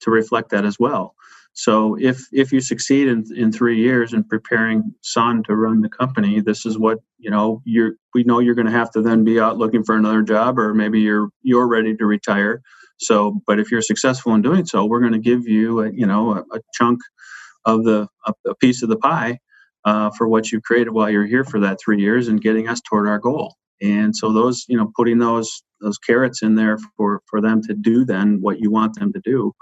to 0.00 0.10
reflect 0.10 0.50
that 0.50 0.64
as 0.64 0.78
well. 0.78 1.14
So 1.54 1.96
if 2.00 2.26
if 2.32 2.52
you 2.52 2.60
succeed 2.60 3.06
in, 3.08 3.24
in 3.34 3.52
three 3.52 3.78
years 3.78 4.12
in 4.12 4.24
preparing 4.24 4.92
Son 5.02 5.42
to 5.44 5.54
run 5.54 5.82
the 5.82 5.88
company, 5.88 6.40
this 6.40 6.66
is 6.66 6.76
what 6.76 6.98
you 7.18 7.30
know. 7.30 7.62
You're 7.64 7.92
we 8.12 8.24
know 8.24 8.40
you're 8.40 8.56
going 8.56 8.66
to 8.66 8.72
have 8.72 8.90
to 8.92 9.02
then 9.02 9.24
be 9.24 9.38
out 9.38 9.56
looking 9.56 9.84
for 9.84 9.96
another 9.96 10.22
job, 10.22 10.58
or 10.58 10.74
maybe 10.74 11.00
you're 11.00 11.28
you're 11.42 11.68
ready 11.68 11.96
to 11.96 12.06
retire. 12.06 12.60
So, 12.98 13.40
but 13.46 13.60
if 13.60 13.70
you're 13.70 13.82
successful 13.82 14.34
in 14.34 14.42
doing 14.42 14.66
so, 14.66 14.84
we're 14.84 15.00
going 15.00 15.12
to 15.12 15.18
give 15.18 15.48
you, 15.48 15.80
a, 15.80 15.90
you 15.90 16.06
know, 16.06 16.32
a, 16.32 16.56
a 16.56 16.60
chunk 16.74 17.00
of 17.64 17.84
the 17.84 18.08
a, 18.26 18.32
a, 18.46 18.54
piece 18.56 18.82
of 18.82 18.88
the 18.88 18.96
pie 18.96 19.38
uh, 19.84 20.10
for 20.10 20.28
what 20.28 20.50
you 20.52 20.60
created 20.60 20.90
while 20.90 21.10
you're 21.10 21.26
here 21.26 21.44
for 21.44 21.60
that 21.60 21.78
three 21.80 22.00
years 22.00 22.28
and 22.28 22.40
getting 22.40 22.68
us 22.68 22.80
toward 22.80 23.08
our 23.08 23.18
goal. 23.18 23.56
And 23.82 24.16
so 24.16 24.32
those, 24.32 24.64
you 24.68 24.76
know, 24.76 24.90
putting 24.96 25.18
those 25.18 25.62
those 25.80 25.98
carrots 25.98 26.42
in 26.42 26.54
there 26.54 26.78
for 26.96 27.20
for 27.26 27.40
them 27.40 27.62
to 27.62 27.74
do 27.74 28.04
then 28.04 28.40
what 28.40 28.60
you 28.60 28.70
want 28.70 28.98
them 28.98 29.12
to 29.12 29.20
do. 29.20 29.52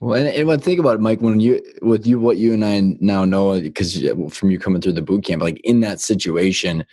Well, 0.00 0.14
and, 0.14 0.28
and 0.28 0.46
when 0.46 0.60
think 0.60 0.78
about 0.78 0.94
it, 0.94 1.00
Mike, 1.00 1.20
when 1.20 1.40
you 1.40 1.60
with 1.82 2.06
you 2.06 2.20
what 2.20 2.36
you 2.36 2.54
and 2.54 2.64
I 2.64 2.80
now 3.00 3.24
know 3.24 3.60
because 3.60 4.00
from 4.30 4.50
you 4.50 4.58
coming 4.58 4.80
through 4.80 4.92
the 4.92 5.02
boot 5.02 5.24
camp, 5.24 5.42
like 5.42 5.60
in 5.64 5.80
that 5.80 6.00
situation, 6.00 6.84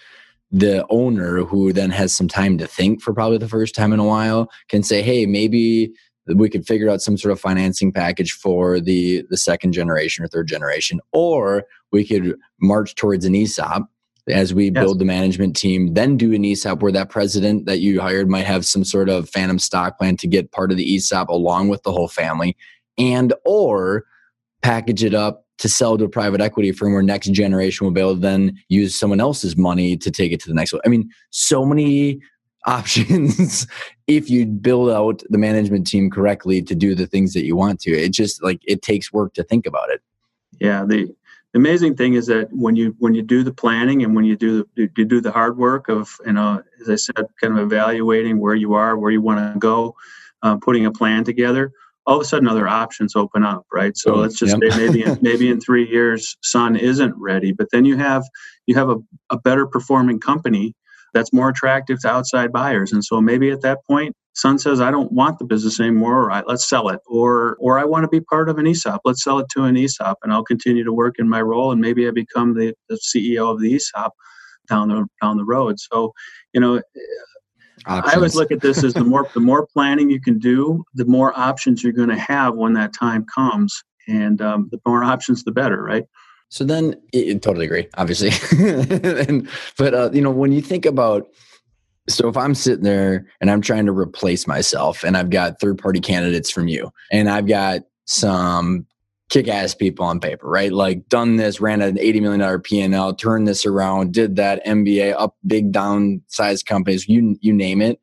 the 0.52 0.86
owner 0.90 1.44
who 1.44 1.74
then 1.74 1.90
has 1.92 2.16
some 2.16 2.28
time 2.28 2.58
to 2.58 2.68
think 2.68 3.02
for 3.02 3.14
probably 3.14 3.38
the 3.38 3.48
first 3.48 3.76
time 3.76 3.92
in 3.94 4.00
a 4.00 4.06
while 4.06 4.50
can 4.70 4.84
say 4.84 5.02
hey 5.02 5.26
maybe 5.26 5.92
we 6.28 6.50
could 6.50 6.66
figure 6.66 6.90
out 6.90 7.02
some 7.02 7.18
sort 7.18 7.32
of 7.32 7.40
financing 7.40 7.92
package 7.92 8.32
for 8.32 8.80
the 8.80 9.26
the 9.30 9.38
second 9.38 9.74
generation 9.74 10.24
or 10.24 10.28
third 10.28 10.48
generation 10.48 11.00
or 11.12 11.64
we 11.92 12.06
could 12.06 12.38
march 12.62 12.96
towards 12.96 13.26
an 13.26 13.34
esop 13.34 13.86
as 14.28 14.54
we 14.54 14.66
yes. 14.66 14.74
build 14.74 15.00
the 15.00 15.06
management 15.06 15.56
team 15.56 15.94
then 15.94 16.18
do 16.18 16.34
an 16.34 16.44
esop 16.44 16.82
where 16.82 16.92
that 16.92 17.10
president 17.10 17.66
that 17.66 17.80
you 17.80 18.02
hired 18.02 18.30
might 18.30 18.46
have 18.46 18.66
some 18.66 18.84
sort 18.84 19.10
of 19.10 19.30
phantom 19.30 19.60
stock 19.60 19.98
plan 19.98 20.18
to 20.18 20.28
get 20.28 20.52
part 20.52 20.72
of 20.72 20.78
the 20.78 20.96
esop 20.96 21.28
along 21.28 21.68
with 21.70 21.84
the 21.84 21.92
whole 21.92 22.08
family 22.08 22.56
and 22.98 23.34
or 23.46 24.06
package 24.62 25.04
it 25.04 25.14
up 25.14 25.46
to 25.58 25.70
sell 25.70 25.98
to 25.98 26.06
a 26.06 26.10
private 26.10 26.42
equity 26.42 26.72
firm 26.72 26.94
where 26.94 27.02
next 27.02 27.32
generation 27.32 27.86
will 27.86 27.94
be 27.94 28.02
able 28.02 28.16
to 28.16 28.20
then 28.20 28.58
use 28.68 28.98
someone 28.98 29.22
else's 29.22 29.56
money 29.56 29.96
to 29.96 30.12
take 30.12 30.32
it 30.32 30.40
to 30.42 30.50
the 30.50 30.54
next 30.54 30.74
one. 30.74 30.82
I 30.86 30.90
mean, 30.90 31.10
so 31.30 31.66
many 31.66 32.20
options 32.68 33.68
if 34.08 34.28
you 34.28 34.44
build 34.44 34.90
out 34.90 35.22
the 35.30 35.38
management 35.38 35.86
team 35.86 36.10
correctly 36.10 36.64
to 36.64 36.74
do 36.74 36.96
the 36.96 37.06
things 37.06 37.34
that 37.34 37.46
you 37.46 37.56
want 37.56 37.80
to. 37.82 37.92
It 37.92 38.12
just 38.12 38.44
like 38.44 38.60
it 38.64 38.82
takes 38.82 39.14
work 39.14 39.36
to 39.36 39.44
think 39.44 39.68
about 39.68 39.92
it. 39.92 40.02
Yeah, 40.60 40.84
the, 40.84 41.06
the 41.06 41.16
amazing 41.56 41.96
thing 41.96 42.14
is 42.14 42.28
that 42.28 42.50
when 42.52 42.76
you 42.76 42.96
when 43.00 43.14
you 43.14 43.22
do 43.22 43.44
the 43.44 43.54
planning 43.54 44.04
and 44.04 44.16
when 44.16 44.26
you 44.26 44.36
do 44.36 44.66
the, 44.76 44.90
you 44.98 45.06
do 45.06 45.22
the 45.22 45.32
hard 45.32 45.58
work 45.58 45.90
of 45.90 46.10
you 46.26 46.34
know 46.34 46.62
as 46.82 46.90
I 46.90 46.96
said, 46.96 47.26
kind 47.42 47.58
of 47.58 47.60
evaluating 47.60 48.40
where 48.40 48.56
you 48.56 48.74
are, 48.74 48.98
where 48.98 49.12
you 49.12 49.22
want 49.22 49.54
to 49.54 49.60
go, 49.60 49.96
uh, 50.42 50.58
putting 50.58 50.86
a 50.86 50.92
plan 50.92 51.24
together 51.24 51.72
all 52.08 52.18
of 52.18 52.22
a 52.22 52.26
sudden 52.26 52.48
other 52.48 52.68
options 52.68 53.16
open 53.16 53.44
up 53.44 53.66
right 53.72 53.98
so 53.98 54.16
let's 54.16 54.38
just 54.38 54.56
yep. 54.62 54.72
say 54.72 54.78
maybe 54.78 55.04
in, 55.04 55.18
maybe 55.22 55.50
in 55.50 55.60
three 55.60 55.90
years 55.90 56.38
Son 56.42 56.76
isn't 56.76 57.16
ready 57.18 57.52
but 57.52 57.68
then 57.72 57.86
you 57.86 57.98
have 57.98 58.24
you 58.68 58.76
have 58.76 58.90
a, 58.90 58.98
a 59.30 59.38
better 59.38 59.66
performing 59.66 60.20
company 60.20 60.76
that's 61.16 61.34
more 61.34 61.50
attractive 61.50 62.00
to 62.02 62.10
outside 62.10 62.52
buyers. 62.52 62.92
And 62.94 63.04
so 63.04 63.20
maybe 63.20 63.50
at 63.50 63.62
that 63.62 63.80
point 63.90 64.16
Son 64.36 64.60
says 64.60 64.82
i 64.82 64.92
don't 64.92 65.14
want 65.14 65.40
the 65.40 65.46
business 65.46 65.80
anymore. 65.80 66.22
All 66.22 66.28
right 66.28 66.48
let's 66.48 66.70
sell 66.70 66.90
it. 66.90 67.00
Or 67.08 67.58
or 67.60 67.80
i 67.80 67.86
want 67.86 68.04
to 68.04 68.10
be 68.10 68.22
part 68.22 68.50
of 68.50 68.60
an 68.60 68.66
esop 68.66 69.00
let's 69.06 69.24
sell 69.24 69.40
it 69.40 69.48
to 69.56 69.64
an 69.64 69.76
esop 69.76 70.16
and 70.22 70.32
i'll 70.32 70.44
continue 70.44 70.84
to 70.84 70.94
work 70.94 71.16
in 71.18 71.28
my 71.28 71.42
role 71.42 71.72
and 71.72 71.82
maybe 71.82 72.08
i 72.08 72.12
become 72.12 72.54
the, 72.54 72.76
the 72.90 73.00
ceo 73.08 73.52
of 73.52 73.60
the 73.60 73.74
esop 73.74 74.12
down 74.68 74.90
the 74.90 75.06
down 75.22 75.38
the 75.38 75.46
road. 75.46 75.80
So 75.80 76.14
you 76.54 76.62
know 76.62 76.82
Options. 77.88 78.14
I 78.14 78.16
always 78.16 78.36
look 78.36 78.52
at 78.52 78.62
this 78.62 78.84
as 78.84 78.96
the 78.96 79.04
more 79.04 79.30
the 79.34 79.40
more 79.40 79.68
planning 79.68 80.10
you 80.10 80.20
can 80.20 80.40
do, 80.40 80.84
the 80.96 81.06
more 81.06 81.38
options 81.38 81.84
you're 81.84 81.94
going 81.94 82.10
to 82.10 82.18
have 82.18 82.56
when 82.56 82.74
that 82.74 82.94
time 82.94 83.26
comes, 83.26 83.84
and 84.08 84.42
um, 84.42 84.70
the 84.72 84.80
more 84.88 85.04
options, 85.04 85.44
the 85.44 85.52
better, 85.52 85.84
right? 85.84 86.04
So 86.56 86.64
then, 86.64 86.96
it, 87.12 87.42
totally 87.42 87.66
agree, 87.66 87.90
obviously. 87.98 88.30
and, 89.28 89.50
but 89.78 89.94
uh, 89.94 90.10
you 90.14 90.22
know, 90.22 90.32
when 90.32 90.54
you 90.54 90.62
think 90.62 90.86
about, 90.86 91.28
so 92.08 92.30
if 92.30 92.38
I'm 92.38 92.56
sitting 92.56 92.86
there 92.86 93.28
and 93.42 93.52
I'm 93.52 93.60
trying 93.60 93.86
to 93.88 93.92
replace 93.92 94.48
myself, 94.48 95.04
and 95.04 95.18
I've 95.18 95.32
got 95.32 95.60
third 95.60 95.78
party 95.78 96.00
candidates 96.00 96.50
from 96.50 96.70
you, 96.70 96.94
and 97.12 97.30
I've 97.30 97.46
got 97.46 97.82
some 98.06 98.86
kick 99.30 99.50
ass 99.50 99.76
people 99.76 100.06
on 100.06 100.22
paper, 100.22 100.48
right? 100.48 100.72
Like 100.72 101.10
done 101.10 101.36
this, 101.36 101.60
ran 101.60 101.82
an 101.82 101.98
$80 101.98 102.22
million 102.22 102.62
P&L, 102.62 103.14
turned 103.16 103.50
this 103.50 103.66
around, 103.66 104.14
did 104.14 104.38
that 104.38 104.66
MBA 104.66 105.14
up 105.18 105.36
big 105.46 105.74
down 105.74 106.22
downsized 106.32 106.68
companies, 106.68 107.10
you, 107.10 107.36
you 107.42 107.52
name 107.52 107.82
it. 107.82 108.00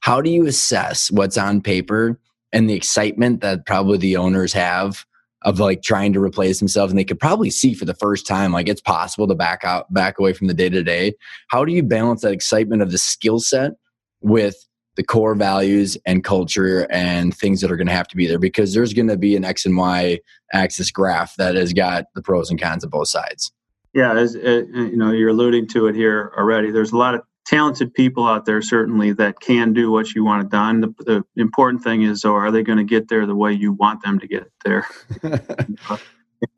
How 0.00 0.22
do 0.22 0.30
you 0.30 0.46
assess 0.46 1.10
what's 1.10 1.36
on 1.36 1.60
paper 1.60 2.18
and 2.54 2.70
the 2.70 2.74
excitement 2.74 3.42
that 3.42 3.66
probably 3.66 3.98
the 3.98 4.16
owners 4.16 4.54
have 4.54 5.04
of 5.44 5.58
like 5.60 5.82
trying 5.82 6.12
to 6.12 6.20
replace 6.20 6.58
themselves 6.58 6.92
and 6.92 6.98
they 6.98 7.04
could 7.04 7.20
probably 7.20 7.50
see 7.50 7.74
for 7.74 7.84
the 7.84 7.94
first 7.94 8.26
time 8.26 8.52
like 8.52 8.68
it's 8.68 8.80
possible 8.80 9.26
to 9.26 9.34
back 9.34 9.64
out 9.64 9.92
back 9.92 10.18
away 10.18 10.32
from 10.32 10.46
the 10.46 10.54
day 10.54 10.68
to 10.68 10.82
day 10.82 11.12
how 11.48 11.64
do 11.64 11.72
you 11.72 11.82
balance 11.82 12.22
that 12.22 12.32
excitement 12.32 12.82
of 12.82 12.90
the 12.90 12.98
skill 12.98 13.40
set 13.40 13.72
with 14.20 14.56
the 14.96 15.02
core 15.02 15.34
values 15.34 15.96
and 16.04 16.22
culture 16.22 16.86
and 16.90 17.34
things 17.36 17.60
that 17.60 17.72
are 17.72 17.76
going 17.76 17.86
to 17.86 17.92
have 17.92 18.08
to 18.08 18.16
be 18.16 18.26
there? 18.26 18.38
Because 18.38 18.74
there's 18.74 18.92
going 18.92 19.08
to 19.08 19.16
be 19.16 19.36
an 19.36 19.44
x 19.44 19.64
and 19.64 19.76
y 19.76 20.18
axis 20.52 20.90
graph 20.90 21.34
that 21.36 21.54
has 21.54 21.72
got 21.72 22.06
the 22.14 22.22
pros 22.22 22.50
and 22.50 22.60
cons 22.60 22.84
of 22.84 22.90
both 22.90 23.08
sides. 23.08 23.52
Yeah 23.94 24.16
as 24.16 24.36
uh, 24.36 24.64
you 24.72 24.96
know 24.96 25.10
you're 25.10 25.30
alluding 25.30 25.68
to 25.68 25.86
it 25.86 25.94
here 25.94 26.32
already. 26.36 26.70
There's 26.70 26.92
a 26.92 26.96
lot 26.96 27.14
of 27.14 27.22
talented 27.52 27.92
people 27.92 28.26
out 28.26 28.46
there 28.46 28.62
certainly 28.62 29.12
that 29.12 29.38
can 29.38 29.74
do 29.74 29.90
what 29.90 30.14
you 30.14 30.24
want 30.24 30.50
done. 30.50 30.80
The, 30.80 30.94
the 31.00 31.24
important 31.36 31.84
thing 31.84 32.02
is 32.02 32.22
though 32.22 32.34
are 32.34 32.50
they 32.50 32.62
going 32.62 32.78
to 32.78 32.84
get 32.84 33.08
there 33.08 33.26
the 33.26 33.36
way 33.36 33.52
you 33.52 33.72
want 33.72 34.02
them 34.02 34.18
to 34.20 34.26
get 34.26 34.50
there? 34.64 34.86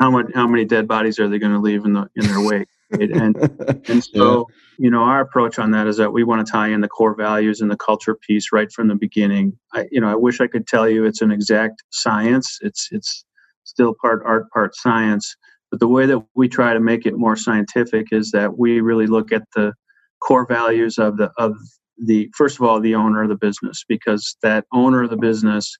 How 0.01 0.11
much 0.11 0.29
how 0.35 0.47
many 0.47 0.65
dead 0.65 0.89
bodies 0.89 1.19
are 1.19 1.29
they 1.29 1.39
going 1.39 1.53
to 1.53 1.59
leave 1.59 1.85
in 1.85 1.93
the 1.93 2.09
in 2.17 2.27
their 2.27 2.41
wake 2.41 2.69
and 2.91 3.37
and 3.87 4.03
so 4.15 4.49
you 4.79 4.91
know 4.91 5.03
our 5.03 5.21
approach 5.21 5.59
on 5.59 5.73
that 5.73 5.87
is 5.87 5.99
that 5.99 6.11
we 6.11 6.25
want 6.25 6.47
to 6.47 6.51
tie 6.51 6.69
in 6.69 6.81
the 6.81 6.89
core 6.89 7.15
values 7.15 7.61
and 7.61 7.71
the 7.71 7.77
culture 7.77 8.15
piece 8.15 8.51
right 8.51 8.73
from 8.73 8.89
the 8.89 8.95
beginning. 8.95 9.59
I 9.75 9.87
you 9.91 10.01
know 10.01 10.09
i 10.09 10.15
wish 10.15 10.41
i 10.41 10.47
could 10.47 10.67
tell 10.67 10.89
you 10.89 11.05
it's 11.05 11.21
an 11.21 11.31
exact 11.31 11.83
science. 11.91 12.59
It's 12.63 12.89
it's 12.93 13.27
still 13.65 13.95
part 14.01 14.23
art 14.25 14.51
part 14.53 14.75
science. 14.75 15.37
But 15.71 15.81
the 15.81 15.89
way 15.89 16.07
that 16.07 16.25
we 16.35 16.49
try 16.49 16.73
to 16.73 16.81
make 16.81 17.05
it 17.05 17.19
more 17.19 17.37
scientific 17.37 18.07
is 18.11 18.31
that 18.31 18.57
we 18.57 18.81
really 18.81 19.07
look 19.07 19.33
at 19.33 19.43
the 19.55 19.75
core 20.25 20.47
values 20.47 20.99
of 20.99 21.17
the 21.17 21.31
of 21.39 21.57
the 21.99 22.31
first 22.37 22.57
of 22.59 22.63
all 22.63 22.81
the 22.81 22.95
owner 22.95 23.23
of 23.23 23.29
the 23.29 23.37
business 23.37 23.85
because 23.89 24.37
that 24.43 24.65
owner 24.73 25.03
of 25.03 25.11
the 25.11 25.17
business 25.17 25.77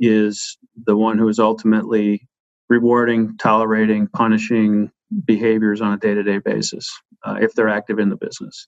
is 0.00 0.56
the 0.86 0.96
one 0.96 1.18
who 1.18 1.28
is 1.28 1.38
ultimately 1.38 2.26
rewarding 2.68 3.36
tolerating 3.38 4.06
punishing 4.08 4.90
behaviors 5.24 5.80
on 5.80 5.92
a 5.92 5.98
day-to-day 5.98 6.38
basis 6.38 6.88
uh, 7.24 7.36
if 7.40 7.52
they're 7.54 7.68
active 7.68 7.98
in 7.98 8.10
the 8.10 8.16
business. 8.16 8.66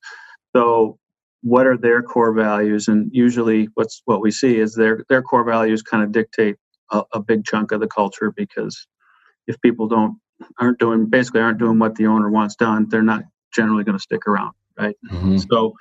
So 0.57 0.99
what 1.43 1.67
are 1.67 1.77
their 1.77 2.03
core 2.03 2.33
values? 2.33 2.89
And 2.89 3.11
usually 3.13 3.69
what's 3.75 4.03
what 4.05 4.21
we 4.21 4.31
see 4.31 4.59
is 4.59 4.75
their 4.75 5.05
their 5.09 5.23
core 5.23 5.45
values 5.45 5.83
kind 5.83 6.03
of 6.03 6.13
dictate 6.13 6.57
a, 6.91 7.03
a 7.13 7.21
big 7.21 7.45
chunk 7.45 7.73
of 7.73 7.81
the 7.81 7.87
culture 7.89 8.33
because 8.37 8.87
if 9.47 9.61
people 9.61 9.87
don't 9.87 10.19
aren't 10.59 10.79
doing 10.79 11.07
basically 11.07 11.41
aren't 11.41 11.59
doing 11.59 11.79
what 11.79 11.95
the 11.95 12.07
owner 12.07 12.31
wants 12.31 12.57
done 12.57 12.89
they're 12.89 13.03
not 13.03 13.23
generally 13.55 13.85
going 13.85 13.97
to 13.97 14.03
stick 14.03 14.27
around 14.27 14.53
right? 14.81 14.97
Mm-hmm. 15.11 15.39
so 15.39 15.75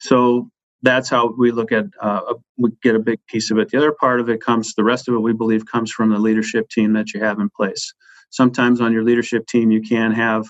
so 0.00 0.50
that's 0.82 1.08
how 1.08 1.32
we 1.38 1.52
look 1.52 1.70
at 1.72 1.84
uh, 2.00 2.34
we 2.58 2.70
get 2.82 2.96
a 2.96 3.00
big 3.00 3.20
piece 3.28 3.50
of 3.50 3.58
it. 3.58 3.68
The 3.68 3.78
other 3.78 3.92
part 3.92 4.20
of 4.20 4.28
it 4.28 4.40
comes 4.40 4.74
the 4.74 4.84
rest 4.84 5.08
of 5.08 5.14
it 5.14 5.18
we 5.18 5.32
believe 5.32 5.64
comes 5.66 5.92
from 5.92 6.10
the 6.10 6.18
leadership 6.18 6.68
team 6.68 6.92
that 6.94 7.14
you 7.14 7.20
have 7.20 7.38
in 7.38 7.48
place. 7.50 7.94
Sometimes 8.30 8.80
on 8.80 8.92
your 8.92 9.04
leadership 9.04 9.46
team 9.46 9.70
you 9.70 9.80
can 9.80 10.12
have 10.12 10.46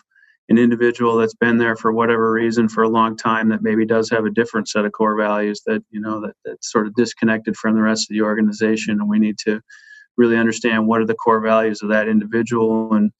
an 0.49 0.59
individual 0.59 1.17
that's 1.17 1.35
been 1.35 1.59
there 1.59 1.77
for 1.77 1.93
whatever 1.93 2.33
reason 2.33 2.69
for 2.69 2.83
a 2.83 2.89
long 2.89 3.17
time 3.17 3.49
that 3.51 3.63
maybe 3.63 3.87
does 3.87 4.11
have 4.11 4.25
a 4.25 4.31
different 4.31 4.69
set 4.69 4.85
of 4.85 4.93
core 4.93 5.17
values 5.17 5.63
that 5.67 5.83
you 5.91 6.01
know 6.01 6.21
that 6.21 6.35
that's 6.45 6.71
sort 6.73 6.87
of 6.87 6.95
disconnected 6.95 7.57
from 7.57 7.75
the 7.75 7.83
rest 7.83 8.11
of 8.11 8.15
the 8.15 8.23
organization. 8.23 9.01
And 9.01 9.09
we 9.09 9.19
need 9.19 9.39
to 9.45 9.61
really 10.17 10.37
understand 10.37 10.87
what 10.87 11.01
are 11.01 11.07
the 11.07 11.15
core 11.15 11.41
values 11.41 11.83
of 11.83 11.89
that 11.91 12.09
individual 12.09 12.93
and 12.95 13.13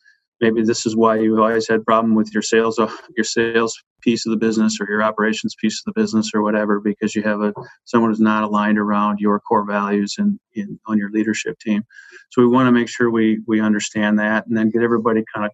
maybe 0.43 0.63
this 0.63 0.85
is 0.85 0.95
why 0.95 1.19
you've 1.19 1.39
always 1.39 1.69
had 1.69 1.85
problem 1.85 2.15
with 2.15 2.31
your 2.35 2.43
sales 2.43 2.79
uh, 2.79 2.95
your 3.17 3.25
sales 3.25 3.81
piece 4.03 4.27
of 4.27 4.31
the 4.31 4.37
business 4.37 4.79
or 4.81 4.89
your 4.91 5.03
operations 5.03 5.55
piece 5.59 5.81
of 5.81 5.95
the 5.95 5.99
business 5.99 6.33
or 6.35 6.43
whatever 6.43 6.81
because 6.81 7.15
you 7.15 7.23
have 7.23 7.41
a 7.41 7.55
someone 7.85 8.11
who's 8.11 8.21
not 8.21 8.43
aligned 8.43 8.79
around 8.79 9.21
your 9.21 9.41
core 9.41 9.65
values 9.65 10.17
and 10.19 10.39
in, 10.55 10.79
on 10.87 10.99
your 10.99 11.11
leadership 11.11 11.59
team. 11.61 11.85
So 12.31 12.43
we 12.43 12.49
want 12.49 12.67
to 12.67 12.73
make 12.73 12.89
sure 12.89 13.11
we 13.11 13.41
we 13.47 13.61
understand 13.61 14.19
that 14.19 14.47
and 14.47 14.57
then 14.57 14.71
get 14.71 14.83
everybody 14.83 15.25
kind 15.33 15.47
of 15.47 15.53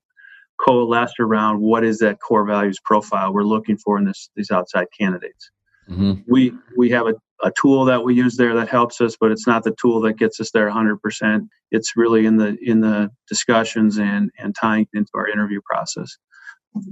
coalesced 0.59 1.21
around 1.21 1.61
what 1.61 1.85
is 1.85 1.99
that 1.99 2.19
core 2.21 2.45
values 2.45 2.79
profile 2.85 3.33
we're 3.33 3.45
looking 3.45 3.77
for 3.77 3.97
in 3.97 4.05
this 4.05 4.29
these 4.35 4.51
outside 4.51 4.87
candidates 4.99 5.51
mm-hmm. 5.89 6.21
we 6.29 6.53
we 6.77 6.91
have 6.91 7.07
a 7.07 7.15
a 7.43 7.53
tool 7.61 7.85
that 7.85 8.03
we 8.03 8.15
use 8.15 8.37
there 8.37 8.55
that 8.55 8.69
helps 8.69 9.01
us, 9.01 9.17
but 9.19 9.31
it's 9.31 9.47
not 9.47 9.63
the 9.63 9.75
tool 9.81 10.01
that 10.01 10.15
gets 10.15 10.41
us 10.41 10.51
there 10.51 10.69
100%. 10.69 11.49
It's 11.71 11.97
really 11.97 12.27
in 12.27 12.37
the 12.37 12.57
in 12.63 12.81
the 12.81 13.11
discussions 13.29 13.99
and 13.99 14.31
and 14.39 14.55
tying 14.55 14.87
into 14.93 15.11
our 15.15 15.29
interview 15.29 15.61
process. 15.65 16.17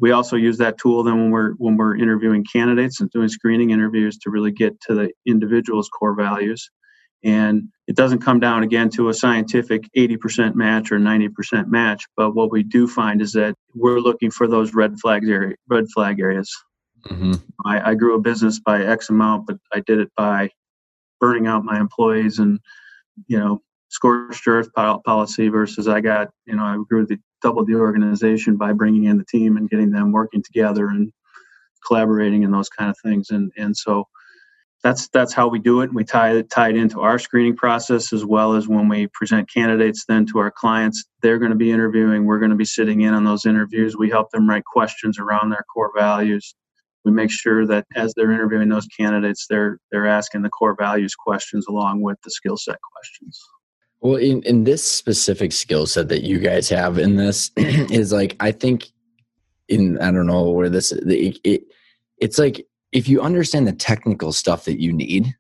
We 0.00 0.12
also 0.12 0.36
use 0.36 0.58
that 0.58 0.78
tool 0.78 1.02
then 1.02 1.16
when 1.16 1.30
we're 1.30 1.52
when 1.54 1.76
we're 1.76 1.96
interviewing 1.96 2.44
candidates 2.44 3.00
and 3.00 3.10
doing 3.10 3.28
screening 3.28 3.70
interviews 3.70 4.18
to 4.18 4.30
really 4.30 4.52
get 4.52 4.80
to 4.82 4.94
the 4.94 5.10
individual's 5.26 5.88
core 5.88 6.14
values. 6.14 6.70
And 7.24 7.68
it 7.88 7.96
doesn't 7.96 8.20
come 8.20 8.38
down 8.38 8.62
again 8.62 8.88
to 8.90 9.08
a 9.08 9.14
scientific 9.14 9.88
80% 9.96 10.54
match 10.54 10.92
or 10.92 10.98
90% 10.98 11.66
match, 11.66 12.04
but 12.16 12.32
what 12.32 12.52
we 12.52 12.62
do 12.62 12.86
find 12.86 13.20
is 13.20 13.32
that 13.32 13.54
we're 13.74 14.00
looking 14.00 14.30
for 14.30 14.46
those 14.46 14.74
red 14.74 15.00
flags 15.00 15.28
area, 15.28 15.56
red 15.68 15.86
flag 15.92 16.20
areas 16.20 16.54
Mm-hmm. 17.06 17.34
I, 17.64 17.90
I 17.90 17.94
grew 17.94 18.14
a 18.14 18.20
business 18.20 18.58
by 18.58 18.84
X 18.84 19.10
amount, 19.10 19.46
but 19.46 19.58
I 19.72 19.80
did 19.80 19.98
it 19.98 20.10
by 20.16 20.50
burning 21.20 21.46
out 21.46 21.64
my 21.64 21.78
employees 21.78 22.38
and, 22.38 22.60
you 23.26 23.38
know, 23.38 23.62
scorched 23.88 24.46
earth 24.46 24.68
policy 24.74 25.48
versus 25.48 25.88
I 25.88 26.00
got, 26.00 26.30
you 26.46 26.56
know, 26.56 26.64
I 26.64 26.76
grew 26.88 27.06
the 27.06 27.18
doubled 27.42 27.68
the 27.68 27.74
organization 27.74 28.56
by 28.56 28.72
bringing 28.72 29.04
in 29.04 29.18
the 29.18 29.24
team 29.24 29.56
and 29.56 29.70
getting 29.70 29.90
them 29.90 30.12
working 30.12 30.42
together 30.42 30.88
and 30.88 31.12
collaborating 31.86 32.44
and 32.44 32.52
those 32.52 32.68
kind 32.68 32.90
of 32.90 32.96
things. 33.02 33.30
And 33.30 33.52
and 33.56 33.76
so 33.76 34.08
that's 34.82 35.08
that's 35.08 35.32
how 35.32 35.48
we 35.48 35.58
do 35.58 35.80
it. 35.80 35.92
We 35.92 36.04
tie 36.04 36.32
it 36.32 36.50
tie 36.50 36.70
it 36.70 36.76
into 36.76 37.00
our 37.00 37.18
screening 37.18 37.56
process 37.56 38.12
as 38.12 38.24
well 38.24 38.54
as 38.54 38.68
when 38.68 38.88
we 38.88 39.08
present 39.08 39.52
candidates 39.52 40.04
then 40.06 40.26
to 40.26 40.38
our 40.38 40.50
clients. 40.50 41.04
They're 41.22 41.38
going 41.38 41.50
to 41.50 41.56
be 41.56 41.70
interviewing. 41.70 42.24
We're 42.24 42.38
going 42.38 42.50
to 42.50 42.56
be 42.56 42.64
sitting 42.64 43.02
in 43.02 43.14
on 43.14 43.24
those 43.24 43.46
interviews. 43.46 43.96
We 43.96 44.10
help 44.10 44.30
them 44.30 44.48
write 44.48 44.64
questions 44.64 45.18
around 45.18 45.50
their 45.50 45.64
core 45.72 45.92
values 45.96 46.54
we 47.06 47.12
make 47.12 47.30
sure 47.30 47.64
that 47.66 47.86
as 47.94 48.12
they're 48.14 48.32
interviewing 48.32 48.68
those 48.68 48.86
candidates, 48.88 49.46
they're 49.48 49.78
they're 49.92 50.08
asking 50.08 50.42
the 50.42 50.50
core 50.50 50.74
values 50.76 51.14
questions 51.14 51.64
along 51.68 52.02
with 52.02 52.20
the 52.22 52.30
skill 52.30 52.56
set 52.56 52.78
questions. 52.92 53.40
Well, 54.00 54.16
in, 54.16 54.42
in 54.42 54.64
this 54.64 54.84
specific 54.84 55.52
skill 55.52 55.86
set 55.86 56.08
that 56.08 56.24
you 56.24 56.40
guys 56.40 56.68
have 56.68 56.98
in 56.98 57.14
this 57.14 57.52
is 57.56 58.12
like 58.12 58.36
I 58.40 58.50
think 58.50 58.88
in 59.68 59.98
I 60.00 60.10
don't 60.10 60.26
know 60.26 60.50
where 60.50 60.68
this 60.68 60.90
it, 60.90 61.38
it 61.44 61.62
it's 62.18 62.38
like 62.38 62.66
if 62.90 63.08
you 63.08 63.22
understand 63.22 63.68
the 63.68 63.72
technical 63.72 64.32
stuff 64.32 64.64
that 64.64 64.80
you 64.80 64.92
need, 64.92 65.32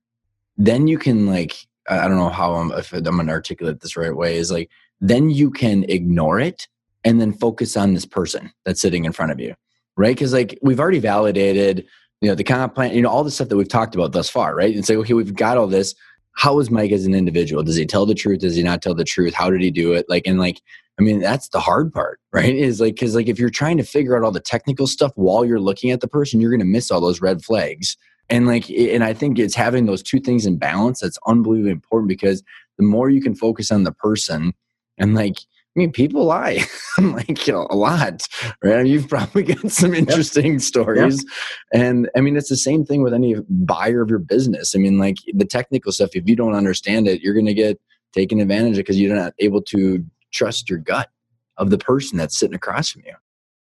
then 0.56 0.86
you 0.86 0.98
can 0.98 1.26
like 1.26 1.56
I 1.88 2.06
don't 2.06 2.16
know 2.16 2.28
how 2.28 2.54
I'm 2.54 2.70
if 2.72 2.92
I'm 2.92 3.02
gonna 3.02 3.32
articulate 3.32 3.80
this 3.80 3.96
right 3.96 4.14
way 4.14 4.36
is 4.36 4.52
like 4.52 4.70
then 5.00 5.30
you 5.30 5.50
can 5.50 5.84
ignore 5.88 6.38
it 6.38 6.68
and 7.02 7.20
then 7.20 7.32
focus 7.32 7.76
on 7.76 7.92
this 7.92 8.06
person 8.06 8.52
that's 8.64 8.80
sitting 8.80 9.04
in 9.04 9.10
front 9.10 9.32
of 9.32 9.40
you 9.40 9.56
right? 9.96 10.14
Because 10.14 10.32
like 10.32 10.58
we've 10.62 10.80
already 10.80 10.98
validated, 10.98 11.86
you 12.20 12.28
know, 12.28 12.34
the 12.34 12.44
comp 12.44 12.74
plan, 12.74 12.94
you 12.94 13.02
know, 13.02 13.08
all 13.08 13.24
the 13.24 13.30
stuff 13.30 13.48
that 13.48 13.56
we've 13.56 13.68
talked 13.68 13.94
about 13.94 14.12
thus 14.12 14.28
far, 14.28 14.54
right? 14.54 14.74
And 14.74 14.84
say, 14.84 14.96
okay, 14.96 15.14
we've 15.14 15.34
got 15.34 15.56
all 15.56 15.66
this. 15.66 15.94
How 16.32 16.58
is 16.58 16.70
Mike 16.70 16.92
as 16.92 17.06
an 17.06 17.14
individual? 17.14 17.62
Does 17.62 17.76
he 17.76 17.86
tell 17.86 18.04
the 18.04 18.14
truth? 18.14 18.40
Does 18.40 18.56
he 18.56 18.62
not 18.62 18.82
tell 18.82 18.94
the 18.94 19.04
truth? 19.04 19.32
How 19.32 19.50
did 19.50 19.62
he 19.62 19.70
do 19.70 19.92
it? 19.94 20.06
Like, 20.08 20.26
and 20.26 20.38
like, 20.38 20.60
I 20.98 21.02
mean, 21.02 21.20
that's 21.20 21.48
the 21.48 21.60
hard 21.60 21.92
part, 21.92 22.20
right? 22.32 22.54
Is 22.54 22.80
like, 22.80 22.94
because 22.94 23.14
like 23.14 23.28
if 23.28 23.38
you're 23.38 23.50
trying 23.50 23.78
to 23.78 23.84
figure 23.84 24.16
out 24.16 24.22
all 24.22 24.32
the 24.32 24.40
technical 24.40 24.86
stuff 24.86 25.12
while 25.14 25.44
you're 25.44 25.60
looking 25.60 25.90
at 25.90 26.00
the 26.00 26.08
person, 26.08 26.40
you're 26.40 26.50
going 26.50 26.60
to 26.60 26.66
miss 26.66 26.90
all 26.90 27.00
those 27.00 27.20
red 27.20 27.42
flags. 27.42 27.96
And 28.28 28.46
like, 28.46 28.68
and 28.70 29.04
I 29.04 29.14
think 29.14 29.38
it's 29.38 29.54
having 29.54 29.86
those 29.86 30.02
two 30.02 30.18
things 30.18 30.46
in 30.46 30.58
balance 30.58 31.00
that's 31.00 31.18
unbelievably 31.26 31.70
important 31.70 32.08
because 32.08 32.42
the 32.76 32.84
more 32.84 33.08
you 33.08 33.22
can 33.22 33.34
focus 33.34 33.70
on 33.70 33.84
the 33.84 33.92
person 33.92 34.52
and 34.98 35.14
like 35.14 35.38
I 35.76 35.78
mean, 35.78 35.92
people 35.92 36.24
lie 36.24 36.64
like 36.98 37.46
you 37.46 37.52
know, 37.52 37.66
a 37.68 37.76
lot, 37.76 38.26
right? 38.64 38.78
I 38.78 38.82
mean, 38.82 38.86
you've 38.86 39.08
probably 39.10 39.42
got 39.42 39.70
some 39.70 39.94
interesting 39.94 40.54
yep. 40.54 40.60
stories, 40.62 41.22
yep. 41.22 41.82
and 41.82 42.10
I 42.16 42.20
mean, 42.22 42.36
it's 42.36 42.48
the 42.48 42.56
same 42.56 42.86
thing 42.86 43.02
with 43.02 43.12
any 43.12 43.36
buyer 43.50 44.00
of 44.00 44.08
your 44.08 44.18
business. 44.18 44.74
I 44.74 44.78
mean, 44.78 44.98
like 44.98 45.18
the 45.34 45.44
technical 45.44 45.92
stuff, 45.92 46.10
if 46.14 46.26
you 46.26 46.34
don't 46.34 46.54
understand 46.54 47.08
it, 47.08 47.20
you're 47.20 47.34
going 47.34 47.46
to 47.46 47.54
get 47.54 47.78
taken 48.14 48.40
advantage 48.40 48.72
of 48.72 48.84
because 48.84 48.98
you're 48.98 49.14
not 49.14 49.34
able 49.38 49.60
to 49.64 50.02
trust 50.32 50.70
your 50.70 50.78
gut 50.78 51.10
of 51.58 51.68
the 51.68 51.78
person 51.78 52.16
that's 52.16 52.38
sitting 52.38 52.54
across 52.54 52.90
from 52.90 53.02
you. 53.04 53.14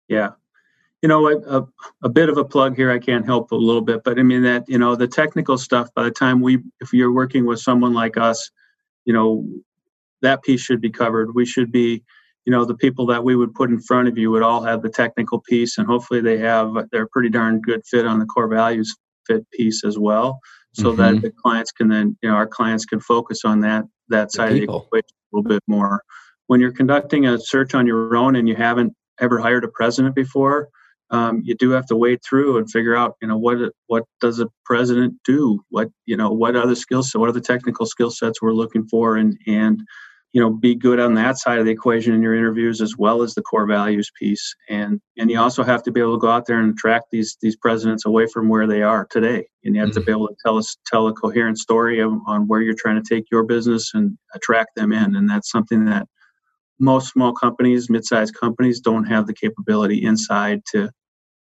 Yeah, 0.08 0.32
you 1.02 1.10
know, 1.10 1.28
a, 1.28 1.60
a, 1.60 1.68
a, 2.04 2.10
bit 2.10 2.30
of 2.30 2.38
a 2.38 2.45
plug 2.45 2.76
here. 2.76 2.91
I 2.91 3.00
can't 3.00 3.26
help 3.26 3.52
a 3.52 3.56
little 3.56 3.82
bit, 3.82 4.04
but 4.04 4.20
I 4.20 4.24
mean 4.24 4.43
that 4.43 4.66
you 4.68 4.78
know 4.78 4.95
the 4.95 5.08
technical 5.08 5.58
stuff. 5.58 5.89
By 5.95 6.04
the 6.04 6.12
time 6.12 6.41
we, 6.41 6.60
if 6.80 6.93
you're 6.93 7.12
working 7.12 7.48
with 7.48 7.60
someone 7.60 7.95
like 7.95 8.18
us, 8.18 8.52
you 9.06 9.14
know, 9.14 9.48
that 10.22 10.43
piece 10.43 10.61
should 10.61 10.82
be 10.82 10.89
covered. 10.89 11.36
We 11.36 11.45
should 11.45 11.72
be, 11.72 12.03
you 12.45 12.51
know, 12.51 12.65
the 12.65 12.76
people 12.76 13.05
that 13.07 13.24
we 13.24 13.36
would 13.36 13.53
put 13.53 13.70
in 13.70 13.80
front 13.82 14.07
of 14.07 14.18
you 14.18 14.32
would 14.32 14.43
all 14.43 14.63
have 14.63 14.82
the 14.82 14.89
technical 14.89 15.41
piece, 15.41 15.78
and 15.78 15.88
hopefully 15.88 16.22
they 16.22 16.38
have 16.38 16.74
they're 16.91 17.07
pretty 17.07 17.30
darn 17.30 17.61
good 17.61 17.82
fit 17.86 18.05
on 18.05 18.20
the 18.20 18.26
core 18.26 18.47
values 18.47 18.95
fit 19.28 19.45
piece 19.51 19.84
as 19.84 19.97
well, 19.97 20.39
so 20.74 20.86
mm-hmm. 20.86 21.01
that 21.01 21.22
the 21.22 21.32
clients 21.43 21.72
can 21.72 21.89
then, 21.89 22.18
you 22.22 22.30
know, 22.30 22.36
our 22.36 22.47
clients 22.47 22.86
can 22.86 22.99
focus 22.99 23.41
on 23.43 23.61
that 23.61 23.84
that 24.09 24.32
side 24.32 24.53
of 24.53 24.55
the 24.55 24.63
equation 24.63 25.03
a 25.34 25.38
little 25.38 25.49
bit 25.49 25.63
more. 25.68 26.01
When 26.47 26.61
you're 26.61 26.72
conducting 26.72 27.26
a 27.26 27.38
search 27.38 27.76
on 27.76 27.86
your 27.86 28.15
own 28.15 28.36
and 28.38 28.47
you 28.47 28.55
haven't 28.55 28.93
ever 29.20 29.39
hired 29.39 29.65
a 29.65 29.68
president 29.68 30.15
before, 30.15 30.70
um, 31.10 31.41
you 31.43 31.55
do 31.55 31.72
have 31.72 31.86
to 31.88 31.95
wade 31.95 32.20
through 32.28 32.58
and 32.58 32.70
figure 32.70 32.95
out, 32.95 33.16
you 33.22 33.28
know, 33.28 33.38
what 33.38 33.58
what 33.88 34.03
does 34.20 34.39
a 34.39 34.47
president 34.66 35.16
do? 35.26 35.64
What 35.70 35.89
you 36.05 36.18
know, 36.18 36.32
what 36.32 36.55
other 36.55 36.76
skills? 36.76 37.12
What 37.14 37.30
are 37.30 37.34
the 37.34 37.41
technical 37.41 37.86
skill 37.86 38.12
sets 38.12 38.41
we're 38.41 38.51
looking 38.51 38.88
for? 38.88 39.18
And 39.18 39.38
and 39.47 39.82
you 40.34 40.41
know 40.41 40.49
be 40.49 40.76
good 40.76 40.99
on 40.99 41.14
that 41.14 41.38
side 41.38 41.58
of 41.58 41.66
the 41.66 41.72
equation 41.72 42.14
in 42.14 42.22
your 42.22 42.36
interviews 42.36 42.82
as 42.82 42.97
well 42.97 43.22
as 43.22 43.34
the 43.34 43.41
core 43.41 43.66
values 43.66 44.12
piece 44.20 44.55
and 44.70 44.99
and 45.18 45.32
you 45.32 45.39
also 45.39 45.64
have 45.64 45.82
to 45.84 45.91
be 45.91 45.99
able 45.99 46.16
to 46.16 46.20
go 46.20 46.30
out 46.30 46.45
there 46.45 46.60
and 46.60 46.74
attract 46.74 47.05
these 47.12 47.38
these 47.41 47.55
presidents 47.55 48.05
away 48.05 48.28
from 48.28 48.49
where 48.49 48.68
they 48.68 48.82
are 48.82 49.08
today 49.10 49.47
and 49.64 49.74
you 49.74 49.82
have 49.82 49.89
mm-hmm. 49.89 49.99
to 49.99 50.05
be 50.05 50.12
able 50.12 50.28
to 50.28 50.36
tell 50.45 50.58
us 50.58 50.78
tell 50.86 51.08
a 51.08 51.14
coherent 51.14 51.58
story 51.58 51.99
of, 51.99 52.14
on 52.28 52.47
where 52.47 52.62
you're 52.62 52.76
trying 52.76 53.01
to 53.01 53.16
take 53.16 53.26
your 53.32 53.43
business 53.43 53.91
and 53.93 54.18
attract 54.36 54.76
them 54.76 54.91
in 54.91 55.16
and 55.16 55.30
that's 55.30 55.49
something 55.49 55.86
that 55.86 56.08
most 56.80 57.11
small 57.11 57.34
companies 57.34 57.89
mid-sized 57.89 58.36
companies 58.36 58.80
don't 58.80 59.05
have 59.05 59.28
the 59.28 59.34
capability 59.34 60.03
inside 60.03 60.61
to 60.65 60.89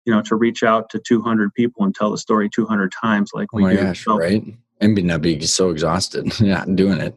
you 0.05 0.13
know 0.13 0.23
to 0.23 0.37
reach 0.37 0.63
out 0.63 0.89
to 0.91 0.99
200 0.99 1.53
people 1.55 1.85
and 1.85 1.95
tell 1.95 2.11
the 2.11 2.19
story 2.19 2.49
200 2.49 2.93
times 2.93 3.31
like 3.35 3.53
we 3.53 3.63
oh 3.63 3.67
my 3.67 3.75
do 3.75 3.83
gosh, 3.83 4.05
so, 4.05 4.17
right 4.17 4.45
and 4.81 4.95
be 4.95 5.03
not 5.03 5.23
be 5.23 5.41
so 5.41 5.71
exhausted 5.71 6.39
yeah 6.41 6.65
doing 6.75 7.01
it 7.01 7.17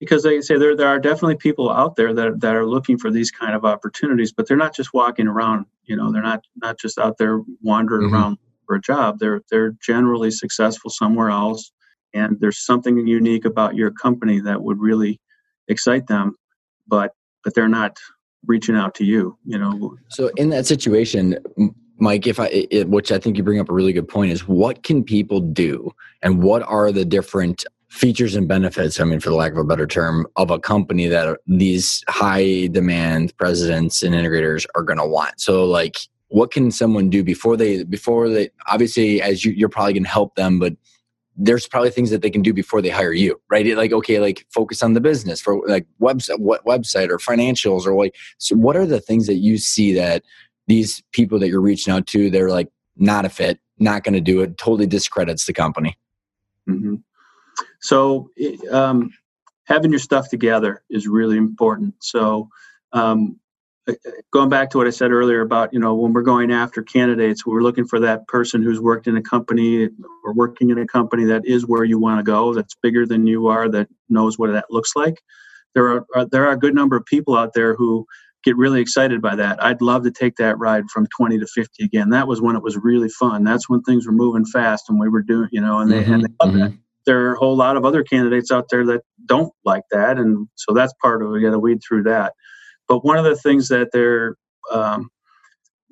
because 0.00 0.26
I 0.26 0.40
say 0.40 0.58
there 0.58 0.76
there 0.76 0.88
are 0.88 0.98
definitely 0.98 1.36
people 1.36 1.70
out 1.70 1.96
there 1.96 2.12
that 2.12 2.40
that 2.40 2.54
are 2.54 2.66
looking 2.66 2.98
for 2.98 3.10
these 3.10 3.30
kind 3.30 3.54
of 3.54 3.64
opportunities, 3.64 4.32
but 4.32 4.46
they're 4.46 4.56
not 4.56 4.74
just 4.74 4.92
walking 4.92 5.26
around. 5.26 5.66
You 5.84 5.96
know, 5.96 6.12
they're 6.12 6.22
not 6.22 6.44
not 6.56 6.78
just 6.78 6.98
out 6.98 7.16
there 7.16 7.40
wandering 7.62 8.08
mm-hmm. 8.08 8.14
around 8.14 8.38
for 8.66 8.76
a 8.76 8.80
job. 8.80 9.18
They're 9.18 9.40
they're 9.50 9.72
generally 9.82 10.30
successful 10.30 10.90
somewhere 10.90 11.30
else, 11.30 11.72
and 12.12 12.38
there's 12.40 12.64
something 12.64 13.06
unique 13.06 13.44
about 13.44 13.76
your 13.76 13.90
company 13.90 14.40
that 14.40 14.62
would 14.62 14.78
really 14.78 15.20
excite 15.68 16.06
them, 16.06 16.34
but 16.86 17.12
but 17.44 17.54
they're 17.54 17.68
not 17.68 17.98
reaching 18.46 18.76
out 18.76 18.94
to 18.96 19.04
you. 19.04 19.36
You 19.44 19.58
know. 19.58 19.96
So 20.08 20.30
in 20.36 20.50
that 20.50 20.66
situation, 20.66 21.38
Mike, 21.98 22.26
if 22.26 22.40
I, 22.40 22.46
it, 22.48 22.88
which 22.88 23.12
I 23.12 23.18
think 23.18 23.36
you 23.36 23.42
bring 23.42 23.60
up 23.60 23.68
a 23.68 23.74
really 23.74 23.92
good 23.92 24.08
point, 24.08 24.32
is 24.32 24.48
what 24.48 24.82
can 24.82 25.04
people 25.04 25.40
do, 25.40 25.92
and 26.22 26.42
what 26.42 26.62
are 26.62 26.90
the 26.90 27.04
different 27.04 27.64
features 27.94 28.34
and 28.34 28.48
benefits 28.48 28.98
i 28.98 29.04
mean 29.04 29.20
for 29.20 29.30
the 29.30 29.36
lack 29.36 29.52
of 29.52 29.58
a 29.58 29.62
better 29.64 29.86
term 29.86 30.26
of 30.34 30.50
a 30.50 30.58
company 30.58 31.06
that 31.06 31.38
these 31.46 32.02
high 32.08 32.66
demand 32.72 33.32
presidents 33.36 34.02
and 34.02 34.16
integrators 34.16 34.66
are 34.74 34.82
going 34.82 34.98
to 34.98 35.06
want 35.06 35.40
so 35.40 35.64
like 35.64 35.96
what 36.26 36.50
can 36.50 36.72
someone 36.72 37.08
do 37.08 37.22
before 37.22 37.56
they 37.56 37.84
before 37.84 38.28
they 38.28 38.50
obviously 38.66 39.22
as 39.22 39.44
you, 39.44 39.52
you're 39.52 39.68
probably 39.68 39.92
going 39.92 40.02
to 40.02 40.10
help 40.10 40.34
them 40.34 40.58
but 40.58 40.74
there's 41.36 41.66
probably 41.66 41.90
things 41.90 42.10
that 42.10 42.22
they 42.22 42.30
can 42.30 42.42
do 42.42 42.52
before 42.52 42.80
they 42.80 42.90
hire 42.90 43.12
you 43.12 43.40
right 43.50 43.66
like 43.76 43.92
okay 43.92 44.20
like 44.20 44.46
focus 44.50 44.82
on 44.82 44.92
the 44.92 45.00
business 45.00 45.40
for 45.40 45.66
like 45.68 45.86
website 46.00 46.38
what 46.38 46.64
website 46.64 47.10
or 47.10 47.18
financials 47.18 47.86
or 47.86 47.94
like 47.94 48.14
so 48.38 48.54
what 48.54 48.76
are 48.76 48.86
the 48.86 49.00
things 49.00 49.26
that 49.26 49.36
you 49.36 49.58
see 49.58 49.92
that 49.92 50.22
these 50.66 51.02
people 51.12 51.38
that 51.38 51.48
you're 51.48 51.60
reaching 51.60 51.92
out 51.92 52.06
to 52.06 52.30
they're 52.30 52.50
like 52.50 52.68
not 52.96 53.24
a 53.24 53.28
fit 53.28 53.58
not 53.78 54.04
going 54.04 54.14
to 54.14 54.20
do 54.20 54.40
it 54.40 54.56
totally 54.56 54.86
discredits 54.86 55.46
the 55.46 55.52
company 55.52 55.96
mm-hmm. 56.68 56.94
So 57.80 58.30
um, 58.70 59.10
having 59.64 59.90
your 59.90 60.00
stuff 60.00 60.30
together 60.30 60.82
is 60.90 61.06
really 61.06 61.36
important. 61.36 61.94
So 62.00 62.48
um, 62.92 63.38
going 64.32 64.48
back 64.48 64.70
to 64.70 64.78
what 64.78 64.86
I 64.86 64.90
said 64.90 65.10
earlier 65.10 65.40
about 65.40 65.72
you 65.72 65.78
know 65.78 65.94
when 65.94 66.12
we're 66.12 66.22
going 66.22 66.50
after 66.50 66.82
candidates, 66.82 67.44
we're 67.44 67.62
looking 67.62 67.86
for 67.86 68.00
that 68.00 68.26
person 68.28 68.62
who's 68.62 68.80
worked 68.80 69.06
in 69.06 69.16
a 69.16 69.22
company 69.22 69.88
or 70.24 70.32
working 70.32 70.70
in 70.70 70.78
a 70.78 70.86
company 70.86 71.24
that 71.24 71.44
is 71.44 71.66
where 71.66 71.84
you 71.84 71.98
want 71.98 72.18
to 72.18 72.22
go, 72.22 72.54
that's 72.54 72.74
bigger 72.82 73.06
than 73.06 73.26
you 73.26 73.48
are, 73.48 73.68
that 73.68 73.88
knows 74.08 74.38
what 74.38 74.52
that 74.52 74.66
looks 74.70 74.92
like. 74.96 75.22
there 75.74 75.86
are, 75.88 76.06
are 76.14 76.26
there 76.26 76.46
are 76.46 76.52
a 76.52 76.58
good 76.58 76.74
number 76.74 76.96
of 76.96 77.04
people 77.04 77.36
out 77.36 77.52
there 77.54 77.74
who 77.74 78.06
get 78.44 78.56
really 78.56 78.80
excited 78.80 79.20
by 79.22 79.34
that. 79.34 79.62
I'd 79.62 79.80
love 79.80 80.04
to 80.04 80.10
take 80.10 80.36
that 80.36 80.58
ride 80.58 80.84
from 80.90 81.06
20 81.16 81.38
to 81.38 81.46
50 81.46 81.84
again. 81.84 82.10
That 82.10 82.28
was 82.28 82.40
when 82.40 82.56
it 82.56 82.62
was 82.62 82.76
really 82.76 83.08
fun. 83.08 83.42
That's 83.42 83.68
when 83.68 83.82
things 83.82 84.06
were 84.06 84.12
moving 84.12 84.44
fast 84.44 84.84
and 84.88 85.00
we 85.00 85.08
were 85.08 85.22
doing, 85.22 85.48
you 85.50 85.60
know, 85.60 85.80
and 85.80 85.90
they, 85.90 86.02
mm-hmm, 86.02 86.12
and 86.12 86.22
they 86.24 86.44
love 86.44 86.54
mm-hmm. 86.54 86.60
that. 86.60 86.72
There 87.06 87.26
are 87.26 87.34
a 87.34 87.38
whole 87.38 87.56
lot 87.56 87.76
of 87.76 87.84
other 87.84 88.02
candidates 88.02 88.50
out 88.50 88.66
there 88.70 88.84
that 88.86 89.02
don't 89.26 89.52
like 89.64 89.84
that. 89.90 90.18
And 90.18 90.48
so 90.54 90.72
that's 90.72 90.92
part 91.02 91.22
of 91.22 91.28
it. 91.28 91.32
We 91.32 91.42
got 91.42 91.50
to 91.50 91.58
weed 91.58 91.80
through 91.86 92.04
that. 92.04 92.34
But 92.88 93.04
one 93.04 93.18
of 93.18 93.24
the 93.24 93.36
things 93.36 93.68
that 93.68 93.90
they're, 93.92 94.36
um, 94.72 95.08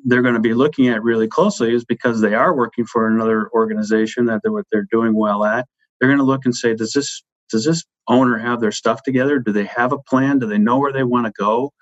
they're 0.05 0.23
going 0.23 0.35
to 0.35 0.41
be 0.41 0.55
looking 0.55 0.89
at 0.89 1.03
really 1.03 1.29
closely 1.29 1.75
is 1.75 1.85
because 1.85 2.21
they 2.21 2.35
are 2.35 2.55
working 2.55 2.85
for 2.87 3.09
another 3.09 3.49
organization 3.53 4.27
that 4.27 4.41
they're 4.43 4.53
what 4.53 4.67
they're 4.73 4.87
doing 4.91 5.15
well 5.15 5.45
at. 5.45 5.67
They're 6.01 6.09
going 6.09 6.19
to 6.19 6.25
look 6.25 6.45
and 6.45 6.55
say, 6.55 6.75
does 6.75 6.93
this 6.93 7.23
does 7.51 7.65
this 7.65 7.85
owner 8.09 8.39
have 8.39 8.61
their 8.61 8.73
stuff 8.73 9.03
together? 9.03 9.39
Do 9.39 9.53
they 9.53 9.67
have 9.67 9.93
a 9.93 9.99
plan? 9.99 10.39
Do 10.39 10.47
they 10.47 10.59
know 10.59 10.79
where 10.79 10.93
they 10.93 11.05
want 11.05 11.27
to 11.27 11.33
go? 11.33 11.73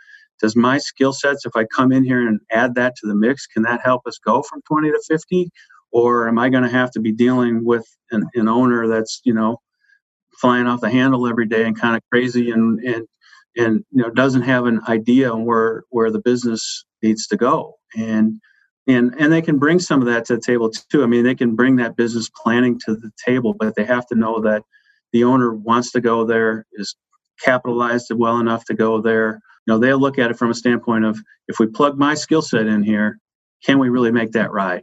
Does 0.41 0.57
my 0.57 0.79
skill 0.79 1.13
sets, 1.13 1.47
if 1.47 1.55
I 1.55 1.65
come 1.65 1.93
in 1.93 2.03
here 2.03 2.27
and 2.27 2.41
add 2.51 2.75
that 2.75 2.97
to 2.97 3.07
the 3.07 3.15
mix, 3.15 3.47
can 3.47 3.63
that 3.63 3.81
help 3.83 4.03
us 4.07 4.19
go 4.19 4.43
from 4.43 4.63
20 4.67 4.91
to 4.91 5.01
50? 5.07 5.51
Or 5.93 6.29
am 6.29 6.39
I 6.39 6.49
going 6.49 6.63
to 6.63 6.71
have 6.71 6.91
to 6.93 7.01
be 7.01 7.13
dealing 7.13 7.65
with 7.65 7.87
an, 8.11 8.27
an 8.35 8.49
owner 8.49 8.89
that's, 8.89 9.21
you 9.25 9.35
know, 9.35 9.59
flying 10.41 10.67
off 10.67 10.81
the 10.81 10.91
handle 10.91 11.29
every 11.29 11.47
day 11.47 11.65
and 11.65 11.79
kind 11.79 11.97
of 11.97 12.03
crazy 12.11 12.51
and, 12.51 12.81
and, 12.81 13.07
and, 13.61 13.85
you 13.91 14.03
know, 14.03 14.11
doesn't 14.11 14.43
have 14.43 14.67
an 14.67 14.81
idea 14.89 15.33
on 15.33 15.45
where, 15.45 15.85
where 15.91 16.11
the 16.11 16.21
business 16.21 16.85
needs 17.03 17.27
to 17.29 17.37
go? 17.37 17.77
And, 17.97 18.41
and, 18.87 19.15
and 19.19 19.33
they 19.33 19.43
can 19.43 19.59
bring 19.59 19.79
some 19.79 20.01
of 20.01 20.07
that 20.07 20.25
to 20.27 20.37
the 20.37 20.43
table 20.43 20.71
too. 20.71 21.03
I 21.03 21.07
mean, 21.07 21.25
they 21.25 21.35
can 21.35 21.55
bring 21.55 21.77
that 21.77 21.97
business 21.97 22.31
planning 22.43 22.79
to 22.87 22.95
the 22.95 23.11
table, 23.25 23.55
but 23.59 23.75
they 23.77 23.85
have 23.85 24.07
to 24.09 24.15
know 24.15 24.41
that 24.41 24.63
the 25.13 25.25
owner 25.25 25.53
wants 25.55 25.93
to 25.93 26.01
go 26.01 26.25
there, 26.25 26.67
is 26.73 26.97
capitalized 27.43 28.11
well 28.15 28.39
enough 28.39 28.65
to 28.67 28.75
go 28.75 29.01
there, 29.01 29.41
you 29.67 29.73
know 29.73 29.79
they'll 29.79 29.99
look 29.99 30.19
at 30.19 30.31
it 30.31 30.39
from 30.39 30.51
a 30.51 30.55
standpoint 30.55 31.05
of 31.05 31.19
if 31.49 31.59
we 31.59 31.67
plug 31.67 31.99
my 31.99 32.15
skill 32.15 32.43
set 32.43 32.67
in 32.67 32.83
here 32.83 33.19
can 33.65 33.79
we 33.79 33.89
really 33.89 34.11
make 34.11 34.33
that 34.33 34.51
ride 34.53 34.83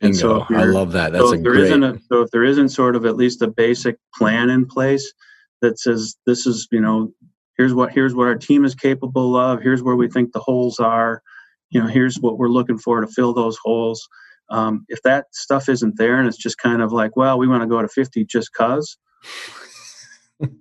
and 0.00 0.12
Bingo. 0.12 0.46
so 0.48 0.54
i 0.54 0.64
love 0.64 0.92
that 0.92 1.12
that's 1.12 1.24
so 1.24 1.34
if 1.34 1.42
there 1.42 1.52
great... 1.52 1.70
a, 1.70 2.00
so 2.08 2.22
if 2.22 2.30
there 2.30 2.44
isn't 2.44 2.70
sort 2.70 2.96
of 2.96 3.06
at 3.06 3.16
least 3.16 3.42
a 3.42 3.48
basic 3.48 3.96
plan 4.14 4.50
in 4.50 4.66
place 4.66 5.12
that 5.62 5.78
says 5.78 6.16
this 6.26 6.46
is 6.46 6.66
you 6.70 6.80
know 6.80 7.12
here's 7.56 7.74
what 7.74 7.92
here's 7.92 8.14
what 8.14 8.26
our 8.26 8.36
team 8.36 8.64
is 8.64 8.74
capable 8.74 9.36
of. 9.36 9.62
Here's 9.62 9.82
where 9.82 9.96
we 9.96 10.08
think 10.08 10.32
the 10.32 10.40
holes 10.40 10.78
are. 10.78 11.22
You 11.70 11.80
know 11.80 11.88
here's 11.88 12.20
what 12.20 12.38
we're 12.38 12.48
looking 12.48 12.78
for 12.78 13.00
to 13.00 13.06
fill 13.06 13.34
those 13.34 13.58
holes. 13.62 14.08
Um, 14.48 14.84
if 14.88 15.02
that 15.02 15.26
stuff 15.32 15.68
isn't 15.68 15.96
there 15.96 16.18
and 16.18 16.28
it's 16.28 16.36
just 16.36 16.58
kind 16.58 16.80
of 16.80 16.92
like 16.92 17.16
well 17.16 17.36
we 17.36 17.48
want 17.48 17.62
to 17.62 17.66
go 17.66 17.82
to 17.82 17.88
50 17.88 18.24
just 18.26 18.52
cause 18.52 18.96
it, 20.40 20.52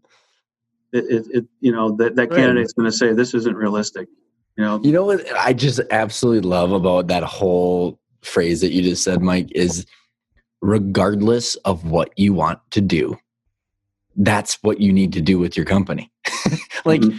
it, 0.91 1.25
it 1.29 1.45
you 1.59 1.71
know 1.71 1.95
that 1.97 2.15
that 2.15 2.31
right. 2.31 2.37
candidate's 2.37 2.73
going 2.73 2.89
to 2.89 2.97
say 2.97 3.13
this 3.13 3.35
isn't 3.35 3.55
realistic 3.55 4.07
you 4.57 4.63
know? 4.63 4.81
You 4.83 4.91
know 4.91 5.05
what 5.05 5.31
i 5.35 5.53
just 5.53 5.79
absolutely 5.91 6.49
love 6.49 6.71
about 6.71 7.07
that 7.07 7.21
whole 7.21 7.99
phrase 8.23 8.61
that 8.61 8.71
you 8.71 8.81
just 8.81 9.03
said 9.03 9.21
mike 9.21 9.51
is 9.53 9.85
regardless 10.61 11.53
of 11.57 11.85
what 11.85 12.11
you 12.17 12.33
want 12.33 12.59
to 12.71 12.81
do 12.81 13.15
that's 14.15 14.57
what 14.63 14.81
you 14.81 14.91
need 14.91 15.13
to 15.13 15.21
do 15.21 15.37
with 15.37 15.55
your 15.55 15.65
company 15.67 16.11
like 16.85 17.01
mm-hmm. 17.01 17.17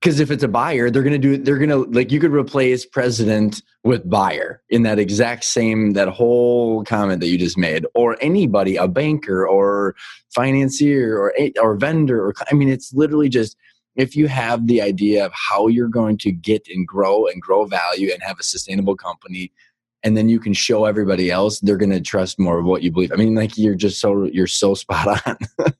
because 0.00 0.20
if 0.20 0.30
it's 0.30 0.42
a 0.42 0.48
buyer 0.48 0.90
they're 0.90 1.02
going 1.02 1.12
to 1.12 1.18
do 1.18 1.36
they're 1.36 1.58
going 1.58 1.70
to 1.70 1.84
like 1.90 2.10
you 2.10 2.20
could 2.20 2.32
replace 2.32 2.84
president 2.84 3.62
with 3.84 4.08
buyer 4.08 4.62
in 4.70 4.82
that 4.82 4.98
exact 4.98 5.44
same 5.44 5.92
that 5.92 6.08
whole 6.08 6.84
comment 6.84 7.20
that 7.20 7.28
you 7.28 7.38
just 7.38 7.58
made 7.58 7.86
or 7.94 8.16
anybody 8.20 8.76
a 8.76 8.88
banker 8.88 9.46
or 9.46 9.94
financier 10.34 11.18
or 11.18 11.34
or 11.60 11.74
vendor 11.74 12.26
or 12.26 12.34
i 12.50 12.54
mean 12.54 12.68
it's 12.68 12.92
literally 12.92 13.28
just 13.28 13.56
if 13.96 14.16
you 14.16 14.26
have 14.26 14.66
the 14.66 14.82
idea 14.82 15.24
of 15.24 15.32
how 15.32 15.68
you're 15.68 15.88
going 15.88 16.18
to 16.18 16.32
get 16.32 16.66
and 16.68 16.86
grow 16.86 17.26
and 17.26 17.40
grow 17.40 17.64
value 17.64 18.10
and 18.12 18.22
have 18.22 18.38
a 18.40 18.42
sustainable 18.42 18.96
company 18.96 19.52
and 20.04 20.18
then 20.18 20.28
you 20.28 20.38
can 20.38 20.52
show 20.52 20.84
everybody 20.84 21.30
else 21.30 21.58
they're 21.60 21.76
going 21.76 21.90
to 21.90 22.00
trust 22.00 22.38
more 22.38 22.58
of 22.58 22.66
what 22.66 22.82
you 22.82 22.92
believe. 22.92 23.10
I 23.12 23.16
mean 23.16 23.34
like 23.34 23.56
you're 23.56 23.74
just 23.74 24.00
so 24.00 24.24
you're 24.24 24.46
so 24.46 24.74
spot 24.74 25.26
on 25.26 25.36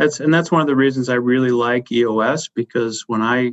that's 0.00 0.18
and 0.18 0.32
that's 0.32 0.50
one 0.50 0.62
of 0.62 0.66
the 0.66 0.74
reasons 0.74 1.10
I 1.10 1.16
really 1.16 1.50
like 1.50 1.92
EOS 1.92 2.48
because 2.48 3.04
when 3.06 3.20
I 3.20 3.52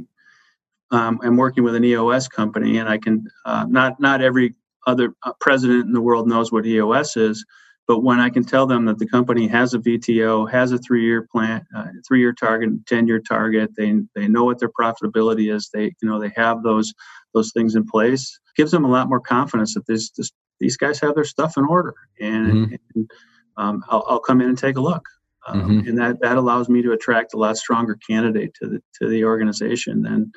um, 0.92 1.20
am 1.22 1.36
working 1.36 1.66
with 1.66 1.76
an 1.76 1.84
EOS 1.84 2.30
company 2.30 2.78
and 2.78 2.88
I 2.88 2.98
can 2.98 3.26
uh, 3.46 3.66
not 3.68 4.00
not 4.00 4.22
every 4.22 4.56
other 4.88 5.14
uh, 5.24 5.34
president 5.42 5.88
in 5.88 5.92
the 5.92 6.00
world 6.00 6.26
knows 6.26 6.50
what 6.50 6.66
EOS 6.66 7.18
is, 7.18 7.46
but 7.86 8.02
when 8.02 8.22
I 8.22 8.30
can 8.30 8.46
tell 8.46 8.66
them 8.66 8.86
that 8.86 8.98
the 8.98 9.08
company 9.08 9.46
has 9.48 9.74
a 9.74 9.80
VTO, 9.80 10.50
has 10.50 10.72
a 10.72 10.78
three-year 10.78 11.28
plan, 11.30 11.66
uh, 11.76 11.88
three-year 12.08 12.32
target, 12.32 12.70
ten-year 12.88 13.20
target, 13.20 13.72
they 13.76 14.00
they 14.16 14.30
know 14.30 14.46
what 14.46 14.60
their 14.60 14.70
profitability 14.70 15.54
is. 15.54 15.70
They 15.74 15.94
you 16.02 16.08
know 16.08 16.18
they 16.18 16.32
have 16.38 16.64
those 16.64 16.94
those 17.34 17.52
things 17.52 17.76
in 17.76 17.86
place. 17.86 18.40
Gives 18.56 18.72
them 18.72 18.86
a 18.86 18.90
lot 18.90 19.10
more 19.10 19.20
confidence 19.20 19.74
that 19.74 19.86
this, 19.86 20.12
this 20.12 20.32
these 20.62 20.78
guys 20.78 21.02
have 21.02 21.16
their 21.16 21.26
stuff 21.26 21.58
in 21.58 21.66
order, 21.66 21.94
and, 22.22 22.48
mm-hmm. 22.48 22.76
and 22.96 23.12
um, 23.58 23.84
I'll, 23.90 24.06
I'll 24.08 24.20
come 24.20 24.40
in 24.40 24.48
and 24.48 24.58
take 24.58 24.78
a 24.78 24.82
look 24.82 25.04
um, 25.48 25.62
mm-hmm. 25.62 25.90
and 25.90 25.98
that 25.98 26.22
that 26.22 26.38
allows 26.38 26.70
me 26.70 26.82
to 26.82 26.92
attract 26.92 27.34
a 27.34 27.38
lot 27.38 27.58
stronger 27.58 27.98
candidate 28.08 28.54
to 28.62 28.68
the 28.68 28.82
to 29.00 29.10
the 29.10 29.24
organization 29.24 30.02
than 30.02 30.32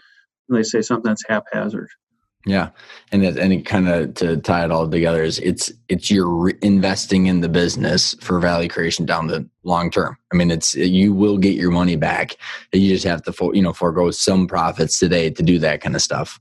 they 0.48 0.62
say 0.62 0.82
something 0.82 1.08
that's 1.08 1.24
haphazard. 1.28 1.88
Yeah, 2.46 2.70
and 3.12 3.22
it, 3.22 3.36
and 3.36 3.66
kind 3.66 3.86
of 3.86 4.14
to 4.14 4.38
tie 4.38 4.64
it 4.64 4.70
all 4.70 4.88
together 4.88 5.22
is 5.22 5.38
it's 5.40 5.70
it's 5.88 6.10
you're 6.10 6.50
investing 6.62 7.26
in 7.26 7.42
the 7.42 7.50
business 7.50 8.14
for 8.22 8.40
value 8.40 8.68
creation 8.68 9.04
down 9.04 9.26
the 9.26 9.46
long 9.62 9.90
term. 9.90 10.16
I 10.32 10.36
mean, 10.36 10.50
it's 10.50 10.74
you 10.74 11.12
will 11.12 11.36
get 11.36 11.54
your 11.54 11.70
money 11.70 11.96
back. 11.96 12.36
You 12.72 12.88
just 12.88 13.04
have 13.04 13.22
to 13.24 13.32
for, 13.32 13.54
you 13.54 13.60
know 13.60 13.74
forego 13.74 14.10
some 14.10 14.46
profits 14.46 14.98
today 14.98 15.28
to 15.28 15.42
do 15.42 15.58
that 15.58 15.82
kind 15.82 15.94
of 15.94 16.00
stuff. 16.00 16.40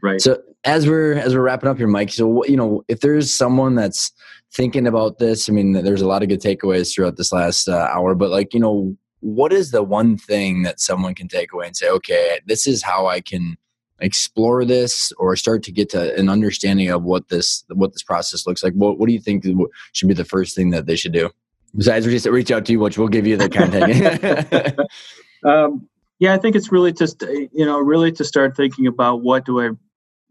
Right. 0.00 0.20
So 0.20 0.40
as 0.62 0.86
we're 0.86 1.14
as 1.14 1.34
we're 1.34 1.42
wrapping 1.42 1.68
up 1.68 1.78
here, 1.78 1.88
Mike. 1.88 2.10
So 2.10 2.44
you 2.44 2.56
know, 2.56 2.84
if 2.86 3.00
there's 3.00 3.34
someone 3.34 3.74
that's 3.74 4.12
thinking 4.52 4.86
about 4.86 5.18
this, 5.18 5.48
I 5.48 5.52
mean, 5.52 5.72
there's 5.72 6.02
a 6.02 6.06
lot 6.06 6.22
of 6.22 6.28
good 6.28 6.40
takeaways 6.40 6.94
throughout 6.94 7.16
this 7.16 7.32
last 7.32 7.68
uh, 7.68 7.88
hour. 7.90 8.14
But 8.14 8.30
like, 8.30 8.52
you 8.52 8.60
know, 8.60 8.96
what 9.20 9.52
is 9.52 9.70
the 9.70 9.82
one 9.82 10.16
thing 10.16 10.62
that 10.62 10.80
someone 10.80 11.14
can 11.14 11.28
take 11.28 11.52
away 11.52 11.66
and 11.66 11.76
say, 11.76 11.88
okay, 11.88 12.40
this 12.46 12.66
is 12.66 12.82
how 12.82 13.06
I 13.06 13.20
can 13.20 13.56
explore 14.00 14.64
this 14.64 15.12
or 15.16 15.36
start 15.36 15.62
to 15.62 15.72
get 15.72 15.88
to 15.90 16.14
an 16.16 16.28
understanding 16.28 16.90
of 16.90 17.04
what 17.04 17.28
this 17.28 17.64
what 17.68 17.92
this 17.92 18.02
process 18.02 18.46
looks 18.46 18.62
like? 18.62 18.74
What 18.74 18.98
What 18.98 19.06
do 19.06 19.12
you 19.12 19.20
think 19.20 19.44
should 19.92 20.08
be 20.08 20.14
the 20.14 20.24
first 20.24 20.54
thing 20.56 20.70
that 20.70 20.86
they 20.86 20.96
should 20.96 21.12
do? 21.12 21.30
Besides, 21.74 22.04
just 22.04 22.26
reach 22.26 22.50
out 22.50 22.66
to 22.66 22.72
you, 22.72 22.80
which 22.80 22.98
we'll 22.98 23.08
give 23.08 23.26
you 23.26 23.38
the 23.38 23.48
contact. 23.48 24.78
um, 25.44 25.88
yeah, 26.18 26.34
I 26.34 26.38
think 26.38 26.54
it's 26.54 26.70
really 26.70 26.92
just 26.92 27.22
you 27.22 27.64
know 27.64 27.78
really 27.78 28.12
to 28.12 28.24
start 28.24 28.56
thinking 28.56 28.86
about 28.86 29.22
what 29.22 29.46
do 29.46 29.60
I 29.60 29.70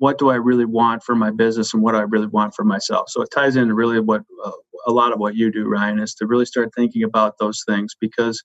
what 0.01 0.17
do 0.17 0.31
I 0.31 0.35
really 0.35 0.65
want 0.65 1.03
for 1.03 1.13
my 1.13 1.29
business 1.29 1.75
and 1.75 1.83
what 1.83 1.91
do 1.91 1.99
I 1.99 2.01
really 2.01 2.25
want 2.25 2.55
for 2.55 2.65
myself. 2.65 3.07
So 3.11 3.21
it 3.21 3.29
ties 3.29 3.55
into 3.55 3.75
really 3.75 3.99
what 3.99 4.23
uh, 4.43 4.51
a 4.87 4.91
lot 4.91 5.13
of 5.13 5.19
what 5.19 5.35
you 5.35 5.51
do, 5.51 5.67
Ryan, 5.67 5.99
is 5.99 6.15
to 6.15 6.25
really 6.25 6.47
start 6.47 6.71
thinking 6.75 7.03
about 7.03 7.37
those 7.37 7.63
things 7.67 7.93
because 8.01 8.41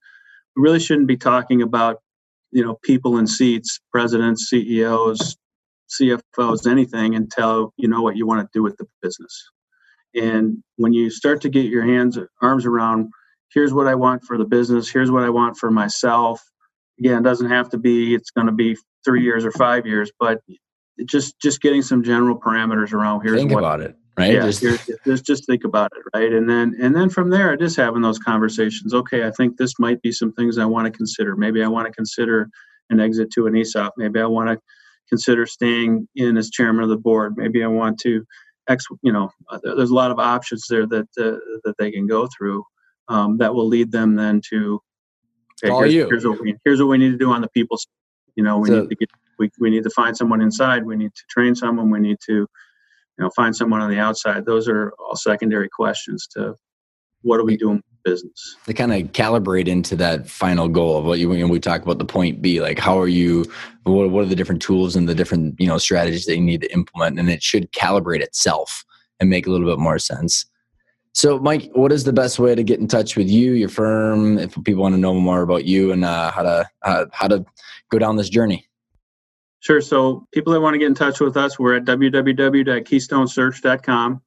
we 0.55 0.65
really 0.65 0.79
shouldn't 0.79 1.09
be 1.09 1.17
talking 1.17 1.63
about 1.63 2.03
you 2.53 2.63
know 2.63 2.75
people 2.83 3.17
in 3.17 3.27
seats, 3.27 3.81
presidents, 3.91 4.51
CEOs, 4.51 5.35
CFOs, 5.99 6.71
anything 6.71 7.15
until 7.15 7.73
you 7.79 7.89
know 7.89 8.03
what 8.03 8.19
you 8.19 8.27
want 8.27 8.43
to 8.43 8.49
do 8.53 8.63
with 8.63 8.77
the 8.77 8.85
business. 9.01 9.51
And 10.15 10.63
when 10.77 10.93
you 10.93 11.09
start 11.09 11.41
to 11.41 11.49
get 11.49 11.65
your 11.65 11.87
hands 11.87 12.19
arms 12.43 12.67
around, 12.67 13.09
here's 13.55 13.73
what 13.73 13.87
I 13.87 13.95
want 13.95 14.25
for 14.25 14.37
the 14.37 14.45
business, 14.45 14.91
here's 14.91 15.11
what 15.11 15.23
I 15.23 15.31
want 15.31 15.57
for 15.57 15.71
myself. 15.71 16.39
Again, 16.99 17.21
it 17.21 17.25
doesn't 17.25 17.49
have 17.49 17.71
to 17.71 17.79
be 17.79 18.15
it's 18.15 18.31
going 18.31 18.47
to 18.47 18.53
be 18.53 18.77
three 19.07 19.23
years 19.23 19.47
or 19.47 19.53
five 19.53 19.87
years, 19.87 20.13
but 20.21 20.43
just 21.05 21.39
just 21.41 21.61
getting 21.61 21.83
some 21.83 22.03
general 22.03 22.39
parameters 22.39 22.93
around 22.93 23.23
here. 23.23 23.37
Think 23.37 23.53
what, 23.53 23.59
about 23.59 23.81
it, 23.81 23.97
right? 24.19 24.33
Yeah, 24.33 24.51
just, 24.51 24.91
just 25.05 25.25
just 25.25 25.47
think 25.47 25.65
about 25.65 25.93
it, 25.97 26.19
right? 26.19 26.33
And 26.33 26.49
then 26.49 26.77
and 26.81 26.95
then 26.95 27.11
from 27.11 27.31
there, 27.31 27.57
just 27.57 27.77
having 27.77 28.03
those 28.03 28.19
conversations. 28.19 28.95
Okay, 28.95 29.27
I 29.27 29.31
think 29.31 29.57
this 29.57 29.79
might 29.79 30.01
be 30.03 30.13
some 30.13 30.33
things 30.33 30.59
I 30.59 30.65
want 30.65 30.87
to 30.87 30.91
consider. 30.91 31.37
Maybe 31.37 31.63
I 31.63 31.69
want 31.69 31.87
to 31.87 31.93
consider 31.93 32.49
an 32.91 33.01
exit 33.01 33.31
to 33.33 33.47
an 33.47 33.57
ESOP. 33.57 33.95
Maybe 33.97 34.21
I 34.21 34.27
want 34.27 34.49
to 34.51 34.59
consider 35.09 35.47
staying 35.47 36.09
in 36.17 36.37
as 36.37 36.51
chairman 36.51 36.83
of 36.83 36.89
the 36.89 36.97
board. 36.97 37.37
Maybe 37.37 37.63
I 37.63 37.69
want 37.69 37.99
to, 38.01 38.25
ex, 38.69 38.85
you 39.03 39.13
know, 39.13 39.31
uh, 39.51 39.59
there's 39.63 39.91
a 39.91 39.95
lot 39.95 40.11
of 40.11 40.19
options 40.19 40.67
there 40.69 40.87
that 40.87 41.09
uh, 41.19 41.39
that 41.65 41.75
they 41.79 41.91
can 41.91 42.07
go 42.07 42.29
through 42.37 42.65
um, 43.09 43.39
that 43.39 43.55
will 43.55 43.69
lead 43.69 43.93
them 43.93 44.15
then 44.17 44.41
to. 44.51 44.81
Okay, 45.65 45.91
here's, 45.91 46.11
here's, 46.11 46.27
what 46.27 46.41
we 46.41 46.55
here's 46.65 46.81
what 46.81 46.89
we 46.89 46.99
need 46.99 47.13
to 47.13 47.19
do 47.19 47.31
on 47.31 47.41
the 47.41 47.49
people. 47.49 47.79
You 48.35 48.45
know, 48.45 48.59
we 48.59 48.69
so, 48.69 48.81
need 48.83 48.91
to 48.91 48.97
get 48.97 49.09
we, 49.39 49.51
we 49.59 49.71
need 49.71 49.85
to 49.85 49.91
find 49.91 50.17
someone 50.17 50.41
inside 50.41 50.85
we 50.85 50.97
need 50.97 51.15
to 51.15 51.23
train 51.29 51.55
someone 51.55 51.91
we 51.91 52.01
need 52.01 52.19
to 52.27 52.47
you 53.19 53.25
know 53.25 53.31
find 53.31 53.57
someone 53.57 53.81
on 53.81 53.91
the 53.91 53.99
outside. 53.99 54.45
Those 54.45 54.69
are 54.69 54.93
all 54.99 55.17
secondary 55.17 55.69
questions 55.69 56.27
to 56.33 56.55
what 57.23 57.41
are 57.41 57.45
we 57.45 57.57
doing 57.57 57.83
business? 58.05 58.57
they 58.67 58.73
kind 58.73 58.93
of 58.93 59.01
calibrate 59.13 59.67
into 59.67 59.97
that 59.97 60.29
final 60.29 60.69
goal 60.69 60.99
of 60.99 61.05
what 61.05 61.19
you 61.19 61.29
when 61.29 61.49
we 61.49 61.59
talk 61.59 61.83
about 61.83 61.99
the 61.99 62.05
point 62.05 62.41
b 62.41 62.61
like 62.61 62.79
how 62.79 63.01
are 63.01 63.09
you 63.09 63.45
what, 63.83 64.11
what 64.11 64.23
are 64.23 64.29
the 64.29 64.37
different 64.37 64.63
tools 64.63 64.95
and 64.95 65.09
the 65.09 65.15
different 65.15 65.59
you 65.59 65.67
know 65.67 65.77
strategies 65.77 66.25
that 66.27 66.37
you 66.37 66.43
need 66.43 66.61
to 66.61 66.73
implement 66.73 67.19
and 67.19 67.29
it 67.29 67.43
should 67.43 67.73
calibrate 67.73 68.21
itself 68.21 68.85
and 69.19 69.31
make 69.31 69.47
a 69.47 69.51
little 69.51 69.67
bit 69.67 69.79
more 69.79 69.99
sense. 69.99 70.47
So, 71.15 71.39
Mike, 71.39 71.71
what 71.73 71.93
is 71.93 72.05
the 72.05 72.13
best 72.13 72.39
way 72.39 72.55
to 72.55 72.63
get 72.63 72.79
in 72.79 72.89
touch 72.89 73.17
with 73.17 73.31
you, 73.31 73.55
your 73.55 73.71
firm, 73.71 74.39
if 74.39 74.55
people 74.65 74.83
want 74.83 74.95
to 74.95 75.01
know 75.01 75.15
more 75.15 75.41
about 75.41 75.65
you 75.65 75.91
and 75.91 76.05
uh, 76.05 76.31
how 76.31 76.43
to 76.43 76.69
uh, 76.83 77.07
how 77.13 77.27
to 77.27 77.45
go 77.91 77.99
down 77.99 78.17
this 78.17 78.29
journey? 78.29 78.67
Sure. 79.61 79.81
So, 79.81 80.27
people 80.33 80.53
that 80.53 80.61
want 80.61 80.75
to 80.75 80.79
get 80.79 80.87
in 80.87 80.95
touch 80.95 81.21
with 81.21 81.37
us, 81.37 81.59
we're 81.59 81.75
at 81.77 81.85
www.keystonesearch.com. 81.85 84.23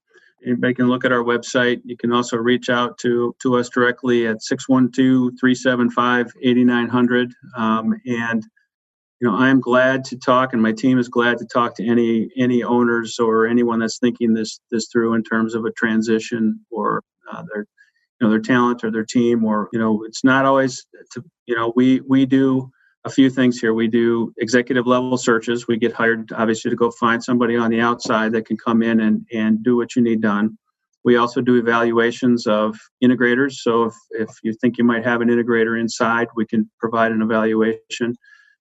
Anybody 0.46 0.74
can 0.74 0.88
look 0.88 1.04
at 1.06 1.12
our 1.12 1.24
website. 1.24 1.82
You 1.84 1.98
can 1.98 2.14
also 2.14 2.38
reach 2.38 2.70
out 2.70 2.98
to 3.00 3.36
to 3.42 3.58
us 3.58 3.68
directly 3.70 4.28
at 4.28 4.38
612-375-8900. 4.38 7.32
Um, 7.58 7.96
and 8.06 8.46
you 9.20 9.28
know, 9.28 9.36
I 9.36 9.50
am 9.50 9.60
glad 9.60 10.06
to 10.06 10.18
talk, 10.18 10.54
and 10.54 10.62
my 10.62 10.72
team 10.72 10.98
is 10.98 11.10
glad 11.10 11.40
to 11.40 11.46
talk 11.46 11.76
to 11.76 11.86
any 11.86 12.30
any 12.38 12.64
owners 12.64 13.20
or 13.20 13.48
anyone 13.48 13.80
that's 13.80 14.00
thinking 14.00 14.34
this 14.34 14.60
this 14.72 14.88
through 14.92 15.14
in 15.14 15.24
terms 15.24 15.56
of 15.56 15.66
a 15.66 15.72
transition 15.72 16.60
or 16.72 17.04
uh, 17.32 17.44
their 17.54 17.66
you 18.20 18.28
know 18.28 18.30
their 18.30 18.40
talent 18.40 18.84
or 18.84 18.92
their 18.92 19.06
team 19.06 19.44
or 19.44 19.70
you 19.74 19.80
know 19.80 20.04
it's 20.06 20.24
not 20.24 20.46
always 20.46 20.86
to 21.12 21.24
you 21.48 21.56
know 21.56 21.74
we 21.76 22.00
we 22.02 22.26
do 22.26 22.70
a 23.10 23.14
few 23.14 23.30
things 23.30 23.60
here 23.60 23.74
we 23.74 23.88
do 23.88 24.34
executive 24.38 24.88
level 24.88 25.18
searches 25.18 25.68
we 25.68 25.78
get 25.78 25.94
hired 25.94 26.32
obviously 26.34 26.70
to 26.70 26.78
go 26.78 26.92
find 26.92 27.24
somebody 27.24 27.56
on 27.56 27.70
the 27.70 27.82
outside 27.82 28.32
that 28.32 28.46
can 28.46 28.58
come 28.58 28.82
in 28.82 29.00
and 29.02 29.26
and 29.34 29.64
do 29.64 29.76
what 29.76 29.96
you 29.96 30.02
need 30.02 30.22
done 30.22 30.58
we 31.04 31.16
also 31.16 31.42
do 31.42 31.56
evaluations 31.56 32.46
of 32.48 32.78
integrators 33.04 33.54
so 33.54 33.84
if 33.86 33.94
if 34.12 34.30
you 34.44 34.54
think 34.62 34.78
you 34.78 34.84
might 34.84 35.06
have 35.06 35.22
an 35.22 35.30
integrator 35.30 35.80
inside 35.80 36.28
we 36.36 36.46
can 36.46 36.70
provide 36.80 37.12
an 37.12 37.22
evaluation 37.22 38.16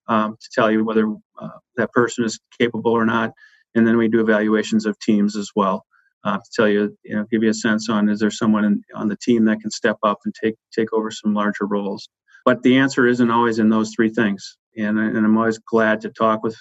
um, 0.09 0.37
to 0.41 0.49
tell 0.53 0.71
you 0.71 0.85
whether 0.85 1.15
uh, 1.41 1.49
that 1.77 1.93
person 1.93 2.25
is 2.25 2.41
capable 2.59 2.93
or 2.93 3.07
not. 3.07 3.33
And 3.75 3.87
then 3.87 3.97
we 3.97 4.09
do 4.09 4.21
evaluations 4.21 4.87
of 4.87 4.99
teams 4.99 5.37
as 5.37 5.51
well 5.55 5.85
uh, 6.25 6.39
to 6.39 6.51
tell 6.55 6.69
you, 6.69 6.97
you 7.05 7.15
know, 7.15 7.25
give 7.31 7.43
you 7.43 7.51
a 7.51 7.55
sense 7.55 7.89
on 7.89 8.09
is 8.09 8.21
there 8.21 8.31
someone 8.31 8.65
in, 8.65 8.83
on 8.95 9.09
the 9.09 9.17
team 9.17 9.45
that 9.45 9.61
can 9.61 9.71
step 9.71 9.99
up 10.03 10.19
and 10.25 10.35
take 10.35 10.57
take 10.75 10.93
over 10.93 11.11
some 11.11 11.35
larger 11.35 11.67
roles. 11.67 12.09
But 12.49 12.63
the 12.63 12.79
answer 12.79 13.07
isn't 13.07 13.31
always 13.31 13.59
in 13.59 13.69
those 13.69 13.93
three 13.95 14.09
things. 14.09 14.57
And, 14.75 14.99
and 14.99 15.19
I'm 15.19 15.37
always 15.37 15.59
glad 15.59 16.01
to 16.01 16.09
talk 16.09 16.43
with 16.43 16.57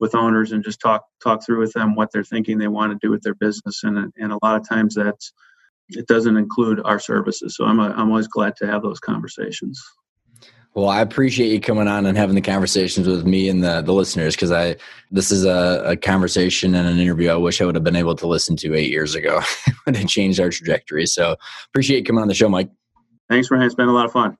with 0.00 0.14
owners 0.14 0.52
and 0.52 0.64
just 0.64 0.80
talk 0.80 1.04
talk 1.22 1.44
through 1.44 1.58
with 1.58 1.74
them 1.74 1.94
what 1.94 2.10
they're 2.10 2.24
thinking 2.24 2.56
they 2.56 2.68
want 2.68 2.92
to 2.92 3.06
do 3.06 3.10
with 3.10 3.20
their 3.20 3.34
business. 3.34 3.84
And 3.84 4.10
and 4.16 4.32
a 4.32 4.38
lot 4.42 4.58
of 4.58 4.66
times 4.66 4.94
that's 4.94 5.34
it 5.90 6.06
doesn't 6.06 6.38
include 6.38 6.80
our 6.86 6.98
services. 6.98 7.54
So 7.54 7.66
I'm 7.66 7.80
a, 7.80 7.90
I'm 7.90 8.08
always 8.08 8.28
glad 8.28 8.56
to 8.56 8.66
have 8.66 8.80
those 8.80 8.98
conversations. 8.98 9.78
Well, 10.72 10.88
I 10.88 11.02
appreciate 11.02 11.52
you 11.52 11.60
coming 11.60 11.86
on 11.86 12.06
and 12.06 12.16
having 12.16 12.34
the 12.34 12.40
conversations 12.40 13.06
with 13.06 13.26
me 13.26 13.50
and 13.50 13.62
the, 13.62 13.82
the 13.82 13.92
listeners 13.92 14.36
because 14.36 14.52
I 14.52 14.76
this 15.10 15.30
is 15.30 15.44
a, 15.44 15.82
a, 15.84 15.96
conversation 15.98 16.74
and 16.74 16.88
an 16.88 16.98
interview 16.98 17.28
I 17.28 17.36
wish 17.36 17.60
I 17.60 17.66
would 17.66 17.74
have 17.74 17.84
been 17.84 17.94
able 17.94 18.14
to 18.14 18.26
listen 18.26 18.56
to 18.56 18.74
eight 18.74 18.90
years 18.90 19.14
ago 19.14 19.42
when 19.84 19.96
it 19.96 20.08
changed 20.08 20.40
our 20.40 20.48
trajectory. 20.48 21.04
So 21.04 21.36
appreciate 21.68 21.98
you 21.98 22.04
coming 22.04 22.22
on 22.22 22.28
the 22.28 22.34
show, 22.34 22.48
Mike. 22.48 22.70
Thanks, 23.28 23.50
Ryan. 23.50 23.64
It's 23.64 23.74
been 23.74 23.88
a 23.88 23.92
lot 23.92 24.06
of 24.06 24.12
fun. 24.12 24.38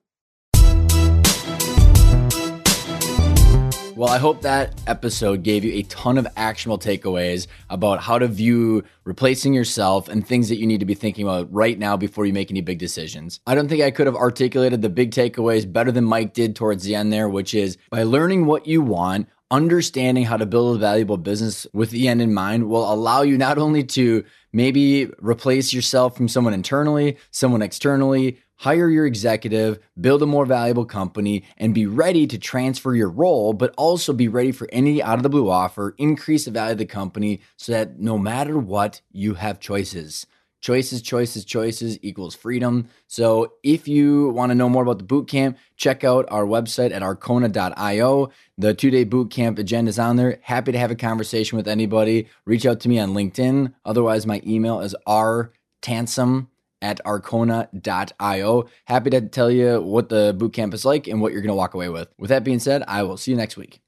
Well, 3.97 4.09
I 4.09 4.19
hope 4.19 4.43
that 4.43 4.79
episode 4.85 5.41
gave 5.41 5.63
you 5.63 5.73
a 5.73 5.81
ton 5.81 6.19
of 6.19 6.27
actionable 6.37 6.77
takeaways 6.77 7.47
about 7.67 7.99
how 7.99 8.19
to 8.19 8.27
view 8.27 8.83
replacing 9.05 9.55
yourself 9.55 10.07
and 10.07 10.25
things 10.25 10.49
that 10.49 10.59
you 10.59 10.67
need 10.67 10.81
to 10.81 10.85
be 10.85 10.93
thinking 10.93 11.25
about 11.25 11.51
right 11.51 11.79
now 11.79 11.97
before 11.97 12.27
you 12.27 12.31
make 12.31 12.51
any 12.51 12.61
big 12.61 12.77
decisions. 12.77 13.39
I 13.47 13.55
don't 13.55 13.67
think 13.67 13.81
I 13.81 13.89
could 13.89 14.05
have 14.05 14.15
articulated 14.15 14.83
the 14.83 14.89
big 14.89 15.09
takeaways 15.09 15.73
better 15.73 15.91
than 15.91 16.03
Mike 16.03 16.35
did 16.35 16.55
towards 16.55 16.83
the 16.83 16.93
end 16.93 17.11
there, 17.11 17.27
which 17.27 17.55
is 17.55 17.79
by 17.89 18.03
learning 18.03 18.45
what 18.45 18.67
you 18.67 18.83
want, 18.83 19.29
understanding 19.49 20.25
how 20.25 20.37
to 20.37 20.45
build 20.45 20.75
a 20.75 20.79
valuable 20.79 21.17
business 21.17 21.65
with 21.73 21.89
the 21.89 22.07
end 22.07 22.21
in 22.21 22.35
mind 22.35 22.69
will 22.69 22.93
allow 22.93 23.23
you 23.23 23.35
not 23.35 23.57
only 23.57 23.83
to 23.83 24.23
maybe 24.53 25.09
replace 25.17 25.73
yourself 25.73 26.15
from 26.15 26.27
someone 26.27 26.53
internally, 26.53 27.17
someone 27.31 27.63
externally, 27.63 28.37
hire 28.57 28.89
your 28.89 29.05
executive, 29.05 29.79
build 29.99 30.21
a 30.21 30.25
more 30.25 30.45
valuable 30.45 30.85
company, 30.85 31.43
and 31.57 31.73
be 31.73 31.85
ready 31.85 32.27
to 32.27 32.37
transfer 32.37 32.95
your 32.95 33.09
role, 33.09 33.53
but 33.53 33.73
also 33.77 34.13
be 34.13 34.27
ready 34.27 34.51
for 34.51 34.67
any 34.71 35.01
out 35.01 35.17
of 35.17 35.23
the 35.23 35.29
blue 35.29 35.49
offer, 35.49 35.95
increase 35.97 36.45
the 36.45 36.51
value 36.51 36.73
of 36.73 36.77
the 36.77 36.85
company 36.85 37.39
so 37.55 37.71
that 37.71 37.99
no 37.99 38.17
matter 38.17 38.57
what, 38.57 39.01
you 39.11 39.35
have 39.35 39.59
choices. 39.59 40.25
Choices, 40.59 41.03
choices, 41.03 41.45
choices 41.45 41.99
equals 42.01 42.33
freedom. 42.33 42.89
So 43.05 43.53
if 43.61 43.87
you 43.87 44.29
want 44.29 44.49
to 44.49 44.55
know 44.55 44.67
more 44.67 44.81
about 44.81 44.97
the 44.97 45.03
boot 45.03 45.27
camp, 45.27 45.57
check 45.75 46.03
out 46.03 46.25
our 46.29 46.45
website 46.45 46.91
at 46.91 47.03
arkona.io. 47.03 48.31
The 48.57 48.73
two 48.73 48.89
day 48.89 49.03
boot 49.03 49.29
camp 49.29 49.59
agenda 49.59 49.89
is 49.89 49.99
on 49.99 50.15
there. 50.15 50.39
Happy 50.41 50.71
to 50.71 50.79
have 50.79 50.89
a 50.89 50.95
conversation 50.95 51.57
with 51.57 51.67
anybody. 51.67 52.27
Reach 52.45 52.65
out 52.65 52.79
to 52.81 52.89
me 52.89 52.97
on 52.97 53.13
LinkedIn. 53.13 53.71
Otherwise, 53.85 54.25
my 54.25 54.41
email 54.45 54.79
is 54.79 54.95
rtansom 55.07 56.47
at 56.81 56.99
arkona.io. 57.05 58.69
Happy 58.85 59.09
to 59.09 59.21
tell 59.21 59.51
you 59.51 59.81
what 59.81 60.09
the 60.09 60.35
bootcamp 60.37 60.73
is 60.73 60.85
like 60.85 61.07
and 61.07 61.21
what 61.21 61.31
you're 61.31 61.41
going 61.41 61.49
to 61.49 61.55
walk 61.55 61.73
away 61.73 61.89
with. 61.89 62.09
With 62.17 62.29
that 62.29 62.43
being 62.43 62.59
said, 62.59 62.83
I 62.87 63.03
will 63.03 63.17
see 63.17 63.31
you 63.31 63.37
next 63.37 63.57
week. 63.57 63.81